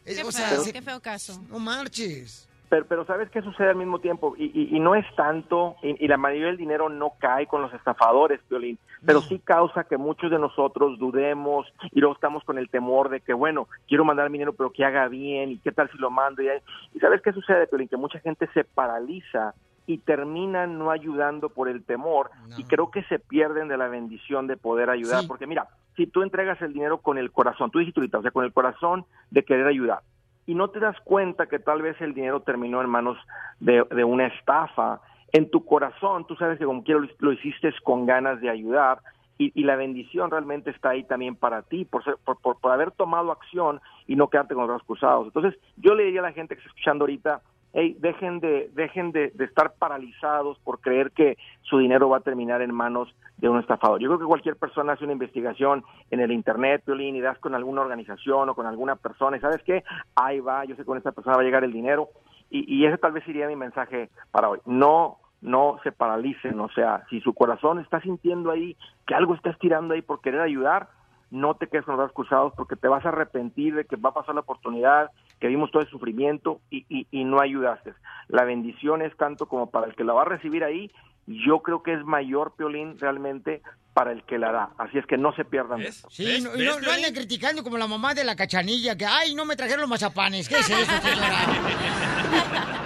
Qué 0.06 0.14
o 0.14 0.16
feo, 0.16 0.32
sea, 0.32 0.58
se- 0.60 0.74
qué 0.74 0.82
feo 0.82 1.00
caso. 1.02 1.40
no 1.50 1.60
marches. 1.60 2.48
Pero, 2.70 2.86
pero 2.86 3.06
¿sabes 3.06 3.30
qué 3.32 3.42
sucede 3.42 3.70
al 3.70 3.76
mismo 3.76 4.00
tiempo? 4.00 4.36
Y, 4.38 4.46
y- 4.54 4.76
y 4.76 4.80
no 4.80 4.94
es 4.94 5.06
tanto, 5.16 5.76
y, 5.82 6.06
y 6.06 6.08
la 6.08 6.18
mayoría 6.18 6.48
del 6.48 6.58
dinero 6.58 6.88
no 6.88 7.14
cae 7.20 7.48
con 7.48 7.62
los 7.64 7.74
estafadores, 7.74 8.40
Piolín, 8.48 8.78
pero 9.06 9.22
sí 9.22 9.40
causa 9.40 9.86
que 9.86 9.98
muchos 9.98 10.30
de 10.30 10.38
nosotros 10.38 11.00
dudemos 11.00 11.66
y 11.92 12.00
luego 12.00 12.14
estamos 12.14 12.44
con 12.44 12.58
el 12.60 12.70
temor 12.70 13.10
de 13.10 13.22
que, 13.22 13.34
bueno, 13.34 13.68
quiero 13.88 14.06
mandar 14.06 14.30
mi 14.30 14.38
dinero, 14.38 14.54
pero 14.54 14.72
que 14.72 14.86
haga 14.86 15.08
bien, 15.08 15.50
y 15.52 15.58
qué 15.58 15.72
tal 15.72 15.90
si 15.92 15.98
lo 15.98 16.12
mando. 16.12 16.42
Y, 16.44 16.48
y 16.94 17.00
¿sabes 17.00 17.22
qué 17.24 17.34
sucede, 17.34 17.66
Piolín? 17.68 17.88
Que 17.88 17.98
mucha 17.98 18.20
gente 18.20 18.48
se 18.54 18.64
paraliza 18.64 19.54
y 19.88 19.98
terminan 19.98 20.78
no 20.78 20.92
ayudando 20.92 21.50
por 21.50 21.68
el 21.70 21.84
temor 21.84 22.30
y 22.60 22.64
creo 22.66 22.92
que 22.92 23.02
se 23.06 23.18
pierden 23.18 23.68
de 23.70 23.78
la 23.78 23.88
bendición 23.88 24.46
de 24.46 24.56
poder 24.58 24.92
ayudar. 24.92 25.22
Sí. 25.22 25.28
Porque 25.28 25.48
mira, 25.48 25.68
si 25.96 26.06
tú 26.06 26.22
entregas 26.22 26.62
el 26.62 26.74
dinero 26.74 27.00
con 27.00 27.18
el 27.18 27.32
corazón, 27.32 27.72
tú 27.72 27.80
dijiste 27.80 28.00
ahorita, 28.00 28.20
o 28.20 28.22
sea, 28.22 28.30
con 28.30 28.46
el 28.46 28.54
corazón 28.54 29.06
de 29.32 29.44
querer 29.44 29.66
ayudar, 29.66 30.02
y 30.50 30.56
no 30.56 30.70
te 30.70 30.80
das 30.80 31.00
cuenta 31.02 31.48
que 31.48 31.60
tal 31.60 31.82
vez 31.82 32.00
el 32.02 32.14
dinero 32.14 32.40
terminó 32.42 32.82
en 32.82 32.90
manos 32.90 33.18
de, 33.60 33.84
una 34.04 34.26
estafa, 34.28 35.00
en 35.32 35.50
tu 35.52 35.64
corazón 35.64 36.26
tú 36.26 36.36
sabes 36.36 36.58
que 36.58 36.66
como 36.66 36.84
quiero 36.84 37.02
lo, 37.20 37.32
hiciste 37.32 37.72
con 37.84 38.06
ganas 38.08 38.42
de 38.42 38.50
ayudar 38.50 39.00
y, 39.38 39.52
y 39.54 39.64
la 39.64 39.76
bendición 39.76 40.32
realmente 40.32 40.72
está 40.72 40.90
ahí 40.90 41.04
también 41.04 41.36
para 41.36 41.62
ti 41.62 41.86
por, 41.86 42.04
ser- 42.04 42.18
por, 42.26 42.42
por, 42.42 42.60
por 42.60 42.72
haber 42.72 42.90
tomado 42.92 43.32
acción 43.32 43.80
y 44.08 44.16
no 44.16 44.28
quedarte 44.30 44.56
con 44.56 44.64
los 44.64 44.70
brazos 44.70 44.88
cruzados. 44.88 45.28
Entonces 45.28 45.54
yo 45.78 45.94
le 45.94 46.06
diría 46.06 46.22
a 46.22 46.24
la 46.24 46.34
gente 46.34 46.56
que 46.56 46.62
está 46.62 46.70
escuchando 46.70 47.04
ahorita, 47.04 47.42
dejen 47.74 48.40
de, 48.40 48.70
dejen 48.74 49.12
de, 49.12 49.32
de 49.32 49.46
estar 49.46 49.74
paralizados 49.78 50.58
por 50.60 50.80
creer 50.80 51.12
que 51.12 51.38
su 51.62 51.78
dinero 51.78 52.10
va 52.10 52.18
a 52.18 52.22
terminar 52.22 52.62
en 52.62 52.74
manos 52.74 53.14
de 53.38 53.48
un 53.48 53.60
estafador. 53.60 54.00
Yo 54.02 54.10
creo 54.10 54.20
que 54.20 54.26
cualquier 54.26 54.56
persona 54.56 54.94
hace 54.94 55.04
una 55.04 55.14
investigación 55.14 55.84
en 56.12 56.20
el 56.20 56.32
internet, 56.32 56.84
Piolín, 56.86 57.16
y 57.16 57.22
das 57.22 57.38
con 57.40 57.56
alguna 57.56 57.82
organización 57.82 58.50
o 58.50 58.56
con 58.56 58.66
alguna 58.66 58.96
persona, 58.96 59.38
y 59.38 59.40
sabes 59.40 59.62
qué, 59.64 59.84
ahí 60.16 60.40
va, 60.40 60.66
yo 60.66 60.76
sé 60.76 60.82
que 60.82 60.86
con 60.86 60.98
esta 60.98 61.12
persona 61.12 61.36
va 61.36 61.42
a 61.42 61.46
llegar 61.46 61.64
el 61.64 61.72
dinero, 61.72 62.10
y, 62.50 62.66
y 62.76 62.86
ese 62.86 62.98
tal 62.98 63.12
vez 63.12 63.24
sería 63.24 63.48
mi 63.48 63.56
mensaje 63.56 64.10
para 64.32 64.50
hoy. 64.50 64.60
No, 64.66 65.20
no 65.42 65.80
se 65.84 65.92
paralicen, 65.92 66.60
o 66.60 66.70
sea, 66.70 67.06
si 67.10 67.22
su 67.22 67.34
corazón 67.34 67.80
está 67.80 68.02
sintiendo 68.02 68.52
ahí 68.52 68.76
que 69.06 69.16
algo 69.16 69.36
está 69.36 69.52
estirando 69.52 69.94
ahí 69.94 70.02
por 70.02 70.22
querer 70.22 70.42
ayudar, 70.42 70.90
no 71.32 71.54
te 71.54 71.68
quedes 71.68 71.86
con 71.86 71.94
los 71.94 72.00
brazos 72.00 72.16
cruzados 72.16 72.54
porque 72.58 72.76
te 72.76 72.88
vas 72.88 73.06
a 73.06 73.10
arrepentir 73.10 73.76
de 73.76 73.86
que 73.86 73.96
va 73.96 74.10
a 74.10 74.14
pasar 74.14 74.34
la 74.34 74.42
oportunidad, 74.42 75.12
que 75.40 75.48
vimos 75.48 75.72
todo 75.72 75.82
el 75.82 75.90
sufrimiento 75.90 76.62
y, 76.70 76.86
y, 76.90 77.08
y 77.12 77.24
no 77.24 77.42
ayudaste. 77.42 77.94
La 78.28 78.44
bendición 78.44 79.02
es 79.02 79.16
tanto 79.18 79.48
como 79.48 79.70
para 79.70 79.88
el 79.88 79.96
que 79.96 80.04
la 80.04 80.14
va 80.14 80.24
a 80.24 80.26
recibir 80.26 80.64
ahí, 80.64 80.92
yo 81.28 81.60
creo 81.60 81.84
que 81.84 81.94
es 81.94 82.04
mayor, 82.04 82.54
Piolín, 82.58 82.98
realmente 82.98 83.62
para 83.94 84.12
el 84.12 84.24
que 84.24 84.38
la 84.38 84.52
da. 84.52 84.70
Así 84.78 84.98
es 84.98 85.06
que 85.06 85.18
no 85.18 85.34
se 85.34 85.46
pierdan. 85.46 85.82
Sí, 86.10 86.42
no, 86.42 86.80
no 86.80 86.92
anden 86.92 87.14
criticando 87.14 87.64
como 87.64 87.78
la 87.78 87.88
mamá 87.88 88.14
de 88.14 88.24
la 88.24 88.36
cachanilla, 88.36 88.98
que, 88.98 89.06
ay, 89.06 89.36
no 89.36 89.46
me 89.46 89.56
trajeron 89.56 89.82
los 89.82 89.90
mazapanes. 89.90 90.50
¿Qué 90.50 90.56
es 90.56 90.70
eso, 90.70 91.02
señora? 91.02 91.38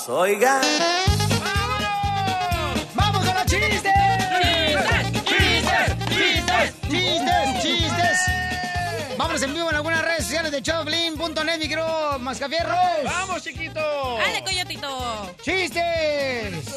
Vámonos, 0.00 0.08
oiga. 0.08 0.60
¡Vamos 2.94 3.24
con 3.24 3.34
los 3.34 3.44
chistes! 3.46 3.82
¡Chistes! 5.24 5.92
¡Chistes! 6.08 6.74
¡Chistes! 6.88 7.62
¡Chistes! 7.62 8.18
Vamos 9.18 9.42
en 9.42 9.54
vivo 9.54 9.70
en 9.70 9.76
algunas 9.76 10.02
redes 10.02 10.24
sociales 10.24 10.52
de 10.52 10.62
showblin.net, 10.62 11.58
mi 11.58 11.68
querido 11.68 12.18
Mascafierros. 12.18 13.04
¡Vamos, 13.04 13.42
chiquito! 13.42 13.80
¡Ale, 14.18 14.42
coyotito! 14.44 15.36
¡Chistes! 15.42 16.74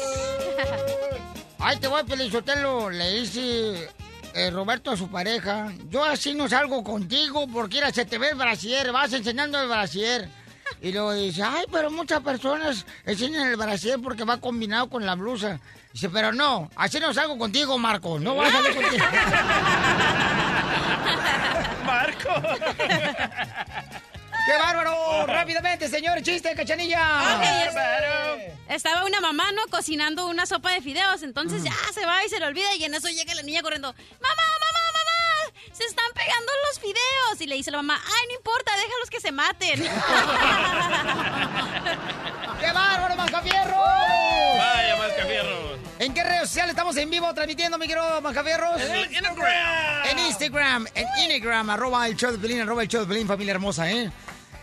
Ay, 1.58 1.78
te 1.78 1.88
voy 1.88 2.00
a 2.00 2.04
pelizotelo. 2.04 2.90
Le 2.90 3.20
dice 3.20 3.88
eh, 4.34 4.50
Roberto 4.50 4.90
a 4.90 4.96
su 4.96 5.08
pareja. 5.08 5.72
Yo 5.88 6.04
así 6.04 6.34
no 6.34 6.48
salgo 6.48 6.82
contigo 6.84 7.46
porque 7.46 7.76
mira, 7.76 7.90
se 7.92 8.04
te 8.04 8.18
ve 8.18 8.30
el 8.30 8.34
brasier. 8.34 8.92
Vas 8.92 9.12
enseñando 9.12 9.60
el 9.60 9.68
brasier. 9.68 10.43
Y 10.82 10.92
luego 10.92 11.12
dice, 11.14 11.42
ay, 11.42 11.64
pero 11.72 11.90
muchas 11.90 12.20
personas 12.20 12.84
enseñan 13.06 13.48
el 13.48 13.56
brasier 13.56 13.98
porque 14.02 14.24
va 14.24 14.38
combinado 14.40 14.88
con 14.90 15.04
la 15.06 15.14
blusa. 15.14 15.58
Dice, 15.92 16.10
pero 16.10 16.32
no, 16.32 16.70
así 16.76 16.98
no 17.00 17.14
salgo 17.14 17.38
contigo, 17.38 17.78
Marco. 17.78 18.18
No 18.18 18.34
vas 18.36 18.52
a 18.52 18.62
salir 18.62 18.74
contigo. 18.82 19.04
Marco. 21.84 22.28
¡Qué 24.46 24.58
bárbaro! 24.58 25.26
Rápidamente, 25.26 25.88
señor, 25.88 26.20
chiste, 26.22 26.54
cachanilla. 26.54 27.36
Ok, 27.36 27.42
es- 27.68 28.74
Estaba 28.74 29.04
una 29.06 29.20
mamá, 29.20 29.52
¿no? 29.52 29.62
Cocinando 29.70 30.26
una 30.26 30.44
sopa 30.44 30.72
de 30.72 30.82
fideos. 30.82 31.22
Entonces 31.22 31.62
ya 31.62 31.72
se 31.94 32.04
va 32.04 32.22
y 32.24 32.28
se 32.28 32.38
le 32.40 32.46
olvida. 32.46 32.74
Y 32.76 32.84
en 32.84 32.94
eso 32.94 33.08
llega 33.08 33.34
la 33.34 33.42
niña 33.42 33.62
corriendo. 33.62 33.92
¡Mamá, 33.92 34.34
mamá, 34.36 34.66
mamá! 34.72 34.83
¡Se 35.74 35.84
están 35.84 36.06
pegando 36.14 36.52
los 36.68 36.78
fideos. 36.78 37.40
Y 37.40 37.46
le 37.46 37.56
dice 37.56 37.70
la 37.72 37.78
mamá, 37.78 38.00
ay, 38.02 38.26
no 38.28 38.34
importa, 38.34 38.72
déjalos 38.76 39.10
que 39.10 39.20
se 39.20 39.32
maten. 39.32 39.82
¡Qué 42.60 42.70
bárbaro, 42.72 43.16
Mascafierro! 43.16 43.76
Vaya, 43.76 44.96
Mascafierros. 44.96 45.78
¿En 45.98 46.14
qué 46.14 46.22
redes 46.22 46.48
sociales 46.48 46.70
estamos 46.70 46.96
en 46.96 47.10
vivo 47.10 47.32
transmitiendo, 47.34 47.76
mi 47.76 47.88
querido 47.88 48.20
Mascafierros? 48.20 48.80
En 48.80 49.12
Instagram. 49.12 50.06
En 50.06 50.18
Instagram, 50.20 50.86
en 50.94 51.06
Instagram, 51.30 51.70
arroba 51.70 52.06
el 52.06 52.16
show 52.16 52.30
de 52.30 52.38
Pelín, 52.38 52.60
arroba 52.60 52.82
el 52.82 52.88
show 52.88 53.00
de 53.00 53.06
Pelín, 53.08 53.26
familia 53.26 53.52
hermosa, 53.54 53.90
¿eh? 53.90 54.10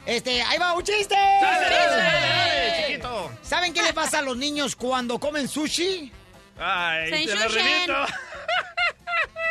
Este, 0.05 0.41
ahí 0.41 0.57
va, 0.57 0.74
un 0.74 0.84
chiste. 0.84 1.14
Dale, 1.14 1.70
dale, 1.70 1.95
dale, 1.95 2.86
chiquito. 2.88 3.32
¿Saben 3.41 3.74
qué 3.74 3.82
le 3.82 3.93
pasa 3.93 4.20
a 4.20 4.22
los 4.22 4.38
niños 4.38 4.76
cuando 4.76 5.20
comen 5.20 5.47
sushi? 5.47 6.12
Ay, 6.57 7.28
Se 7.28 7.36
lo 7.36 7.47
reviento. 7.49 7.93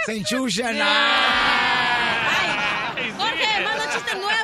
Se 0.06 0.16
enchuchan. 0.16 0.78
¡ah! 0.82 2.94
Jorge, 3.16 3.60
manda 3.64 3.84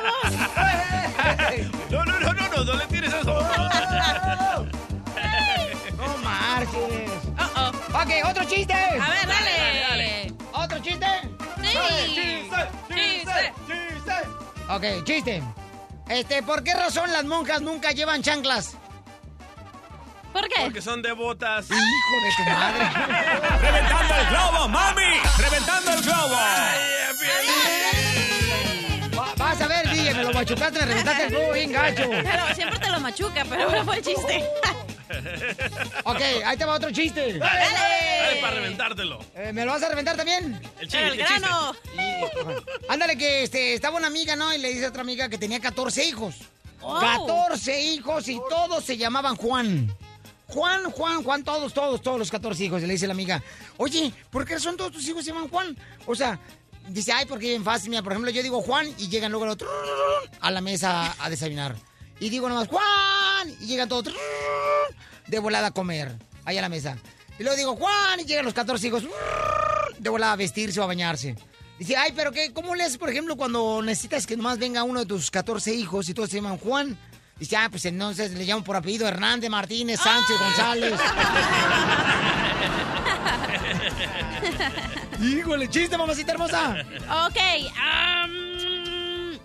No, 1.89 2.03
no, 2.05 2.19
no, 2.19 2.33
no, 2.33 2.47
no, 2.49 2.63
no 2.63 2.73
le 2.73 2.85
tires 2.87 3.13
eso. 3.13 3.33
No 5.97 6.17
marches. 6.19 7.11
Ok, 7.93 8.11
otro 8.29 8.43
chiste. 8.45 8.73
A 8.73 9.09
ver, 9.09 9.27
dale. 9.27 10.33
¿Otro 10.53 10.79
chiste? 10.79 11.05
Sí. 11.61 12.19
Chiste. 12.93 13.33
Ok, 14.69 14.83
chiste. 15.05 15.43
Este, 16.09 16.43
¿por 16.43 16.63
qué 16.63 16.73
razón 16.73 17.11
las 17.11 17.25
monjas 17.25 17.61
nunca 17.61 17.91
llevan 17.91 18.21
chanclas? 18.21 18.75
¿Por 20.31 20.47
qué? 20.49 20.61
Porque 20.61 20.81
son 20.81 21.01
devotas. 21.01 21.65
Hijo 21.71 21.75
de 22.23 22.31
tu 22.37 22.43
madre. 22.51 22.85
¡Reventando 23.61 24.15
el 24.15 24.27
globo, 24.27 24.67
mami! 24.67 25.19
¡Reventando 25.39 25.91
el 25.93 26.01
globo! 26.03 26.29
Va- 26.35 26.73
me 30.17 30.23
lo 30.23 30.33
machucaste, 30.33 30.79
me 30.79 30.85
reventaste 30.85 31.23
el 31.25 31.29
globo 31.29 31.53
bien 31.53 31.71
gacho. 31.71 32.09
Pero 32.09 32.55
siempre 32.55 32.79
te 32.79 32.89
lo 32.89 32.99
machuca, 32.99 33.45
pero 33.45 33.63
ahora 33.63 33.83
fue 33.83 33.97
el 33.97 34.03
chiste. 34.03 34.43
Ok, 36.03 36.21
ahí 36.45 36.57
te 36.57 36.65
va 36.65 36.75
otro 36.75 36.91
chiste. 36.91 37.37
Dale, 37.37 37.39
dale 37.39 38.41
para 38.41 38.55
reventártelo. 38.55 39.19
Eh, 39.35 39.53
¿Me 39.53 39.63
lo 39.63 39.71
vas 39.71 39.81
a 39.83 39.89
reventar 39.89 40.17
también? 40.17 40.59
El 40.79 40.87
chiste, 40.87 41.07
el 41.07 41.25
chiste. 41.25 41.47
Ándale, 42.89 43.17
que 43.17 43.43
este, 43.43 43.73
estaba 43.73 43.97
una 43.97 44.07
amiga, 44.07 44.35
¿no? 44.35 44.53
Y 44.53 44.57
le 44.57 44.67
dice 44.67 44.85
a 44.85 44.89
otra 44.89 45.01
amiga 45.01 45.29
que 45.29 45.37
tenía 45.37 45.61
14 45.61 46.03
hijos. 46.03 46.35
Oh. 46.81 46.99
14 46.99 47.81
hijos 47.81 48.27
y 48.27 48.39
todos 48.49 48.83
se 48.83 48.97
llamaban 48.97 49.37
Juan. 49.37 49.95
Juan, 50.47 50.91
Juan, 50.91 51.23
Juan, 51.23 51.43
todos, 51.43 51.73
todos, 51.73 52.01
todos 52.01 52.19
los 52.19 52.31
14 52.31 52.65
hijos. 52.65 52.81
Y 52.81 52.85
le 52.85 52.93
dice 52.93 53.07
la 53.07 53.13
amiga, 53.13 53.41
oye, 53.77 54.13
¿por 54.29 54.45
qué 54.45 54.59
son 54.59 54.75
todos 54.75 54.91
tus 54.91 55.07
hijos 55.07 55.23
se 55.23 55.31
llaman 55.31 55.49
Juan? 55.49 55.77
O 56.05 56.15
sea, 56.15 56.39
dice, 56.87 57.11
ay, 57.11 57.25
porque 57.25 57.49
bien 57.49 57.63
fácil. 57.63 57.89
Mira, 57.89 58.01
por 58.01 58.13
ejemplo, 58.13 58.31
yo 58.31 58.43
digo 58.43 58.61
Juan 58.61 58.87
y 58.97 59.09
llegan 59.09 59.31
luego 59.31 59.55
a 60.39 60.51
la 60.51 60.61
mesa 60.61 61.15
a 61.19 61.29
desayunar. 61.29 61.75
Y 62.19 62.29
digo 62.29 62.49
nomás, 62.49 62.67
Juan, 62.67 63.49
y 63.59 63.65
llegan 63.65 63.87
todos 63.89 64.13
de 65.27 65.39
volada 65.39 65.67
a 65.67 65.71
comer, 65.71 66.15
ahí 66.45 66.57
a 66.57 66.61
la 66.61 66.69
mesa. 66.69 66.97
Y 67.37 67.43
luego 67.43 67.57
digo, 67.57 67.75
Juan, 67.75 68.19
y 68.19 68.25
llegan 68.25 68.45
los 68.45 68.53
14 68.53 68.87
hijos 68.87 69.03
de 69.99 70.09
volada 70.09 70.33
a 70.33 70.37
vestirse 70.37 70.79
o 70.79 70.83
a 70.83 70.87
bañarse. 70.87 71.35
Dice, 71.77 71.95
ay, 71.95 72.11
pero 72.15 72.31
qué, 72.31 72.51
¿cómo 72.53 72.73
le 72.73 72.83
haces, 72.83 72.97
por 72.97 73.09
ejemplo, 73.09 73.35
cuando 73.35 73.81
necesitas 73.83 74.25
que 74.25 74.35
nomás 74.35 74.57
venga 74.57 74.83
uno 74.83 75.01
de 75.01 75.05
tus 75.05 75.29
14 75.29 75.75
hijos 75.75 76.09
y 76.09 76.15
todos 76.15 76.29
se 76.29 76.37
llaman 76.37 76.57
Juan? 76.57 76.97
Dice, 77.37 77.55
ah, 77.55 77.67
pues 77.69 77.85
entonces 77.85 78.31
le 78.31 78.45
llamo 78.45 78.63
por 78.63 78.75
apellido 78.75 79.07
Hernández, 79.07 79.51
Martínez, 79.51 79.99
Sánchez, 79.99 80.39
González. 80.39 80.99
Híjole, 85.21 85.67
chiste, 85.69 85.97
mamacita 85.97 86.33
hermosa. 86.33 86.85
Ok, 87.27 87.37
am, 87.81 89.39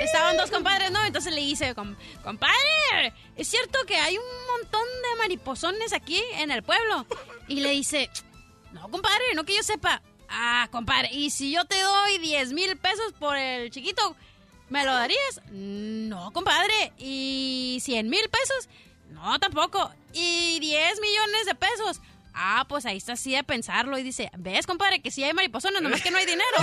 estaban 0.00 0.36
dos 0.36 0.50
compadres, 0.50 0.90
¿no? 0.90 1.02
Entonces 1.04 1.32
le 1.32 1.40
dice, 1.40 1.74
"Com- 1.74 1.96
compadre, 2.22 3.14
¿es 3.36 3.48
cierto 3.48 3.78
que 3.86 3.96
hay 3.96 4.18
un 4.18 4.24
montón 4.52 4.82
de 4.82 5.18
mariposones 5.18 5.92
aquí 5.94 6.22
en 6.34 6.50
el 6.50 6.62
pueblo? 6.62 7.06
Y 7.48 7.60
le 7.60 7.70
dice, 7.70 8.10
no, 8.72 8.88
compadre, 8.90 9.24
no 9.34 9.44
que 9.44 9.56
yo 9.56 9.62
sepa. 9.62 10.02
Ah, 10.28 10.68
compadre, 10.72 11.08
¿y 11.12 11.30
si 11.30 11.52
yo 11.52 11.64
te 11.64 11.80
doy 11.80 12.18
10 12.18 12.52
mil 12.52 12.76
pesos 12.76 13.12
por 13.18 13.36
el 13.36 13.70
chiquito, 13.70 14.14
me 14.68 14.84
lo 14.84 14.92
darías? 14.92 15.40
No, 15.52 16.32
compadre. 16.32 16.92
¿Y 16.98 17.78
100 17.80 18.10
mil 18.10 18.28
pesos? 18.28 18.68
No, 19.10 19.38
tampoco. 19.38 19.90
¿Y 20.12 20.58
10 20.60 21.00
millones 21.00 21.46
de 21.46 21.54
pesos? 21.54 22.00
Ah, 22.38 22.66
pues 22.68 22.84
ahí 22.84 22.98
está 22.98 23.14
así 23.14 23.34
de 23.34 23.42
pensarlo 23.44 23.96
y 23.98 24.02
dice, 24.02 24.30
¿ves, 24.36 24.66
compadre, 24.66 25.00
que 25.00 25.10
sí 25.10 25.24
hay 25.24 25.32
mariposones, 25.32 25.80
nomás 25.80 26.02
que 26.02 26.10
no 26.10 26.18
hay 26.18 26.26
dinero? 26.26 26.44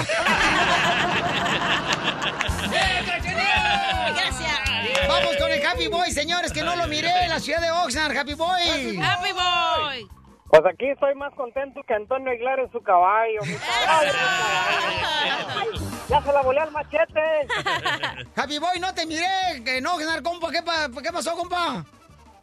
Gracias. 4.16 4.60
Vamos 5.08 5.36
con 5.38 5.52
el 5.52 5.66
Happy 5.66 5.88
Boy, 5.88 6.12
señores, 6.12 6.52
que 6.54 6.62
no 6.64 6.76
lo 6.76 6.88
miré 6.88 7.10
en 7.24 7.30
la 7.30 7.40
ciudad 7.40 7.62
de 7.62 7.72
Oxnard, 7.72 8.16
Happy 8.18 8.34
Boy. 8.36 9.00
Happy 9.02 9.32
Boy. 9.32 10.08
Pues 10.50 10.62
aquí 10.72 10.88
estoy 10.90 11.16
más 11.16 11.34
contento 11.34 11.82
que 11.88 11.94
Antonio 11.96 12.30
Aguilar 12.32 12.60
en 12.60 12.72
su 12.72 12.80
caballo. 12.82 13.42
mi 13.44 13.56
caballo. 13.56 14.12
ya 16.10 16.22
se 16.22 16.32
la 16.34 16.42
volé 16.44 16.60
al 16.60 16.72
machete. 16.72 17.48
Happy 18.36 18.60
Boy, 18.60 18.80
no 18.80 18.94
te 18.94 19.06
miré 19.08 19.26
en 19.66 19.88
Oxnard, 19.88 20.22
compa. 20.24 20.52
¿Qué, 20.52 20.62
pa- 20.62 20.90
qué 21.02 21.12
pasó, 21.12 21.36
compa? 21.36 21.84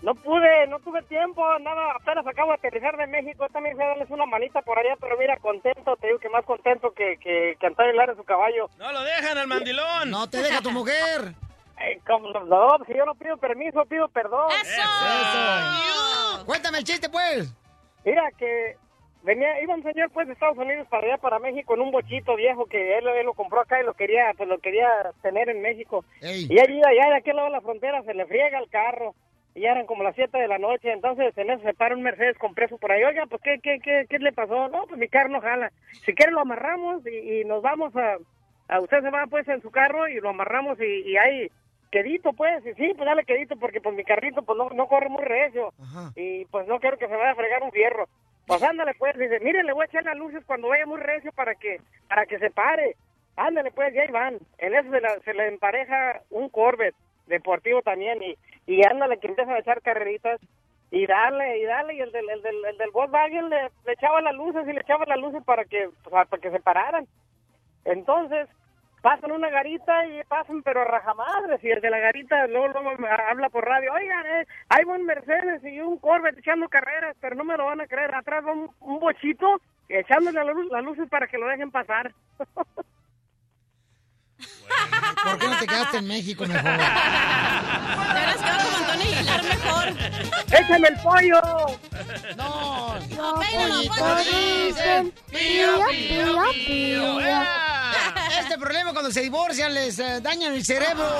No 0.03 0.15
pude, 0.15 0.67
no 0.69 0.79
tuve 0.81 1.03
tiempo, 1.03 1.43
nada, 1.59 1.93
apenas 1.95 2.27
acabo 2.27 2.53
de 2.53 2.57
aterrizar 2.57 2.97
de 2.97 3.07
México, 3.07 3.47
también 3.53 3.77
fui 3.77 3.85
a 3.85 3.89
darles 3.89 4.09
una 4.09 4.25
manita 4.25 4.63
por 4.63 4.79
allá, 4.79 4.97
pero 4.99 5.19
mira, 5.19 5.37
contento, 5.37 5.97
te 5.97 6.07
digo 6.07 6.19
que 6.19 6.31
más 6.31 6.45
contento 6.47 6.93
que, 6.93 7.19
que, 7.19 7.57
que 7.61 7.67
Antonio 7.67 7.93
en 8.01 8.17
su 8.17 8.25
caballo. 8.25 8.71
No 8.79 8.91
lo 8.93 9.03
dejan 9.03 9.37
al 9.37 9.47
mandilón. 9.47 10.11
No 10.11 10.29
te 10.31 10.43
deja 10.43 10.63
tu 10.63 10.71
mujer. 10.71 11.35
¿cómo 12.07 12.31
no, 12.31 12.45
no, 12.45 12.79
si 12.87 12.95
yo 12.95 13.05
no 13.05 13.15
pido 13.15 13.37
permiso, 13.37 13.85
pido 13.87 14.09
perdón. 14.09 14.51
Eso. 14.63 16.45
Cuéntame 16.47 16.79
el 16.79 16.85
chiste, 16.85 17.09
pues. 17.09 17.53
Mira 18.05 18.31
que 18.39 18.77
venía, 19.23 19.63
iba 19.63 19.75
un 19.75 19.83
señor 19.83 20.11
pues 20.11 20.27
de 20.27 20.33
Estados 20.35 20.59
Unidos 20.59 20.87
para 20.89 21.07
allá, 21.07 21.19
para 21.19 21.39
México, 21.39 21.75
en 21.75 21.81
un 21.81 21.91
bochito 21.91 22.37
viejo 22.37 22.67
que 22.67 22.99
él, 22.99 23.07
él 23.09 23.27
lo 23.27 23.35
compró 23.35 23.61
acá 23.61 23.81
y 23.81 23.85
lo 23.85 23.95
quería, 23.95 24.33
pues 24.37 24.49
lo 24.49 24.59
quería 24.59 24.89
tener 25.23 25.49
en 25.49 25.63
México. 25.63 26.05
Ey. 26.21 26.47
Y 26.49 26.59
allí, 26.59 26.81
allá 26.83 27.11
de 27.11 27.17
aquel 27.17 27.37
lado 27.37 27.49
de 27.49 27.53
la 27.53 27.61
frontera 27.61 28.03
se 28.03 28.15
le 28.15 28.27
friega 28.27 28.59
el 28.59 28.69
carro. 28.69 29.15
Ya 29.55 29.73
eran 29.73 29.87
como 29.87 30.03
las 30.05 30.15
7 30.15 30.39
de 30.39 30.47
la 30.49 30.59
noche, 30.59 30.93
entonces 30.93 31.37
en 31.37 31.51
eso 31.51 31.63
se 31.63 31.75
para 31.75 31.95
un 31.97 32.03
Mercedes 32.03 32.39
con 32.39 32.55
preso 32.55 32.79
por 32.79 32.93
ahí. 32.93 33.03
Oiga, 33.03 33.27
pues 33.27 33.43
¿qué, 33.43 33.59
qué, 33.61 33.81
qué, 33.83 34.07
qué 34.09 34.19
le 34.19 34.33
pasó? 34.33 34.69
No, 34.69 34.87
pues 34.87 34.99
mi 34.99 35.09
carro 35.09 35.29
no 35.29 35.41
jala. 35.41 35.73
Si 36.05 36.15
quiere 36.15 36.33
lo 36.33 36.41
amarramos 36.41 37.05
y, 37.07 37.41
y 37.41 37.45
nos 37.45 37.61
vamos 37.63 37.95
a, 37.97 38.17
a... 38.69 38.81
Usted 38.81 39.03
se 39.03 39.11
va 39.11 39.27
pues 39.27 39.49
en 39.49 39.61
su 39.61 39.71
carro 39.71 40.09
y 40.09 40.21
lo 40.21 40.29
amarramos 40.31 40.79
y, 40.81 40.85
y 41.11 41.17
ahí 41.17 41.51
quedito 41.91 42.33
pues. 42.33 42.65
Y 42.65 42.75
sí, 42.75 42.93
pues 42.97 43.05
dale 43.07 43.25
quedito 43.25 43.57
porque 43.57 43.81
pues 43.81 43.95
mi 43.97 44.05
carrito 44.05 44.43
pues 44.43 44.57
no, 44.57 44.71
no 44.71 44.87
corre 44.87 45.09
muy 45.09 45.25
recio. 45.25 45.73
Y 46.15 46.45
pues 46.47 46.67
no 46.69 46.79
quiero 46.79 46.97
que 46.97 47.09
se 47.09 47.17
vaya 47.17 47.33
a 47.33 47.37
fregar 47.37 47.63
un 47.63 47.73
fierro. 47.73 48.09
Pues 48.47 48.63
ándale 48.63 48.95
pues, 48.99 49.17
dice, 49.19 49.41
mire, 49.41 49.63
le 49.65 49.73
voy 49.73 49.83
a 49.83 49.87
echar 49.87 50.05
las 50.05 50.17
luces 50.17 50.45
cuando 50.45 50.69
vaya 50.69 50.87
muy 50.87 50.99
recio 51.01 51.33
para 51.33 51.55
que, 51.57 51.81
para 52.09 52.25
que 52.27 52.39
se 52.39 52.51
pare. 52.51 52.95
Ándale 53.37 53.71
pues, 53.73 53.93
ya 53.95 54.03
ahí 54.03 54.11
van. 54.11 54.39
En 54.59 54.75
eso 54.75 54.91
se, 54.91 55.01
la- 55.01 55.19
se 55.25 55.35
le 55.35 55.49
empareja 55.49 56.21
un 56.31 56.49
Corvette 56.49 56.95
deportivo 57.27 57.83
también 57.83 58.21
y, 58.23 58.37
y 58.71 58.87
ándale 58.87 59.19
que 59.19 59.27
empiezan 59.27 59.55
a 59.55 59.59
echar 59.59 59.83
carreritas 59.83 60.41
y 60.93 61.05
darle, 61.05 61.59
y 61.59 61.65
darle, 61.65 61.95
y 61.95 62.01
el 62.01 62.13
del, 62.13 62.31
el 62.31 62.43
del, 62.43 62.65
el 62.65 62.79
del 62.79 62.91
Volkswagen 62.93 63.51
le, 63.51 63.71
echaba 63.87 64.21
las 64.21 64.35
luces 64.35 64.67
y 64.69 64.73
le 64.73 64.81
echaba 64.81 65.05
las 65.07 65.19
luces 65.19 65.43
para 65.45 65.65
que, 65.65 65.91
para, 66.09 66.27
que 66.27 66.51
se 66.53 66.61
pararan. 66.61 67.07
Entonces, 67.85 68.49
pasan 69.03 69.33
una 69.33 69.51
garita 69.51 70.07
y 70.07 70.23
pasan 70.25 70.63
pero 70.63 70.83
a 70.83 70.85
rajamadres 70.85 71.63
y 71.65 71.71
el 71.71 71.81
de 71.81 71.91
la 71.91 71.99
garita 71.99 72.47
luego, 72.47 72.81
luego 72.81 73.07
habla 73.29 73.49
por 73.49 73.65
radio, 73.65 73.93
oigan, 73.93 74.27
eh, 74.27 74.47
hay 74.69 74.85
un 74.85 75.05
Mercedes 75.05 75.65
y 75.65 75.81
un 75.81 75.99
Corvette 75.99 76.39
echando 76.39 76.69
carreras, 76.69 77.17
pero 77.21 77.35
no 77.35 77.43
me 77.43 77.57
lo 77.57 77.65
van 77.65 77.81
a 77.81 77.89
creer, 77.89 78.15
atrás 78.15 78.47
va 78.47 78.53
un, 78.53 78.71
un 78.81 79.01
bochito 79.01 79.61
echándole 79.89 80.45
las 80.71 80.85
luces 80.85 81.09
para 81.09 81.27
que 81.27 81.39
lo 81.39 81.49
dejen 81.49 81.73
pasar. 81.73 82.13
¿Por 85.23 85.39
qué 85.39 85.49
no 85.49 85.59
te 85.59 85.67
quedaste 85.67 85.97
en 85.99 86.07
México 86.07 86.47
mejor? 86.47 86.63
Te 86.63 88.13
hubieras 88.13 88.37
quedado 88.37 88.65
como 88.65 88.77
Antonio 88.79 89.17
Aguilar 89.17 89.43
mejor. 89.43 89.89
¡Échame 90.47 90.89
el 90.89 90.97
pollo! 91.01 91.41
No, 92.37 92.99
no, 93.17 93.35
pollito 93.35 94.17
dicen, 94.17 95.13
pío, 95.31 95.87
pío, 95.91 96.43
pío. 96.53 97.21
Este 98.39 98.59
problema 98.59 98.93
cuando 98.93 99.11
se 99.11 99.21
divorcian 99.21 99.75
les 99.75 99.99
eh, 99.99 100.21
dañan 100.21 100.55
el 100.55 100.65
cerebro. 100.65 101.07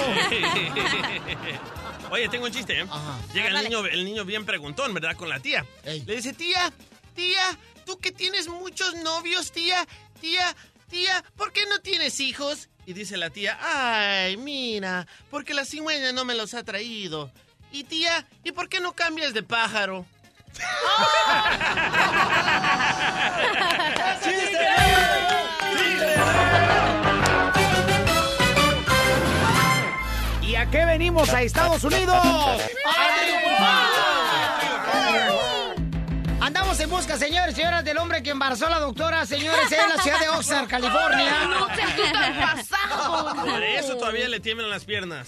Oye, 2.11 2.29
tengo 2.29 2.47
un 2.47 2.53
chiste, 2.53 2.81
¿eh? 2.81 2.87
Llega 3.33 3.49
el 3.49 3.63
niño, 3.63 3.87
el 3.87 4.05
niño 4.05 4.25
bien 4.25 4.45
preguntón, 4.45 4.93
¿verdad? 4.95 5.15
Con 5.17 5.29
la 5.29 5.39
tía. 5.39 5.65
Le 5.85 6.01
dice, 6.01 6.33
tía, 6.33 6.73
tía, 7.15 7.59
tú 7.87 7.99
que 7.99 8.11
tienes 8.11 8.49
muchos 8.49 8.95
novios, 8.97 9.53
tía, 9.53 9.87
tía, 10.21 10.57
tía, 10.89 11.23
¿por 11.37 11.53
qué 11.53 11.67
no 11.67 11.79
tienes 11.81 12.19
hijos? 12.19 12.70
Y 12.87 12.93
dice 12.93 13.17
la 13.17 13.31
tía, 13.31 13.59
ay, 13.61 14.37
mira, 14.37 15.07
porque 15.31 15.55
la 15.55 15.65
cigüeña 15.65 16.13
no 16.13 16.25
me 16.25 16.35
los 16.35 16.55
ha 16.55 16.65
traído. 16.65 17.31
Y 17.73 17.85
tía, 17.85 18.27
¿y 18.43 18.53
por 18.53 18.69
qué 18.69 18.81
no 18.81 18.93
cambias 18.93 19.33
de 19.33 19.43
pájaro? 19.43 20.05
¿Y 30.43 30.57
a 30.57 30.69
qué 30.69 30.85
venimos 30.85 31.29
a 31.29 31.43
Estados 31.43 31.85
Unidos? 31.85 32.17
En 32.17 33.90
busca, 37.01 37.17
señores 37.17 37.55
y 37.55 37.57
señoras, 37.57 37.83
del 37.83 37.97
hombre 37.97 38.23
que 38.23 38.29
embarazó 38.29 38.67
a 38.67 38.71
la 38.71 38.79
doctora, 38.79 39.25
señores, 39.25 39.73
en 39.73 39.89
la 39.89 40.03
ciudad 40.03 40.21
de 40.21 40.29
Oxnard, 40.29 40.69
California. 40.69 41.35
No 41.51 41.75
seas 41.75 41.97
tú 41.97 42.03
pasado. 42.41 43.35
Por 43.37 43.63
eso 43.63 43.97
todavía 43.97 44.29
le 44.29 44.41
tiemblan 44.41 44.69
las 44.69 44.85
piernas. 44.85 45.27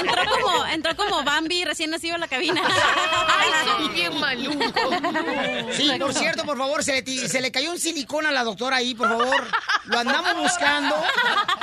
Entró 0.00 0.22
como, 0.24 0.66
entró 0.66 0.96
como 0.96 1.22
Bambi 1.22 1.64
recién 1.64 1.90
nacido 1.90 2.14
en 2.14 2.20
la 2.22 2.28
cabina. 2.28 2.62
Ay, 2.64 3.50
son 3.66 3.92
bien 3.92 4.18
malucos. 4.18 5.76
Sí, 5.76 5.90
por 5.98 6.14
cierto, 6.14 6.44
por 6.44 6.56
favor, 6.56 6.82
se 6.82 7.02
le, 7.02 7.28
se 7.28 7.40
le 7.40 7.52
cayó 7.52 7.70
un 7.70 7.78
silicón 7.78 8.24
a 8.26 8.30
la 8.30 8.44
doctora 8.44 8.76
ahí, 8.76 8.94
por 8.94 9.08
favor. 9.08 9.46
Lo 9.84 9.98
andamos 9.98 10.34
buscando. 10.36 10.94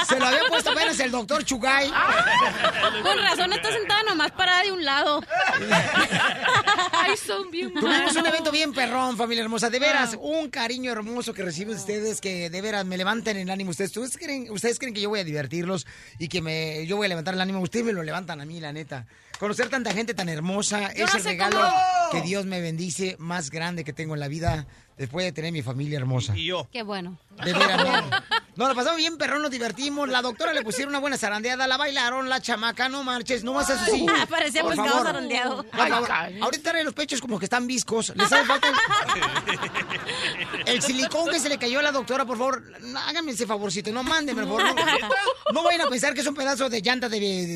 Se 0.07 0.19
lo 0.19 0.25
había 0.25 0.45
puesto 0.47 0.71
apenas 0.71 0.99
el 0.99 1.11
doctor 1.11 1.43
Chugay. 1.43 1.91
Con 3.01 3.17
razón 3.19 3.53
está 3.53 3.71
sentada 3.71 4.03
nomás 4.03 4.31
parada 4.31 4.63
de 4.63 4.71
un 4.71 4.83
lado. 4.83 5.23
Ay, 6.91 7.17
son 7.17 7.49
bien 7.51 7.73
Tuvimos 7.73 8.15
un 8.15 8.25
evento 8.25 8.51
bien 8.51 8.73
perrón, 8.75 9.17
familia 9.17 9.43
hermosa. 9.43 9.69
De 9.71 9.79
veras, 9.79 10.17
un 10.21 10.49
cariño 10.49 10.91
hermoso 10.91 11.33
que 11.33 11.41
reciben 11.41 11.75
ustedes 11.75 12.21
que 12.21 12.49
de 12.49 12.61
veras 12.61 12.85
me 12.85 12.97
levantan 12.97 13.37
el 13.37 13.49
ánimo. 13.49 13.71
Ustedes, 13.71 13.95
¿ustedes 13.97 14.17
creen, 14.17 14.51
ustedes 14.51 14.77
creen 14.77 14.93
que 14.93 15.01
yo 15.01 15.09
voy 15.09 15.21
a 15.21 15.23
divertirlos 15.23 15.87
y 16.19 16.27
que 16.27 16.41
me, 16.41 16.85
yo 16.85 16.97
voy 16.97 17.05
a 17.05 17.09
levantar 17.09 17.33
el 17.33 17.41
ánimo. 17.41 17.59
Ustedes 17.61 17.85
me 17.85 17.93
lo 17.93 18.03
levantan 18.03 18.41
a 18.41 18.45
mí, 18.45 18.59
la 18.59 18.71
neta. 18.73 19.07
Conocer 19.39 19.67
tanta 19.69 19.91
gente 19.91 20.13
tan 20.13 20.29
hermosa 20.29 20.93
Yo 20.93 21.05
es 21.05 21.11
no 21.13 21.17
el 21.19 21.25
regalo 21.25 21.57
cómo- 21.59 22.11
que 22.11 22.21
Dios 22.21 22.45
me 22.45 22.61
bendice 22.61 23.15
más 23.19 23.49
grande 23.49 23.83
que 23.83 23.91
tengo 23.93 24.13
en 24.13 24.19
la 24.19 24.27
vida 24.27 24.67
después 24.97 25.25
de 25.25 25.31
tener 25.31 25.51
mi 25.51 25.61
familia 25.61 25.97
hermosa. 25.97 26.37
Y 26.37 26.45
yo. 26.45 26.67
Qué 26.71 26.83
bueno. 26.83 27.17
De 27.43 27.51
veras, 27.53 27.81
no. 28.55 28.63
No, 28.65 28.69
lo 28.69 28.75
pasamos 28.75 28.97
bien, 28.97 29.17
perrón, 29.17 29.41
nos 29.41 29.51
divertimos. 29.51 30.07
La 30.09 30.21
doctora 30.21 30.53
le 30.53 30.61
pusieron 30.63 30.89
una 30.89 30.99
buena 30.99 31.17
zarandeada, 31.17 31.67
la 31.67 31.77
bailaron, 31.77 32.29
la 32.29 32.41
chamaca, 32.41 32.89
no 32.89 33.03
marches, 33.03 33.43
no 33.43 33.53
más 33.53 33.69
eso 33.69 33.83
sí. 33.85 34.05
Ah, 34.09 34.25
parecía 34.29 34.63
pescado 34.63 34.87
favor. 34.89 35.05
zarandeado. 35.05 35.65
Favor. 35.71 36.09
Ahorita 36.41 36.71
trae 36.71 36.83
los 36.83 36.93
pechos 36.93 37.21
como 37.21 37.37
que 37.37 37.45
están 37.45 37.67
viscos. 37.67 38.13
Les 38.15 38.31
hace 38.31 38.45
falta 38.45 38.67
el, 38.69 38.75
el 40.75 40.81
silicón 40.81 41.29
que 41.29 41.39
se 41.39 41.49
le 41.49 41.57
cayó 41.57 41.79
a 41.79 41.81
la 41.83 41.91
doctora, 41.91 42.25
por 42.25 42.37
favor. 42.37 42.63
no, 42.81 42.99
Háganme 42.99 43.31
ese 43.33 43.45
favorcito, 43.45 43.91
no 43.91 44.03
mándenme, 44.03 44.45
por 44.45 44.61
favor. 44.61 44.75
No, 44.85 45.51
no 45.53 45.63
vayan 45.63 45.81
a 45.81 45.87
pensar 45.89 46.13
que 46.13 46.21
es 46.21 46.27
un 46.27 46.35
pedazo 46.35 46.69
de 46.69 46.81
llanta 46.81 47.07
de, 47.09 47.19
de, 47.19 47.27
de- 47.27 47.55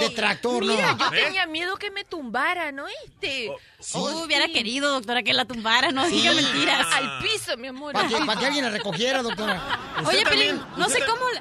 de 0.00 0.10
tractor, 0.10 0.64
no. 0.64 0.76
Yo 0.76 1.10
tenía 1.10 1.46
miedo 1.46 1.76
que 1.76 1.90
me 1.90 2.04
tumbaran, 2.04 2.78
¿oíste? 2.78 3.50
Oh, 3.94 4.22
hubiera 4.24 4.46
querido, 4.46 4.92
doctora, 4.92 5.22
que 5.24 5.32
la 5.32 5.44
tumbara, 5.44 5.90
no 5.90 6.04
Sí. 6.06 6.12
diga 6.20 6.32
mentiras. 6.34 6.86
Al 6.92 7.18
piso, 7.20 7.56
mi 7.56 7.66
amor. 7.68 7.94
Para 7.94 8.06
que, 8.08 8.16
pa' 8.24 8.38
que 8.38 8.46
alguien 8.46 8.64
la 8.64 8.70
recogiera, 8.70 9.22
doctora. 9.22 9.67
Oye, 10.06 10.24
Pelín, 10.24 10.60
no 10.76 10.88
sé 10.88 11.00
cómo 11.06 11.28
le, 11.30 11.40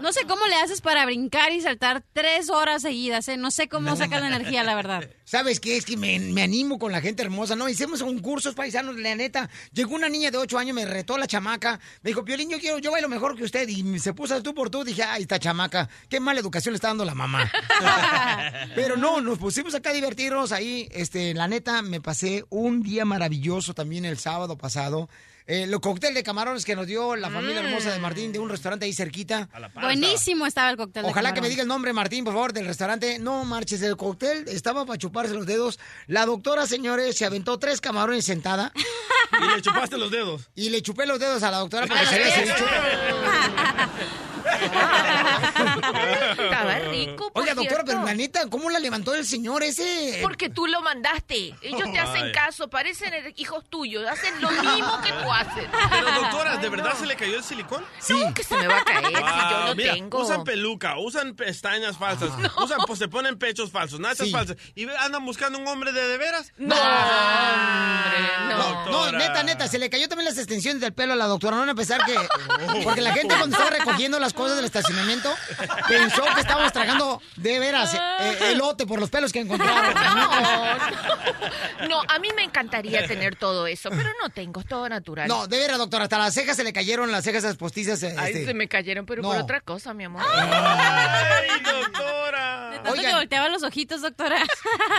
no 0.00 0.12
sé 0.12 0.26
cómo 0.26 0.46
le 0.46 0.56
haces 0.56 0.80
para 0.80 1.04
brincar 1.04 1.52
y 1.52 1.60
saltar 1.60 2.02
tres 2.12 2.50
horas 2.50 2.82
seguidas, 2.82 3.28
¿eh? 3.28 3.36
No 3.36 3.50
sé 3.50 3.68
cómo 3.68 3.94
sacas 3.96 4.20
la 4.20 4.28
energía, 4.28 4.64
la 4.64 4.74
verdad. 4.74 5.08
¿Sabes 5.24 5.60
qué? 5.60 5.76
Es 5.76 5.84
que 5.84 5.96
me, 5.96 6.18
me 6.18 6.42
animo 6.42 6.78
con 6.78 6.92
la 6.92 7.00
gente 7.00 7.22
hermosa, 7.22 7.56
¿no? 7.56 7.68
Hicimos 7.68 8.02
concursos 8.02 8.54
paisanos, 8.54 8.96
la 8.96 9.14
neta. 9.14 9.48
Llegó 9.72 9.94
una 9.94 10.08
niña 10.08 10.30
de 10.30 10.38
8 10.38 10.58
años, 10.58 10.74
me 10.74 10.84
retó 10.84 11.16
la 11.18 11.26
chamaca. 11.26 11.78
Me 12.02 12.10
dijo, 12.10 12.24
Piolín, 12.24 12.50
yo 12.50 12.58
quiero, 12.58 12.78
yo 12.78 12.90
bailo 12.90 13.08
mejor 13.08 13.36
que 13.36 13.44
usted. 13.44 13.68
Y 13.68 13.98
se 13.98 14.12
puso 14.12 14.42
tú 14.42 14.54
por 14.54 14.70
tú. 14.70 14.84
Dije, 14.84 15.02
ay, 15.04 15.22
esta 15.22 15.38
chamaca, 15.38 15.88
qué 16.08 16.20
mala 16.20 16.40
educación 16.40 16.72
le 16.72 16.76
está 16.76 16.88
dando 16.88 17.04
la 17.04 17.14
mamá. 17.14 17.50
Pero 18.74 18.96
no, 18.96 19.20
nos 19.20 19.38
pusimos 19.38 19.74
acá 19.74 19.90
a 19.90 19.94
divertirnos 19.94 20.52
ahí. 20.52 20.88
Este, 20.92 21.32
la 21.34 21.48
neta, 21.48 21.80
me 21.82 22.00
pasé 22.00 22.44
un 22.50 22.82
día 22.82 23.04
maravilloso 23.04 23.74
también 23.74 24.04
el 24.04 24.18
sábado 24.18 24.58
pasado. 24.58 25.08
Eh, 25.46 25.66
los 25.66 25.80
cócteles 25.80 26.14
de 26.14 26.22
camarones 26.22 26.64
que 26.64 26.76
nos 26.76 26.86
dio 26.86 27.16
la 27.16 27.30
familia 27.30 27.62
Mm. 27.62 27.66
hermosa 27.66 27.92
de 27.92 27.98
Martín 27.98 28.32
de 28.32 28.38
un 28.38 28.48
restaurante 28.48 28.86
ahí 28.86 28.92
cerquita. 28.92 29.48
Buenísimo 29.74 30.46
estaba 30.46 30.70
el 30.70 30.76
cóctel. 30.76 31.02
de 31.02 31.08
Ojalá 31.10 31.34
que 31.34 31.40
me 31.40 31.48
diga 31.48 31.62
el 31.62 31.68
nombre, 31.68 31.92
Martín, 31.92 32.24
por 32.24 32.32
favor, 32.34 32.52
del 32.52 32.66
restaurante. 32.66 33.18
No 33.18 33.44
marches, 33.44 33.82
el 33.82 33.96
cóctel 33.96 34.44
estaba 34.48 34.84
para 34.86 34.98
chuparse 34.98 35.34
los 35.34 35.46
dedos. 35.46 35.78
La 36.06 36.26
doctora, 36.26 36.66
señores, 36.66 37.16
se 37.16 37.24
aventó 37.24 37.58
tres 37.58 37.80
camarones 37.80 38.24
sentada. 38.24 38.72
Y 39.32 39.56
le 39.56 39.62
chupaste 39.62 39.96
los 39.96 40.10
dedos. 40.10 40.50
Y 40.54 40.68
le 40.68 40.82
chupé 40.82 41.06
los 41.06 41.18
dedos 41.18 41.42
a 41.42 41.50
la 41.50 41.56
doctora 41.58 41.86
porque 41.88 42.04
se 42.04 42.14
había 42.16 42.30
ceviche. 42.34 42.64
Estaba 46.38 46.78
rico, 46.90 47.30
por 47.32 47.42
Oiga, 47.42 47.54
doctora, 47.54 47.82
cierto. 47.82 47.84
pero 47.86 48.04
la 48.04 48.14
neta, 48.14 48.46
¿cómo 48.48 48.70
la 48.70 48.78
levantó 48.78 49.14
el 49.14 49.26
señor 49.26 49.62
ese? 49.62 50.18
Porque 50.22 50.48
tú 50.48 50.66
lo 50.66 50.80
mandaste. 50.82 51.54
Ellos 51.62 51.90
te 51.92 51.98
hacen 51.98 52.24
Ay. 52.24 52.32
caso, 52.32 52.68
parecen 52.68 53.12
hijos 53.36 53.64
tuyos. 53.68 54.06
Hacen 54.08 54.40
lo 54.40 54.50
mismo 54.50 55.00
que 55.02 55.12
tú 55.12 55.32
haces. 55.32 55.64
Pero 55.90 56.12
doctora, 56.20 56.56
¿de 56.56 56.68
verdad 56.68 56.94
se 56.98 57.06
le 57.06 57.16
cayó 57.16 57.36
el 57.36 57.44
silicón? 57.44 57.84
No, 58.08 58.34
que 58.34 58.44
se 58.44 58.56
me 58.56 58.66
va 58.66 58.78
a 58.78 58.84
caer 58.84 59.06
si 59.06 59.12
yo 59.12 59.18
Ah, 59.24 59.64
lo 59.68 59.74
mira, 59.74 59.94
tengo. 59.94 60.20
Usan 60.22 60.44
peluca, 60.44 60.98
usan 60.98 61.34
pestañas 61.34 61.96
falsas, 61.96 62.30
usan, 62.62 62.78
pues 62.86 62.98
se 62.98 63.08
ponen 63.08 63.38
pechos 63.38 63.70
falsos, 63.70 63.98
nachas 64.00 64.26
Sí. 64.26 64.32
falsas. 64.32 64.56
¿Y 64.74 64.88
andan 64.88 65.24
buscando 65.24 65.58
un 65.58 65.66
hombre 65.66 65.92
de 65.92 66.02
de 66.02 66.18
veras? 66.18 66.52
No, 66.58 66.74
hombre, 66.74 68.18
no. 68.48 68.90
No, 68.90 69.12
neta, 69.12 69.42
neta, 69.42 69.68
se 69.68 69.78
le 69.78 69.88
cayó 69.88 70.08
también 70.08 70.26
las 70.28 70.36
extensiones 70.38 70.80
del 70.80 70.92
pelo 70.92 71.12
a 71.14 71.16
la 71.16 71.26
doctora. 71.26 71.54
No 71.56 71.60
van 71.60 71.70
a 71.70 71.74
pensar 71.74 72.04
que. 72.04 72.14
Porque 72.84 73.00
la 73.00 73.12
gente 73.14 73.34
cuando 73.36 73.56
estaba 73.56 73.70
recogiendo 73.78 74.18
las 74.18 74.32
cosas 74.32 74.41
del 74.50 74.64
estacionamiento 74.64 75.32
pensó 75.88 76.22
que 76.34 76.40
estábamos 76.40 76.72
tragando 76.72 77.20
de 77.36 77.58
veras 77.58 77.94
eh, 77.94 78.52
elote 78.52 78.86
por 78.86 79.00
los 79.00 79.10
pelos 79.10 79.32
que 79.32 79.40
encontraron. 79.40 79.94
No, 79.94 81.88
no, 81.88 82.02
a 82.08 82.18
mí 82.18 82.28
me 82.36 82.42
encantaría 82.44 83.06
tener 83.06 83.36
todo 83.36 83.66
eso, 83.66 83.90
pero 83.90 84.08
no 84.22 84.30
tengo, 84.30 84.60
es 84.60 84.66
todo 84.66 84.88
natural. 84.88 85.28
No, 85.28 85.46
de 85.46 85.58
veras, 85.58 85.78
doctora, 85.78 86.04
hasta 86.04 86.18
las 86.18 86.34
cejas 86.34 86.56
se 86.56 86.64
le 86.64 86.72
cayeron 86.72 87.10
las 87.12 87.24
cejas 87.24 87.44
esas 87.44 87.56
postizas. 87.56 88.02
eh, 88.02 88.14
Ay, 88.18 88.32
este. 88.32 88.46
se 88.46 88.54
me 88.54 88.68
cayeron, 88.68 89.06
pero 89.06 89.22
no. 89.22 89.28
por 89.28 89.38
otra 89.38 89.60
cosa, 89.60 89.92
mi 89.94 90.04
amor. 90.04 90.22
¡Ay, 90.26 91.48
doctora! 92.32 92.82
Tanto 92.82 93.00
que 93.00 93.14
volteaba 93.14 93.48
los 93.48 93.62
ojitos, 93.62 94.02
doctora. 94.02 94.44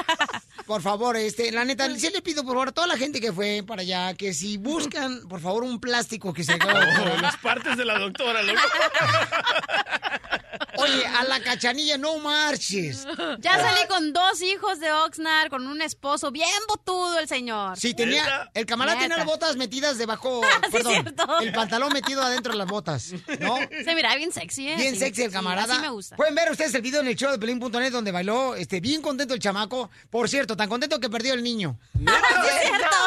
Por 0.66 0.82
favor, 0.82 1.18
este, 1.18 1.52
la 1.52 1.66
neta, 1.66 1.94
sí 1.96 2.10
le 2.10 2.22
pido 2.22 2.44
por 2.44 2.54
favor 2.54 2.70
a 2.70 2.72
toda 2.72 2.88
la 2.88 2.96
gente 2.98 3.20
que 3.20 3.34
fue 3.34 3.64
para 3.68 3.82
allá 3.82 4.14
que 4.14 4.34
si 4.34 4.56
buscan, 4.58 5.28
por 5.28 5.42
favor, 5.42 5.64
un 5.64 5.82
plástico 5.82 6.34
que 6.34 6.46
se 6.46 6.54
Oh, 6.64 7.22
las 7.22 7.36
partes 7.38 7.76
de 7.76 7.84
la 7.84 8.00
doctora, 8.00 8.42
loco. 8.44 8.62
Oye, 10.78 11.06
a 11.06 11.24
la 11.26 11.40
cachanilla 11.42 11.98
no 11.98 12.18
marches. 12.20 13.06
Ya 13.40 13.54
salí 13.58 13.88
con 13.88 14.14
dos 14.14 14.42
hijos 14.42 14.80
de 14.80 14.92
Oxnard, 14.92 15.50
con 15.50 15.68
un 15.68 15.82
esposo 15.82 16.32
bien 16.32 16.48
botudo 16.68 17.20
el 17.20 17.28
señor. 17.28 17.78
Sí, 17.78 17.94
tenía, 17.94 18.50
el 18.54 18.66
camarada 18.66 18.98
tiene 19.00 19.16
las 19.18 19.26
botas 19.26 19.56
metidas 19.56 19.98
debajo, 19.98 20.42
Sí, 20.64 20.72
perdón, 20.72 20.94
cierto. 20.94 21.40
el 21.40 21.52
pantalón 21.54 21.94
metido 21.94 22.22
adentro 22.22 22.54
de 22.54 22.58
las 22.58 22.68
botas, 22.68 23.12
¿no? 23.40 23.58
Se 23.84 23.96
mira 23.96 24.16
bien 24.16 24.32
sexy, 24.32 24.70
¿eh? 24.70 24.76
Bien 24.76 24.94
Sí, 24.94 25.00
sexy 25.00 25.24
el 25.24 25.30
sí, 25.30 25.34
camarada. 25.34 25.74
así 25.74 25.82
me 25.82 25.90
gusta. 25.90 26.16
Pueden 26.16 26.36
ver 26.36 26.52
ustedes 26.52 26.74
el 26.76 26.82
video 26.82 27.02
en 27.02 27.08
el 27.08 27.16
show 27.16 27.32
de 27.32 27.38
Pelín.net 27.40 27.92
donde 27.92 28.12
bailó, 28.12 28.56
este, 28.56 28.80
bien 28.80 29.02
contento 29.02 29.34
el 29.34 29.40
chamaco. 29.40 29.90
Por 30.10 30.28
cierto, 30.30 30.56
tan 30.58 30.70
contento 30.70 31.00
que 31.00 31.10
perdió 31.10 31.34
el 31.34 31.44
niño. 31.44 31.80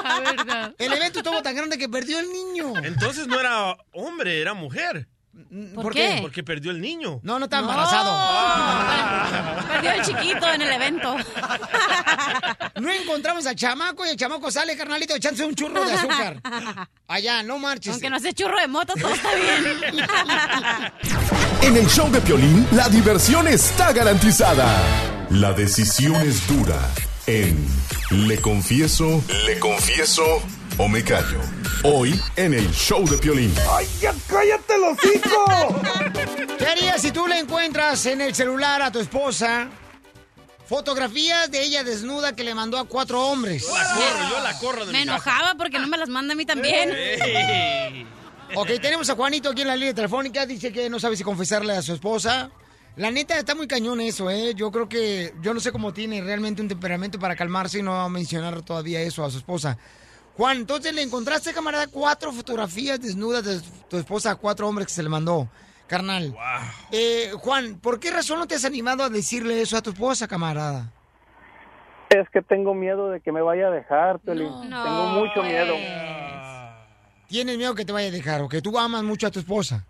La 0.05 0.21
verdad. 0.21 0.75
El 0.79 0.93
evento 0.93 1.19
estuvo 1.21 1.43
tan 1.43 1.55
grande 1.57 1.79
que 1.79 1.89
perdió 1.89 2.19
el 2.19 2.31
niño. 2.33 2.73
Entonces 2.83 3.27
no 3.27 3.39
era 3.41 3.77
hombre, 3.93 4.41
era 4.41 4.55
mujer. 4.55 5.09
¿Por 5.75 5.85
¿Por 5.85 5.93
qué? 5.93 6.15
qué? 6.17 6.19
Porque 6.23 6.43
perdió 6.43 6.71
el 6.71 6.81
niño. 6.81 7.21
No, 7.23 7.39
no 7.39 7.45
está 7.45 7.61
No. 7.61 7.71
embarazado. 7.71 9.67
Perdió 9.69 9.93
el 9.93 10.03
chiquito 10.03 10.53
en 10.53 10.63
el 10.63 10.73
evento. 10.73 11.17
No 12.81 12.91
encontramos 12.93 13.47
al 13.47 13.57
chamaco 13.57 14.05
y 14.05 14.11
el 14.11 14.17
chamaco 14.19 14.51
sale, 14.51 14.77
carnalito, 14.77 15.15
echándose 15.15 15.47
un 15.47 15.55
churro 15.55 15.83
de 15.83 15.93
azúcar. 15.95 16.43
Allá, 17.09 17.43
no 17.43 17.59
marches. 17.59 17.93
Aunque 17.95 18.11
no 18.11 18.19
sea 18.21 18.33
churro 18.35 18.61
de 18.61 18.69
moto, 18.69 18.93
todo 19.01 19.15
está 19.15 19.31
bien. 19.35 20.05
En 21.63 21.77
el 21.77 21.87
show 21.89 22.11
de 22.11 22.21
Piolín, 22.21 22.67
la 22.73 22.89
diversión 22.91 23.49
está 23.49 23.93
garantizada. 23.95 24.67
La 25.31 25.53
decisión 25.55 26.17
es 26.17 26.47
dura 26.47 26.79
en 27.27 27.67
Le 28.11 28.41
Confieso, 28.43 29.23
Le 29.47 29.59
Confieso 29.59 30.43
o 30.79 30.89
Me 30.89 31.03
Callo. 31.03 31.41
Hoy 31.85 32.21
en 32.37 32.55
el 32.55 32.71
show 32.73 33.07
de 33.09 33.17
Piolín. 33.19 33.53
¡Ay, 33.71 33.87
ya 34.01 34.15
cállate 34.29 34.79
los 34.79 34.99
hocico! 34.99 35.83
¿Qué 36.59 36.67
harías 36.67 37.01
si 37.01 37.13
tú 37.13 37.27
le 37.27 37.39
encuentras 37.39 38.05
en 38.07 38.21
el 38.21 38.35
celular 38.35 38.83
a 38.83 38.91
tu 38.91 38.99
esposa 38.99 39.69
fotografías 40.67 41.51
de 41.51 41.63
ella 41.63 41.85
desnuda 41.85 42.35
que 42.35 42.43
le 42.43 42.55
mandó 42.55 42.79
a 42.79 42.85
cuatro 42.87 43.25
hombres? 43.27 43.65
La 43.73 43.85
corro, 43.95 44.29
yo 44.31 44.43
la 44.43 44.59
corro 44.59 44.87
de 44.87 44.93
Me 44.93 45.01
mi 45.01 45.05
casa. 45.07 45.13
enojaba 45.31 45.55
porque 45.57 45.79
no 45.79 45.87
me 45.87 45.97
las 45.97 46.09
manda 46.09 46.33
a 46.33 46.37
mí 46.37 46.45
también. 46.45 46.91
Ok, 48.55 48.69
tenemos 48.81 49.09
a 49.11 49.15
Juanito 49.15 49.51
aquí 49.51 49.63
en 49.63 49.69
la 49.69 49.77
línea 49.77 49.95
telefónica. 49.95 50.45
Dice 50.47 50.73
que 50.73 50.89
no 50.91 50.99
sabe 51.01 51.17
si 51.17 51.25
confesarle 51.25 51.75
a 51.77 51.83
su 51.83 51.93
esposa. 51.95 52.51
La 52.97 53.11
neta, 53.11 53.39
está 53.39 53.55
muy 53.55 53.67
cañón 53.69 54.01
eso, 54.01 54.31
¿eh? 54.31 54.55
Yo 54.55 54.71
creo 54.73 54.89
que... 54.89 55.35
Yo 55.43 55.53
no 55.53 55.61
sé 55.61 55.71
cómo 55.71 55.93
tiene 55.93 56.23
realmente 56.23 56.63
un 56.63 56.69
temperamento 56.69 57.19
para 57.19 57.37
calmarse 57.37 57.81
y 57.81 57.83
no 57.83 57.91
va 57.93 58.05
a 58.05 58.09
mencionar 58.09 58.63
todavía 58.63 59.03
eso 59.03 59.23
a 59.25 59.31
su 59.31 59.37
esposa. 59.39 59.77
Juan, 60.37 60.59
entonces 60.59 60.95
le 60.95 61.03
encontraste, 61.03 61.55
camarada, 61.55 61.87
cuatro 61.87 62.31
fotografías 62.31 63.01
desnudas 63.01 63.45
de 63.45 63.61
tu 63.89 63.97
esposa 63.97 64.33
a 64.33 64.35
cuatro 64.37 64.69
hombres 64.69 64.87
que 64.87 64.93
se 64.93 65.03
le 65.03 65.09
mandó. 65.09 65.49
Carnal. 65.87 66.35
Eh, 66.93 67.31
Juan, 67.39 67.79
¿por 67.81 68.01
qué 68.01 68.11
razón 68.11 68.41
no 68.41 68.47
te 68.47 68.57
has 68.57 68.65
animado 68.65 69.05
a 69.05 69.09
decirle 69.09 69.61
eso 69.63 69.77
a 69.77 69.83
tu 69.83 69.91
esposa, 69.91 70.29
camarada? 70.29 70.93
Es 72.11 72.29
que 72.31 72.43
tengo 72.43 72.75
miedo 72.75 73.09
de 73.09 73.21
que 73.21 73.33
me 73.33 73.41
vaya 73.41 73.69
a 73.69 73.71
dejar, 73.71 74.19
Piolín. 74.19 74.51
Tengo 74.63 75.07
mucho 75.07 75.43
miedo. 75.43 75.75
tienes 77.29 77.57
miedo 77.57 77.75
que 77.75 77.85
te 77.85 77.93
vaya 77.93 78.09
a 78.09 78.13
dejar 78.13 78.43
o 78.43 78.49
que 78.49 78.61
tú 78.61 78.79
amas 78.79 79.03
mucho 79.03 79.29
a 79.29 79.31
tu 79.31 79.39
esposa. 79.39 79.87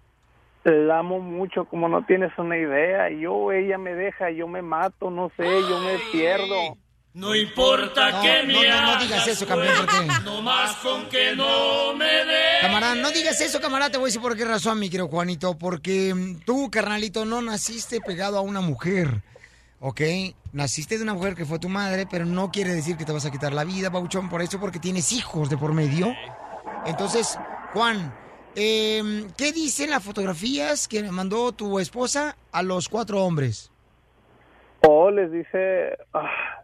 La 0.64 0.98
amo 0.98 1.20
mucho, 1.20 1.64
como 1.64 1.88
no 1.88 2.04
tienes 2.04 2.36
una 2.38 2.56
idea. 2.56 3.10
Yo, 3.10 3.52
ella 3.52 3.78
me 3.78 3.94
deja, 3.94 4.30
yo 4.30 4.48
me 4.48 4.62
mato, 4.62 5.10
no 5.10 5.30
sé, 5.36 5.44
yo 5.44 5.80
me 5.80 5.98
pierdo. 6.12 6.76
No 7.16 7.34
importa 7.34 8.10
No, 8.10 8.20
que 8.20 8.42
no, 8.42 8.60
me 8.60 8.68
no, 8.68 8.76
no 8.82 8.88
hagas, 8.90 9.02
digas 9.04 9.26
eso, 9.26 9.46
campeón, 9.46 9.74
porque- 9.86 10.06
No 10.22 10.42
más 10.42 10.76
con 10.76 11.08
que 11.08 11.34
no 11.34 11.94
me 11.94 12.04
des. 12.04 12.60
Camarada, 12.60 12.94
no 12.94 13.10
digas 13.10 13.40
eso, 13.40 13.58
camarada, 13.58 13.90
te 13.92 13.96
voy 13.96 14.04
a 14.04 14.08
decir 14.08 14.20
por 14.20 14.36
qué 14.36 14.44
razón, 14.44 14.78
mi 14.78 14.90
querido 14.90 15.08
Juanito, 15.08 15.56
porque 15.56 16.12
mm, 16.14 16.40
tú, 16.44 16.70
carnalito, 16.70 17.24
no 17.24 17.40
naciste 17.40 18.02
pegado 18.02 18.36
a 18.36 18.42
una 18.42 18.60
mujer, 18.60 19.22
¿ok? 19.80 20.02
Naciste 20.52 20.98
de 20.98 21.04
una 21.04 21.14
mujer 21.14 21.34
que 21.34 21.46
fue 21.46 21.58
tu 21.58 21.70
madre, 21.70 22.06
pero 22.10 22.26
no 22.26 22.50
quiere 22.50 22.74
decir 22.74 22.98
que 22.98 23.06
te 23.06 23.12
vas 23.12 23.24
a 23.24 23.30
quitar 23.30 23.54
la 23.54 23.64
vida, 23.64 23.90
Pauchón, 23.90 24.28
por 24.28 24.42
eso, 24.42 24.60
porque 24.60 24.78
tienes 24.78 25.10
hijos 25.12 25.48
de 25.48 25.56
por 25.56 25.72
medio. 25.72 26.14
Entonces, 26.84 27.38
Juan, 27.72 28.14
eh, 28.56 29.26
¿qué 29.38 29.52
dicen 29.52 29.88
las 29.88 30.02
fotografías 30.04 30.86
que 30.86 31.02
mandó 31.10 31.52
tu 31.52 31.78
esposa 31.78 32.36
a 32.52 32.62
los 32.62 32.90
cuatro 32.90 33.24
hombres? 33.24 33.70
O 34.86 35.10
les 35.10 35.32
dice, 35.32 35.96
ah, 36.12 36.62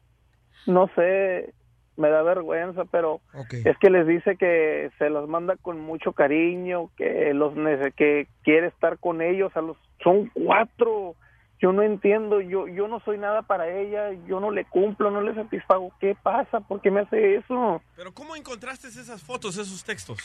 no 0.67 0.89
sé, 0.95 1.55
me 1.97 2.09
da 2.09 2.23
vergüenza, 2.23 2.85
pero 2.87 3.21
es 3.65 3.77
que 3.79 3.91
les 3.91 4.07
dice 4.07 4.37
que 4.37 4.91
se 4.99 5.11
los 5.11 5.29
manda 5.29 5.57
con 5.57 5.81
mucho 5.81 6.13
cariño, 6.13 6.91
que 6.97 7.35
los 7.35 7.55
que 7.97 8.29
quiere 8.43 8.69
estar 8.69 8.99
con 8.99 9.21
ellos, 9.21 9.53
a 9.57 9.61
los 9.61 9.77
son 10.03 10.31
cuatro. 10.35 11.15
Yo 11.61 11.73
no 11.73 11.83
entiendo, 11.83 12.41
yo 12.41 12.67
yo 12.67 12.89
no 12.89 12.99
soy 13.01 13.19
nada 13.19 13.43
para 13.43 13.69
ella, 13.69 14.11
yo 14.27 14.41
no 14.41 14.51
le 14.51 14.65
cumplo, 14.65 15.13
no 15.13 15.21
le 15.21 15.35
satisfago. 15.35 15.93
¿Qué 16.01 16.17
pasa? 16.21 16.59
¿Por 16.61 16.81
qué 16.81 16.91
me 16.91 17.01
hace 17.01 17.37
eso? 17.37 17.81
Pero 17.95 18.13
¿cómo 18.13 18.35
encontraste 18.35 18.89
esas 18.89 19.23
fotos, 19.23 19.57
esos 19.57 19.85
textos? 19.85 20.19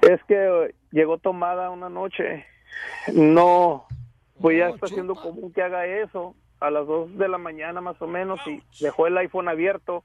Es 0.00 0.20
que 0.24 0.34
eh, 0.34 0.74
llegó 0.90 1.18
tomada 1.18 1.70
una 1.70 1.88
noche. 1.88 2.44
No, 3.14 3.86
pues 4.40 4.58
ya 4.58 4.70
está 4.70 4.88
siendo 4.88 5.14
común 5.14 5.52
que 5.52 5.62
haga 5.62 5.86
eso 5.86 6.34
a 6.62 6.70
las 6.70 6.86
2 6.86 7.16
de 7.18 7.28
la 7.28 7.38
mañana 7.38 7.80
más 7.80 8.00
o 8.00 8.06
menos 8.06 8.40
y 8.46 8.62
dejó 8.80 9.06
el 9.06 9.16
iPhone 9.18 9.48
abierto 9.48 10.04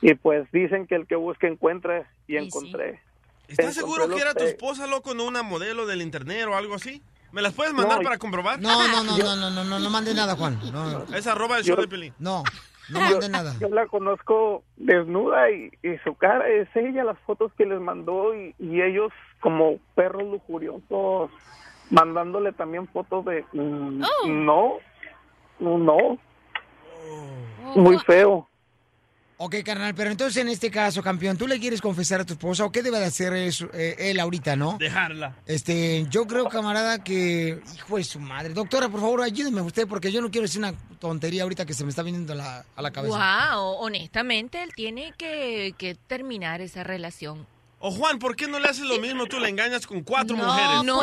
y 0.00 0.14
pues 0.14 0.50
dicen 0.52 0.86
que 0.86 0.94
el 0.94 1.06
que 1.06 1.16
busca 1.16 1.46
encuentra 1.46 2.06
y 2.26 2.36
encontré. 2.36 3.00
¿Estás 3.48 3.76
Encontré 3.76 3.96
seguro 3.98 4.08
que 4.14 4.20
era 4.22 4.34
tu 4.34 4.44
esposa, 4.44 4.86
loco, 4.86 5.14
no 5.14 5.24
una 5.26 5.42
modelo 5.42 5.86
del 5.86 6.02
internet 6.02 6.46
o 6.48 6.54
algo 6.56 6.74
así? 6.74 7.02
¿Me 7.32 7.40
las 7.42 7.52
puedes 7.54 7.72
mandar 7.72 7.98
No, 7.98 8.04
para 8.04 8.18
comprobar? 8.18 8.60
No, 8.60 8.68
no, 8.88 9.02
no, 9.04 9.16
no, 9.16 9.36
no, 9.36 9.50
no, 9.50 9.64
no, 9.64 9.78
no 9.78 9.90
mandes 9.90 10.14
nada, 10.14 10.36
Juan. 10.36 10.58
No, 10.72 11.04
Es 11.14 11.26
arroba 11.26 11.58
el 11.58 11.64
Yo- 11.64 11.74
show 11.74 11.82
de 11.82 11.88
Pelín. 11.88 12.12
no, 12.18 12.42
no 12.90 12.98
Yo- 13.00 13.10
mandes 13.10 13.30
nada. 13.30 13.54
Yo 13.60 13.68
la 13.68 13.86
conozco 13.86 14.62
desnuda 14.76 15.50
y, 15.50 15.70
y 15.82 15.96
su 16.04 16.14
cara 16.14 16.48
es 16.48 16.68
ella, 16.74 17.04
las 17.04 17.18
fotos 17.20 17.50
que 17.56 17.64
les 17.64 17.80
mandó 17.80 18.34
y, 18.34 18.54
y 18.58 18.82
ellos 18.82 19.12
como 19.40 19.78
perros 19.94 20.24
lujuriosos 20.24 21.30
mandándole 21.90 22.52
también 22.52 22.86
fotos 22.88 23.24
de 23.24 23.44
mm, 23.52 24.02
Oh. 24.02 24.28
no, 24.28 24.72
no, 25.62 26.18
muy 27.74 27.98
feo. 27.98 28.48
Ok, 29.44 29.56
carnal, 29.64 29.92
pero 29.92 30.08
entonces 30.08 30.40
en 30.40 30.48
este 30.48 30.70
caso, 30.70 31.02
campeón, 31.02 31.36
¿tú 31.36 31.48
le 31.48 31.58
quieres 31.58 31.80
confesar 31.80 32.20
a 32.20 32.24
tu 32.24 32.34
esposa 32.34 32.64
o 32.64 32.70
qué 32.70 32.80
debe 32.80 33.00
de 33.00 33.06
hacer 33.06 33.32
eso, 33.32 33.68
eh, 33.74 33.96
él 33.98 34.20
ahorita, 34.20 34.54
no? 34.54 34.76
Dejarla. 34.78 35.34
Este, 35.46 36.06
yo 36.08 36.28
creo, 36.28 36.48
camarada, 36.48 37.02
que, 37.02 37.60
hijo 37.74 37.96
de 37.96 38.04
su 38.04 38.20
madre. 38.20 38.54
Doctora, 38.54 38.88
por 38.88 39.00
favor, 39.00 39.20
ayúdeme 39.20 39.60
usted, 39.60 39.88
porque 39.88 40.12
yo 40.12 40.20
no 40.20 40.30
quiero 40.30 40.46
decir 40.46 40.60
una 40.60 40.74
tontería 41.00 41.42
ahorita 41.42 41.66
que 41.66 41.74
se 41.74 41.82
me 41.82 41.90
está 41.90 42.04
viniendo 42.04 42.34
a 42.34 42.36
la, 42.36 42.64
a 42.76 42.82
la 42.82 42.92
cabeza. 42.92 43.56
Wow, 43.56 43.78
honestamente, 43.80 44.62
él 44.62 44.70
tiene 44.76 45.12
que, 45.18 45.74
que 45.76 45.96
terminar 45.96 46.60
esa 46.60 46.84
relación. 46.84 47.44
O 47.84 47.90
Juan, 47.90 48.20
¿por 48.20 48.36
qué 48.36 48.46
no 48.46 48.60
le 48.60 48.68
haces 48.68 48.84
lo 48.84 48.98
mismo? 49.00 49.26
Tú 49.26 49.40
le 49.40 49.48
engañas 49.48 49.88
con 49.88 50.02
cuatro 50.04 50.36
No, 50.36 50.44
mujeres. 50.44 50.84
no, 50.84 51.00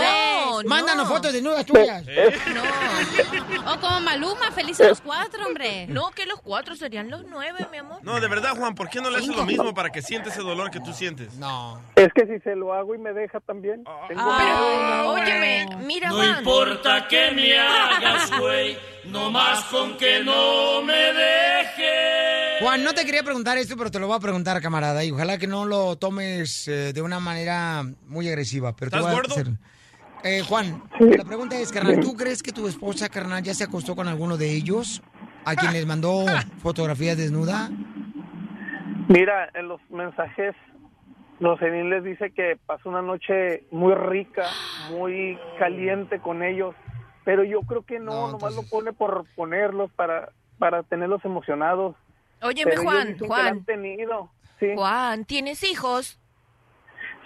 Pues, 0.53 0.65
Mándanos 0.65 1.09
no. 1.09 1.13
fotos 1.13 1.33
de 1.33 1.41
nuevas 1.41 1.65
tuyas. 1.65 2.03
¿Eh? 2.07 2.33
O 3.67 3.79
como 3.81 3.99
Maluma, 3.99 4.49
felices 4.51 4.87
los 4.87 5.01
cuatro, 5.01 5.45
hombre. 5.45 5.87
No, 5.87 6.09
que 6.11 6.25
los 6.25 6.39
cuatro 6.41 6.75
serían 6.77 7.09
los 7.09 7.25
nueve, 7.27 7.67
mi 7.71 7.77
amor. 7.79 7.99
No, 8.01 8.19
de 8.21 8.27
verdad, 8.29 8.55
Juan, 8.57 8.75
¿por 8.75 8.89
qué 8.89 9.01
no 9.01 9.09
le 9.09 9.17
haces 9.17 9.35
lo 9.35 9.45
mismo 9.45 9.73
para 9.73 9.89
que 9.89 10.01
siente 10.01 10.29
ese 10.29 10.39
dolor 10.41 10.71
que 10.71 10.79
tú 10.79 10.93
sientes? 10.93 11.33
No. 11.35 11.81
Es 11.95 12.07
que 12.13 12.25
si 12.25 12.39
se 12.43 12.55
lo 12.55 12.73
hago 12.73 12.95
y 12.95 12.97
me 12.97 13.11
deja 13.11 13.39
también. 13.41 13.83
Tengo 14.07 14.33
Pero, 14.37 14.77
miedo. 14.77 15.09
óyeme, 15.11 15.67
mira, 15.85 16.09
No 16.09 16.15
Juan. 16.15 16.37
importa 16.39 17.07
que 17.09 17.31
me 17.31 17.57
hagas, 17.59 18.31
güey. 18.39 18.77
No 19.05 19.31
más 19.31 19.63
con 19.65 19.97
que 19.97 20.23
no 20.23 20.81
me 20.81 20.93
dejes. 20.93 22.61
Juan, 22.61 22.83
no 22.83 22.93
te 22.93 23.05
quería 23.05 23.23
preguntar 23.23 23.57
esto, 23.57 23.75
pero 23.77 23.89
te 23.89 23.99
lo 23.99 24.07
voy 24.07 24.17
a 24.17 24.19
preguntar, 24.19 24.61
camarada, 24.61 25.03
y 25.05 25.11
ojalá 25.11 25.37
que 25.37 25.47
no 25.47 25.65
lo 25.65 25.95
tomes 25.97 26.67
eh, 26.69 26.93
de 26.93 27.01
una 27.01 27.19
manera 27.19 27.83
muy 28.07 28.27
agresiva. 28.27 28.75
Pero 28.75 28.87
¿Estás 28.95 29.13
gordo? 29.13 29.33
hacer- 29.33 29.53
Eh, 30.23 30.41
Juan, 30.47 30.83
la 30.99 31.23
pregunta 31.23 31.57
es, 31.57 31.71
carnal, 31.71 31.99
¿tú 32.01 32.13
crees 32.15 32.43
que 32.43 32.51
tu 32.51 32.67
esposa, 32.67 33.07
carnal, 33.09 33.41
ya 33.41 33.53
se 33.53 33.63
acostó 33.63 33.95
con 33.95 34.07
alguno 34.07 34.35
de 34.37 34.51
ellos? 34.53 35.01
¿A 35.45 35.55
quien 35.55 35.71
les 35.73 35.85
mandó 35.85 36.25
fotografías 36.61 37.17
desnuda? 37.17 37.69
Mira, 39.07 39.49
en 39.53 39.67
los 39.69 39.79
mensajes, 39.89 40.55
Roselín 41.39 41.89
les 41.89 42.03
dice 42.03 42.31
que 42.31 42.57
pasó 42.65 42.89
una 42.89 43.01
noche 43.01 43.63
muy 43.71 43.95
rica, 43.95 44.43
muy 44.91 45.37
caliente 45.57 46.19
con 46.19 46.43
ellos, 46.43 46.75
pero 47.23 47.43
yo 47.43 47.61
creo 47.61 47.83
que 47.83 47.99
no, 47.99 48.31
nomás 48.31 48.53
lo 48.55 48.63
pone 48.63 48.91
por 48.93 49.25
ponerlos 49.35 49.89
para, 49.93 50.31
para 50.59 50.83
tenerlos 50.83 51.23
emocionados. 51.25 51.95
Óyeme, 52.41 52.71
Pero 52.71 52.83
Juan, 52.83 53.17
Juan. 53.19 53.43
la 53.45 53.49
han 53.51 53.63
tenido. 53.65 54.31
Sí, 54.59 54.67
Juan, 54.75 55.25
¿tienes 55.25 55.63
hijos? 55.63 56.19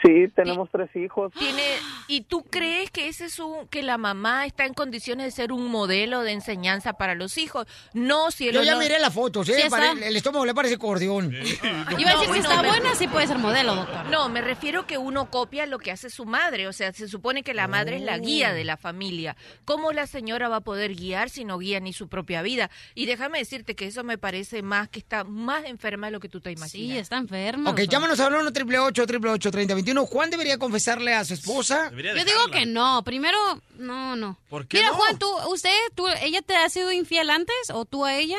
Sí, 0.04 0.28
tenemos 0.36 0.70
tres 0.72 0.90
hijos. 0.96 1.32
Tiene, 1.38 1.62
¿Y 2.08 2.22
tú 2.22 2.44
crees 2.44 2.92
que 2.92 3.08
ese 3.08 3.26
es 3.26 3.40
un, 3.40 3.68
que 3.68 3.82
la 3.84 3.98
mamá 3.98 4.46
está 4.46 4.66
en 4.66 4.74
condiciones 4.74 5.26
de 5.26 5.32
ser 5.32 5.52
un 5.52 5.68
modelo 5.68 6.22
de 6.22 6.32
enseñanza 6.34 6.94
para 6.94 7.16
los 7.16 7.38
hijos? 7.38 7.68
No, 7.94 8.30
cielo. 8.32 8.60
Yo 8.60 8.66
ya 8.66 8.74
no. 8.74 8.80
miré 8.80 9.00
las 9.00 9.14
fotos, 9.14 9.48
¿eh? 9.50 9.54
Sí 9.56 9.62
está. 9.62 9.78
Pare- 9.78 10.08
el 10.08 10.16
estómago 10.16 10.46
le 10.46 10.54
parece 10.54 10.76
acordeón. 10.76 11.34
Iba 11.34 11.42
a 11.42 12.20
decir, 12.20 12.28
No, 12.28 12.34
si 12.34 12.40
no, 12.42 12.50
está 12.50 12.62
me- 12.62 12.68
buena, 12.70 12.96
sí 12.96 13.08
puede 13.08 13.28
ser 13.28 13.38
modelo, 13.38 13.76
doctor. 13.76 14.06
No, 14.08 14.30
me 14.30 14.42
refiero 14.42 14.86
que 14.86 14.98
uno 14.98 15.30
copia 15.30 15.66
lo 15.66 15.80
que 15.80 15.92
hace 15.92 16.10
su 16.10 16.26
madre. 16.26 16.68
O 16.68 16.74
sea, 16.74 16.92
se 16.94 17.08
supone 17.08 17.44
que 17.44 17.54
la 17.54 17.68
madre 17.68 17.96
es 17.98 18.02
la 18.02 18.18
guía 18.18 18.54
de 18.54 18.64
la 18.64 18.78
familia. 18.78 19.36
¿Cómo 19.66 19.92
la 19.94 20.08
señora 20.08 20.50
va 20.50 20.58
a 20.58 20.62
poder 20.62 20.96
guiar 20.96 21.30
si 21.30 21.46
no 21.46 21.58
guía 21.58 21.80
ni 21.80 21.94
su 21.94 22.08
propia 22.08 22.42
vida? 22.42 22.70
Y 22.96 23.06
déjame 23.06 23.40
decirte 23.40 23.76
que 23.76 23.88
eso 23.88 24.04
me 24.04 24.18
parece 24.18 24.62
más 24.62 24.90
que 24.90 25.00
está 25.00 25.24
más 25.24 25.66
enferma 25.66 26.08
de 26.08 26.12
lo 26.12 26.20
que 26.20 26.30
tú 26.30 26.40
te 26.42 26.52
imaginas. 26.52 26.72
Sí, 26.72 26.98
está 26.98 27.18
enferma. 27.18 27.70
Ok, 27.72 27.82
llámanos 27.90 28.20
al 28.20 28.34
1 28.34 28.50
888 28.50 29.02
888 29.04 29.52
3021 29.52 29.93
Juan 30.06 30.30
debería 30.30 30.58
confesarle 30.58 31.14
a 31.14 31.24
su 31.26 31.34
esposa. 31.34 31.90
Yo 31.92 32.26
digo 32.26 32.48
que 32.52 32.66
no. 32.66 33.04
Primero, 33.04 33.38
no, 33.78 34.16
no. 34.16 34.38
¿Por 34.50 34.68
qué 34.68 34.78
Mira, 34.78 34.90
no? 34.90 34.96
Juan, 34.96 35.18
tú, 35.20 35.28
usted, 35.52 35.70
tú, 35.96 36.08
¿ella 36.22 36.42
te 36.42 36.56
ha 36.56 36.70
sido 36.70 36.92
infiel 36.92 37.30
antes 37.30 37.56
o 37.74 37.86
tú 37.86 38.06
a 38.06 38.16
ella? 38.16 38.38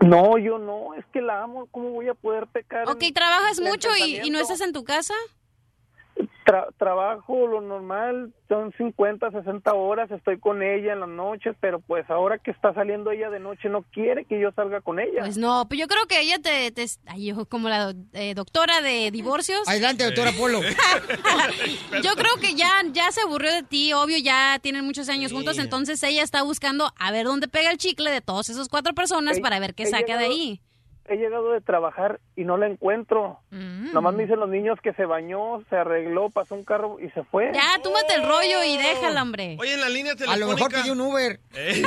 No, 0.00 0.36
yo 0.36 0.58
no, 0.58 0.94
es 0.94 1.04
que 1.12 1.22
la 1.22 1.42
amo, 1.42 1.66
¿cómo 1.70 1.90
voy 1.90 2.08
a 2.08 2.14
poder 2.14 2.46
pecar? 2.48 2.88
Ok, 2.90 3.02
en- 3.02 3.14
¿trabajas 3.14 3.58
en 3.58 3.64
mucho 3.64 3.88
y, 3.96 4.18
y 4.22 4.30
no 4.30 4.38
estás 4.38 4.60
en 4.60 4.72
tu 4.72 4.84
casa? 4.84 5.14
Tra- 6.44 6.68
trabajo 6.78 7.46
lo 7.46 7.60
normal, 7.62 8.32
son 8.48 8.72
50, 8.76 9.30
60 9.30 9.72
horas, 9.72 10.10
estoy 10.10 10.38
con 10.38 10.62
ella 10.62 10.92
en 10.92 11.00
las 11.00 11.08
noches, 11.08 11.56
pero 11.60 11.80
pues 11.80 12.08
ahora 12.10 12.38
que 12.38 12.50
está 12.50 12.74
saliendo 12.74 13.10
ella 13.10 13.30
de 13.30 13.40
noche 13.40 13.68
no 13.70 13.82
quiere 13.82 14.26
que 14.26 14.38
yo 14.38 14.52
salga 14.52 14.80
con 14.82 15.00
ella. 15.00 15.20
Pues 15.20 15.38
no, 15.38 15.66
pues 15.66 15.80
yo 15.80 15.86
creo 15.86 16.04
que 16.06 16.20
ella 16.20 16.38
te, 16.40 16.70
te 16.70 16.84
ay, 17.06 17.26
yo 17.26 17.46
como 17.46 17.68
la 17.70 17.94
eh, 18.12 18.34
doctora 18.34 18.82
de 18.82 19.10
divorcios. 19.10 19.66
Adelante, 19.66 20.04
doctora 20.04 20.32
Polo. 20.38 20.60
Yo 22.02 22.14
creo 22.16 22.36
que 22.40 22.54
ya, 22.54 22.70
ya 22.92 23.10
se 23.12 23.22
aburrió 23.22 23.52
de 23.52 23.62
ti, 23.62 23.92
obvio, 23.92 24.18
ya 24.18 24.58
tienen 24.60 24.84
muchos 24.84 25.08
años 25.08 25.32
juntos, 25.32 25.58
entonces 25.58 26.02
ella 26.02 26.22
está 26.22 26.42
buscando 26.42 26.92
a 26.98 27.10
ver 27.10 27.26
dónde 27.26 27.48
pega 27.48 27.70
el 27.70 27.78
chicle 27.78 28.10
de 28.10 28.20
todos 28.20 28.50
esos 28.50 28.68
cuatro 28.68 28.94
personas 28.94 29.40
para 29.40 29.58
ver 29.60 29.74
qué 29.74 29.86
saca 29.86 30.18
de 30.18 30.24
ahí. 30.26 30.60
He 31.06 31.16
llegado 31.16 31.52
de 31.52 31.60
trabajar 31.60 32.20
y 32.34 32.44
no 32.44 32.56
la 32.56 32.66
encuentro. 32.66 33.40
Mm. 33.50 33.92
Nomás 33.92 34.14
me 34.14 34.22
dicen 34.22 34.40
los 34.40 34.48
niños 34.48 34.78
que 34.82 34.94
se 34.94 35.04
bañó, 35.04 35.62
se 35.68 35.76
arregló, 35.76 36.30
pasó 36.30 36.54
un 36.54 36.64
carro 36.64 36.98
y 36.98 37.10
se 37.10 37.22
fue. 37.24 37.50
Ya, 37.52 37.82
túmate 37.82 38.14
el 38.14 38.26
rollo 38.26 38.64
y 38.64 38.78
déjala, 38.78 39.22
hombre. 39.22 39.56
Oye, 39.60 39.74
en 39.74 39.80
la 39.80 39.90
línea 39.90 40.12
A 40.12 40.16
telefónica... 40.16 40.46
lo 40.46 40.54
mejor 40.54 40.72
pidió 40.72 40.92
un 40.92 41.00
Uber. 41.00 41.40
Eh, 41.56 41.82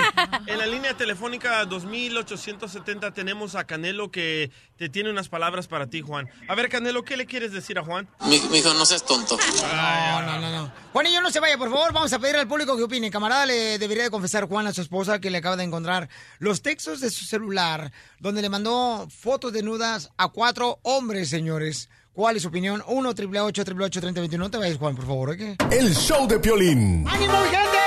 en 0.48 0.57
la 0.57 0.65
línea 0.65 0.94
telefónica 0.94 1.64
2870 1.65 3.11
tenemos 3.11 3.56
a 3.56 3.65
Canelo 3.65 4.11
que 4.11 4.49
te 4.77 4.88
tiene 4.88 5.10
unas 5.10 5.27
palabras 5.27 5.68
para 5.68 5.88
ti, 5.88 6.02
Juan. 6.02 6.30
A 6.48 6.56
ver, 6.56 6.69
Canelo, 6.69 7.03
¿qué 7.03 7.18
le 7.18 7.26
quieres 7.26 7.52
decir 7.52 7.77
a 7.77 7.84
Juan? 7.84 8.07
Mi, 8.27 8.35
hijo, 8.35 8.73
no 8.73 8.85
seas 8.85 9.06
tonto. 9.06 9.38
No, 9.38 10.22
no, 10.22 10.39
no, 10.39 10.52
no. 10.52 10.72
Juan 10.94 11.07
y 11.07 11.14
yo 11.14 11.22
no 11.22 11.31
se 11.31 11.39
vaya, 11.39 11.57
por 11.57 11.69
favor. 11.69 11.91
Vamos 11.94 12.14
a 12.14 12.19
pedir 12.19 12.38
al 12.38 12.48
público 12.48 12.77
que 12.77 12.84
opine. 12.84 13.11
Camarada, 13.11 13.45
le 13.45 13.77
debería 13.77 14.03
de 14.03 14.10
confesar 14.10 14.48
Juan 14.48 14.68
a 14.68 14.73
su 14.73 14.81
esposa 14.81 15.19
que 15.19 15.30
le 15.30 15.39
acaba 15.39 15.57
de 15.57 15.64
encontrar 15.64 16.10
los 16.39 16.61
textos 16.61 17.02
de 17.02 17.10
su 17.10 17.26
celular 17.26 17.91
donde 18.19 18.41
le 18.41 18.49
mandó 18.49 19.06
fotos 19.09 19.53
desnudas 19.53 20.09
a 20.17 20.29
cuatro 20.29 20.79
hombres, 20.84 21.29
señores. 21.29 21.89
¿Cuál 22.13 22.35
es 22.35 22.41
su 22.41 22.47
opinión? 22.47 22.84
1 22.88 23.09
888 23.09 24.01
3021 24.01 24.43
No 24.43 24.49
te 24.49 24.57
vayas, 24.57 24.77
Juan, 24.77 24.95
por 24.95 25.05
favor, 25.05 25.29
¿ok? 25.29 25.41
El 25.71 25.93
show 25.93 26.27
de 26.27 26.39
Piolín. 26.39 27.05
¡Ánimo, 27.07 27.34
gente! 27.51 27.77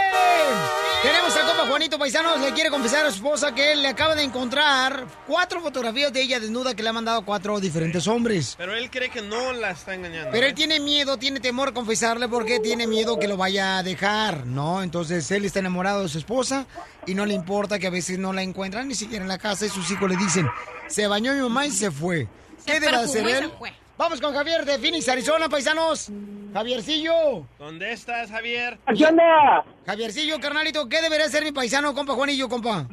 Tenemos 1.02 1.34
al 1.34 1.46
compa 1.46 1.66
Juanito 1.66 1.98
Paisanos 1.98 2.40
le 2.40 2.52
quiere 2.52 2.68
confesar 2.68 3.06
a 3.06 3.10
su 3.10 3.16
esposa 3.16 3.54
que 3.54 3.72
él 3.72 3.80
le 3.80 3.88
acaba 3.88 4.14
de 4.14 4.22
encontrar 4.22 5.06
cuatro 5.26 5.62
fotografías 5.62 6.12
de 6.12 6.20
ella 6.20 6.38
desnuda 6.38 6.74
que 6.74 6.82
le 6.82 6.90
han 6.90 6.94
mandado 6.94 7.24
cuatro 7.24 7.58
diferentes 7.58 8.06
hombres. 8.06 8.54
Pero 8.58 8.76
él 8.76 8.90
cree 8.90 9.08
que 9.08 9.22
no 9.22 9.54
la 9.54 9.70
está 9.70 9.94
engañando. 9.94 10.30
Pero 10.30 10.44
él 10.44 10.52
¿eh? 10.52 10.54
tiene 10.54 10.78
miedo, 10.78 11.16
tiene 11.16 11.40
temor 11.40 11.68
a 11.68 11.72
confesarle 11.72 12.28
porque 12.28 12.60
tiene 12.60 12.86
miedo 12.86 13.18
que 13.18 13.28
lo 13.28 13.38
vaya 13.38 13.78
a 13.78 13.82
dejar, 13.82 14.44
¿no? 14.44 14.82
Entonces 14.82 15.30
él 15.30 15.46
está 15.46 15.60
enamorado 15.60 16.02
de 16.02 16.10
su 16.10 16.18
esposa 16.18 16.66
y 17.06 17.14
no 17.14 17.24
le 17.24 17.32
importa 17.32 17.78
que 17.78 17.86
a 17.86 17.90
veces 17.90 18.18
no 18.18 18.34
la 18.34 18.42
encuentran 18.42 18.86
ni 18.86 18.94
siquiera 18.94 19.24
en 19.24 19.28
la 19.28 19.38
casa 19.38 19.64
y 19.64 19.70
sus 19.70 19.90
hijos 19.90 20.06
le 20.06 20.18
dicen, 20.18 20.50
se 20.86 21.06
bañó 21.06 21.32
mi 21.32 21.40
mamá 21.40 21.64
y 21.64 21.70
se 21.70 21.90
fue. 21.90 22.28
¿Qué 22.66 22.78
debe 22.78 22.96
hacer 22.96 23.26
él? 23.26 23.44
se 23.50 23.56
fue. 23.56 23.72
Vamos 24.00 24.18
con 24.18 24.32
Javier 24.32 24.64
de 24.64 24.78
Phoenix, 24.78 25.06
Arizona, 25.10 25.46
paisanos. 25.50 26.10
Javiercillo. 26.54 27.44
¿Dónde 27.58 27.92
estás, 27.92 28.30
Javier? 28.30 28.78
¿Qué 28.96 29.04
onda? 29.04 29.62
Javiercillo, 29.84 30.40
carnalito, 30.40 30.88
¿qué 30.88 31.02
debería 31.02 31.26
hacer 31.26 31.44
mi 31.44 31.52
paisano, 31.52 31.94
compa 31.94 32.14
Juanillo, 32.14 32.48
compa? 32.48 32.86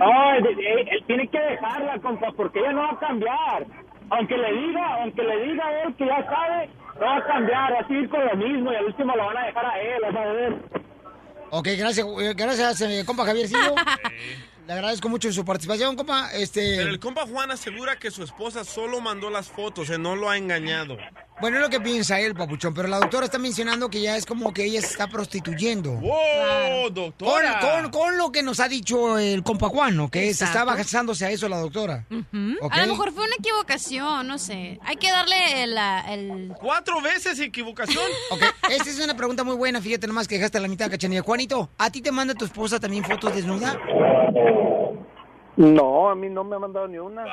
Ay, 0.00 0.42
él 0.90 1.04
tiene 1.06 1.26
que 1.28 1.40
dejarla, 1.40 1.98
compa, 2.02 2.30
porque 2.36 2.58
ella 2.58 2.72
no 2.72 2.82
va 2.82 2.90
a 2.90 2.98
cambiar. 2.98 3.66
Aunque 4.10 4.36
le 4.36 4.52
diga, 4.52 4.94
aunque 5.00 5.22
le 5.22 5.42
diga 5.42 5.66
a 5.66 5.82
él 5.84 5.94
que 5.96 6.04
ya 6.04 6.22
sabe, 6.26 6.68
no 7.00 7.06
va 7.06 7.16
a 7.16 7.24
cambiar, 7.24 7.72
va 7.72 7.78
a 7.80 7.88
seguir 7.88 8.10
con 8.10 8.26
lo 8.26 8.36
mismo 8.36 8.72
y 8.72 8.76
al 8.76 8.84
último 8.84 9.16
lo 9.16 9.24
van 9.24 9.38
a 9.38 9.46
dejar 9.46 9.64
a 9.64 9.80
él, 9.80 10.02
vas 10.02 10.16
a 10.16 10.32
ver. 10.32 10.52
Ok, 11.48 11.68
gracias, 11.78 12.06
eh, 12.06 12.34
gracias, 12.36 12.80
eh, 12.82 13.04
compa 13.06 13.24
Javiercillo. 13.24 13.74
Le 14.66 14.72
agradezco 14.72 15.10
mucho 15.10 15.30
su 15.30 15.44
participación, 15.44 15.94
compa. 15.94 16.30
Este, 16.32 16.76
Pero 16.78 16.88
el 16.88 16.98
compa 16.98 17.26
Juan 17.26 17.50
asegura 17.50 17.98
que 17.98 18.10
su 18.10 18.22
esposa 18.22 18.64
solo 18.64 18.98
mandó 19.00 19.28
las 19.28 19.48
fotos, 19.48 19.90
él 19.90 20.00
no 20.00 20.16
lo 20.16 20.30
ha 20.30 20.38
engañado. 20.38 20.96
bueno, 21.38 21.58
es 21.58 21.62
lo 21.62 21.68
que 21.68 21.80
piensa 21.82 22.18
él, 22.18 22.34
papuchón, 22.34 22.72
pero 22.72 22.88
la 22.88 22.98
doctora 22.98 23.26
está 23.26 23.38
mencionando 23.38 23.90
que 23.90 24.00
ya 24.00 24.16
es 24.16 24.24
como 24.24 24.54
que 24.54 24.64
ella 24.64 24.80
se 24.80 24.86
está 24.86 25.06
prostituyendo. 25.08 25.92
¡Wow, 25.92 26.88
doctora! 26.90 27.60
Con, 27.60 27.82
con- 27.82 27.90
con 28.04 28.16
lo 28.18 28.32
que 28.32 28.42
nos 28.42 28.58
ha 28.58 28.68
dicho 28.68 29.18
el 29.18 29.42
compa 29.42 29.68
Juan, 29.68 29.96
¿no? 29.98 30.10
Que 30.10 30.20
se 30.32 30.44
está 30.44 30.60
Exacto. 30.62 30.66
basándose 30.78 31.26
a 31.26 31.30
eso 31.30 31.46
la 31.46 31.58
doctora. 31.58 32.06
A 32.70 32.80
lo 32.86 32.86
mejor 32.86 33.12
fue 33.12 33.24
una 33.26 33.36
equivocación, 33.38 34.26
no 34.26 34.38
sé. 34.38 34.78
Hay 34.84 34.96
que 34.96 35.10
darle 35.10 35.64
el... 35.64 35.76
el... 36.08 36.52
¿Cuatro 36.58 37.02
veces 37.02 37.38
equivocación? 37.38 38.02
Ok, 38.30 38.42
esta 38.70 38.88
es 38.88 38.98
una 38.98 39.14
pregunta 39.14 39.44
muy 39.44 39.56
buena, 39.56 39.82
fíjate 39.82 40.06
nomás 40.06 40.26
que 40.26 40.36
dejaste 40.36 40.56
a 40.56 40.60
la 40.62 40.68
mitad, 40.68 40.90
cachanilla. 40.90 41.20
Juanito, 41.20 41.68
¿a 41.76 41.90
ti 41.90 42.00
te 42.00 42.10
manda 42.10 42.32
tu 42.34 42.46
esposa 42.46 42.80
también 42.80 43.04
fotos 43.04 43.34
desnuda? 43.34 43.78
No, 45.56 46.10
a 46.10 46.16
mí 46.16 46.28
no 46.28 46.42
me 46.42 46.56
ha 46.56 46.58
mandado 46.58 46.88
ni 46.88 46.98
una. 46.98 47.24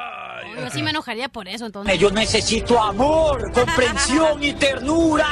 Yo 0.55 0.69
sí 0.69 0.83
me 0.83 0.91
enojaría 0.91 1.27
por 1.27 1.47
eso, 1.47 1.65
entonces. 1.65 1.97
Yo 1.97 2.11
necesito 2.11 2.79
amor, 2.79 3.51
comprensión 3.51 4.43
y 4.43 4.53
ternura. 4.53 5.25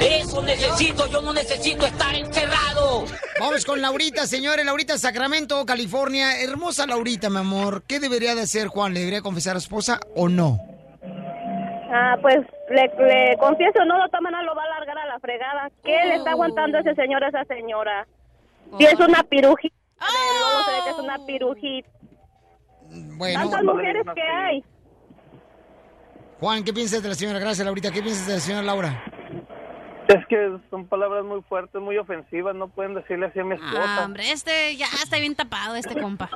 Eso 0.00 0.42
necesito, 0.42 1.08
yo 1.08 1.20
no 1.20 1.32
necesito 1.32 1.84
estar 1.84 2.14
encerrado. 2.14 3.04
Vamos 3.40 3.64
con 3.64 3.82
Laurita, 3.82 4.26
señores. 4.26 4.64
Laurita, 4.64 4.96
Sacramento, 4.96 5.66
California. 5.66 6.40
Hermosa 6.40 6.86
Laurita, 6.86 7.28
mi 7.30 7.38
amor. 7.38 7.82
¿Qué 7.86 7.98
debería 7.98 8.36
de 8.36 8.42
hacer 8.42 8.68
Juan? 8.68 8.94
¿Le 8.94 9.00
debería 9.00 9.20
confesar 9.20 9.56
a 9.56 9.60
su 9.60 9.64
esposa 9.64 9.98
o 10.14 10.28
no? 10.28 10.58
Ah, 11.92 12.16
pues 12.22 12.38
le, 12.70 12.90
le 13.04 13.36
confieso, 13.38 13.84
no, 13.84 13.96
de 13.96 14.04
otra 14.04 14.20
manera 14.20 14.42
lo 14.44 14.54
va 14.54 14.62
a 14.62 14.78
largar 14.78 14.98
a 14.98 15.06
la 15.06 15.18
fregada. 15.18 15.68
¿Qué 15.84 15.98
le 16.06 16.14
está 16.14 16.30
aguantando 16.30 16.78
ese 16.78 16.94
señor 16.94 17.24
a 17.24 17.28
esa 17.28 17.44
señora? 17.44 18.06
Si 18.78 18.84
es 18.86 18.94
una 18.94 19.22
pirujita, 19.24 19.74
luego 20.10 20.64
se 20.64 20.70
ve 20.70 20.78
que 20.84 20.90
es 20.90 20.98
una 20.98 21.26
pirujita. 21.26 21.88
Bueno. 23.16 23.40
Tantas 23.40 23.64
mujeres 23.64 24.04
que 24.14 24.22
hay. 24.22 24.64
Juan, 26.40 26.64
¿qué 26.64 26.72
piensas 26.72 27.02
de 27.02 27.08
la 27.08 27.14
señora? 27.14 27.38
Gracias, 27.38 27.64
Laurita. 27.64 27.90
¿Qué 27.90 28.02
piensas 28.02 28.26
de 28.26 28.34
la 28.34 28.40
señora 28.40 28.62
Laura? 28.62 29.04
Es 30.08 30.26
que 30.26 30.58
son 30.70 30.86
palabras 30.88 31.24
muy 31.24 31.40
fuertes, 31.42 31.80
muy 31.80 31.96
ofensivas, 31.96 32.54
no 32.54 32.68
pueden 32.68 32.94
decirle 32.94 33.26
así 33.26 33.38
a 33.38 33.44
mi 33.44 33.54
esposa. 33.54 33.82
Ah, 34.00 34.04
hombre, 34.04 34.30
este 34.30 34.76
ya 34.76 34.86
está 35.02 35.18
bien 35.18 35.34
tapado, 35.34 35.76
este 35.76 35.98
compa. 35.98 36.28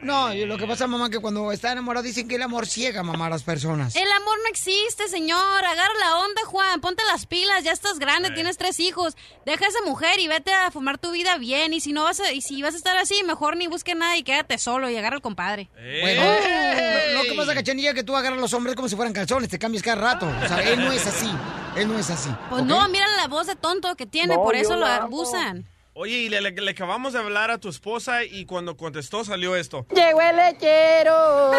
No, 0.00 0.32
y 0.32 0.44
lo 0.46 0.56
que 0.56 0.66
pasa, 0.66 0.86
mamá, 0.86 1.10
que 1.10 1.18
cuando 1.18 1.50
está 1.50 1.72
enamorado 1.72 2.04
dicen 2.04 2.28
que 2.28 2.36
el 2.36 2.42
amor 2.42 2.66
ciega, 2.66 3.02
mamá, 3.02 3.26
a 3.26 3.30
las 3.30 3.42
personas. 3.42 3.96
El 3.96 4.10
amor 4.12 4.38
no 4.42 4.48
existe, 4.48 5.08
señor. 5.08 5.64
Agarra 5.64 5.94
la 6.00 6.18
onda, 6.18 6.42
Juan. 6.44 6.80
Ponte 6.80 7.02
las 7.04 7.26
pilas. 7.26 7.64
Ya 7.64 7.72
estás 7.72 7.98
grande, 7.98 8.30
tienes 8.30 8.56
tres 8.58 8.78
hijos. 8.80 9.16
Deja 9.44 9.64
a 9.64 9.68
esa 9.68 9.82
mujer 9.84 10.20
y 10.20 10.28
vete 10.28 10.52
a 10.52 10.70
fumar 10.70 10.98
tu 10.98 11.10
vida 11.10 11.36
bien. 11.38 11.72
Y 11.72 11.80
si 11.80 11.92
no 11.92 12.04
vas 12.04 12.20
a, 12.20 12.32
y 12.32 12.40
si 12.40 12.62
vas 12.62 12.74
a 12.74 12.76
estar 12.76 12.96
así, 12.96 13.22
mejor 13.24 13.56
ni 13.56 13.66
busque 13.66 13.94
nada 13.94 14.16
y 14.16 14.22
quédate 14.22 14.58
solo 14.58 14.88
y 14.88 14.96
agarra 14.96 15.16
al 15.16 15.22
compadre. 15.22 15.68
Bueno, 15.74 16.22
lo, 16.22 17.22
lo 17.22 17.22
que 17.28 17.34
pasa, 17.36 17.54
cachanilla, 17.54 17.92
que 17.92 18.04
tú 18.04 18.14
agarras 18.16 18.38
a 18.38 18.42
los 18.42 18.54
hombres 18.54 18.76
como 18.76 18.88
si 18.88 18.94
fueran 18.96 19.12
calzones, 19.12 19.48
te 19.48 19.58
cambias 19.58 19.82
cada 19.82 20.00
rato. 20.00 20.26
O 20.26 20.48
sea, 20.48 20.62
él 20.62 20.78
no 20.78 20.92
es 20.92 21.06
así. 21.06 21.30
Él 21.76 21.88
no 21.88 21.98
es 21.98 22.08
así. 22.10 22.30
Pues 22.50 22.64
no, 22.64 22.88
mira 22.88 23.06
la 23.16 23.28
voz 23.28 23.46
de 23.46 23.56
tonto 23.56 23.94
que 23.96 24.06
tiene, 24.06 24.34
No, 24.34 24.42
por 24.42 24.54
eso 24.56 24.76
lo 24.76 24.86
abusan. 24.86 25.68
Oye, 26.00 26.16
y 26.18 26.28
le, 26.28 26.40
le- 26.40 26.52
le 26.52 26.70
acabamos 26.70 27.12
de 27.12 27.18
hablar 27.18 27.50
a 27.50 27.58
tu 27.58 27.68
esposa 27.68 28.22
y 28.22 28.46
cuando 28.46 28.76
contestó 28.76 29.24
salió 29.24 29.56
esto. 29.56 29.84
Llegó 29.92 30.20
el 30.20 30.36
lechero, 30.36 31.50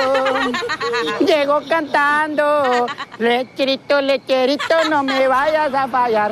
llegó 1.28 1.60
cantando, 1.68 2.86
lecherito, 3.18 4.00
lecherito, 4.00 4.90
no 4.90 5.04
me 5.04 5.28
vayas 5.28 5.74
a 5.74 5.90
fallar. 5.90 6.32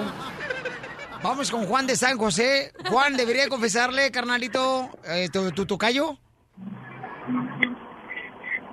Vamos 1.22 1.52
con 1.52 1.66
Juan 1.66 1.86
de 1.86 1.98
San 1.98 2.18
José. 2.18 2.72
Juan, 2.90 3.18
¿debería 3.18 3.50
confesarle, 3.50 4.10
carnalito, 4.10 4.90
eh, 5.06 5.28
tu, 5.30 5.52
tu 5.52 5.66
tocayo? 5.66 6.18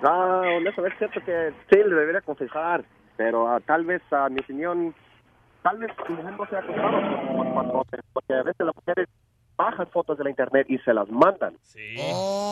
Ah, 0.04 0.42
honestamente 0.58 0.94
es 0.94 0.98
cierto 1.10 1.20
que 1.26 1.50
sí, 1.72 1.82
le 1.82 1.92
debería 1.96 2.20
confesar, 2.20 2.84
pero 3.16 3.48
ah, 3.48 3.58
tal 3.66 3.84
vez, 3.84 4.00
a 4.12 4.28
mi 4.28 4.38
opinión, 4.38 4.94
tal 5.64 5.78
vez 5.78 5.90
su 6.06 6.12
mujer 6.12 6.34
no 6.38 6.46
se 6.46 6.54
ha 6.54 6.58
acostado 6.60 7.84
porque 8.12 8.32
a 8.34 8.42
veces 8.44 8.64
las 8.66 8.76
mujeres 8.76 9.08
bajan 9.56 9.86
fotos 9.88 10.18
de 10.18 10.24
la 10.24 10.30
internet 10.30 10.66
y 10.68 10.78
se 10.78 10.92
las 10.92 11.08
mandan 11.08 11.56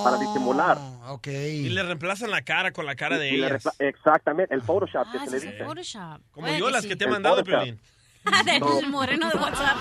para 0.05 0.19
disimular. 0.19 0.79
Ok. 1.09 1.27
Y 1.29 1.69
le 1.71 1.83
reemplazan 1.83 2.31
la 2.31 2.43
cara 2.43 2.73
con 2.73 2.87
la 2.87 2.95
cara 2.95 3.19
de 3.19 3.31
Y 3.31 3.35
ellas. 3.37 3.69
exactamente, 3.79 4.55
el 4.55 4.63
Photoshop 4.63 5.11
que 5.13 5.19
Ah, 5.19 5.25
se 5.27 5.41
sí, 5.41 5.47
le 5.47 5.53
dice. 5.53 5.65
Photoshop. 5.65 6.21
Como 6.33 6.49
yo, 6.49 6.67
que 6.67 6.73
las 6.73 6.83
sí. 6.83 6.89
que 6.89 6.97
te 6.97 7.05
he 7.05 7.07
El 7.07 7.13
mandado, 7.13 7.37
Photoshop. 7.37 7.61
Piolín. 7.63 7.81
Del 8.81 8.89
moreno 8.89 9.29
de 9.31 9.37
WhatsApp. 9.37 9.77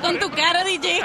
Con 0.00 0.18
tu 0.20 0.30
cara, 0.30 0.62
DJ. 0.62 1.00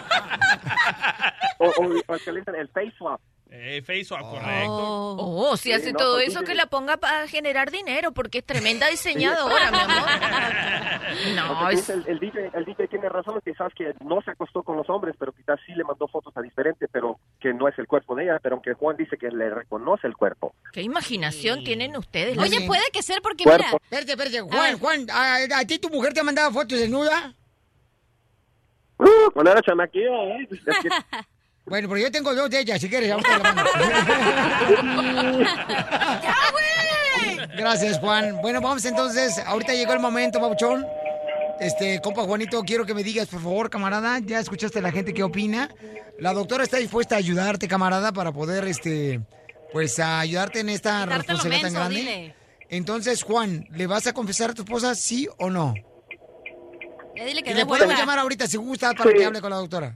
O, 1.58 1.66
o- 1.68 2.14
o 2.14 2.18
que 2.24 2.32
le 2.32 2.40
dicen 2.42 2.56
el 2.56 2.68
face 2.70 2.94
swap. 2.98 3.20
Eh, 3.60 3.82
face 3.82 4.04
swap, 4.06 4.22
correcto. 4.22 5.16
Oh, 5.18 5.58
si 5.58 5.64
Sí, 5.70 5.72
hace 5.74 5.92
no, 5.92 5.98
todo 5.98 6.20
eso, 6.20 6.44
que 6.44 6.54
la 6.54 6.68
ponga 6.68 6.98
para 6.98 7.28
generar 7.28 7.72
dinero, 7.72 8.12
porque 8.12 8.38
es 8.40 8.46
tremenda 8.46 8.88
diseñadora, 8.88 9.72
mi 9.72 9.78
amor. 9.80 10.10
No, 11.36 11.70
es... 11.70 11.90
el, 11.90 12.04
el 12.08 12.20
DJ, 12.20 12.52
el 12.54 12.66
DJ 12.66 12.88
tiene 12.90 13.08
razón, 13.10 13.40
quizás 13.44 13.74
que 13.74 13.94
no 14.04 14.22
se 14.22 14.32
acostó 14.32 14.62
con 14.62 14.76
los 14.78 14.88
hombres, 14.90 15.16
pero 15.18 15.32
quizás 15.32 15.58
sí 15.66 15.72
le 15.74 15.84
mandó 15.86 16.08
fotos 16.08 16.36
a 16.38 16.42
diferentes, 16.42 16.88
pero 16.92 17.18
que 17.40 17.54
no 17.54 17.68
es 17.68 17.78
el 17.80 17.88
cuerpo 17.88 18.14
de 18.14 18.26
ella, 18.26 18.40
pero 18.44 18.56
aunque 18.56 18.74
Juan 18.74 18.98
dice 18.98 19.18
que 19.18 19.30
le 19.30 19.50
reconoce 19.50 20.06
el 20.06 20.16
cuerpo. 20.16 20.54
¿Qué 20.74 20.82
imaginación 20.82 21.64
tienen 21.64 21.96
ustedes? 21.96 22.38
Oye, 22.38 22.68
puede 22.68 22.84
que 22.94 23.02
ser 23.02 23.22
porque, 23.22 23.46
Cuerpo. 23.46 23.64
mira. 23.66 23.78
Espérate, 23.82 24.12
espérate. 24.12 24.42
Juan, 24.42 24.78
Juan, 24.80 25.08
¿a, 25.10 25.60
a 25.60 25.66
ti 25.66 25.80
tu 25.80 25.90
mujer 25.90 26.14
te 26.14 26.20
ha 26.20 26.24
mandado 26.24 26.52
fotos 26.52 26.78
desnuda? 26.78 27.34
Uh, 29.00 29.32
cuando 29.34 29.52
era 29.52 29.62
chamaquillo, 29.62 30.14
¿eh? 30.24 30.48
Es 30.52 30.60
que- 30.60 30.90
Bueno, 31.68 31.90
pero 31.90 32.00
yo 32.02 32.12
tengo 32.12 32.34
dos 32.34 32.50
de 32.50 32.62
ellas, 32.62 32.80
si 32.80 32.90
quieres, 32.90 33.14
te 33.18 33.38
la 33.38 33.54
mando. 33.54 33.64
Gracias, 37.58 38.00
Juan. 38.00 38.38
Bueno, 38.42 38.62
vamos 38.62 38.86
entonces. 38.86 39.38
Ahorita 39.46 39.74
llegó 39.74 39.94
el 39.94 40.00
momento, 40.00 40.40
Pabuchón. 40.40 40.86
Este, 41.60 42.00
compa 42.02 42.22
Juanito, 42.24 42.62
quiero 42.62 42.86
que 42.86 42.94
me 42.94 43.04
digas, 43.04 43.28
por 43.28 43.42
favor, 43.42 43.70
camarada, 43.70 44.20
ya 44.20 44.40
escuchaste 44.40 44.80
a 44.80 44.82
la 44.84 44.92
gente 44.92 45.14
qué 45.14 45.24
opina. 45.24 45.70
La 46.20 46.34
doctora 46.34 46.64
está 46.64 46.78
dispuesta 46.78 47.16
a 47.16 47.18
ayudarte, 47.18 47.68
camarada, 47.68 48.12
para 48.12 48.32
poder, 48.32 48.66
este, 48.66 49.22
pues, 49.74 49.98
a 50.00 50.20
ayudarte 50.20 50.60
en 50.60 50.70
esta 50.70 51.02
Quitarte 51.04 51.16
responsabilidad 51.18 51.62
tan 51.64 51.74
grande. 51.74 51.96
dile. 51.96 52.36
Entonces, 52.70 53.24
Juan, 53.24 53.66
¿le 53.72 53.88
vas 53.88 54.06
a 54.08 54.14
confesar 54.14 54.52
a 54.52 54.54
tu 54.54 54.62
esposa 54.62 54.94
sí 54.94 55.28
o 55.38 55.50
no? 55.50 55.74
Ya 57.16 57.26
dile 57.26 57.42
que 57.42 57.50
Y 57.50 57.54
de 57.54 57.60
le 57.62 57.66
podemos 57.66 57.98
llamar 57.98 58.20
ahorita 58.20 58.46
si 58.46 58.58
gusta 58.58 58.94
para 58.94 59.10
Sí. 59.10 59.18
que 59.18 59.26
hable 59.26 59.42
con 59.42 59.50
la 59.50 59.58
doctora. 59.58 59.96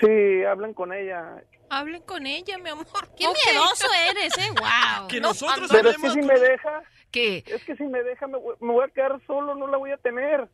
Sí, 0.00 0.44
hablen 0.44 0.74
con 0.74 0.92
ella. 0.92 1.42
Hablen 1.70 2.02
con 2.02 2.26
ella, 2.26 2.56
mi 2.58 2.70
amor. 2.70 2.86
Qué 3.16 3.24
miedoso 3.26 3.86
eres, 4.10 4.36
¿eh? 4.38 4.50
Wow. 4.50 5.08
Que 5.08 5.20
nosotros 5.20 5.68
Pero 5.70 5.90
es 5.90 5.96
que 5.98 6.10
si 6.10 6.22
me 6.22 6.38
deja, 6.38 6.82
¿Qué? 7.10 7.44
es 7.46 7.62
que 7.64 7.76
si 7.76 7.84
me 7.84 8.02
deja 8.02 8.26
me, 8.26 8.38
voy- 8.38 8.56
me 8.60 8.72
voy 8.72 8.84
a 8.84 8.88
quedar 8.88 9.20
solo, 9.26 9.54
no 9.54 9.66
la 9.66 9.76
voy 9.76 9.92
a 9.92 9.96
tener. 9.98 10.48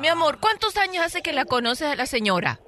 Mi 0.00 0.08
amor, 0.08 0.38
¿cuántos 0.40 0.76
años 0.76 1.04
hace 1.04 1.22
que 1.22 1.32
la 1.32 1.44
conoces 1.44 1.88
a 1.88 1.94
la 1.96 2.06
señora? 2.06 2.60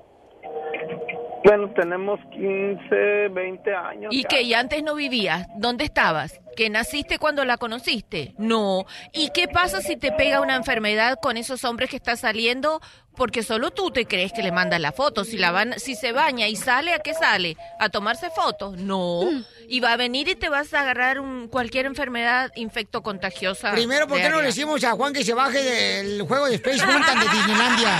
Bueno, 1.43 1.71
tenemos 1.75 2.21
15, 2.33 3.29
20 3.31 3.75
años. 3.75 4.13
¿Y 4.15 4.23
ya. 4.23 4.29
que 4.29 4.47
ya 4.47 4.61
antes 4.61 4.83
no 4.83 4.95
vivías? 4.95 5.47
¿Dónde 5.57 5.85
estabas? 5.85 6.39
¿Que 6.55 6.69
naciste 6.69 7.19
cuando 7.19 7.45
la 7.47 7.57
conociste? 7.57 8.35
No. 8.37 8.85
¿Y 9.15 9.31
qué 9.31 9.49
pasa 9.49 9.81
si 9.81 9.97
te 9.97 10.13
pega 10.13 10.43
una 10.43 10.57
enfermedad 10.57 11.19
con 11.21 11.39
esos 11.39 11.65
hombres 11.65 11.89
que 11.89 11.97
estás 11.97 12.21
saliendo? 12.21 12.83
Porque 13.17 13.43
solo 13.43 13.71
tú 13.71 13.91
te 13.91 14.05
crees 14.05 14.33
que 14.33 14.43
le 14.43 14.53
mandas 14.53 14.81
la 14.81 14.93
foto. 14.93 15.25
Si 15.25 15.39
la 15.39 15.51
van, 15.51 15.79
si 15.79 15.95
se 15.95 16.13
baña 16.13 16.47
y 16.47 16.57
sale, 16.57 16.93
¿a 16.93 16.99
qué 16.99 17.15
sale? 17.15 17.57
¿A 17.79 17.89
tomarse 17.89 18.29
fotos? 18.31 18.77
No. 18.77 19.23
Y 19.67 19.81
va 19.81 19.95
a 19.95 19.97
venir 19.97 20.29
y 20.29 20.35
te 20.35 20.51
vas 20.51 20.75
a 20.75 20.83
agarrar 20.83 21.21
un, 21.21 21.49
cualquier 21.49 21.87
enfermedad 21.87 22.53
infecto 22.57 23.03
contagiosa. 23.03 23.73
Primero, 23.73 24.07
¿por 24.07 24.19
qué 24.21 24.29
no 24.29 24.41
le 24.41 24.49
decimos 24.49 24.85
a 24.85 24.93
Juan 24.93 25.15
que 25.15 25.25
se 25.25 25.33
baje 25.33 25.63
del 25.63 26.21
juego 26.23 26.47
de 26.47 26.57
Space 26.57 26.85
Mountain 26.85 27.19
de 27.19 27.27
Disneylandia? 27.29 27.99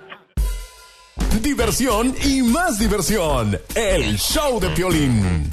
diversión 1.42 2.14
y 2.22 2.42
más 2.42 2.78
diversión. 2.78 3.58
El 3.74 4.18
show 4.18 4.58
de 4.60 4.68
Piolín. 4.70 5.48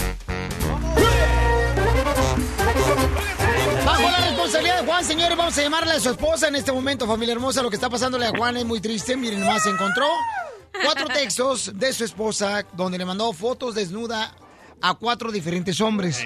Bajo 3.86 4.02
la 4.02 4.18
responsabilidad 4.28 4.82
de 4.82 4.88
Juan, 4.88 5.06
señores, 5.06 5.38
vamos 5.38 5.58
a 5.58 5.62
llamarle 5.62 5.92
a 5.94 6.00
su 6.00 6.10
esposa 6.10 6.48
en 6.48 6.56
este 6.56 6.72
momento, 6.72 7.06
familia 7.06 7.34
hermosa. 7.34 7.62
Lo 7.62 7.70
que 7.70 7.76
está 7.76 7.90
pasándole 7.90 8.26
a 8.26 8.32
Juan 8.32 8.58
es 8.58 8.66
muy 8.66 8.82
triste. 8.82 9.16
Miren, 9.16 9.46
más 9.46 9.64
se 9.64 9.70
encontró 9.70 10.08
cuatro 10.84 11.08
textos 11.08 11.72
de 11.76 11.94
su 11.94 12.04
esposa 12.04 12.66
donde 12.74 12.98
le 12.98 13.06
mandó 13.06 13.32
fotos 13.34 13.76
desnuda 13.76 14.36
a 14.82 14.96
cuatro 14.96 15.32
diferentes 15.32 15.80
hombres. 15.82 16.24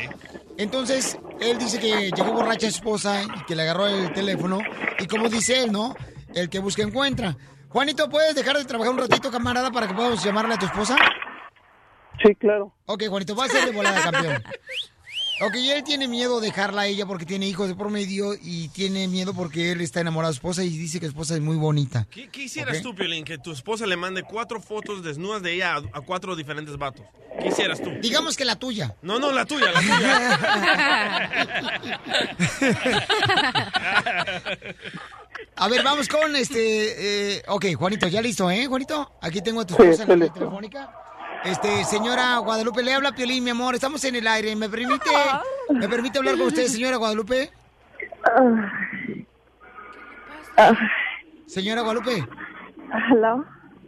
Entonces, 0.57 1.17
él 1.39 1.57
dice 1.57 1.79
que 1.79 2.11
llegó 2.11 2.33
borracha 2.33 2.67
a 2.67 2.71
su 2.71 2.77
esposa 2.77 3.23
y 3.23 3.45
que 3.45 3.55
le 3.55 3.63
agarró 3.63 3.87
el 3.87 4.13
teléfono. 4.13 4.59
Y 4.99 5.07
como 5.07 5.29
dice 5.29 5.63
él, 5.63 5.71
¿no? 5.71 5.95
El 6.33 6.49
que 6.49 6.59
busca 6.59 6.83
encuentra. 6.83 7.37
Juanito, 7.71 8.09
¿puedes 8.09 8.35
dejar 8.35 8.57
de 8.57 8.65
trabajar 8.65 8.93
un 8.93 8.99
ratito, 8.99 9.31
camarada, 9.31 9.71
para 9.71 9.87
que 9.87 9.93
podamos 9.93 10.23
llamarle 10.23 10.55
a 10.55 10.57
tu 10.57 10.65
esposa? 10.65 10.97
Sí, 12.23 12.35
claro. 12.35 12.73
Ok, 12.85 13.03
Juanito, 13.07 13.35
va 13.35 13.45
a 13.45 13.47
ser 13.47 13.65
de 13.65 13.71
volada, 13.71 14.11
campeón. 14.11 14.43
Ok, 15.41 15.55
y 15.55 15.71
él 15.71 15.83
tiene 15.83 16.07
miedo 16.07 16.39
de 16.39 16.47
dejarla 16.47 16.83
a 16.83 16.87
ella 16.87 17.05
porque 17.05 17.25
tiene 17.25 17.47
hijos 17.47 17.67
de 17.67 17.75
por 17.75 17.89
medio 17.89 18.33
y 18.41 18.67
tiene 18.69 19.07
miedo 19.07 19.33
porque 19.33 19.71
él 19.71 19.81
está 19.81 19.99
enamorado 20.01 20.31
de 20.31 20.35
su 20.35 20.39
esposa 20.39 20.63
y 20.63 20.69
dice 20.69 20.99
que 20.99 21.07
su 21.07 21.11
esposa 21.11 21.33
es 21.35 21.41
muy 21.41 21.55
bonita. 21.57 22.07
¿Qué, 22.11 22.29
qué 22.29 22.43
hicieras 22.43 22.81
tú, 22.81 22.93
Piolín? 22.93 23.23
Que 23.25 23.37
tu 23.37 23.51
esposa 23.51 23.85
le 23.87 23.95
mande 23.97 24.23
cuatro 24.23 24.61
fotos 24.61 25.03
desnudas 25.03 25.41
de 25.41 25.53
ella 25.53 25.75
a, 25.75 25.77
a 25.97 26.01
cuatro 26.01 26.35
diferentes 26.35 26.77
vatos. 26.77 27.05
¿Qué 27.39 27.47
hicieras 27.47 27.81
tú? 27.81 27.89
Digamos 28.01 28.35
que 28.37 28.45
la 28.45 28.55
tuya. 28.57 28.95
No, 29.01 29.17
no, 29.19 29.31
la 29.31 29.45
tuya, 29.45 29.71
la 29.71 29.79
tuya. 29.81 30.39
A 35.55 35.67
ver, 35.67 35.83
vamos 35.83 36.07
con 36.07 36.35
este. 36.35 37.35
eh, 37.37 37.43
ok, 37.47 37.65
Juanito, 37.75 38.07
ya 38.07 38.21
listo, 38.21 38.49
¿eh, 38.49 38.65
Juanito? 38.67 39.11
Aquí 39.21 39.41
tengo 39.41 39.61
a 39.61 39.65
tu 39.65 39.75
Sí, 39.75 39.83
esposa 39.83 40.11
en 40.13 40.19
la 40.19 40.33
telefónica. 40.33 40.91
Este, 41.43 41.83
señora 41.85 42.37
Guadalupe, 42.37 42.83
le 42.83 42.93
habla 42.93 43.13
Piolín, 43.13 43.43
mi 43.43 43.49
amor. 43.49 43.73
Estamos 43.73 44.03
en 44.03 44.15
el 44.15 44.27
aire. 44.27 44.55
¿Me 44.55 44.69
permite, 44.69 45.09
¿me 45.69 45.89
permite 45.89 46.19
hablar 46.19 46.37
con 46.37 46.47
usted, 46.47 46.67
señora 46.67 46.97
Guadalupe? 46.97 47.51
Señora 51.47 51.81
Guadalupe. 51.81 52.27
Hello. 53.09 53.43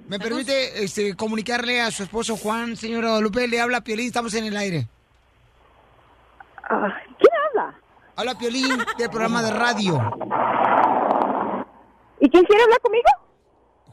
¿Me 0.08 0.20
permite 0.20 0.84
este, 0.84 1.16
comunicarle 1.16 1.82
a 1.82 1.92
su 1.92 2.04
esposo 2.04 2.36
Juan, 2.36 2.76
señora 2.76 3.10
Guadalupe? 3.10 3.48
Le 3.48 3.62
habla 3.62 3.82
Piolín, 3.82 4.08
estamos 4.08 4.34
en 4.34 4.46
el 4.46 4.58
aire. 4.58 4.88
Ah, 6.70 6.94
¿Quién 7.20 7.34
habla? 7.50 7.76
Habla 8.16 8.38
Piolín 8.38 8.80
del 8.98 9.10
programa 9.10 9.44
de 9.44 9.52
radio. 9.52 10.00
¿Y 12.20 12.30
quién 12.30 12.44
quiere 12.46 12.64
hablar 12.64 12.80
conmigo? 12.82 13.10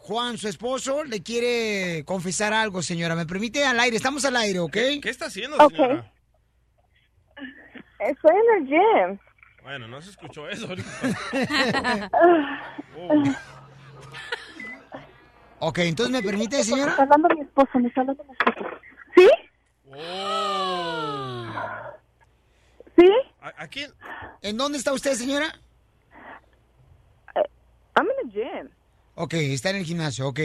Juan, 0.02 0.38
su 0.38 0.48
esposo, 0.48 1.04
le 1.04 1.22
quiere 1.22 2.04
confesar 2.04 2.52
algo, 2.52 2.82
señora. 2.82 3.14
¿Me 3.14 3.26
permite 3.26 3.64
al 3.64 3.78
aire? 3.78 3.96
Estamos 3.96 4.24
al 4.24 4.34
aire, 4.36 4.58
¿ok? 4.58 4.72
¿Qué 4.72 5.00
está 5.04 5.26
haciendo, 5.26 5.56
señora? 5.68 6.10
Estoy 8.00 8.32
en 8.34 8.62
el 8.62 8.68
gym. 8.68 9.18
Bueno, 9.62 9.86
no 9.88 10.00
se 10.00 10.10
escuchó 10.10 10.48
eso. 10.48 10.68
Ok, 15.62 15.78
entonces 15.80 16.10
me 16.10 16.22
permite, 16.22 16.56
Me 16.56 16.64
señora. 16.64 16.92
está 16.92 17.02
hablando 17.02 17.28
mi 17.34 17.42
esposo, 17.42 17.78
me 17.78 17.88
está 17.88 18.00
hablando 18.00 18.24
mi 18.24 18.32
esposo. 18.32 18.80
¿Sí? 19.14 19.28
¿Sí? 22.98 23.08
¿A, 23.42 23.62
a 23.64 23.68
quién? 23.68 23.90
¿En 24.40 24.56
dónde 24.56 24.78
está 24.78 24.94
usted, 24.94 25.12
señora? 25.12 25.52
I'm 27.94 28.06
in 28.06 28.30
the 28.30 28.32
gym. 28.40 28.70
Ok, 29.20 29.34
está 29.34 29.68
en 29.68 29.76
el 29.76 29.84
gimnasio, 29.84 30.26
ok. 30.28 30.40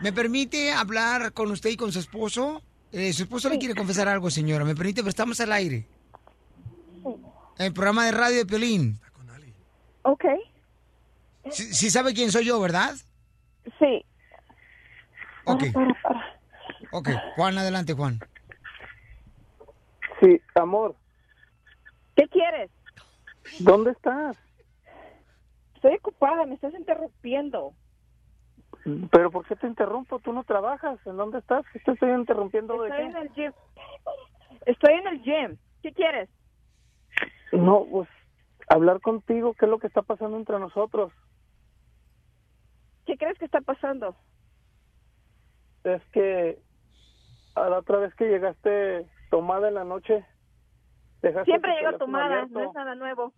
¿Me 0.00 0.12
permite 0.12 0.72
hablar 0.72 1.32
con 1.32 1.50
usted 1.50 1.70
y 1.70 1.76
con 1.78 1.90
su 1.90 2.00
esposo? 2.00 2.62
Eh, 2.92 3.14
su 3.14 3.22
esposo 3.22 3.48
le 3.48 3.58
quiere 3.58 3.74
confesar 3.74 4.08
algo, 4.08 4.28
señora. 4.28 4.62
¿Me 4.62 4.74
permite? 4.74 5.00
Pero 5.00 5.08
estamos 5.08 5.40
al 5.40 5.52
aire. 5.52 5.86
El 7.56 7.72
programa 7.72 8.04
de 8.04 8.12
radio 8.12 8.36
de 8.36 8.44
Piolín. 8.44 9.00
Ok. 10.02 10.24
Sí, 11.50 11.72
sí 11.72 11.90
sabe 11.90 12.12
quién 12.12 12.30
soy 12.30 12.44
yo, 12.44 12.60
¿verdad? 12.60 12.94
Sí. 13.78 14.04
Ok. 15.44 15.62
Ok, 16.92 17.08
Juan, 17.36 17.56
adelante, 17.56 17.94
Juan. 17.94 18.20
Sí, 20.20 20.38
amor, 20.56 20.94
¿Qué 22.16 22.28
quieres? 22.28 22.70
¿dónde 23.60 23.92
estás? 23.92 24.36
Estoy 25.76 25.94
ocupada, 25.94 26.44
me 26.44 26.56
estás 26.56 26.74
interrumpiendo. 26.74 27.72
¿Pero 29.10 29.30
por 29.30 29.46
qué 29.46 29.56
te 29.56 29.66
interrumpo? 29.66 30.18
¿Tú 30.20 30.32
no 30.32 30.44
trabajas? 30.44 30.98
¿En 31.06 31.16
dónde 31.16 31.38
estás? 31.38 31.64
¿Qué 31.72 31.80
te 31.80 31.92
estoy 31.92 32.10
interrumpiendo 32.12 32.80
de 32.82 32.88
Estoy 32.88 33.04
qué? 33.04 33.10
en 33.10 33.16
el 33.16 33.32
gym. 33.34 33.52
Estoy 34.66 34.94
en 34.94 35.06
el 35.06 35.22
gym. 35.22 35.58
¿Qué 35.82 35.92
quieres? 35.92 36.28
No, 37.52 37.84
pues 37.90 38.08
hablar 38.68 39.00
contigo, 39.00 39.54
¿qué 39.54 39.66
es 39.66 39.70
lo 39.70 39.78
que 39.78 39.88
está 39.88 40.02
pasando 40.02 40.36
entre 40.36 40.58
nosotros? 40.58 41.12
¿Qué 43.06 43.16
crees 43.16 43.38
que 43.38 43.46
está 43.46 43.60
pasando? 43.60 44.16
Es 45.84 46.02
que 46.12 46.62
a 47.54 47.68
la 47.68 47.78
otra 47.78 47.98
vez 47.98 48.14
que 48.14 48.26
llegaste 48.28 49.10
tomada 49.30 49.68
en 49.68 49.74
la 49.74 49.84
noche, 49.84 50.24
dejaste 51.22 51.50
Siempre 51.50 51.74
llego 51.74 51.98
tomada, 51.98 52.26
abierto. 52.26 52.58
no 52.60 52.68
es 52.68 52.74
nada 52.74 52.94
nuevo. 52.94 53.32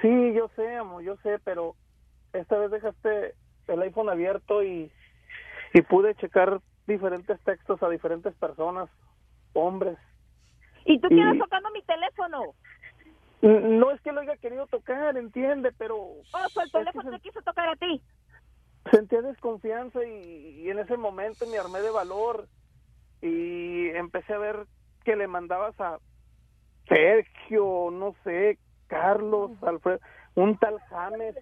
Sí, 0.00 0.32
yo 0.34 0.48
sé, 0.54 0.76
amor, 0.76 1.02
yo 1.02 1.16
sé, 1.22 1.38
pero 1.40 1.74
esta 2.32 2.58
vez 2.58 2.70
dejaste 2.70 3.34
el 3.68 3.82
iPhone 3.82 4.08
abierto 4.08 4.62
y, 4.62 4.90
y 5.72 5.82
pude 5.82 6.14
checar 6.16 6.60
diferentes 6.86 7.40
textos 7.42 7.82
a 7.82 7.88
diferentes 7.88 8.34
personas, 8.36 8.88
hombres. 9.52 9.98
¿Y 10.84 11.00
tú 11.00 11.08
Y- 11.08 11.14
quieres 11.14 11.38
tocando 11.38 11.70
mi 11.70 11.82
teléfono? 11.82 12.54
No 13.42 13.90
es 13.90 14.00
que 14.00 14.12
lo 14.12 14.20
haya 14.22 14.36
querido 14.38 14.66
tocar, 14.66 15.16
entiende, 15.16 15.72
pero 15.76 15.96
Oh, 15.96 16.46
pues 16.54 16.66
el 16.66 16.72
teléfono 16.72 17.10
te 17.10 17.20
quiso 17.20 17.42
tocar 17.42 17.68
a 17.68 17.76
ti. 17.76 18.02
sentía 18.90 19.20
desconfianza 19.20 20.04
y, 20.04 20.62
y 20.62 20.70
en 20.70 20.78
ese 20.78 20.96
momento 20.96 21.46
me 21.46 21.58
armé 21.58 21.80
de 21.82 21.90
valor 21.90 22.48
y 23.20 23.88
empecé 23.90 24.32
a 24.32 24.38
ver 24.38 24.66
que 25.04 25.16
le 25.16 25.26
mandabas 25.26 25.78
a 25.80 25.98
Sergio, 26.88 27.90
no 27.90 28.14
sé, 28.24 28.58
Carlos, 28.86 29.50
Alfredo, 29.62 30.00
un 30.34 30.56
tal 30.58 30.80
James 30.88 31.36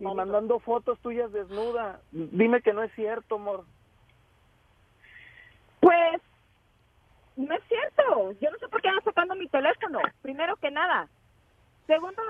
y 0.00 0.04
mandando 0.14 0.58
fotos 0.60 0.98
tuyas 1.00 1.32
desnuda. 1.32 2.00
Dime 2.12 2.60
que 2.62 2.72
no 2.72 2.82
es 2.82 2.92
cierto, 2.94 3.36
amor. 3.36 3.64
Pues, 5.80 6.20
no 7.36 7.54
es 7.54 7.62
cierto. 7.68 8.32
Yo 8.40 8.50
no 8.50 8.58
sé 8.58 8.68
por 8.68 8.80
qué 8.82 8.88
andas 8.88 9.04
tocando 9.04 9.34
mi 9.34 9.48
teléfono. 9.48 10.00
Primero 10.22 10.56
que 10.56 10.70
nada. 10.70 11.08
Segundo, 11.86 12.22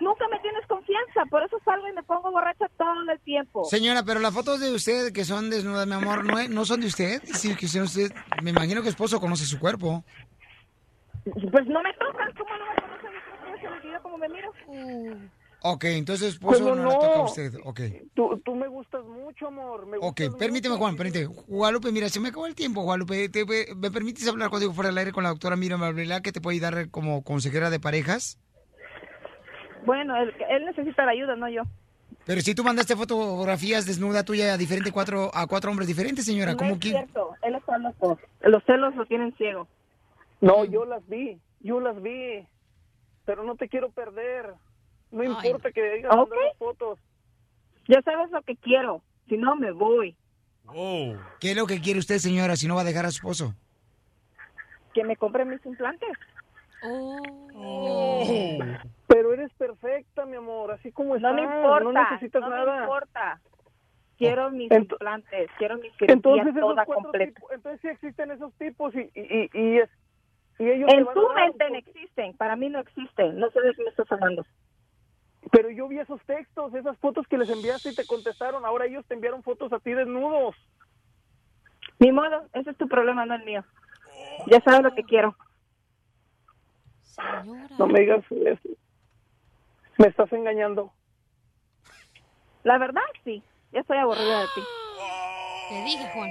nunca 0.00 0.26
me 0.28 0.38
tienes 0.40 0.66
confianza. 0.66 1.24
Por 1.30 1.42
eso 1.42 1.58
salgo 1.64 1.86
y 1.88 1.92
me 1.92 2.02
pongo 2.02 2.30
borracha 2.30 2.68
todo 2.76 3.10
el 3.10 3.20
tiempo. 3.20 3.64
Señora, 3.64 4.02
pero 4.04 4.20
las 4.20 4.34
fotos 4.34 4.60
de 4.60 4.72
usted 4.74 5.12
que 5.12 5.24
son 5.24 5.50
desnudas, 5.50 5.86
mi 5.86 5.94
amor, 5.94 6.24
¿no, 6.24 6.38
es- 6.38 6.50
no 6.50 6.64
son 6.64 6.80
de 6.80 6.86
usted? 6.88 7.22
Sí, 7.24 7.54
que 7.56 7.66
usted. 7.66 8.10
Me 8.42 8.50
imagino 8.50 8.82
que 8.82 8.88
esposo 8.88 9.20
conoce 9.20 9.44
su 9.44 9.58
cuerpo. 9.58 10.02
Pues 11.24 11.66
no 11.66 11.82
me 11.82 11.92
tocan. 11.94 12.32
¿Cómo 12.34 12.50
no 12.56 12.64
me 12.66 13.60
se 13.60 13.68
me 13.68 13.76
olvidó 13.76 14.02
cómo 14.02 14.18
me 14.18 14.28
miro? 14.28 14.52
Ok, 15.62 15.84
entonces 15.84 16.34
esposo 16.34 16.60
¿Cómo 16.62 16.74
no, 16.76 16.90
le 16.90 16.94
toca 16.96 17.18
a 17.18 17.22
usted. 17.22 17.54
Ok. 17.64 17.80
Tú, 18.14 18.38
tú 18.44 18.54
me 18.54 18.68
gustas 18.68 19.04
mucho, 19.04 19.48
amor. 19.48 19.86
Me 19.86 19.96
Ok, 19.98 20.20
permíteme, 20.38 20.74
mucho. 20.74 20.78
Juan, 20.78 20.96
permíteme. 20.96 21.26
Guadalupe, 21.48 21.90
mira, 21.92 22.08
se 22.08 22.20
me 22.20 22.28
acabó 22.28 22.46
el 22.46 22.54
tiempo, 22.54 22.82
Guadalupe. 22.82 23.28
¿Te- 23.30 23.44
¿Me 23.74 23.90
permites 23.90 24.28
hablar 24.28 24.50
contigo 24.50 24.72
fuera 24.72 24.90
del 24.90 24.98
aire 24.98 25.12
con 25.12 25.24
la 25.24 25.30
doctora 25.30 25.56
Miriam 25.56 25.80
Valvela, 25.80 26.20
que 26.20 26.30
te 26.32 26.40
puede 26.40 26.56
ayudar 26.56 26.90
como 26.90 27.24
consejera 27.24 27.70
de 27.70 27.80
parejas? 27.80 28.38
Bueno, 29.84 30.16
él, 30.16 30.32
él 30.50 30.66
necesita 30.66 31.04
la 31.04 31.12
ayuda, 31.12 31.36
no 31.36 31.48
yo. 31.48 31.62
Pero 32.24 32.40
si 32.40 32.54
tú 32.54 32.64
mandaste 32.64 32.96
fotografías 32.96 33.86
desnuda 33.86 34.24
tuya 34.24 34.52
a 34.52 34.56
diferente 34.58 34.90
cuatro, 34.92 35.30
a 35.32 35.46
cuatro 35.46 35.70
hombres 35.70 35.86
diferentes, 35.88 36.24
señora, 36.24 36.52
no 36.52 36.58
¿cómo 36.58 36.74
es 36.74 36.80
que? 36.80 36.90
cierto. 36.90 37.34
Él 37.42 37.54
está 37.54 37.78
loco. 37.78 38.18
Los 38.40 38.62
celos 38.64 38.94
lo 38.96 39.06
tienen 39.06 39.32
ciego. 39.36 39.68
No, 40.40 40.64
yo 40.64 40.84
las 40.84 41.06
vi, 41.08 41.40
yo 41.60 41.80
las 41.80 42.00
vi, 42.02 42.46
pero 43.24 43.44
no 43.44 43.56
te 43.56 43.68
quiero 43.68 43.90
perder. 43.90 44.54
No 45.10 45.22
importa 45.24 45.70
que 45.72 45.92
digas 45.94 46.12
Ok. 46.12 46.30
mandar 46.30 46.38
las 46.48 46.56
fotos. 46.58 46.98
Ya 47.88 48.02
sabes 48.02 48.30
lo 48.30 48.42
que 48.42 48.56
quiero. 48.56 49.02
Si 49.28 49.36
no, 49.36 49.56
me 49.56 49.70
voy. 49.72 50.16
¿Qué 51.40 51.50
es 51.52 51.56
lo 51.56 51.66
que 51.66 51.80
quiere 51.80 52.00
usted, 52.00 52.18
señora, 52.18 52.56
si 52.56 52.66
no 52.66 52.74
va 52.74 52.80
a 52.80 52.84
dejar 52.84 53.06
a 53.06 53.10
su 53.10 53.18
esposo? 53.18 53.54
Que 54.94 55.04
me 55.04 55.16
compre 55.16 55.44
mis 55.44 55.64
implantes. 55.64 56.08
Pero 59.06 59.32
eres 59.32 59.52
perfecta, 59.54 60.26
mi 60.26 60.36
amor, 60.36 60.72
así 60.72 60.90
como 60.92 61.16
No 61.16 61.30
estás. 61.30 61.34
me 61.34 61.42
importa. 61.42 61.84
No 61.84 61.92
necesitas 61.92 62.42
no 62.42 62.48
nada. 62.50 62.74
me 62.76 62.80
importa. 62.82 63.40
Quiero 64.18 64.50
mis 64.50 64.70
Ent- 64.70 64.90
implantes. 64.92 65.50
Quiero 65.58 65.76
mi 65.76 65.90
cirugía 65.90 66.14
Entonces 66.14 66.54
toda 66.58 66.84
completa. 66.86 67.32
tipos- 67.40 67.50
entonces 67.52 67.80
sí 67.82 67.88
existen 67.88 68.30
esos 68.30 68.52
tipos 68.54 68.94
y 68.94 69.00
y, 69.14 69.20
y, 69.20 69.50
y 69.52 69.78
es 69.78 69.90
y 70.58 70.64
ellos 70.70 70.90
En 70.90 71.04
tu 71.12 71.28
mente 71.34 71.68
no 71.70 71.76
existen. 71.76 72.34
Para 72.36 72.56
mí 72.56 72.68
no 72.70 72.80
existen. 72.80 73.38
No 73.38 73.50
sé 73.50 73.60
de 73.60 73.74
qué 73.74 73.82
me 73.84 73.90
estás 73.90 74.10
hablando. 74.10 74.44
Pero 75.52 75.70
yo 75.70 75.88
vi 75.88 75.98
esos 75.98 76.20
textos, 76.22 76.74
esas 76.74 76.98
fotos 76.98 77.26
que 77.28 77.38
les 77.38 77.48
enviaste 77.48 77.90
y 77.90 77.94
te 77.94 78.06
contestaron. 78.06 78.64
Ahora 78.64 78.86
ellos 78.86 79.04
te 79.06 79.14
enviaron 79.14 79.42
fotos 79.42 79.72
a 79.72 79.78
ti 79.78 79.92
desnudos. 79.92 80.56
Ni 81.98 82.12
modo, 82.12 82.46
ese 82.52 82.70
es 82.70 82.76
tu 82.76 82.88
problema, 82.88 83.24
no 83.24 83.34
el 83.34 83.44
mío. 83.44 83.64
Ya 84.46 84.60
sabes 84.60 84.82
lo 84.82 84.94
que 84.94 85.04
quiero. 85.04 85.36
No 87.78 87.86
me 87.86 88.00
digas 88.00 88.24
eso. 88.30 88.68
Me 89.98 90.08
estás 90.08 90.30
engañando. 90.32 90.92
La 92.64 92.78
verdad, 92.78 93.02
sí. 93.24 93.42
Ya 93.72 93.80
estoy 93.80 93.98
aburrida 93.98 94.40
de 94.40 94.46
ti. 94.54 94.60
Te 95.68 95.84
dije, 95.84 96.10
Juan. 96.12 96.30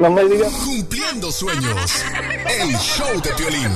No 0.00 0.10
me 0.10 0.24
digas. 0.24 0.52
Cumpliendo 0.64 1.30
sueños. 1.30 2.04
El 2.48 2.74
show 2.76 3.20
de 3.20 3.30
violín. 3.36 3.72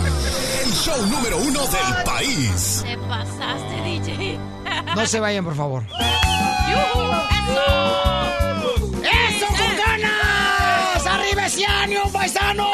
El 0.64 0.72
show 0.72 0.96
número 1.06 1.36
uno 1.38 1.60
del 1.60 2.04
país. 2.04 2.84
Te 2.86 2.96
pasaste. 2.96 3.93
No 4.94 5.06
se 5.06 5.20
vayan, 5.20 5.44
por 5.44 5.56
favor. 5.56 5.82
¡Eso! 9.02 9.46
con 9.46 9.76
ganas! 9.76 11.06
¡Arriba 11.06 11.46
ese 11.46 11.64
paisano! 12.12 12.70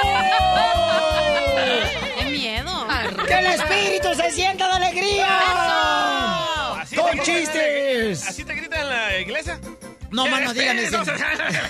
¡Qué 2.18 2.24
miedo! 2.26 2.86
¡Que 3.26 3.34
el 3.38 3.46
espíritu 3.46 4.14
se 4.14 4.30
sienta 4.30 4.68
de 4.68 4.74
alegría! 4.86 5.38
¡Con 6.96 7.10
gritan- 7.12 7.22
chistes! 7.24 8.26
¿Así 8.28 8.44
te 8.44 8.54
gritan 8.54 8.80
en 8.80 8.88
la 8.88 9.18
iglesia? 9.18 9.58
No, 10.10 10.26
más 10.26 10.40
no 10.42 10.52
digan 10.52 10.78
eso. 10.78 11.00
Espíritu 11.02 11.18
se- 11.52 11.60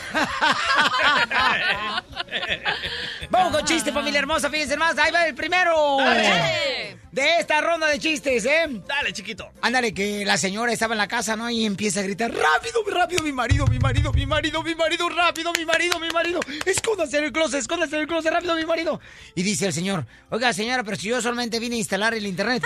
Vamos 3.31 3.53
con 3.57 3.65
chistes, 3.65 3.93
familia 3.95 4.19
hermosa. 4.21 4.49
Fíjense 4.51 4.77
más, 4.77 4.97
ahí 4.99 5.13
va 5.13 5.27
el 5.27 5.35
primero. 5.35 5.99
Dale. 5.99 6.97
De 7.13 7.39
esta 7.41 7.61
ronda 7.61 7.89
de 7.89 7.99
chistes, 7.99 8.45
¿eh? 8.45 8.67
Dale, 8.87 9.13
chiquito. 9.13 9.51
Ándale, 9.63 9.93
que 9.93 10.25
la 10.25 10.39
señora 10.39 10.73
estaba 10.73 10.95
en 10.95 10.99
la 10.99 11.09
casa, 11.09 11.35
¿no? 11.35 11.51
Y 11.51 11.65
empieza 11.65 11.99
a 12.01 12.03
gritar, 12.05 12.31
rápido, 12.31 12.85
rápido, 12.89 13.25
mi 13.25 13.33
marido, 13.33 13.67
mi 13.67 13.81
marido, 13.81 14.13
mi 14.13 14.27
marido, 14.27 14.63
mi 14.63 14.77
marido, 14.77 15.09
rápido, 15.09 15.53
mi 15.59 15.65
marido, 15.65 15.99
mi 15.99 16.09
marido. 16.11 16.39
Escóndase 16.65 17.19
en 17.19 17.25
el 17.25 17.33
closet, 17.33 17.59
escóndase 17.61 17.97
en 17.97 18.03
el 18.03 18.07
closet, 18.07 18.33
rápido, 18.33 18.55
mi 18.55 18.65
marido. 18.65 19.01
Y 19.35 19.43
dice 19.43 19.67
el 19.67 19.73
señor, 19.73 20.07
oiga, 20.31 20.53
señora, 20.53 20.85
pero 20.85 20.97
si 20.97 21.09
yo 21.09 21.21
solamente 21.21 21.59
vine 21.59 21.75
a 21.75 21.79
instalar 21.79 22.15
el 22.15 22.25
internet. 22.27 22.63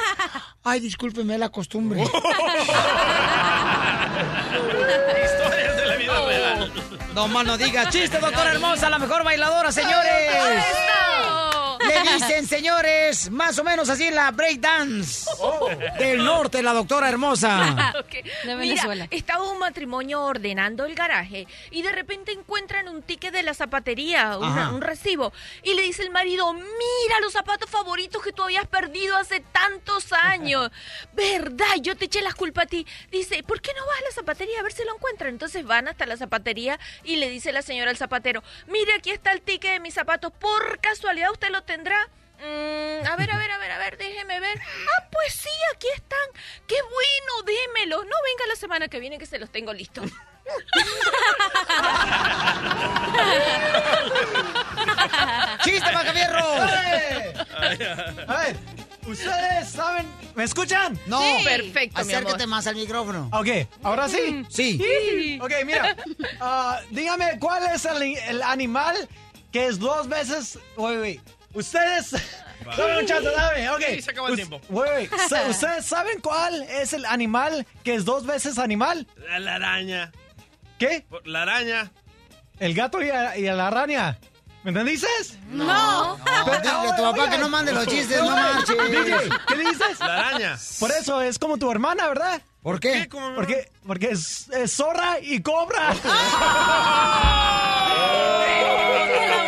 Ay, 0.63 0.81
discúlpeme, 0.81 1.39
la 1.39 1.49
costumbre. 1.49 2.03
Historias 2.03 2.67
de 5.77 5.87
la 5.87 5.97
vida 5.97 6.27
real. 6.27 6.71
No 7.15 7.29
más 7.29 7.47
no 7.47 7.57
diga, 7.57 7.89
chiste, 7.89 8.19
doctora 8.19 8.53
hermosa, 8.53 8.91
la 8.91 8.99
mejor 8.99 9.25
bailadora, 9.25 9.73
señores. 9.73 10.13
Le 12.03 12.15
dicen, 12.15 12.47
señores, 12.47 13.31
más 13.31 13.59
o 13.59 13.65
menos 13.65 13.89
así 13.89 14.11
la 14.11 14.31
breakdance 14.31 15.27
del 15.99 16.25
norte, 16.25 16.63
la 16.63 16.73
doctora 16.73 17.09
hermosa. 17.09 17.93
Ok. 18.05 18.11
De 18.11 18.23
Mira, 18.45 18.57
Venezuela. 18.57 19.07
estaba 19.11 19.51
un 19.51 19.59
matrimonio 19.59 20.23
ordenando 20.23 20.85
el 20.85 20.95
garaje 20.95 21.47
y 21.71 21.83
de 21.83 21.93
repente 21.93 22.33
encuentran 22.33 22.89
un 22.89 23.03
ticket 23.03 23.33
de 23.33 23.43
la 23.43 23.55
zapatería, 23.55 24.37
una- 24.39 24.71
un 24.71 24.81
recibo, 24.81 25.33
y 25.63 25.75
le 25.75 25.83
dice 25.83 26.03
el 26.03 26.11
marido, 26.11 26.53
mira 26.53 27.21
los 27.23 27.33
zapatos 27.33 27.71
favoritos 27.71 28.23
que 28.23 28.33
tú 28.33 28.43
habías 28.43 28.67
perdido 28.67 29.17
hace 29.17 29.41
tantos 29.41 30.13
años. 30.13 30.71
¿Verdad? 31.13 31.67
Yo 31.81 31.97
te 31.97 32.07
eché 32.07 32.21
las 32.23 32.35
culpas 32.35 32.65
a 32.65 32.69
ti. 32.69 32.87
Dice, 33.11 33.43
¿por 33.43 33.61
qué 33.61 33.73
no 33.77 33.87
vas 33.87 33.99
a 33.99 34.05
la 34.05 34.11
zapatería 34.13 34.61
a 34.61 34.63
ver 34.63 34.73
si 34.73 34.85
lo 34.85 34.95
encuentran? 34.95 35.31
Entonces 35.31 35.65
van 35.65 35.89
hasta 35.89 36.07
la 36.07 36.17
zapatería 36.17 36.79
y 37.05 37.17
le 37.17 37.29
dice 37.31 37.53
la 37.53 37.63
señora 37.63 37.91
al 37.91 37.97
zapatero, 37.97 38.43
mire, 38.67 38.93
aquí 38.95 39.11
está 39.11 39.33
el 39.33 39.41
ticket 39.43 39.73
de 39.73 39.81
mis 39.81 39.95
zapatos, 39.95 40.33
por 40.39 40.81
casualidad 40.81 41.31
usted 41.33 41.51
lo 41.51 41.63
tendrá. 41.63 41.84
Mm, 42.39 43.07
a 43.07 43.17
ver, 43.17 43.31
a 43.31 43.39
ver, 43.39 43.51
a 43.51 43.59
ver, 43.59 43.71
a 43.73 43.79
ver, 43.79 43.97
déjeme 43.97 44.41
ver. 44.41 44.59
Ah, 44.61 45.05
pues 45.11 45.33
sí, 45.35 45.49
aquí 45.75 45.87
están. 45.95 46.19
Qué 46.67 46.77
bueno, 46.83 47.43
démelos. 47.47 48.05
No 48.05 48.17
venga 48.25 48.47
la 48.49 48.57
semana 48.57 48.89
que 48.89 49.01
viene 49.01 49.19
que 49.19 49.27
se 49.27 49.39
los 49.39 49.51
tengo 49.51 49.73
listos. 49.73 50.11
¡Chiste, 55.65 55.93
Macabierros! 55.93 56.45
A 58.29 58.37
ver, 58.43 58.57
¿ustedes 59.07 59.69
saben? 59.71 60.07
¿Me 60.35 60.45
escuchan? 60.45 60.99
No, 61.07 61.21
Sí. 61.23 61.45
Perfecto, 61.45 62.05
mi 62.05 62.13
acércate 62.13 62.43
amor. 62.45 62.49
más 62.49 62.67
al 62.67 62.75
micrófono. 62.77 63.31
Ok, 63.33 63.49
¿ahora 63.83 64.09
sí? 64.09 64.45
Sí. 64.51 65.39
Ok, 65.41 65.53
mira, 65.65 65.97
ah, 66.41 66.81
dígame, 66.91 67.39
¿cuál 67.39 67.63
es 67.75 67.85
el, 67.85 68.03
el 68.03 68.43
animal 68.43 69.09
que 69.53 69.67
es 69.67 69.79
dos 69.79 70.09
veces... 70.09 70.59
Wait, 70.77 71.01
wait, 71.01 71.21
ustedes... 71.55 72.13
Dame 72.77 73.01
un 73.01 73.07
chance, 73.07 73.29
dame, 73.31 73.69
ok. 73.71 73.83
Sí, 73.91 74.03
se 74.03 74.11
acabó 74.13 74.29
el 74.29 74.37
tiempo. 74.37 74.59
Wait, 74.71 75.11
wait, 75.11 75.21
sa- 75.29 75.47
¿ustedes 75.51 75.85
saben 75.85 76.19
cuál 76.21 76.63
es 76.63 76.95
el 76.95 77.05
animal 77.05 77.67
que 77.83 77.95
es 77.95 78.05
dos 78.07 78.25
veces 78.25 78.59
animal? 78.59 79.07
La, 79.29 79.39
la 79.39 79.55
araña. 79.57 80.13
¿Qué? 80.79 81.05
La 81.25 81.43
araña. 81.43 81.93
El 82.59 82.73
gato 82.75 83.03
y, 83.03 83.11
a- 83.11 83.37
y 83.37 83.43
la 83.43 83.67
araña. 83.67 84.19
¿Me 84.63 84.71
entendiste? 84.71 85.07
No. 85.51 86.17
No, 86.17 86.45
dile 86.63 86.71
a 86.71 86.97
tu 86.97 87.03
papá 87.03 87.29
que 87.29 87.37
no 87.37 87.51
mande 87.51 87.71
los 87.75 87.87
chistes, 87.87 88.17
no 88.19 88.31
marches. 88.31 88.77
DJ, 88.91 89.17
¿qué 89.47 89.57
le 89.57 89.65
dices? 89.65 90.01
La 90.01 90.29
araña. 90.29 90.59
Por 90.81 90.91
eso 90.91 91.21
es 91.21 91.39
como 91.39 91.59
tu 91.59 91.71
hermana, 91.71 92.09
¿verdad? 92.09 92.41
¿Por 92.63 92.81
qué? 92.81 93.07
Porque, 93.35 93.71
porque 93.87 94.13
es, 94.13 94.49
es 94.49 94.73
zorra 94.73 95.19
y 95.21 95.43
cobra. 95.43 95.93
¡Chiste, 98.65 99.44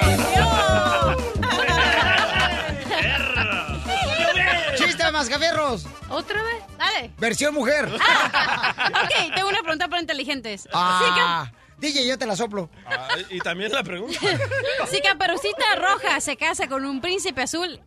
¿Otra 6.10 6.42
vez? 6.42 6.62
Dale. 6.78 7.10
Versión 7.18 7.54
mujer. 7.54 7.86
Ok, 7.86 9.34
tengo 9.34 9.48
una 9.48 9.62
pregunta 9.62 9.88
para 9.88 10.00
inteligentes. 10.00 10.68
Ah, 10.72 11.50
DJ, 11.78 12.06
yo 12.06 12.18
te 12.18 12.26
la 12.26 12.36
soplo. 12.36 12.70
Ah, 12.86 13.08
y 13.30 13.38
también 13.40 13.72
la 13.72 13.82
pregunta. 13.82 14.18
Si, 14.88 14.96
si 14.96 15.02
Caperucita 15.02 15.76
Roja 15.76 16.20
se 16.20 16.36
casa 16.36 16.68
con 16.68 16.84
un 16.84 17.00
príncipe 17.00 17.42
azul, 17.42 17.80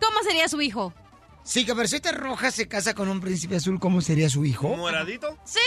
¿cómo 0.00 0.22
sería 0.22 0.48
su 0.48 0.60
hijo? 0.60 0.94
Si 1.42 1.64
Caperucita 1.64 2.12
Roja 2.12 2.50
se 2.50 2.68
casa 2.68 2.94
con 2.94 3.08
un 3.08 3.20
príncipe 3.20 3.56
azul, 3.56 3.80
¿cómo 3.80 4.00
sería 4.00 4.28
su 4.28 4.44
hijo? 4.44 4.68
¿Moradito? 4.76 5.36
¡Sí! 5.44 5.58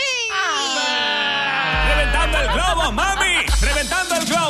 ¡Reventando 1.88 2.38
el 2.40 2.48
globo, 2.48 2.92
mami! 2.92 3.46
¡Reventando 3.60 4.14
el 4.16 4.24
globo! 4.26 4.43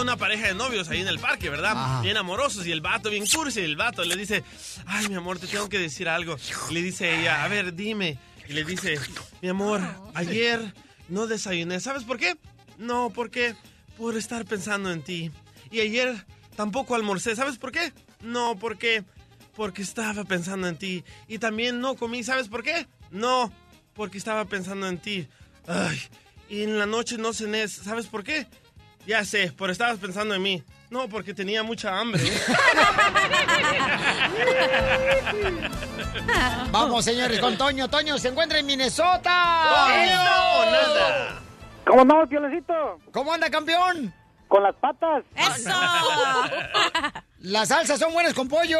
Una 0.00 0.16
pareja 0.16 0.46
de 0.48 0.54
novios 0.54 0.88
ahí 0.88 1.02
en 1.02 1.08
el 1.08 1.18
parque, 1.18 1.50
¿verdad? 1.50 2.00
Bien 2.02 2.16
amorosos 2.16 2.66
y 2.66 2.72
el 2.72 2.80
vato 2.80 3.10
bien 3.10 3.26
cursi. 3.26 3.60
Y 3.60 3.64
el 3.64 3.76
vato 3.76 4.02
le 4.02 4.16
dice, 4.16 4.42
ay, 4.86 5.08
mi 5.08 5.14
amor, 5.14 5.38
te 5.38 5.46
tengo 5.46 5.68
que 5.68 5.78
decir 5.78 6.08
algo. 6.08 6.36
Y 6.70 6.72
le 6.72 6.82
dice 6.82 7.20
ella, 7.20 7.44
a 7.44 7.48
ver, 7.48 7.74
dime. 7.74 8.18
Y 8.48 8.54
le 8.54 8.64
dice, 8.64 8.98
mi 9.42 9.50
amor, 9.50 9.82
ayer 10.14 10.72
no 11.08 11.26
desayuné. 11.26 11.80
¿Sabes 11.80 12.04
por 12.04 12.18
qué? 12.18 12.38
No, 12.78 13.10
porque 13.10 13.54
por 13.98 14.16
estar 14.16 14.46
pensando 14.46 14.90
en 14.90 15.02
ti. 15.02 15.30
Y 15.70 15.80
ayer 15.80 16.24
tampoco 16.56 16.94
almorcé. 16.94 17.36
¿Sabes 17.36 17.58
por 17.58 17.70
qué? 17.70 17.92
No, 18.22 18.56
porque 18.58 19.04
porque 19.54 19.82
estaba 19.82 20.24
pensando 20.24 20.66
en 20.66 20.78
ti. 20.78 21.04
Y 21.28 21.38
también 21.38 21.80
no 21.80 21.94
comí. 21.94 22.24
¿Sabes 22.24 22.48
por 22.48 22.62
qué? 22.62 22.86
No, 23.10 23.52
porque 23.92 24.16
estaba 24.16 24.46
pensando 24.46 24.88
en 24.88 24.96
ti. 24.96 25.28
Ay, 25.66 26.00
y 26.48 26.62
en 26.62 26.78
la 26.78 26.86
noche 26.86 27.18
no 27.18 27.34
cené. 27.34 27.68
¿Sabes 27.68 28.06
por 28.06 28.24
qué? 28.24 28.46
Ya 29.06 29.24
sé, 29.24 29.52
por 29.52 29.70
estabas 29.70 29.98
pensando 29.98 30.34
en 30.34 30.42
mí. 30.42 30.62
No, 30.90 31.08
porque 31.08 31.32
tenía 31.34 31.62
mucha 31.62 31.98
hambre. 31.98 32.22
Vamos, 36.70 37.04
señores, 37.04 37.40
con 37.40 37.56
Toño. 37.56 37.88
Toño 37.88 38.18
se 38.18 38.28
encuentra 38.28 38.58
en 38.58 38.66
Minnesota. 38.66 39.86
¡Eso! 40.04 40.14
Nada. 40.70 41.40
¿Cómo 41.86 42.02
andamos, 42.02 42.28
Piolecito? 42.28 43.00
¿Cómo 43.12 43.32
anda, 43.32 43.48
campeón? 43.50 44.12
Con 44.48 44.62
las 44.64 44.74
patas. 44.76 45.24
¡Eso! 45.34 45.70
Las 47.42 47.68
salsas 47.68 47.98
son 47.98 48.12
buenas 48.12 48.34
con 48.34 48.48
pollo. 48.48 48.78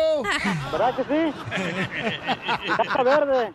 ¿Verdad 0.70 0.94
que 0.96 1.04
sí? 1.04 1.32
Y 2.66 2.68
salsa 2.68 3.02
verde. 3.02 3.54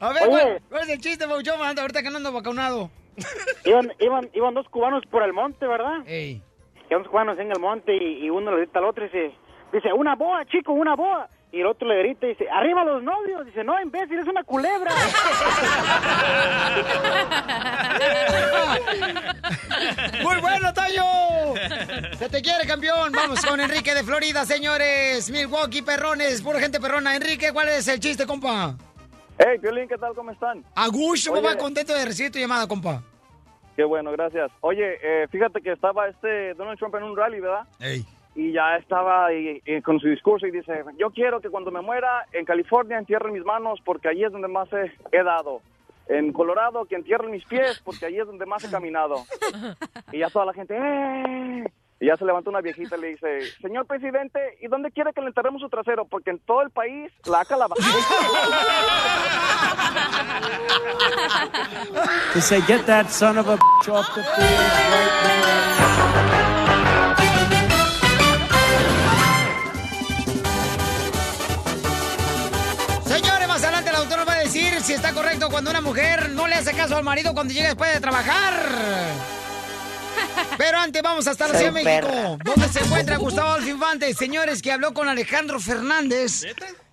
A 0.00 0.08
ver, 0.12 0.22
Oye. 0.24 0.30
¿cuál, 0.30 0.62
cuál 0.68 0.82
es 0.82 0.88
el 0.90 1.00
chiste, 1.00 1.26
Pauchón? 1.26 1.62
Anda, 1.62 1.80
ahorita 1.80 2.02
que 2.02 2.10
no 2.10 2.18
ando 2.18 2.30
vacunado. 2.30 2.90
Iban, 3.64 3.92
iban, 3.98 4.30
iban 4.32 4.54
dos 4.54 4.68
cubanos 4.68 5.02
por 5.10 5.22
el 5.22 5.32
monte, 5.32 5.66
¿verdad? 5.66 6.02
Ey. 6.06 6.42
Iban 6.90 7.02
dos 7.02 7.10
cubanos 7.10 7.38
en 7.38 7.50
el 7.50 7.60
monte 7.60 7.94
y, 7.96 8.24
y 8.24 8.30
uno 8.30 8.50
le 8.50 8.58
grita 8.58 8.78
al 8.78 8.86
otro 8.86 9.04
y 9.04 9.08
dice, 9.08 9.32
dice, 9.72 9.92
una 9.92 10.14
boa, 10.14 10.44
chico, 10.46 10.72
una 10.72 10.94
boa. 10.96 11.28
Y 11.50 11.60
el 11.60 11.66
otro 11.66 11.88
le 11.88 11.98
grita 12.00 12.26
y 12.26 12.30
dice, 12.30 12.46
arriba 12.50 12.84
los 12.84 13.02
novios. 13.02 13.46
Dice, 13.46 13.64
no, 13.64 13.80
imbécil, 13.80 14.18
es 14.18 14.28
una 14.28 14.44
culebra. 14.44 14.90
Muy 20.22 20.36
bueno, 20.42 20.74
Toño. 20.74 21.54
Se 22.18 22.28
te 22.28 22.42
quiere, 22.42 22.66
campeón. 22.66 23.12
Vamos 23.12 23.42
con 23.46 23.58
Enrique 23.60 23.94
de 23.94 24.04
Florida, 24.04 24.44
señores. 24.44 25.30
Milwaukee, 25.30 25.80
perrones, 25.80 26.42
pura 26.42 26.60
gente 26.60 26.80
perrona. 26.80 27.16
Enrique, 27.16 27.50
¿cuál 27.52 27.70
es 27.70 27.88
el 27.88 27.98
chiste, 27.98 28.26
compa? 28.26 28.76
Hey, 29.38 29.58
Piolín, 29.60 29.88
¿qué 29.88 29.96
tal? 29.96 30.14
¿Cómo 30.14 30.30
están? 30.32 30.64
A 30.74 30.88
gusto, 30.88 31.32
papá, 31.32 31.56
contento 31.56 31.94
de 31.94 32.04
recibir 32.04 32.32
tu 32.32 32.38
llamada, 32.38 32.66
compa. 32.66 33.02
Qué 33.76 33.84
bueno, 33.84 34.10
gracias. 34.10 34.50
Oye, 34.60 34.98
eh, 35.02 35.28
fíjate 35.28 35.60
que 35.60 35.72
estaba 35.72 36.08
este 36.08 36.54
Donald 36.54 36.78
Trump 36.78 36.94
en 36.96 37.04
un 37.04 37.16
rally, 37.16 37.38
¿verdad? 37.40 37.66
Ey. 37.78 38.04
Y 38.34 38.52
ya 38.52 38.76
estaba 38.76 39.32
eh, 39.32 39.62
con 39.84 39.98
su 40.00 40.08
discurso 40.08 40.46
y 40.46 40.50
dice, 40.50 40.84
yo 40.98 41.10
quiero 41.10 41.40
que 41.40 41.48
cuando 41.50 41.70
me 41.70 41.80
muera 41.80 42.26
en 42.32 42.44
California 42.44 42.98
entierren 42.98 43.32
mis 43.32 43.44
manos 43.44 43.80
porque 43.84 44.08
allí 44.08 44.24
es 44.24 44.32
donde 44.32 44.48
más 44.48 44.68
he, 44.72 44.92
he 45.12 45.22
dado. 45.22 45.60
en 46.08 46.32
Colorado 46.32 46.84
que 46.86 46.96
entierren 46.96 47.30
mis 47.30 47.44
pies 47.44 47.80
porque 47.84 48.06
ahí 48.06 48.18
es 48.18 48.26
donde 48.26 48.46
más 48.46 48.64
he 48.64 48.70
caminado. 48.70 49.24
Y 50.12 50.18
ya 50.18 50.30
toda 50.30 50.46
la 50.46 50.54
gente, 50.54 50.74
¡eh! 50.76 51.64
Y 52.00 52.06
ya 52.06 52.16
se 52.16 52.24
levanta 52.24 52.48
una 52.50 52.60
viejita 52.60 52.96
y 52.96 53.00
le 53.00 53.08
dice, 53.08 53.40
señor 53.60 53.84
presidente, 53.86 54.56
¿y 54.60 54.68
dónde 54.68 54.92
quiere 54.92 55.12
que 55.12 55.20
le 55.20 55.26
enterremos 55.26 55.60
su 55.60 55.68
trasero? 55.68 56.04
Porque 56.04 56.30
en 56.30 56.38
todo 56.38 56.62
el 56.62 56.70
país 56.70 57.10
la 57.26 57.40
ha 57.40 57.56
la 57.56 57.66
To 62.32 62.40
say, 62.40 62.60
get 62.62 62.86
that 62.86 63.10
son 63.10 63.36
of 63.38 63.48
a 63.48 63.56
bitch 63.56 63.88
off 63.88 64.06
the 64.14 64.22
field 64.22 64.38
right 64.38 65.08
Señores, 73.06 73.48
más 73.48 73.64
adelante 73.64 73.90
el 73.90 73.96
autor 73.96 74.18
nos 74.18 74.28
va 74.28 74.34
a 74.34 74.38
decir 74.38 74.80
si 74.82 74.92
está 74.92 75.12
correcto 75.12 75.48
cuando 75.50 75.70
una 75.70 75.80
mujer 75.80 76.30
no 76.30 76.46
le 76.46 76.54
hace 76.54 76.76
caso 76.76 76.96
al 76.96 77.02
marido 77.02 77.34
cuando 77.34 77.52
llega 77.52 77.66
después 77.66 77.92
de 77.92 78.00
trabajar. 78.00 79.37
Pero 80.56 80.78
antes 80.78 81.02
vamos 81.02 81.26
hasta 81.26 81.48
la 81.48 81.54
Ciudad 81.58 81.72
de 81.72 81.84
México, 81.84 82.38
donde 82.44 82.68
se 82.68 82.80
encuentra 82.80 83.16
Gustavo 83.16 83.52
Alfinfante. 83.52 84.12
Señores, 84.14 84.62
que 84.62 84.72
habló 84.72 84.92
con 84.94 85.08
Alejandro 85.08 85.60
Fernández. 85.60 86.44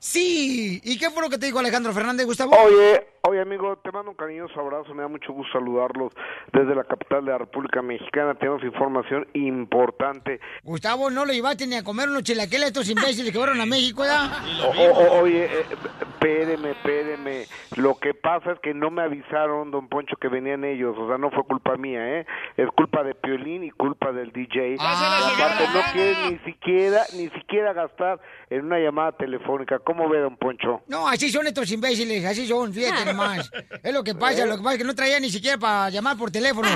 Sí. 0.06 0.80
¿Y 0.84 0.99
qué 0.99 1.10
fue 1.10 1.23
lo 1.23 1.30
que 1.32 1.40
te 1.40 1.48
dijo 1.48 1.57
Alejandro 1.57 1.91
Fernández, 1.91 2.27
Gustavo? 2.27 2.52
Oye, 2.56 3.07
oye 3.27 3.41
amigo, 3.41 3.76
te 3.77 3.91
mando 3.91 4.11
un 4.11 4.15
cariñoso 4.15 4.60
abrazo, 4.60 4.94
me 4.94 5.02
da 5.02 5.07
mucho 5.07 5.34
gusto 5.34 5.53
saludarlos 5.53 6.14
desde 6.53 6.76
la 6.76 6.84
capital 6.84 7.26
de 7.26 7.32
la 7.32 7.40
República 7.40 7.82
Mexicana, 7.82 8.36
tenemos 8.36 8.64
información 8.64 9.26
importante. 9.34 10.40
Gustavo, 10.61 11.10
no 11.10 11.26
lo 11.26 11.34
llevaste 11.34 11.65
ni 11.65 11.76
a 11.76 11.84
comer 11.84 12.07
unos 12.10 12.22
chilaquiles 12.22 12.65
a 12.65 12.68
estos 12.68 12.88
imbéciles 12.88 13.32
que 13.32 13.38
fueron 13.40 13.60
a 13.60 13.65
México, 13.65 14.03
¿ya? 14.06 14.30
O- 14.64 14.91
o- 14.91 15.22
oye, 15.23 15.45
eh, 15.45 15.65
espéreme, 16.02 16.72
espéreme, 16.72 17.45
lo 17.77 17.95
que 17.98 18.14
pasa 18.14 18.52
es 18.52 18.60
que 18.60 18.76
no 18.76 18.91
me 18.91 19.02
avisaron, 19.02 19.72
don 19.72 19.90
Poncho, 19.90 20.18
que 20.18 20.27
venían 20.27 20.64
ellos, 20.65 20.95
o 20.99 21.07
sea, 21.07 21.18
no 21.18 21.32
fue 21.32 21.44
culpa 21.45 21.77
mía, 21.77 22.19
¿eh? 22.19 22.26
Es 22.57 22.68
culpa 22.77 23.03
de 23.03 23.15
Piolín 23.15 23.64
y 23.64 23.72
culpa 23.72 24.11
del 24.11 24.32
DJ. 24.32 24.76
Ah. 24.80 25.32
Aparte 25.36 25.64
no 25.73 25.82
quiere 25.94 26.30
ni 26.32 26.38
siquiera, 26.52 27.02
ni 27.18 27.27
siquiera 27.30 27.73
gastar 27.73 28.19
en 28.52 28.65
una 28.65 28.77
llamada 28.77 29.11
telefónica, 29.14 29.80
¿cómo 29.80 29.95
ve, 30.10 30.20
don 30.20 30.38
Poncho? 30.38 30.82
No, 30.88 31.08
así 31.08 31.30
son 31.30 31.48
estos 31.48 31.72
imbéciles, 31.72 32.24
así 32.26 32.48
son, 32.48 32.74
fíjate 32.74 33.06
nomás. 33.14 33.50
Es 33.84 33.94
lo 33.94 34.04
que 34.04 34.16
pasa, 34.16 34.46
lo 34.46 34.58
que 34.58 34.64
pasa 34.64 34.74
es 34.74 34.78
que 34.80 34.88
no 34.88 34.96
traía 34.96 35.20
ni 35.20 35.30
siquiera 35.30 35.58
para 35.58 35.90
llamar 35.90 36.18
por 36.18 36.32
teléfono. 36.32 36.68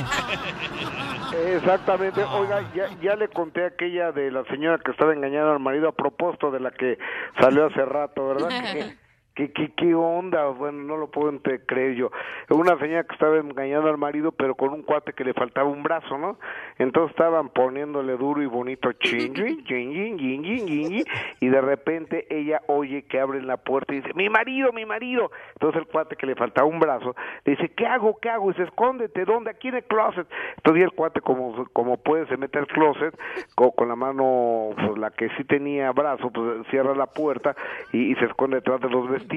Exactamente. 1.56 2.24
Oiga, 2.24 2.72
ya, 2.76 2.90
ya 3.02 3.16
le 3.16 3.30
conté 3.30 3.66
aquella 3.66 4.12
de 4.12 4.32
la 4.32 4.44
señora 4.46 4.80
que 4.84 4.92
estaba 4.92 5.14
engañando 5.14 5.52
al 5.52 5.60
marido 5.60 5.90
a 5.90 5.92
propósito 5.92 6.52
de 6.52 6.60
la 6.60 6.72
que 6.72 6.98
salió 7.40 7.68
hace 7.68 7.86
rato, 7.86 8.28
¿verdad? 8.28 8.50
¿Qué, 9.48 9.72
qué, 9.74 9.96
onda? 9.96 10.48
Bueno, 10.48 10.84
no 10.84 10.98
lo 10.98 11.08
puedo 11.08 11.32
creer 11.66 11.96
yo. 11.96 12.12
Una 12.50 12.78
señora 12.78 13.06
que 13.06 13.14
estaba 13.14 13.38
engañando 13.38 13.88
al 13.88 13.98
marido, 13.98 14.34
pero 14.34 14.56
con 14.56 14.74
un 14.74 14.82
cuate 14.82 15.14
que 15.14 15.24
le 15.24 15.34
faltaba 15.34 15.70
un 15.70 15.82
brazo, 15.82 16.18
¿no? 16.18 16.38
Entonces 16.78 17.12
estaban 17.12 17.48
poniéndole 17.48 18.18
duro 18.18 18.42
y 18.42 18.48
bonito, 18.48 18.92
ching, 18.94 19.34
ching, 19.34 19.64
ching, 19.66 20.18
ching, 20.18 20.44
ching, 20.44 21.04
y 21.40 21.48
de 21.48 21.62
repente 21.62 22.28
ella 22.30 22.62
oye 22.68 23.04
que 23.04 23.18
abren 23.18 23.48
la 23.48 23.56
puerta 23.56 23.94
y 23.94 24.02
dice, 24.02 24.14
mi 24.14 24.28
marido, 24.28 24.74
mi 24.74 24.86
marido. 24.86 25.32
Entonces 25.54 25.82
el 25.82 25.88
cuate 25.88 26.18
que 26.18 26.26
le 26.26 26.36
faltaba 26.36 26.68
un 26.68 26.80
brazo, 26.80 27.16
le 27.46 27.56
dice, 27.56 27.70
¿qué 27.70 27.88
hago, 27.88 28.20
qué 28.20 28.30
hago? 28.30 28.50
Y 28.50 28.54
dice, 28.54 28.64
escóndete, 28.64 29.24
¿dónde? 29.24 29.52
Aquí 29.52 29.70
en 29.70 29.76
el 29.76 29.84
closet. 29.86 30.28
Entonces 30.58 30.84
el 30.84 30.92
cuate, 30.92 31.22
como, 31.22 31.66
como 31.72 31.96
puede, 31.96 32.28
se 32.28 32.36
mete 32.36 32.60
al 32.60 32.68
closet, 32.68 33.18
con, 33.56 33.72
con 33.72 33.88
la 33.88 33.96
mano, 33.96 34.72
pues, 34.76 34.98
la 34.98 35.12
que 35.12 35.30
sí 35.38 35.46
tenía 35.46 35.94
brazo, 35.94 36.30
pues 36.30 36.68
cierra 36.70 36.94
la 36.94 37.08
puerta 37.08 37.56
y, 37.94 38.12
y 38.12 38.16
se 38.16 38.26
esconde 38.26 38.58
detrás 38.58 38.82
de 38.82 38.90
los 38.90 39.10
vestidos 39.10 39.29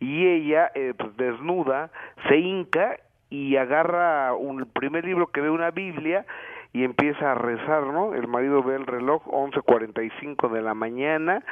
y 0.00 0.26
ella, 0.26 0.70
eh, 0.74 0.94
pues 0.96 1.16
desnuda, 1.16 1.90
se 2.28 2.36
hinca 2.36 2.96
y 3.28 3.56
agarra 3.56 4.34
un, 4.34 4.66
primer 4.66 5.04
libro 5.04 5.28
que 5.28 5.40
ve 5.40 5.50
una 5.50 5.70
Biblia 5.70 6.26
y 6.72 6.84
empieza 6.84 7.32
a 7.32 7.34
rezar, 7.34 7.86
¿no? 7.86 8.14
El 8.14 8.28
marido 8.28 8.62
ve 8.62 8.76
el 8.76 8.86
reloj, 8.86 9.26
11.45 9.26 10.50
de 10.50 10.62
la 10.62 10.74
mañana, 10.74 11.42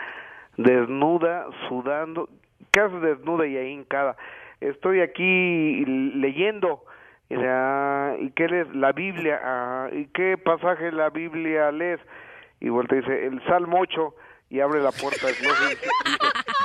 desnuda, 0.57 1.47
sudando, 1.69 2.28
¿qué 2.73 2.81
hace 2.81 2.99
desnuda 3.01 3.47
y 3.47 3.57
ahí 3.57 3.73
hincada? 3.73 4.16
Estoy 4.61 5.01
aquí 5.01 5.85
leyendo, 5.85 6.82
y, 7.28 7.35
dice, 7.35 7.47
"Ah, 7.49 8.16
¿y 8.19 8.31
qué 8.31 8.49
lees? 8.49 8.74
La 8.74 8.93
Biblia, 8.93 9.40
"Ah, 9.43 9.89
¿y 9.93 10.07
qué 10.07 10.36
pasaje 10.39 10.86
de 10.86 10.93
la 10.93 11.11
Biblia 11.11 11.70
lees? 11.70 12.01
Y 12.61 12.70
vuelta 12.70 12.97
dice, 12.97 13.27
el 13.27 13.43
Salmo 13.45 13.78
8, 13.81 14.15
y 14.51 14.61
abre 14.61 14.83
la 14.83 14.93
puerta 14.93 15.27
del 15.27 15.37
closet 15.37 15.62
y 15.62 15.75
dice, 15.75 15.89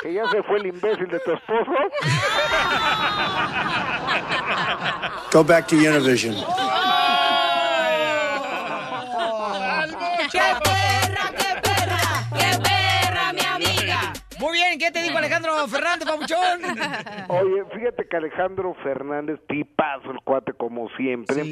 que 0.02 0.14
ya 0.14 0.30
se 0.30 0.44
fue 0.44 0.60
el 0.60 0.68
imbécil 0.68 1.08
de 1.08 1.20
tu 1.20 1.34
esposo. 1.34 1.72
Go 5.32 5.44
back 5.44 5.68
to 5.68 5.76
Univision. 5.76 6.36
Bien, 14.78 14.80
¿qué 14.80 14.92
te 15.00 15.04
dijo 15.04 15.18
Alejandro 15.18 15.52
Fernández, 15.68 16.08
papuchón? 16.08 16.62
Oye, 17.30 17.64
fíjate 17.76 18.08
que 18.08 18.18
Alejandro 18.18 18.74
Fernández, 18.84 19.40
tipazo 19.48 20.12
el 20.12 20.20
cuate 20.24 20.54
como 20.54 20.90
siempre. 20.90 21.44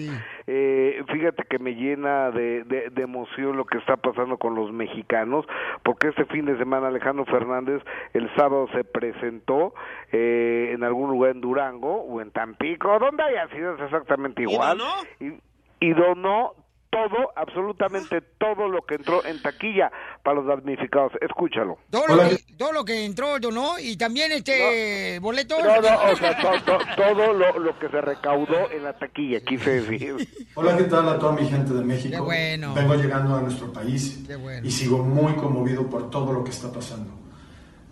Eh, 0.48 1.04
fíjate 1.12 1.44
que 1.50 1.60
me 1.60 1.76
llena 1.76 2.32
de, 2.32 2.64
de- 2.64 2.90
de 2.90 3.02
emoción 3.02 3.58
lo 3.58 3.66
que 3.66 3.78
está 3.78 3.98
pasando 3.98 4.38
con 4.38 4.56
los 4.56 4.72
mexicanos, 4.72 5.46
porque 5.84 6.10
este 6.10 6.26
fin 6.26 6.46
de 6.46 6.58
semana 6.58 6.88
Alejandro 6.88 7.26
Fernández 7.26 7.82
el 8.14 8.30
sábado 8.36 8.68
se 8.74 8.84
presentó 8.84 9.74
eh, 10.12 10.72
en 10.74 10.84
algún 10.84 11.10
lugar 11.12 11.32
en 11.32 11.42
Durango 11.42 12.02
o 12.04 12.22
en 12.22 12.32
Tampico, 12.32 12.98
donde 13.00 13.24
haya 13.24 13.48
sido 13.50 13.76
es 13.76 13.82
exactamente 13.82 14.42
igual. 14.44 14.78
Y, 15.20 15.34
y 15.80 15.94
donó 15.94 16.54
todo, 16.92 17.32
absolutamente 17.36 18.22
todo 18.38 18.68
lo 18.68 18.82
que 18.84 18.96
entró 18.96 19.26
en 19.26 19.42
taquilla 19.42 19.92
para 20.24 20.36
los 20.36 20.46
damnificados. 20.46 21.14
Escúchalo. 21.22 21.78
Todo 21.90 22.06
lo, 22.08 22.18
que, 22.30 22.38
todo 22.58 22.72
lo 22.74 22.86
que 22.86 23.06
entró, 23.06 23.40
¿no? 23.40 23.80
Y 23.80 23.96
también 23.98 24.32
este 24.34 25.18
boleto. 25.20 25.58
No, 25.60 25.82
no, 25.82 26.12
o 26.12 26.16
sea, 26.16 26.38
to- 26.40 26.62
to- 26.66 26.86
todo 26.98 27.34
lo, 27.34 27.58
lo 27.60 27.80
que 27.80 27.88
se 27.90 28.02
recaudó 28.02 28.70
en 28.72 28.84
la 28.84 28.98
taquilla, 28.98 29.40
quise 29.42 29.82
decir. 29.82 30.16
Hola, 30.56 30.78
¿qué 30.78 30.84
tal 30.84 31.08
a 31.10 31.18
toda 31.18 31.32
mi 31.32 31.48
gente 31.48 31.74
de 31.74 31.84
México? 31.84 32.14
Qué 32.14 32.22
bueno. 32.22 32.74
Vengo 32.74 32.96
llegando 32.96 33.36
a 33.38 33.42
nuestro 33.42 33.72
país 33.72 34.24
Qué 34.28 34.36
bueno. 34.36 34.68
y 34.68 34.72
sigo 34.72 35.00
muy 35.00 35.34
conmovido 35.36 35.90
por 35.90 36.10
todo 36.10 36.34
lo 36.34 36.44
que 36.44 36.52
está 36.52 36.72
pasando, 36.72 37.12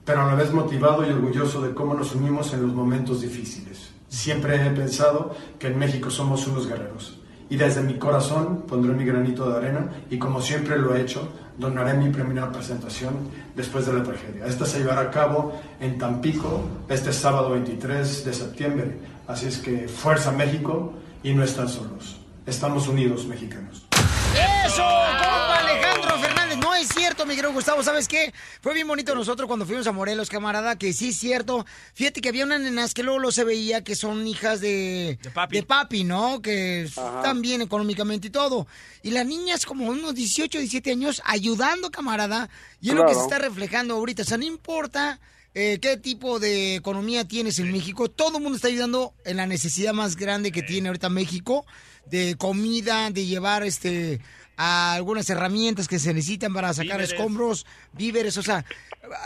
pero 0.04 0.22
a 0.22 0.26
la 0.28 0.36
vez 0.36 0.52
motivado 0.52 1.08
y 1.08 1.12
orgulloso 1.12 1.62
de 1.62 1.74
cómo 1.74 1.94
nos 1.94 2.14
unimos 2.16 2.54
en 2.54 2.64
los 2.64 2.74
momentos 2.76 3.22
difíciles. 3.22 3.94
Siempre 4.10 4.56
he 4.56 4.70
pensado 4.72 5.36
que 5.58 5.68
en 5.68 5.78
México 5.80 6.10
somos 6.10 6.46
unos 6.48 6.68
guerreros 6.68 7.19
y 7.50 7.58
desde 7.58 7.82
mi 7.82 7.96
corazón 7.96 8.64
pondré 8.68 8.94
mi 8.94 9.06
granito 9.06 9.50
de 9.50 9.58
arena 9.58 9.90
y 10.10 10.18
como 10.18 10.42
siempre 10.42 10.78
lo 10.78 10.96
he 10.96 11.02
hecho, 11.02 11.28
donaré 11.58 11.94
mi 11.96 12.10
primera 12.10 12.52
presentación 12.52 13.30
después 13.56 13.86
de 13.86 13.94
la 13.94 14.04
tragedia. 14.04 14.46
Esta 14.46 14.66
se 14.66 14.80
llevará 14.80 15.02
a 15.02 15.12
cabo 15.12 15.60
en 15.80 15.98
Tampico 15.98 16.64
este 16.88 17.12
sábado 17.12 17.52
23 17.52 18.26
de 18.26 18.34
septiembre, 18.34 19.00
así 19.28 19.48
es 19.48 19.58
que 19.58 19.88
fuerza 19.88 20.32
México 20.32 20.94
y 21.24 21.34
no 21.34 21.44
están 21.44 21.68
solos. 21.68 22.20
Estamos 22.46 22.88
unidos, 22.88 23.26
mexicanos. 23.26 23.86
¡Eso! 24.66 24.84
¡Compa 24.84 25.60
Alejandro 25.60 26.18
Fernández! 26.20 26.58
No 26.58 26.74
es 26.76 26.88
cierto, 27.20 27.26
mi 27.26 27.36
querido 27.36 27.54
Gustavo. 27.54 27.84
¿Sabes 27.84 28.08
qué? 28.08 28.34
Fue 28.62 28.74
bien 28.74 28.88
bonito 28.88 29.14
nosotros 29.14 29.48
cuando 29.48 29.66
fuimos 29.66 29.86
a 29.88 29.92
Morelos, 29.92 30.30
camarada, 30.30 30.78
que 30.78 30.94
sí 30.94 31.10
es 31.10 31.18
cierto. 31.18 31.66
Fíjate 31.94 32.22
que 32.22 32.30
había 32.30 32.46
unas 32.46 32.62
nenas 32.62 32.94
que 32.94 33.04
luego 33.04 33.20
lo 33.20 33.32
se 33.32 33.44
veía 33.44 33.84
que 33.84 33.96
son 33.96 34.26
hijas 34.26 34.62
de, 34.62 35.20
de 35.50 35.64
papi. 35.64 36.06
¿no? 36.06 36.42
Que 36.42 36.84
están 36.84 37.42
bien 37.42 37.62
económicamente 37.62 38.28
y 38.28 38.30
todo. 38.30 38.68
Y 39.04 39.12
las 39.12 39.26
niñas 39.26 39.66
como 39.66 39.90
unos 39.90 40.16
18, 40.16 40.60
17 40.60 40.92
años 40.92 41.22
ayudando, 41.26 41.92
camarada. 41.92 42.50
Y 42.80 42.90
es 42.90 42.96
lo 42.96 43.06
que 43.06 43.16
se 43.16 43.22
está 43.22 43.38
reflejando 43.38 43.96
ahorita. 43.96 44.22
O 44.22 44.26
sea, 44.26 44.38
no 44.38 44.46
importa 44.46 45.20
eh, 45.54 45.80
qué 45.82 45.98
tipo 45.98 46.40
de 46.40 46.76
economía 46.76 47.28
tienes 47.28 47.60
en 47.60 47.72
México. 47.72 48.10
Todo 48.10 48.38
el 48.38 48.44
mundo 48.44 48.56
está 48.56 48.70
ayudando 48.70 49.14
en 49.26 49.36
la 49.36 49.46
necesidad 49.46 49.92
más 49.92 50.16
grande 50.16 50.54
que 50.54 50.64
tiene 50.64 50.88
ahorita 50.88 51.10
México 51.10 51.66
de 52.06 52.36
comida, 52.38 53.10
de 53.12 53.26
llevar 53.26 53.64
este 53.64 54.22
a 54.62 54.94
algunas 54.94 55.30
herramientas 55.30 55.88
que 55.88 56.00
se 56.00 56.14
necesitan 56.14 56.54
para 56.54 56.74
sacar 56.74 56.98
Víveres. 56.98 57.14
escombros, 57.14 57.66
víveres, 57.94 58.38
o 58.38 58.42
sea, 58.44 58.66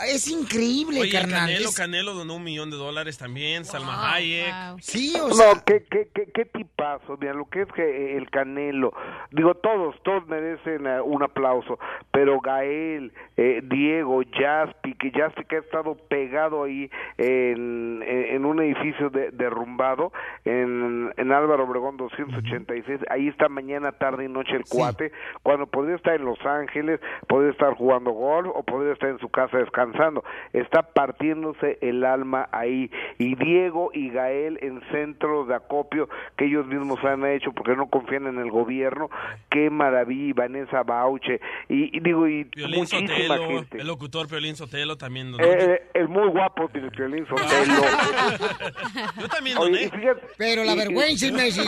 es 0.08 0.28
increíble, 0.28 1.00
Oye, 1.00 1.10
carnal. 1.10 1.40
Canelo, 1.48 1.68
es- 1.70 1.76
Canelo 1.76 2.14
donó 2.14 2.36
un 2.36 2.44
millón 2.44 2.70
de 2.70 2.76
dólares 2.76 3.18
también, 3.18 3.64
Salma 3.64 4.14
Hayek. 4.14 4.54
Sí, 4.80 5.12
no, 5.16 5.64
qué, 5.66 5.84
qué, 5.90 6.08
qué, 6.14 6.28
qué 6.32 6.44
tipazo, 6.44 7.16
mira, 7.20 7.34
lo 7.34 7.46
que 7.48 7.62
es 7.62 7.68
que 7.74 8.16
el 8.16 8.30
Canelo, 8.30 8.92
digo, 9.32 9.54
todos, 9.56 9.96
todos 10.04 10.24
merecen 10.28 10.86
eh, 10.86 11.00
un 11.00 11.24
aplauso, 11.24 11.80
pero 12.12 12.38
Gael, 12.40 13.12
eh, 13.36 13.60
Diego, 13.64 14.22
Jaspi, 14.32 14.94
que 14.94 15.10
Jaspi 15.10 15.44
que 15.46 15.56
ha 15.56 15.60
estado 15.60 15.96
pegado 16.08 16.62
ahí 16.62 16.88
en, 17.18 18.02
en 18.06 18.24
en 18.34 18.44
un 18.44 18.60
edificio 18.62 19.10
de- 19.10 19.30
derrumbado 19.32 20.12
en, 20.44 21.12
en 21.16 21.32
Álvaro 21.32 21.64
Obregón 21.64 21.96
286, 21.96 23.00
ahí 23.10 23.26
está 23.28 23.48
mañana, 23.48 23.90
tarde 23.92 24.24
y 24.26 24.28
noche 24.28 24.52
el 24.56 24.64
cuate, 24.64 25.10
cuando 25.42 25.66
podría 25.66 25.96
estar 25.96 26.14
en 26.14 26.24
Los 26.24 26.38
Ángeles, 26.44 27.00
podría 27.28 27.50
estar 27.52 27.74
jugando 27.74 28.10
golf 28.12 28.48
o 28.54 28.62
podría 28.62 28.92
estar 28.92 29.08
en 29.10 29.18
su 29.18 29.28
casa 29.28 29.58
descansando. 29.58 30.24
Está 30.52 30.82
partiéndose 30.82 31.78
el 31.80 32.04
alma 32.04 32.48
ahí. 32.52 32.90
Y 33.18 33.34
Diego 33.36 33.90
y 33.92 34.10
Gael 34.10 34.58
en 34.62 34.80
centros 34.90 35.48
de 35.48 35.54
acopio 35.54 36.08
que 36.36 36.46
ellos 36.46 36.66
mismos 36.66 37.02
han 37.04 37.24
hecho 37.26 37.52
porque 37.52 37.76
no 37.76 37.88
confían 37.88 38.26
en 38.26 38.38
el 38.38 38.50
gobierno. 38.50 39.08
Qué 39.50 39.70
maravilla, 39.70 40.34
Vanessa 40.36 40.82
Bauche. 40.82 41.40
Y, 41.68 41.96
y 41.96 42.00
digo, 42.00 42.26
y 42.28 42.44
Piolín 42.44 42.80
muchísima 42.80 43.08
Sotelo, 43.36 43.48
gente. 43.48 43.78
el 43.78 43.86
locutor 43.86 44.28
Piolín 44.28 44.56
Sotelo 44.56 44.96
también. 44.96 45.32
donó. 45.32 45.44
Eh, 45.44 45.56
eh, 45.60 45.82
el 45.94 46.08
muy 46.08 46.28
guapo 46.28 46.68
tiene 46.68 46.90
Piolín 46.90 47.26
Sotelo. 47.26 47.74
Yo 49.20 49.28
también 49.28 49.58
Oye, 49.58 49.90
fíjate- 49.90 50.26
Pero 50.36 50.64
la 50.64 50.72
y- 50.72 50.74
y- 50.74 50.78
vergüenza, 50.78 51.26
imbécil. 51.26 51.64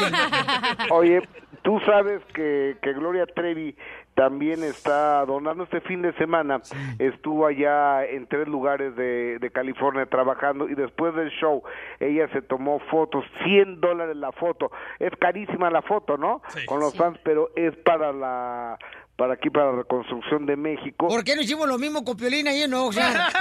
Oye, 0.90 1.22
tú 1.66 1.80
sabes 1.80 2.22
que, 2.32 2.76
que 2.80 2.92
Gloria 2.92 3.26
Trevi 3.26 3.74
también 4.14 4.62
está 4.62 5.26
donando 5.26 5.64
este 5.64 5.80
fin 5.80 6.00
de 6.00 6.12
semana. 6.12 6.60
Estuvo 7.00 7.44
allá 7.44 8.04
en 8.04 8.28
tres 8.28 8.46
lugares 8.46 8.94
de, 8.94 9.40
de 9.40 9.50
California 9.50 10.06
trabajando 10.06 10.68
y 10.68 10.76
después 10.76 11.12
del 11.16 11.28
show 11.30 11.64
ella 11.98 12.28
se 12.28 12.40
tomó 12.40 12.78
fotos, 12.88 13.24
100 13.42 13.80
dólares 13.80 14.14
la 14.14 14.30
foto. 14.30 14.70
Es 15.00 15.10
carísima 15.18 15.68
la 15.68 15.82
foto, 15.82 16.16
¿no? 16.16 16.40
Con 16.66 16.78
los 16.78 16.96
fans, 16.96 17.18
pero 17.24 17.50
es 17.56 17.74
para 17.78 18.12
la 18.12 18.78
para 19.16 19.34
aquí 19.34 19.50
para 19.50 19.72
la 19.72 19.78
reconstrucción 19.78 20.46
de 20.46 20.54
México. 20.56 21.08
¿Por 21.08 21.24
qué 21.24 21.34
no 21.34 21.42
hicimos 21.42 21.66
lo 21.66 21.78
mismo 21.78 22.04
con 22.04 22.16
Piolín 22.16 22.46
ahí 22.48 22.62
en 22.62 22.74
Oxnard? 22.74 23.16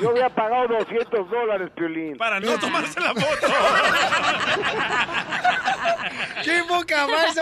Yo 0.00 0.10
había 0.10 0.30
pagado 0.30 0.68
200 0.78 1.30
dólares, 1.30 1.70
Piolín. 1.74 2.16
Para 2.16 2.40
no 2.40 2.58
tomarse 2.58 2.98
la 3.00 3.12
foto. 3.14 3.24
¡Qué 6.44 6.62
poca 6.68 7.06
más! 7.06 7.34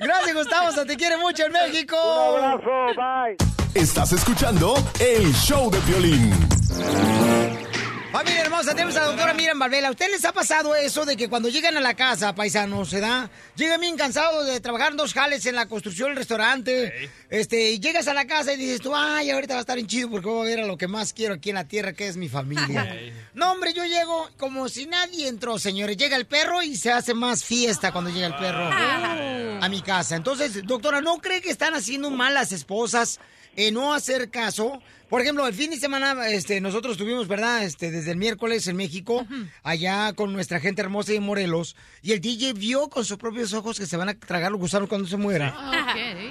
Gracias, 0.00 0.34
Gustavo. 0.34 0.72
Se 0.72 0.84
te 0.84 0.96
quiere 0.96 1.16
mucho 1.16 1.46
en 1.46 1.52
México. 1.52 1.96
Un 2.34 2.44
abrazo, 2.44 2.94
bye. 2.96 3.36
Estás 3.74 4.12
escuchando 4.12 4.74
el 5.00 5.32
show 5.32 5.70
de 5.70 5.80
violín. 5.80 6.30
Familia 8.14 8.42
hermosa, 8.42 8.76
tenemos 8.76 8.94
a 8.94 9.00
la 9.00 9.06
doctora 9.06 9.34
Miriam 9.34 9.58
Valvela. 9.58 9.88
¿A 9.88 9.90
ustedes 9.90 10.12
les 10.12 10.24
ha 10.24 10.32
pasado 10.32 10.76
eso 10.76 11.04
de 11.04 11.16
que 11.16 11.28
cuando 11.28 11.48
llegan 11.48 11.76
a 11.76 11.80
la 11.80 11.94
casa, 11.94 12.32
paisanos, 12.32 12.88
se 12.88 13.00
da? 13.00 13.28
Llegan 13.56 13.80
bien 13.80 13.96
cansados 13.96 14.46
de 14.46 14.60
trabajar 14.60 14.92
en 14.92 14.98
dos 14.98 15.12
jales 15.12 15.44
en 15.46 15.56
la 15.56 15.66
construcción 15.66 16.10
del 16.10 16.18
restaurante. 16.18 17.10
Este, 17.28 17.72
y 17.72 17.80
llegas 17.80 18.06
a 18.06 18.14
la 18.14 18.24
casa 18.24 18.52
y 18.52 18.56
dices 18.56 18.80
tú, 18.80 18.94
ay, 18.94 19.30
ahorita 19.30 19.54
va 19.54 19.58
a 19.58 19.62
estar 19.62 19.80
en 19.80 19.88
chido 19.88 20.10
porque 20.10 20.28
voy 20.28 20.46
a 20.46 20.54
ver 20.54 20.64
a 20.64 20.66
lo 20.68 20.76
que 20.76 20.86
más 20.86 21.12
quiero 21.12 21.34
aquí 21.34 21.48
en 21.48 21.56
la 21.56 21.66
tierra, 21.66 21.92
que 21.92 22.06
es 22.06 22.16
mi 22.16 22.28
familia. 22.28 22.96
No, 23.34 23.50
hombre, 23.50 23.72
yo 23.74 23.84
llego 23.84 24.30
como 24.36 24.68
si 24.68 24.86
nadie 24.86 25.26
entró, 25.26 25.58
señores. 25.58 25.96
Llega 25.96 26.16
el 26.16 26.26
perro 26.26 26.62
y 26.62 26.76
se 26.76 26.92
hace 26.92 27.14
más 27.14 27.44
fiesta 27.44 27.90
cuando 27.90 28.10
llega 28.10 28.28
el 28.28 28.36
perro 28.36 28.70
a 29.60 29.68
mi 29.68 29.82
casa. 29.82 30.14
Entonces, 30.14 30.64
doctora, 30.64 31.00
¿no 31.00 31.18
cree 31.18 31.40
que 31.40 31.50
están 31.50 31.74
haciendo 31.74 32.12
mal 32.12 32.32
las 32.34 32.52
esposas 32.52 33.18
en 33.56 33.74
no 33.74 33.94
hacer 33.94 34.30
caso? 34.30 34.80
Por 35.08 35.20
ejemplo, 35.20 35.46
el 35.46 35.54
fin 35.54 35.70
de 35.70 35.76
semana 35.76 36.28
este, 36.28 36.60
nosotros 36.60 36.96
tuvimos, 36.96 37.28
¿verdad? 37.28 37.62
Este, 37.62 37.90
desde 37.90 38.10
el 38.10 38.16
miércoles 38.16 38.66
en 38.66 38.76
México, 38.76 39.26
allá 39.62 40.12
con 40.14 40.32
nuestra 40.32 40.60
gente 40.60 40.82
hermosa 40.82 41.12
de 41.12 41.20
Morelos, 41.20 41.76
y 42.02 42.12
el 42.12 42.20
DJ 42.20 42.54
vio 42.54 42.88
con 42.88 43.04
sus 43.04 43.18
propios 43.18 43.52
ojos 43.52 43.78
que 43.78 43.86
se 43.86 43.96
van 43.96 44.08
a 44.08 44.18
tragar 44.18 44.50
los 44.50 44.60
gusanos 44.60 44.88
cuando 44.88 45.06
se 45.06 45.16
muera. 45.16 45.54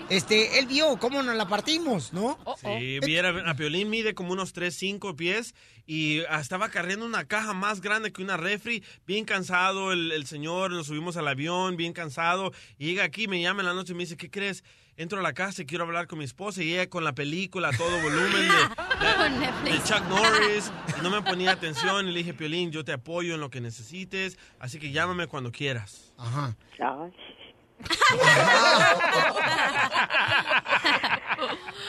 Este, 0.10 0.60
él 0.60 0.66
vio 0.66 0.98
cómo 0.98 1.24
nos 1.24 1.36
la 1.36 1.48
partimos, 1.48 2.12
¿no? 2.12 2.38
Sí, 2.62 3.00
viera, 3.00 3.50
a 3.50 3.56
Piolín 3.56 3.90
mide 3.90 4.14
como 4.14 4.34
unos 4.34 4.52
3, 4.52 4.76
5 4.76 5.16
pies 5.16 5.56
y 5.86 6.22
ah, 6.30 6.42
estaba 6.42 6.70
cargando 6.70 7.06
una 7.06 7.26
caja 7.26 7.54
más 7.54 7.80
grande 7.80 8.12
que 8.12 8.22
una 8.22 8.36
refri, 8.36 8.84
bien 9.08 9.24
cansado 9.24 9.94
el, 9.94 10.12
el 10.12 10.26
señor, 10.26 10.72
lo 10.72 10.84
subimos 10.84 11.16
al 11.16 11.28
avión, 11.28 11.78
bien 11.78 11.94
cansado, 11.94 12.52
y 12.78 12.88
llega 12.88 13.06
aquí, 13.06 13.28
me 13.28 13.42
llama 13.42 13.62
en 13.62 13.68
la 13.68 13.74
noche 13.74 13.94
y 13.94 13.96
me 13.96 14.04
dice, 14.04 14.18
¿qué 14.18 14.30
crees? 14.30 14.64
Entro 14.96 15.20
a 15.20 15.24
la 15.24 15.34
casa 15.34 15.64
y 15.64 15.66
quiero 15.66 15.86
hablar 15.86 16.06
con 16.08 16.20
mi 16.20 16.26
esposa 16.26 16.62
y 16.62 16.74
ella 16.74 16.88
con 16.88 17.04
la 17.04 17.14
película 17.14 17.70
a 17.70 17.72
todo 17.72 18.00
volumen 18.02 18.32
de, 18.32 19.72
de 19.72 19.84
Chuck 19.84 20.04
Norris, 20.08 20.72
y 20.98 21.02
no 21.02 21.10
me 21.10 21.22
ponía 21.24 21.52
atención 21.52 22.08
y 22.08 22.12
le 22.12 22.20
dije, 22.20 22.36
Piolín, 22.36 22.72
yo 22.72 22.86
te 22.86 22.94
apoyo 22.94 23.34
en 23.34 23.42
lo 23.42 23.50
que 23.50 23.60
necesites, 23.60 24.38
así 24.60 24.78
que 24.80 24.92
llámame 24.92 25.26
cuando 25.26 25.52
quieras. 25.52 26.14
Ajá. 26.18 26.56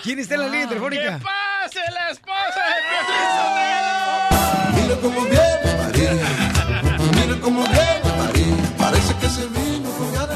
¿Quién 0.03 0.19
está 0.19 0.35
en 0.35 0.41
la 0.41 0.49
línea 0.49 0.69
telefónica? 0.69 1.21
pase 1.21 1.81
la 1.93 2.11
esposa 2.11 2.65
Mira 4.75 4.97
cómo 5.01 5.21
viene 5.27 5.77
María, 5.79 6.13
mira 7.15 7.41
cómo 7.41 7.63
viene 7.65 8.17
María, 8.19 8.57
parece 8.79 9.15
que 9.19 9.29
se 9.29 9.43
el 9.45 9.64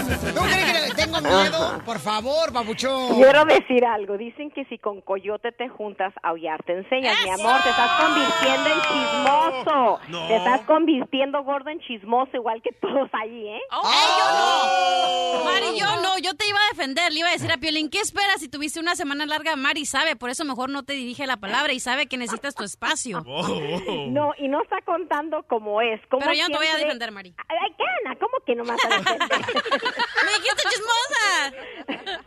¿Tú 0.08 0.40
crees 0.40 0.72
que 0.72 0.88
le 0.88 0.94
tengo 0.94 1.20
miedo? 1.20 1.82
Por 1.84 1.98
favor, 1.98 2.52
papuchón. 2.52 3.14
Quiero 3.16 3.44
decir 3.44 3.84
algo. 3.84 4.16
Dicen 4.16 4.50
que 4.50 4.64
si 4.66 4.78
con 4.78 5.00
coyote 5.00 5.52
te 5.52 5.68
juntas, 5.68 6.12
aullar 6.22 6.62
te 6.64 6.72
enseñas. 6.72 7.16
Mi 7.24 7.30
amor, 7.30 7.60
te 7.62 7.70
estás 7.70 7.90
convirtiendo 8.00 8.68
en 8.68 8.80
chismoso. 8.80 10.00
No. 10.08 10.26
Te 10.28 10.36
estás 10.36 10.60
convirtiendo 10.62 11.42
gordo 11.44 11.70
en 11.70 11.80
chismoso, 11.80 12.30
igual 12.34 12.62
que 12.62 12.70
todos 12.80 13.08
allí, 13.12 13.48
¿eh? 13.48 13.60
¡Ey, 13.70 14.08
yo 14.18 15.38
no! 15.38 15.44
Mari, 15.44 15.78
yo 15.78 16.02
no, 16.02 16.18
yo 16.18 16.34
te 16.34 16.48
iba 16.48 16.58
a 16.58 16.74
defender, 16.74 17.12
le 17.12 17.20
iba 17.20 17.28
a 17.28 17.32
decir 17.32 17.52
a 17.52 17.58
Piolín, 17.58 17.90
¿qué 17.90 18.00
esperas 18.00 18.40
si 18.40 18.48
tuviste 18.48 18.80
una 18.80 18.96
semana 18.96 19.26
larga? 19.26 19.56
Mari 19.56 19.84
sabe, 19.84 20.16
por 20.16 20.30
eso 20.30 20.44
mejor 20.44 20.70
no 20.70 20.82
te 20.84 20.94
dirige 20.94 21.26
la 21.26 21.36
palabra 21.36 21.72
y 21.72 21.80
sabe 21.80 22.06
que 22.06 22.16
necesitas 22.16 22.54
tu 22.54 22.64
espacio. 22.64 23.24
No, 24.08 24.32
y 24.38 24.48
no 24.48 24.62
está 24.62 24.80
contando 24.82 25.42
como 25.44 25.80
es. 25.80 26.00
Como 26.08 26.20
Pero 26.20 26.32
yo 26.32 26.48
no 26.48 26.52
te 26.52 26.56
voy 26.56 26.66
a 26.66 26.76
defender, 26.76 27.12
Mari. 27.12 27.34
Ay, 27.48 27.74
¿qué, 27.76 27.84
Ana? 28.04 28.16
¿Cómo 28.18 28.38
que 28.44 28.54
no 28.54 28.64
me 28.64 28.70
vas 28.70 28.84
a 28.84 28.88
defender? 28.88 29.28
¡Me 30.24 30.32
dijiste 30.38 30.62
chismosa! 30.70 32.18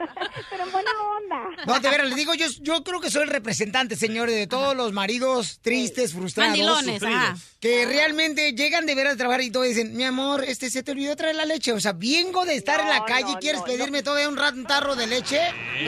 Pero 0.49 0.65
buena 0.71 0.91
onda. 1.17 1.63
No, 1.65 1.79
de 1.79 1.89
veras, 1.89 2.09
le 2.09 2.15
digo, 2.15 2.33
yo, 2.33 2.45
yo 2.61 2.83
creo 2.83 2.99
que 2.99 3.09
soy 3.11 3.23
el 3.23 3.29
representante, 3.29 3.95
señores, 3.95 4.35
de 4.35 4.47
todos 4.47 4.75
los 4.75 4.91
maridos 4.91 5.59
tristes, 5.61 6.13
frustrados. 6.13 6.51
Mandilones, 6.57 7.03
ajá. 7.03 7.35
Que 7.59 7.85
realmente 7.85 8.53
llegan 8.53 8.85
de 8.87 8.95
veras 8.95 9.13
a 9.13 9.17
trabajar 9.17 9.41
y 9.41 9.51
todo 9.51 9.63
dicen, 9.63 9.95
mi 9.95 10.03
amor, 10.03 10.43
este 10.43 10.69
se 10.71 10.81
te 10.81 10.91
olvidó 10.91 11.15
traer 11.15 11.35
la 11.35 11.45
leche. 11.45 11.71
O 11.73 11.79
sea, 11.79 11.93
vengo 11.93 12.43
de 12.45 12.55
estar 12.55 12.79
en 12.79 12.89
la 12.89 12.99
No, 12.99 13.05
calle 13.05 13.29
y 13.29 13.33
no, 13.33 13.39
quieres 13.39 13.61
no, 13.61 13.65
pedirme 13.67 14.01
todavía 14.01 14.27
un, 14.29 14.37
ra- 14.37 14.49
un 14.49 14.65
tarro 14.65 14.95
de 14.95 15.05
leche. 15.05 15.39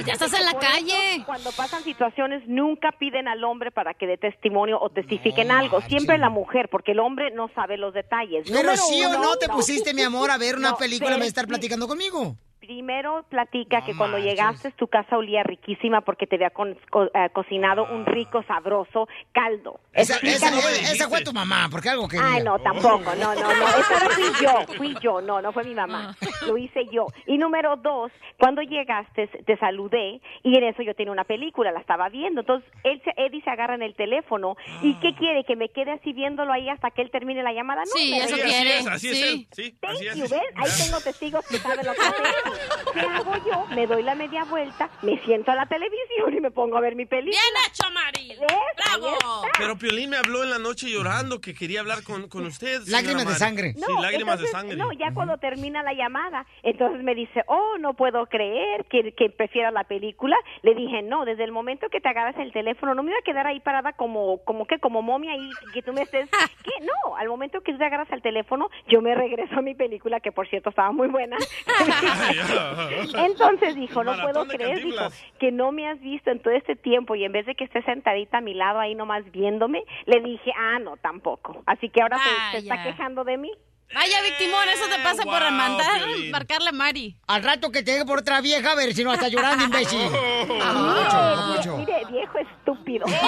Por 0.06 0.10
eso, 0.10 1.24
Cuando 1.26 1.52
pasan 1.52 1.84
situaciones, 1.84 2.44
nunca 2.48 2.92
piden 3.00 3.28
al 3.28 3.44
hombre 3.44 3.72
para 3.72 3.96
que 3.96 4.06
dé 4.06 4.18
testimonio 4.18 4.80
o 4.80 4.90
testifiquen 4.92 5.50
algo. 5.50 5.82
Siempre 5.88 6.18
la 6.20 6.30
mujer, 6.30 6.70
porque 6.70 6.92
el 6.92 7.00
hombre 7.00 7.32
no 7.32 7.50
sabe 7.56 7.78
los 7.78 7.94
detalles. 7.94 8.44
Pero 8.46 8.60
Número 8.62 8.78
sí 8.78 9.04
o 9.04 9.10
uno, 9.10 9.20
no 9.20 9.36
te 9.38 9.48
pusiste, 9.50 9.94
mi 9.96 10.04
amor, 10.04 10.30
a 10.30 10.38
ver 10.38 10.56
una 10.58 10.72
No, 10.72 10.78
película 10.78 11.16
en 11.16 11.22
de 11.22 11.28
estar 11.28 11.46
pero- 11.46 11.56
platicando 11.74 11.88
conmigo. 11.88 12.38
Primero 12.68 13.26
platica 13.28 13.84
que 13.84 13.94
cuando 13.94 14.18
llegaste 14.18 14.72
tu 14.72 14.88
casa 14.88 15.18
olía 15.18 15.44
riquísima 15.44 16.00
porque 16.00 16.26
te 16.28 16.36
había 16.36 16.50
con- 16.50 16.78
co- 16.90 17.12
eh, 17.14 17.30
cocinado 17.34 17.86
un 17.94 18.06
rico, 18.06 18.42
sabroso 18.48 19.10
caldo. 19.34 19.82
Esa, 19.92 20.16
esa, 20.24 20.48
Explícame. 20.48 20.94
esa 20.94 21.10
fue 21.10 21.22
tu 21.26 21.34
mamá, 21.34 21.68
porque 21.70 21.90
algo 21.90 22.08
que... 22.08 22.18
Ay, 22.18 22.42
no, 22.42 22.58
tampoco, 22.60 23.14
no, 23.20 23.36
no, 23.36 23.54
no, 23.54 23.68
esa 23.68 24.04
no 24.06 24.10
fui 24.12 24.24
yo, 24.42 24.54
fui 24.78 24.96
yo, 25.02 25.20
no, 25.22 25.42
no 25.42 25.52
fue 25.52 25.66
mi 25.66 25.76
mamá, 25.76 26.16
lo 26.48 26.58
hice 26.58 26.86
yo. 26.90 27.08
Y 27.28 27.38
número 27.38 27.76
dos, 27.76 28.14
cuando 28.40 28.62
llegaste 28.62 29.28
te 29.28 29.58
saludé 29.58 30.22
y 30.44 30.58
en 30.58 30.64
eso 30.64 30.84
yo 30.84 30.96
tenía 30.96 31.12
una 31.12 31.26
película, 31.26 31.74
la 31.74 31.82
estaba 31.82 32.08
viendo, 32.08 32.42
entonces 32.42 32.70
él 32.86 33.02
se, 33.04 33.12
Eddie 33.18 33.42
se 33.44 33.50
agarra 33.50 33.76
en 33.76 33.84
el 33.84 33.94
teléfono 33.96 34.56
y 34.82 34.94
¿qué 35.02 35.14
quiere? 35.16 35.44
¿Que 35.44 35.58
me 35.58 35.68
quede 35.68 35.92
así 35.92 36.14
viéndolo 36.14 36.54
ahí 36.54 36.70
hasta 36.70 36.92
que 36.92 37.02
él 37.02 37.12
termine 37.12 37.44
la 37.44 37.52
llamada? 37.52 37.82
No, 37.82 37.92
Sí, 37.94 38.14
eso 38.18 38.36
quiere, 38.38 38.78
Así 38.78 38.80
es, 38.80 38.88
así 38.88 39.10
es 39.10 39.22
él, 39.22 39.48
sí, 39.52 39.76
Thank 39.82 39.96
así 39.96 40.22
es. 40.22 40.32
Ahí 40.32 40.70
tengo 40.86 41.02
testigos 41.02 41.46
que 41.46 41.58
saben 41.58 41.86
lo 41.86 41.94
que 41.94 42.00
hacen. 42.08 42.53
¿Qué 42.94 43.00
hago 43.00 43.34
yo? 43.46 43.66
Me 43.76 43.88
doy 43.88 44.04
la 44.04 44.16
media 44.16 44.44
vuelta, 44.46 44.90
me 45.02 45.18
siento 45.24 45.52
a 45.52 45.56
la 45.56 45.66
televisión 45.66 46.34
y 46.36 46.40
me 46.40 46.52
pongo 46.52 46.78
a 46.78 46.82
ver 46.82 46.96
mi 46.96 47.06
película. 47.06 47.32
¡Bien 47.42 47.66
hecho, 47.68 47.90
Mari! 47.92 48.36
¡Bravo! 48.78 49.18
Pero 49.58 49.78
Piolín 49.78 50.10
me 50.12 50.18
habló 50.18 50.44
en 50.44 50.50
la 50.50 50.60
noche 50.60 50.90
llorando 50.90 51.40
que 51.42 51.54
quería 51.54 51.80
hablar 51.80 52.04
con, 52.04 52.28
con 52.30 52.46
usted. 52.46 52.82
Lágrimas 52.88 53.28
de 53.28 53.36
sangre. 53.36 53.74
Sí, 53.74 53.82
No, 53.88 54.02
lágrimas 54.02 54.40
de 54.40 54.46
entonces, 54.46 54.52
sangre. 54.52 54.76
No, 54.78 54.92
ya 54.92 55.14
cuando 55.14 55.38
termina 55.38 55.82
la 55.84 55.94
llamada, 55.94 56.46
entonces 56.62 57.04
me 57.04 57.16
dice, 57.16 57.44
oh, 57.48 57.78
no 57.80 57.94
puedo 57.96 58.26
creer 58.28 58.86
que, 58.86 59.14
que 59.14 59.30
prefieras 59.30 59.74
la 59.74 59.84
película. 59.84 60.36
Le 60.62 60.76
dije, 60.76 61.02
no, 61.02 61.26
desde 61.26 61.44
el 61.44 61.52
momento 61.52 61.88
que 61.90 62.00
te 62.02 62.10
agarras 62.10 62.36
el 62.38 62.52
teléfono, 62.52 62.94
no 62.94 63.04
me 63.04 63.12
iba 63.12 63.20
a 63.20 63.24
quedar 63.24 63.48
ahí 63.48 63.60
parada 63.60 63.94
como, 63.94 64.44
como 64.44 64.66
que, 64.66 64.80
como 64.80 65.02
momia 65.02 65.36
y 65.36 65.50
que 65.74 65.82
tú 65.82 65.94
me 65.94 66.02
estés, 66.02 66.30
¿qué? 66.64 66.72
No, 66.86 67.16
al 67.16 67.28
momento 67.28 67.62
que 67.62 67.72
tú 67.72 67.78
te 67.78 67.86
agarras 67.86 68.12
el 68.12 68.22
teléfono, 68.22 68.70
yo 68.88 69.02
me 69.02 69.16
regreso 69.16 69.56
a 69.58 69.62
mi 69.62 69.74
película, 69.76 70.20
que 70.20 70.32
por 70.32 70.48
cierto 70.48 70.70
estaba 70.70 70.92
muy 70.92 71.08
buena. 71.08 71.38
Entonces 73.16 73.76
dijo, 73.76 74.04
no 74.04 74.14
puedo 74.22 74.48
creer, 74.48 74.84
dijo, 74.84 75.06
que 75.40 75.52
no 75.52 75.72
me 75.72 75.88
has 75.88 76.00
visto 76.00 76.32
en 76.32 76.40
todo 76.40 76.54
este 76.54 76.76
tiempo 76.76 77.16
y 77.16 77.24
en 77.24 77.32
vez 77.32 77.46
de 77.46 77.56
que 77.56 77.64
estés 77.64 77.86
sentadita 77.86 78.40
a 78.40 78.42
mi 78.42 78.54
lado 78.54 78.80
ahí 78.80 78.96
nomás 78.96 79.30
viéndome, 79.32 79.84
le 80.06 80.22
dije, 80.22 80.52
ah, 80.58 80.80
no, 80.80 80.98
tampoco. 80.98 81.64
Así 81.66 81.90
que 81.90 82.02
ahora 82.02 82.18
se, 82.18 82.52
se 82.52 82.58
está 82.64 82.84
quejando 82.84 83.24
de 83.24 83.38
mí. 83.38 83.52
Vaya, 83.94 84.22
Victimón, 84.24 84.68
eso 84.70 84.86
te 84.90 84.98
pasa 85.04 85.24
por 85.24 85.42
Wow, 85.42 85.52
mandar, 85.52 86.04
Piolín. 86.04 86.32
marcarle 86.32 86.70
a 86.70 86.72
Mari. 86.72 87.16
Al 87.28 87.44
rato 87.44 87.72
que 87.72 87.84
te 87.84 87.92
deje 87.92 88.06
por 88.06 88.20
otra 88.20 88.42
vieja, 88.42 88.72
a 88.72 88.76
ver 88.76 88.94
si 88.94 89.04
no 89.04 89.14
está 89.14 89.28
llorando, 89.28 89.66
imbécil. 89.66 90.00
Mire, 90.10 90.60
Papucho, 90.60 91.12
papucho. 91.12 91.78
mire, 91.78 92.02
viejo 92.12 92.38
estúpido. 92.40 93.06
¡Poncho! 93.06 93.24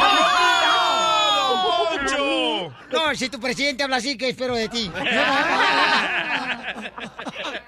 cuido. 2.18 2.74
No, 2.92 3.16
si 3.16 3.30
tu 3.30 3.40
presidente 3.40 3.84
habla 3.84 3.98
así, 3.98 4.18
¿qué 4.18 4.30
espero 4.30 4.56
de 4.56 4.70
ti? 4.70 4.92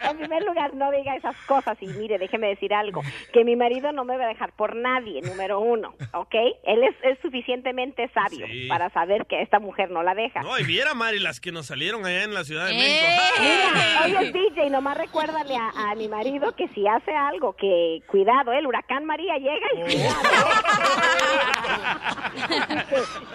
En 0.10 0.18
primer 0.18 0.44
lugar, 0.44 0.74
no 0.74 0.90
diga 0.92 1.16
esas 1.16 1.36
cosas 1.48 1.78
y 1.82 1.88
mire, 1.88 2.18
déjeme 2.18 2.48
decir 2.48 2.74
algo, 2.74 3.02
que 3.34 3.44
mi 3.44 3.56
marido 3.56 3.92
no 3.92 4.06
me 4.06 4.18
va 4.18 4.26
a 4.26 4.28
dejar 4.28 4.52
por 4.54 4.76
nadie, 4.76 5.22
número 5.22 5.60
uno, 5.60 5.96
¿ok? 6.14 6.34
Él 6.64 6.84
es, 6.84 6.96
es 7.04 7.20
suficientemente 7.22 8.10
sabio 8.14 8.46
Sí. 8.48 8.68
para 8.68 8.90
saber 8.92 9.26
que 9.28 9.42
esta 9.42 9.60
mujer 9.60 9.92
no 9.92 10.04
la 10.04 10.16
deja. 10.16 10.42
No, 10.42 10.58
y 10.58 10.64
viera, 10.64 10.94
Mari, 10.94 11.20
las 11.20 11.40
que 11.40 11.52
nos 11.52 11.68
salieron 11.68 12.06
allá 12.06 12.24
en 12.24 12.34
la 12.34 12.44
Ciudad 12.46 12.68
de 12.68 12.74
Mira, 12.88 13.72
México. 13.74 14.20
oye 14.20 14.32
DJ, 14.32 14.70
nomás 14.70 14.98
recuérdale 14.98 15.56
a, 15.56 15.92
a 15.92 15.96
mi 15.96 16.08
marido 16.08 16.56
que 16.56 16.68
si 16.70 16.88
hace 16.88 17.12
algo, 17.16 17.54
que 17.54 18.02
cuidado, 18.08 18.52
¿eh? 18.54 18.60
el 18.60 18.68
huracán 18.68 19.06
María 19.06 19.38
llega 19.38 19.68
y 19.76 19.82
cuidado, 19.82 20.22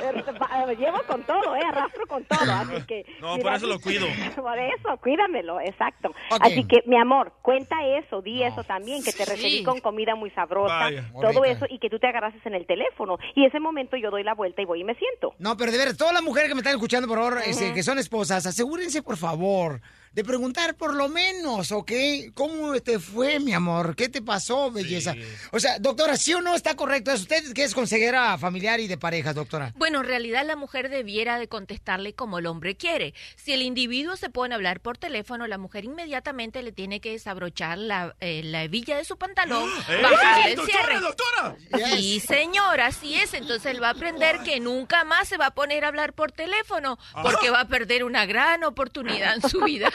¿eh? 0.01 0.77
llevo 0.79 1.03
con 1.07 1.23
todo, 1.25 1.57
¿eh? 1.57 1.61
arrastro 1.67 2.07
con 2.07 2.25
todo, 2.25 2.53
así 2.53 2.83
que... 2.87 3.05
No, 3.21 3.37
mira, 3.37 3.43
por 3.43 3.55
eso 3.55 3.67
lo 3.67 3.81
cuido. 3.81 4.07
Por 4.35 4.59
eso, 4.59 4.97
cuídamelo, 5.03 5.61
exacto. 5.61 6.13
Así 6.41 6.65
que, 6.65 6.83
mi 6.87 6.97
amor, 6.97 7.33
cuenta 7.43 7.77
eso, 7.87 8.23
di 8.23 8.43
eso 8.43 8.65
también, 8.65 9.03
que 9.03 9.13
te 9.13 9.25
recibí 9.25 9.63
con 9.63 9.81
comida 9.81 10.15
muy 10.15 10.31
sabrosa, 10.31 10.75
Vaya. 10.75 11.11
todo 11.21 11.45
eso, 11.45 11.67
y 11.69 11.79
que 11.79 11.91
tú 11.91 11.99
te 11.99 12.07
agarrases 12.09 12.45
en 12.47 12.55
el 12.55 12.67
teléfono. 12.67 13.19
Y 13.35 13.45
ese 13.45 13.61
momento 13.61 13.97
yo 13.97 14.11
doy 14.11 14.23
la 14.23 14.35
vuelta 14.35 14.63
y 14.63 14.65
voy 14.65 14.81
y 14.81 14.85
me 14.85 14.95
siento. 14.95 15.35
No, 15.39 15.57
pero 15.57 15.73
de 15.73 15.79
ver, 15.79 15.97
todas 15.97 16.13
las 16.13 16.23
mujeres 16.23 16.49
que 16.49 16.55
me 16.55 16.61
están 16.61 16.75
escuchando, 16.75 17.09
por 17.09 17.19
favor, 17.19 17.39
este, 17.45 17.73
que 17.73 17.83
son 17.83 17.99
esposas, 17.99 18.47
asegúrense, 18.47 19.03
por 19.03 19.17
favor, 19.17 19.32
favor 19.33 19.81
de 20.13 20.25
preguntar 20.25 20.75
por 20.75 20.95
lo 20.95 21.09
menos, 21.09 21.73
¿ok? 21.73 21.91
¿Cómo 22.35 22.79
te 22.81 22.99
fue, 22.99 23.41
mi 23.41 23.55
amor? 23.55 23.97
¿Qué 23.97 24.09
te 24.09 24.21
pasó, 24.21 24.71
belleza? 24.71 25.15
O 25.53 25.61
sea, 25.61 25.79
doctora, 25.79 26.17
¿sí 26.17 26.35
o 26.35 26.41
no 26.43 26.55
está 26.55 26.75
correcto 26.77 27.11
eso? 27.13 27.23
¿Usted 27.23 27.53
que 27.55 27.65
es 27.65 27.75
consejera 27.75 28.37
familiar 28.39 28.81
y 28.81 28.89
de 28.89 28.99
parejas, 28.99 29.35
doctora? 29.35 29.73
Bueno, 29.77 30.01
en 30.01 30.07
realidad 30.07 30.45
la 30.47 30.57
mujer 30.57 30.91
debiera 30.91 31.39
de 31.39 31.49
contestarle 31.49 32.15
como 32.15 32.39
el 32.39 32.47
hombre 32.47 32.77
quiere. 32.77 33.15
Si 33.37 33.53
el 33.53 33.63
individuo 33.63 34.17
se 34.17 34.29
pone 34.29 34.55
a 34.55 34.57
hablar 34.57 34.81
por 34.81 34.99
teléfono, 34.99 35.47
la 35.47 35.59
mujer 35.59 35.85
inmediatamente 35.85 36.63
le 36.63 36.73
tiene 36.73 37.01
que 37.01 37.13
desabrochar 37.13 37.79
la, 37.79 38.15
eh, 38.21 38.43
la 38.45 38.65
hebilla 38.65 38.97
de 38.97 39.05
su 39.05 39.17
pantalón, 39.17 39.69
¡Eh! 39.89 40.03
bajarle 40.03 40.51
el 40.51 40.57
¡Doctora, 40.57 40.85
cierre. 40.85 41.01
doctora! 41.01 41.57
Sí, 41.97 42.21
señora, 42.21 42.87
así 42.87 43.15
es. 43.15 43.33
Entonces 43.35 43.73
él 43.73 43.83
va 43.83 43.89
a 43.89 43.93
aprender 43.93 44.41
que 44.45 44.61
nunca 44.61 45.05
más 45.05 45.29
se 45.29 45.37
va 45.39 45.47
a 45.47 45.55
poner 45.55 45.85
a 45.85 45.89
hablar 45.89 46.13
por 46.13 46.33
teléfono, 46.33 46.99
porque 47.23 47.51
va 47.51 47.61
a 47.61 47.69
perder 47.69 48.05
una 48.05 48.27
gran 48.27 48.63
oportunidad 48.65 49.37
en 49.37 49.49
su 49.49 49.61
vida. 49.61 49.91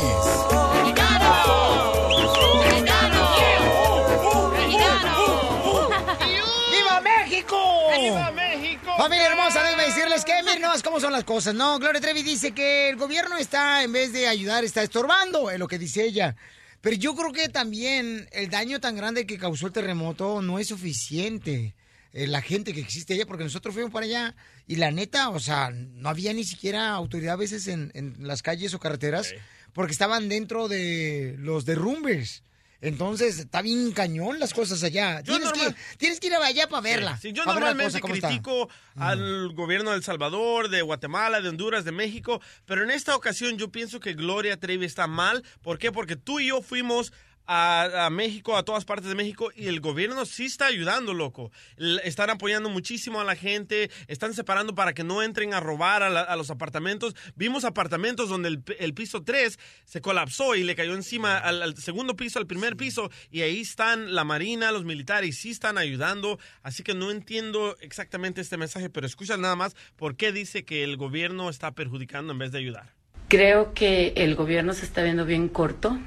¡Viva 6.71 7.01
México! 7.01 7.57
¡Viva 7.99 8.31
México! 8.33 8.91
Familia 8.97 9.27
hermosa, 9.27 9.63
déjenme 9.63 9.85
decirles 9.85 10.25
que 10.25 10.43
miren 10.43 10.63
nomás 10.63 10.83
cómo 10.83 11.01
son 11.01 11.13
las 11.13 11.25
cosas, 11.25 11.55
¿no? 11.55 11.79
Gloria 11.79 12.01
Trevi 12.01 12.23
dice 12.23 12.53
que 12.53 12.89
el 12.91 12.97
gobierno 12.97 13.37
está, 13.37 13.83
en 13.83 13.93
vez 13.93 14.13
de 14.13 14.29
ayudar, 14.29 14.65
está 14.65 14.83
estorbando, 14.83 15.51
es 15.51 15.59
lo 15.59 15.69
que 15.69 15.79
dice 15.79 16.05
ella. 16.05 16.37
Pero 16.81 16.97
yo 16.97 17.15
creo 17.15 17.33
que 17.33 17.49
también 17.49 18.29
el 18.33 18.51
daño 18.51 18.79
tan 18.79 18.95
grande 18.95 19.27
que 19.27 19.39
causó 19.39 19.69
el 19.69 19.73
terremoto 19.73 20.43
no 20.43 20.59
es 20.59 20.69
suficiente. 20.69 21.75
Eh, 22.17 22.27
la 22.29 22.41
gente 22.41 22.73
que 22.73 22.81
existe 22.81 23.13
allá, 23.15 23.27
porque 23.27 23.45
nosotros 23.45 23.75
fuimos 23.75 23.93
para 23.93 24.07
allá 24.07 24.35
y 24.67 24.77
la 24.77 24.91
neta, 24.93 25.29
o 25.31 25.41
sea, 25.41 25.71
no 25.71 26.09
había 26.09 26.33
ni 26.33 26.45
siquiera 26.45 26.91
autoridad 26.93 27.35
a 27.35 27.37
veces 27.37 27.67
en, 27.69 27.91
en 27.95 28.15
las 28.21 28.41
calles 28.41 28.73
o 28.73 28.79
carreteras 28.79 29.35
porque 29.73 29.91
estaban 29.93 30.29
dentro 30.29 30.69
de 30.69 31.35
los 31.39 31.65
derrumbes. 31.65 32.45
Entonces, 32.81 33.39
está 33.39 33.63
bien 33.63 33.93
cañón 33.93 34.39
las 34.39 34.53
cosas 34.53 34.83
allá. 34.83 35.21
Yo 35.23 35.33
Tienes, 35.39 35.49
normal- 35.49 35.75
que, 35.75 35.97
tienes 35.97 36.21
que 36.21 36.27
ir 36.27 36.35
allá 36.35 36.69
para 36.69 36.83
verla. 36.83 37.17
Sí, 37.17 37.33
yo 37.33 37.43
ver 37.43 37.47
la 37.47 37.55
normalmente 37.55 37.99
cosa 38.01 38.15
está. 38.15 38.29
critico 38.29 38.69
al 38.97 39.53
gobierno 39.55 39.91
de 39.91 39.97
El 39.97 40.05
Salvador, 40.05 40.69
de 40.69 40.83
Guatemala, 40.83 41.41
de 41.41 41.49
Honduras, 41.49 41.85
de 41.85 41.93
México, 41.93 42.43
pero 42.67 42.85
en 42.85 42.91
esta 42.91 43.17
ocasión 43.17 43.57
yo 43.57 43.73
pienso 43.73 44.01
que 44.01 44.13
Gloria 44.13 44.61
Trevi 44.61 44.85
está 44.85 45.07
mal. 45.07 45.43
¿Por 45.63 45.79
qué? 45.79 45.93
Porque 45.93 46.15
tú 46.17 46.41
y 46.41 46.49
yo 46.49 46.61
fuimos 46.63 47.13
a, 47.47 48.07
a 48.07 48.11
México, 48.11 48.57
a 48.57 48.63
todas 48.65 48.85
partes 48.85 49.09
de 49.09 49.15
México, 49.15 49.51
y 49.55 49.67
el 49.67 49.81
gobierno 49.81 50.25
sí 50.27 50.47
está 50.47 50.67
ayudando, 50.67 51.13
loco. 51.15 51.51
L- 51.77 52.01
Están 52.05 52.31
apoyando 52.31 52.71
muchísimo 52.71 53.21
a 53.21 53.25
la 53.25 53.37
gente, 53.37 53.91
están 54.09 54.33
separando 54.35 54.75
para 54.75 54.93
que 54.95 55.05
no 55.05 55.23
entren 55.23 55.53
a 55.55 55.61
robar 55.61 56.03
a, 56.03 56.11
la- 56.11 56.23
a 56.23 56.37
los 56.37 56.51
apartamentos. 56.51 57.15
Vimos 57.37 57.65
apartamentos 57.65 58.29
donde 58.29 58.49
el, 58.79 58.95
piso 58.95 59.23
3 59.23 59.59
se 59.85 60.01
colapsó 60.01 60.55
y 60.55 60.65
le 60.65 60.75
cayó 60.75 60.95
encima 60.95 61.37
al, 61.39 61.63
al 61.63 61.77
segundo 61.77 62.17
piso, 62.17 62.39
al 62.39 62.47
primer 62.47 62.77
piso, 62.77 63.11
y 63.31 63.43
ahí 63.43 63.61
están 63.61 64.15
la 64.15 64.25
Marina, 64.25 64.73
los 64.73 64.85
militares, 64.85 65.39
sí 65.39 65.51
están 65.51 65.77
ayudando. 65.79 66.39
Así 66.63 66.83
que 66.83 66.95
no 66.95 67.11
entiendo 67.11 67.77
exactamente 67.81 68.41
este 68.41 68.57
mensaje, 68.57 68.89
pero 68.91 69.07
escucha 69.07 69.37
nada 69.37 69.57
más 69.57 69.77
por 69.97 70.17
qué 70.17 70.33
dice 70.33 70.65
que 70.65 70.83
el 70.85 70.97
gobierno 70.97 71.51
está 71.51 71.73
perjudicando 71.73 72.33
en 72.33 72.39
vez 72.39 72.53
de 72.53 72.59
ayudar. 72.59 72.95
Creo 73.29 73.75
que 73.75 74.13
el 74.17 74.35
gobierno 74.35 74.73
se 74.75 74.85
está 74.85 75.03
viendo 75.03 75.25
bien 75.25 75.49
corto 75.49 75.99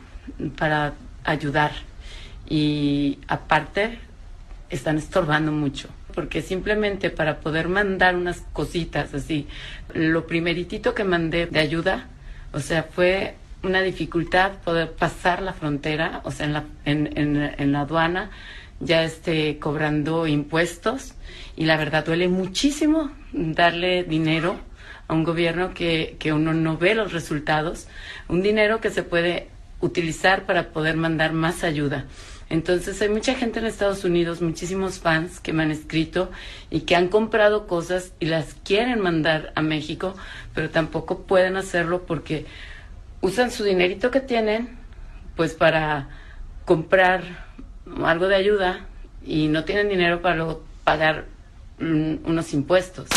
para 0.58 0.94
ayudar. 1.28 1.72
Y 2.50 3.20
aparte 3.28 4.00
están 4.70 4.98
estorbando 4.98 5.52
mucho 5.52 5.90
porque 6.18 6.42
simplemente 6.42 7.12
para 7.12 7.42
poder 7.42 7.68
mandar 7.70 8.16
unas 8.16 8.42
cositas 8.52 9.14
así, 9.14 9.46
lo 9.94 10.26
primeritito 10.26 10.96
que 10.96 11.04
mandé 11.04 11.46
de 11.46 11.60
ayuda, 11.60 12.08
o 12.54 12.60
sea, 12.60 12.82
fue 12.82 13.36
una 13.62 13.84
dificultad 13.84 14.54
poder 14.66 14.94
pasar 14.94 15.44
la 15.44 15.54
frontera, 15.54 16.22
o 16.24 16.32
sea, 16.32 16.48
en 16.48 16.54
la, 16.54 16.64
en, 16.86 17.54
en- 17.60 17.72
la 17.72 17.82
aduana, 17.82 18.32
ya 18.80 19.04
esté 19.04 19.60
cobrando 19.60 20.26
impuestos 20.26 21.14
y 21.56 21.66
la 21.66 21.78
verdad 21.78 22.04
duele 22.04 22.28
muchísimo 22.30 23.12
darle 23.32 24.04
dinero 24.04 24.56
a 25.08 25.14
un 25.14 25.24
gobierno 25.24 25.76
que, 25.76 26.16
que 26.18 26.34
uno 26.34 26.52
no 26.52 26.78
ve 26.80 26.96
los 26.96 27.14
resultados, 27.14 27.88
un 28.28 28.42
dinero 28.42 28.82
que 28.82 28.90
se 28.90 29.04
puede 29.04 29.50
utilizar 29.82 30.46
para 30.46 30.70
poder 30.70 30.98
mandar 30.98 31.34
más 31.34 31.64
ayuda. 31.64 32.06
Entonces 32.50 33.02
hay 33.02 33.10
mucha 33.10 33.36
gente 33.36 33.60
en 33.60 33.66
Estados 33.66 34.06
Unidos, 34.06 34.42
muchísimos 34.42 35.00
fans 35.00 35.40
que 35.42 35.52
me 35.52 35.64
han 35.64 35.72
escrito 35.72 36.32
y 36.70 36.82
que 36.82 36.96
han 36.96 37.10
comprado 37.10 37.68
cosas 37.68 38.14
y 38.20 38.28
las 38.28 38.54
quieren 38.64 39.02
mandar 39.02 39.52
a 39.56 39.62
México, 39.62 40.16
pero 40.54 40.70
tampoco 40.70 41.24
pueden 41.24 41.58
hacerlo 41.58 42.06
porque 42.06 42.46
usan 43.22 43.52
su 43.52 43.64
dinerito 43.64 44.12
que 44.12 44.22
tienen 44.22 44.78
pues 45.36 45.54
para 45.56 46.08
comprar 46.66 47.46
algo 48.04 48.28
de 48.28 48.36
ayuda 48.36 48.86
y 49.26 49.50
no 49.50 49.66
tienen 49.66 49.90
dinero 49.90 50.22
para 50.22 50.36
luego 50.36 50.64
pagar 50.86 51.26
mm, 51.80 52.26
unos 52.26 52.54
impuestos. 52.54 53.08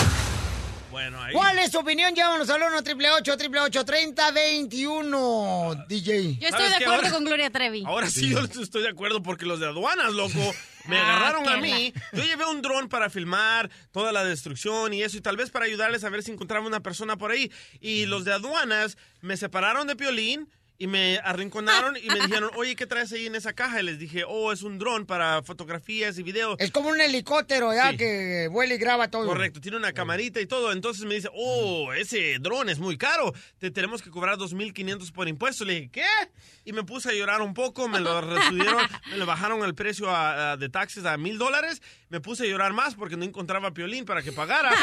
¿Cuál 1.32 1.58
es 1.58 1.70
tu 1.70 1.78
opinión? 1.80 2.14
Llámanos 2.14 2.48
al 2.50 2.62
1 2.62 2.76
888 2.78 3.84
30 3.84 4.30
21 4.32 5.84
DJ. 5.88 6.34
Yo 6.36 6.48
estoy 6.48 6.50
¿Sabes 6.50 6.68
de 6.70 6.76
acuerdo 6.76 6.94
Ahora- 6.94 7.10
con 7.10 7.24
Gloria 7.24 7.50
Trevi. 7.50 7.84
Ahora 7.86 8.10
sí, 8.10 8.28
yo 8.30 8.40
estoy 8.40 8.82
de 8.82 8.88
acuerdo 8.88 9.22
porque 9.22 9.46
los 9.46 9.60
de 9.60 9.66
aduanas, 9.66 10.12
loco, 10.12 10.34
me 10.86 10.98
Ah, 10.98 11.02
agarraron 11.16 11.48
a 11.48 11.56
mí. 11.58 11.92
Yo 12.12 12.22
llevé 12.24 12.44
un 12.46 12.62
dron 12.62 12.88
para 12.88 13.10
filmar 13.10 13.70
toda 13.92 14.12
la 14.12 14.24
destrucción 14.24 14.92
y 14.92 15.02
eso, 15.02 15.16
y 15.16 15.20
tal 15.20 15.36
vez 15.36 15.50
para 15.50 15.64
ayudarles 15.66 16.04
a 16.04 16.10
ver 16.10 16.22
si 16.22 16.32
encontraba 16.32 16.66
una 16.66 16.80
persona 16.80 17.16
por 17.16 17.30
ahí. 17.30 17.50
Y 17.80 18.06
los 18.06 18.24
de 18.24 18.32
aduanas 18.32 18.96
me 19.20 19.36
separaron 19.36 19.86
de 19.86 19.96
Piolín. 19.96 20.48
Y 20.82 20.86
me 20.86 21.18
arrinconaron 21.22 21.98
y 21.98 22.08
me 22.08 22.14
dijeron, 22.20 22.50
oye, 22.56 22.74
¿qué 22.74 22.86
traes 22.86 23.12
ahí 23.12 23.26
en 23.26 23.34
esa 23.34 23.52
caja? 23.52 23.82
Y 23.82 23.84
les 23.84 23.98
dije, 23.98 24.24
oh, 24.26 24.50
es 24.50 24.62
un 24.62 24.78
dron 24.78 25.04
para 25.04 25.42
fotografías 25.42 26.18
y 26.18 26.22
videos. 26.22 26.56
Es 26.58 26.70
como 26.70 26.88
un 26.88 26.98
helicóptero, 26.98 27.74
ya, 27.74 27.90
Sí. 27.90 27.98
que 27.98 28.48
vuela 28.50 28.72
y 28.72 28.78
graba 28.78 29.08
todo. 29.10 29.26
Correcto, 29.26 29.60
tiene 29.60 29.76
una 29.76 29.92
camarita 29.92 30.40
y 30.40 30.46
todo. 30.46 30.72
Entonces 30.72 31.04
me 31.04 31.16
dice, 31.16 31.28
oh, 31.34 31.92
ese 31.92 32.38
dron 32.40 32.70
es 32.70 32.78
muy 32.78 32.96
caro. 32.96 33.34
Te 33.58 33.70
tenemos 33.70 34.00
que 34.00 34.08
cobrar 34.08 34.38
2.500 34.38 35.12
por 35.12 35.28
impuesto. 35.28 35.66
Le 35.66 35.74
dije, 35.74 35.90
¿qué? 35.92 36.06
Y 36.64 36.72
me 36.72 36.82
puse 36.82 37.10
a 37.10 37.12
llorar 37.12 37.42
un 37.42 37.52
poco. 37.52 37.86
Me 37.86 38.00
lo 38.00 38.22
me 39.10 39.16
lo 39.18 39.26
bajaron 39.26 39.62
el 39.64 39.74
precio 39.74 40.08
a- 40.08 40.52
a- 40.52 40.56
de 40.56 40.70
taxes 40.70 41.04
a 41.04 41.18
mil 41.18 41.36
dólares. 41.36 41.82
Me 42.10 42.20
puse 42.20 42.44
a 42.44 42.46
llorar 42.46 42.74
más 42.74 42.94
porque 42.94 43.16
no 43.16 43.24
encontraba 43.24 43.72
piolín 43.72 44.04
para 44.04 44.22
que 44.22 44.32
pagara. 44.32 44.70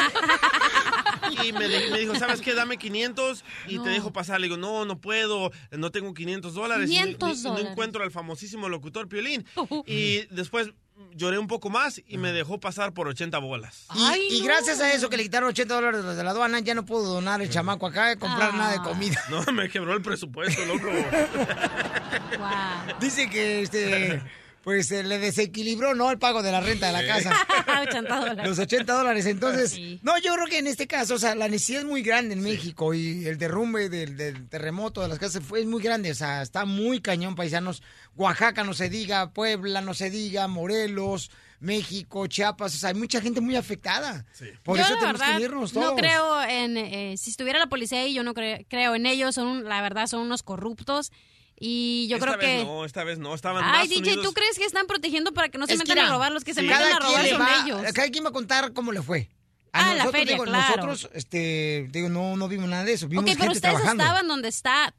Y 1.44 1.52
me, 1.52 1.68
di- 1.68 1.90
me 1.90 1.98
dijo, 1.98 2.14
¿sabes 2.14 2.40
qué? 2.40 2.54
Dame 2.54 2.78
500 2.78 3.44
y 3.66 3.78
te 3.80 3.90
dejo 3.90 4.12
pasar. 4.12 4.40
Le 4.40 4.46
digo, 4.46 4.56
no, 4.56 4.86
no 4.86 4.98
puedo, 4.98 5.50
no 5.72 5.90
tengo 5.90 6.14
500 6.14 6.54
dólares. 6.54 6.88
Y 6.90 6.94
ni- 6.94 7.14
500 7.16 7.28
ni- 7.28 7.34
y 7.60 7.64
no 7.64 7.70
encuentro 7.70 8.02
al 8.02 8.10
famosísimo 8.10 8.68
locutor 8.70 9.08
Piolín. 9.08 9.44
Y 9.86 10.24
después 10.30 10.70
lloré 11.12 11.38
un 11.38 11.46
poco 11.46 11.68
más 11.68 12.00
y 12.06 12.16
me 12.16 12.32
dejó 12.32 12.60
pasar 12.60 12.94
por 12.94 13.08
80 13.08 13.36
bolas. 13.38 13.86
Y, 13.94 14.36
y 14.36 14.42
gracias 14.42 14.80
a 14.80 14.92
eso 14.94 15.10
que 15.10 15.18
le 15.18 15.22
quitaron 15.24 15.50
80 15.50 15.74
dólares 15.74 16.02
de 16.16 16.24
la 16.24 16.30
aduana, 16.30 16.60
ya 16.60 16.74
no 16.74 16.86
puedo 16.86 17.04
donar 17.04 17.42
el 17.42 17.50
chamaco 17.50 17.86
acá, 17.86 18.16
comprar 18.16 18.54
nada 18.54 18.72
de 18.72 18.78
comida. 18.78 19.22
No, 19.28 19.42
me 19.52 19.68
quebró 19.68 19.92
el 19.94 20.00
presupuesto, 20.02 20.64
loco. 20.64 20.88
Dice 23.00 23.28
que 23.28 23.62
este 23.62 24.22
pues 24.68 24.88
se 24.88 25.02
le 25.02 25.18
desequilibró, 25.18 25.94
¿no? 25.94 26.10
El 26.10 26.18
pago 26.18 26.42
de 26.42 26.52
la 26.52 26.60
renta 26.60 26.88
de 26.88 26.92
la 26.92 27.06
casa. 27.06 27.34
80 27.88 28.16
dólares. 28.20 28.46
Los 28.46 28.58
80 28.58 28.92
dólares. 28.92 29.24
Entonces, 29.24 29.70
Sí. 29.70 29.98
no, 30.02 30.18
yo 30.18 30.34
creo 30.34 30.46
que 30.46 30.58
en 30.58 30.66
este 30.66 30.86
caso, 30.86 31.14
o 31.14 31.18
sea, 31.18 31.34
la 31.34 31.48
necesidad 31.48 31.80
es 31.80 31.86
muy 31.86 32.02
grande 32.02 32.34
en 32.34 32.42
México 32.42 32.92
y 32.92 33.24
el 33.26 33.38
derrumbe 33.38 33.88
del, 33.88 34.18
del 34.18 34.46
terremoto 34.50 35.00
de 35.00 35.08
las 35.08 35.18
casas 35.18 35.42
fue 35.42 35.60
es 35.60 35.66
muy 35.66 35.82
grande. 35.82 36.10
O 36.10 36.14
sea, 36.14 36.42
está 36.42 36.66
muy 36.66 37.00
cañón, 37.00 37.34
paisanos. 37.34 37.82
Oaxaca 38.14 38.62
no 38.62 38.74
se 38.74 38.90
diga, 38.90 39.30
Puebla 39.32 39.80
no 39.80 39.94
se 39.94 40.10
diga, 40.10 40.46
Morelos, 40.48 41.30
México, 41.60 42.26
Chiapas. 42.26 42.74
O 42.74 42.78
sea, 42.78 42.90
hay 42.90 42.94
mucha 42.94 43.22
gente 43.22 43.40
muy 43.40 43.56
afectada. 43.56 44.26
Por 44.64 44.76
yo, 44.76 44.84
eso 44.84 44.94
tenemos 44.96 45.12
verdad, 45.18 45.30
que 45.30 45.36
unirnos 45.36 45.72
todos. 45.72 45.86
no 45.92 45.96
creo 45.96 46.42
en... 46.42 46.76
eh, 46.76 47.14
si 47.16 47.30
estuviera 47.30 47.58
la 47.58 47.68
policía 47.68 48.00
ahí, 48.02 48.12
yo 48.12 48.22
no 48.22 48.34
cre- 48.34 48.66
creo 48.68 48.94
en 48.94 49.06
ellos. 49.06 49.34
Son, 49.34 49.64
la 49.64 49.80
verdad, 49.80 50.06
son 50.08 50.20
unos 50.20 50.42
corruptos. 50.42 51.10
Y 51.60 52.06
yo 52.08 52.16
esta 52.16 52.26
creo 52.26 52.38
vez 52.38 52.46
que... 52.60 52.64
no, 52.64 52.84
esta 52.84 53.04
vez 53.04 53.18
no, 53.18 53.34
estaban 53.34 53.64
Ay, 53.64 53.70
más 53.80 53.88
DJ, 53.88 54.00
unidos. 54.12 54.24
¿tú 54.26 54.32
crees 54.32 54.58
que 54.58 54.64
están 54.64 54.86
protegiendo 54.86 55.32
para 55.32 55.48
que 55.48 55.58
no 55.58 55.66
se 55.66 55.74
Es 55.74 55.82
que 55.82 55.88
metan 55.88 56.06
a 56.06 56.10
robar? 56.10 56.30
Los 56.32 56.44
que 56.44 56.54
se 56.54 56.60
sí. 56.60 56.66
meten 56.66 56.92
a 56.92 56.98
robar 57.00 57.28
son 57.28 57.40
va- 57.40 57.62
ellos. 57.64 57.82
Cada 57.94 58.08
quien 58.10 58.24
va 58.24 58.28
a 58.28 58.32
contar 58.32 58.72
cómo 58.72 58.92
le 58.92 59.02
fue. 59.02 59.28
A 59.72 59.80
Ah, 59.80 59.82
la 59.94 60.04
nosotros, 60.04 60.12
feria, 60.12 60.32
digo, 60.34 60.44
claro. 60.44 60.86
nosotros, 60.86 61.10
este, 61.14 61.88
digo, 61.90 62.08
no, 62.08 62.36
no 62.36 62.48
vimos 62.48 62.68
nada 62.68 62.84
de 62.84 62.92
eso. 62.94 63.06
Vimos 63.08 63.24
Ok, 63.24 63.30
pero 63.32 63.40
gente 63.42 63.56
ustedes 63.58 63.74
trabajando. 63.74 64.02
estaban 64.02 64.28
donde 64.28 64.48
está 64.48 64.94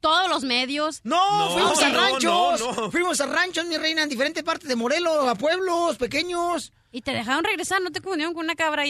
todos 0.00 0.28
los 0.28 0.44
medios. 0.44 1.00
No, 1.04 1.50
fuimos 1.52 1.82
a 1.82 1.88
ranchos. 1.88 2.22
no, 2.60 2.72
no. 2.74 2.90
Fuimos 2.90 3.20
a 3.20 3.26
ranchos, 3.26 3.64
mi 3.66 3.76
reina, 3.76 4.02
en 4.02 4.08
diferentes 4.08 4.42
partes 4.44 4.68
de 4.68 4.76
Morelos, 4.76 5.26
a 5.26 5.34
pueblos 5.34 5.96
pequeños. 5.96 6.72
Y 6.92 7.00
te 7.02 7.10
dejaron 7.12 7.42
regresar, 7.42 7.80
no 7.82 7.90
te 7.90 8.00
confundieron 8.00 8.34
con 8.34 8.44
una 8.44 8.54
cabra 8.54 8.86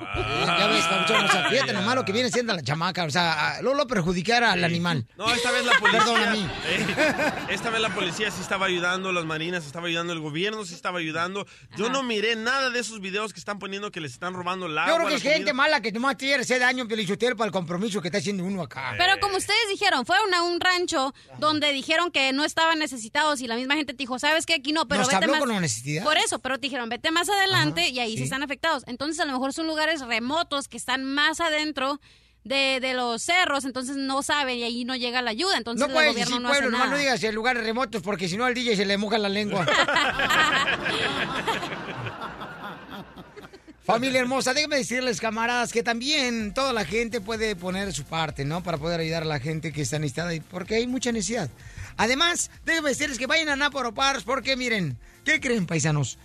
allá. 0.00 0.58
Ya 0.58 0.66
ves, 0.68 0.84
Pabuchón, 0.84 1.24
o 1.24 1.28
sea, 1.30 1.48
fíjate 1.50 1.72
nomás 1.72 1.94
lo 1.94 2.04
que 2.04 2.12
viene 2.12 2.30
siendo 2.30 2.52
la 2.54 2.62
chamaca. 2.62 3.04
O 3.04 3.10
sea, 3.10 3.56
a- 3.56 3.62
Lolo 3.62 3.86
perjudicar 3.86 4.42
al 4.44 4.62
animal. 4.64 5.06
No, 5.16 5.30
esta 5.32 5.50
vez 5.50 5.64
la 5.64 5.72
policía. 5.78 6.00
Perdón 6.04 6.22
a 6.28 6.30
mí. 6.32 6.48
Eh, 6.66 7.32
esta 7.50 7.70
vez 7.70 7.80
la 7.80 7.94
policía 7.94 8.30
sí 8.30 8.40
estaba 8.40 8.66
ayudando, 8.66 9.12
las 9.12 9.24
marinas 9.24 9.66
estaba 9.66 9.86
ayudando, 9.88 10.12
el 10.12 10.20
gobierno 10.20 10.64
sí 10.64 10.74
estaba 10.74 10.98
ayudando. 10.98 11.46
Yo 11.76 11.88
no 11.90 12.02
miré 12.02 12.36
nada 12.36 12.70
de 12.70 12.78
esos 12.80 13.00
videos 13.00 13.32
que 13.32 13.38
están 13.40 13.58
poniendo 13.58 13.90
que 13.90 14.00
les 14.00 14.12
están 14.12 14.34
robando 14.34 14.66
el 14.66 14.78
agua. 14.78 14.90
Yo 14.92 14.96
creo 14.96 15.06
que 15.08 15.12
la 15.12 15.16
es 15.18 15.22
gente 15.22 15.38
comida. 15.38 15.52
mala 15.54 15.80
que 15.80 15.92
nomás 15.92 16.16
quiere 16.16 16.42
hacer 16.42 16.60
daño, 16.60 16.86
Pelichotero, 16.88 17.36
para 17.36 17.46
el 17.46 17.52
compromiso 17.52 18.00
que 18.00 18.08
está 18.08 18.18
haciendo 18.18 18.44
uno 18.44 18.62
acá. 18.62 18.94
Pero 18.98 19.18
como 19.20 19.36
ustedes 19.36 19.68
dijeron, 19.70 20.06
fueron 20.06 20.32
a 20.34 20.42
un 20.42 20.60
rancho 20.60 21.12
donde 21.38 21.72
dijeron 21.72 22.10
que 22.10 22.32
no 22.32 22.44
estaban 22.44 22.78
necesitados 22.78 23.40
y 23.40 23.46
la 23.46 23.56
misma 23.56 23.74
gente 23.74 23.92
te 23.92 23.98
dijo, 23.98 24.18
¿sabes 24.18 24.46
qué? 24.46 24.54
Aquí 24.54 24.72
no, 24.72 24.86
pero 24.86 25.00
Nos 25.00 25.08
vete 25.08 25.16
habló 25.16 25.32
más... 25.32 25.40
con 25.40 25.48
la 25.50 25.60
necesidad. 25.60 26.04
Por 26.04 26.16
eso, 26.18 26.38
pero 26.38 26.56
te 26.56 26.62
dijeron, 26.62 26.88
vete 26.88 27.10
más 27.10 27.28
adelante 27.28 27.88
y 27.88 27.98
ahí 27.98 28.12
sí. 28.12 28.18
sí 28.18 28.22
están 28.24 28.42
afectados. 28.42 28.84
Entonces 28.86 29.18
a 29.20 29.24
lo 29.24 29.32
mejor 29.32 29.52
son 29.52 29.66
lugares 29.66 29.89
remotos 29.98 30.68
que 30.68 30.76
están 30.76 31.04
más 31.04 31.40
adentro 31.40 32.00
de, 32.44 32.78
de 32.80 32.94
los 32.94 33.20
cerros, 33.22 33.64
entonces 33.64 33.96
no 33.96 34.22
saben 34.22 34.56
y 34.58 34.62
ahí 34.62 34.84
no 34.84 34.94
llega 34.96 35.20
la 35.20 35.30
ayuda. 35.32 35.56
Entonces 35.58 35.80
No 35.80 35.86
el 35.86 35.92
puedes 35.92 36.12
gobierno 36.12 36.36
decir 36.36 36.42
no 36.42 36.48
pueblo, 36.48 36.68
hace 36.68 36.78
nada. 36.78 36.90
no 36.92 36.96
digas 36.98 37.22
en 37.24 37.34
lugares 37.34 37.64
remotos 37.64 38.00
porque 38.02 38.28
si 38.28 38.36
no 38.36 38.44
al 38.44 38.54
DJ 38.54 38.76
se 38.76 38.86
le 38.86 38.96
moja 38.96 39.18
la 39.18 39.28
lengua. 39.28 39.66
Familia 43.84 44.20
hermosa, 44.20 44.54
déjenme 44.54 44.76
decirles, 44.76 45.20
camaradas, 45.20 45.72
que 45.72 45.82
también 45.82 46.54
toda 46.54 46.72
la 46.72 46.84
gente 46.84 47.20
puede 47.20 47.56
poner 47.56 47.92
su 47.92 48.04
parte, 48.04 48.44
¿no? 48.44 48.62
Para 48.62 48.78
poder 48.78 49.00
ayudar 49.00 49.22
a 49.22 49.26
la 49.26 49.40
gente 49.40 49.72
que 49.72 49.82
está 49.82 49.98
necesitada, 49.98 50.32
y- 50.34 50.40
porque 50.40 50.76
hay 50.76 50.86
mucha 50.86 51.10
necesidad. 51.10 51.50
Además, 51.96 52.50
déjenme 52.64 52.90
decirles 52.90 53.18
que 53.18 53.26
vayan 53.26 53.48
a 53.48 53.56
Naporo 53.56 53.92
Parts, 53.92 54.22
porque 54.22 54.54
miren, 54.54 54.96
¿qué 55.24 55.40
creen, 55.40 55.66
paisanos? 55.66 56.18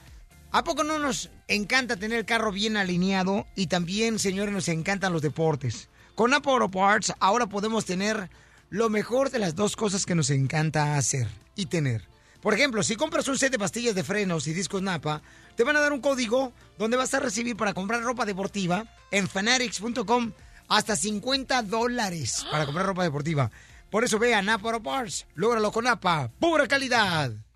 ¿A 0.56 0.64
poco 0.64 0.86
no 0.86 1.00
nos 1.00 1.32
encanta 1.50 1.98
tener 1.98 2.20
el 2.20 2.26
carro 2.26 2.50
bien 2.50 2.78
alineado? 2.78 3.46
Y 3.58 3.68
también, 3.68 4.20
señores, 4.20 4.54
nos 4.54 4.70
encantan 4.70 5.12
los 5.12 5.22
deportes. 5.22 5.90
Con 6.16 6.32
Naporo 6.32 6.72
Parts 6.72 7.12
ahora 7.20 7.48
podemos 7.48 7.84
tener 7.84 8.30
lo 8.70 8.90
mejor 8.90 9.32
de 9.32 9.40
las 9.40 9.56
dos 9.56 9.76
cosas 9.76 10.06
que 10.06 10.16
nos 10.16 10.30
encanta 10.30 10.96
hacer 10.96 11.28
y 11.58 11.66
tener. 11.66 12.08
Por 12.40 12.54
ejemplo, 12.54 12.84
si 12.84 12.96
compras 12.96 13.28
un 13.28 13.38
set 13.38 13.52
de 13.52 13.60
pastillas 13.60 13.96
de 13.96 14.06
frenos 14.06 14.48
y 14.48 14.54
discos 14.54 14.82
Napa, 14.82 15.22
te 15.58 15.66
van 15.66 15.76
a 15.76 15.82
dar 15.82 15.92
un 15.92 16.00
código 16.00 16.54
donde 16.78 16.96
vas 16.96 17.14
a 17.14 17.20
recibir 17.20 17.58
para 17.58 17.74
comprar 17.74 18.02
ropa 18.02 18.26
deportiva 18.26 18.86
en 19.12 19.28
fanatics.com 19.28 20.32
hasta 20.70 20.96
50 20.96 21.64
dólares 21.64 22.46
para 22.50 22.66
comprar 22.66 22.86
ropa 22.86 23.04
deportiva. 23.04 23.52
Por 23.92 24.06
eso 24.06 24.20
ve 24.20 24.34
a 24.34 24.42
Napa 24.42 24.70
Auto 24.70 24.82
Parts. 24.82 25.28
Lógralo 25.36 25.74
con 25.74 25.84
Napa. 25.84 26.32
Pura 26.40 26.66
calidad. 26.66 27.45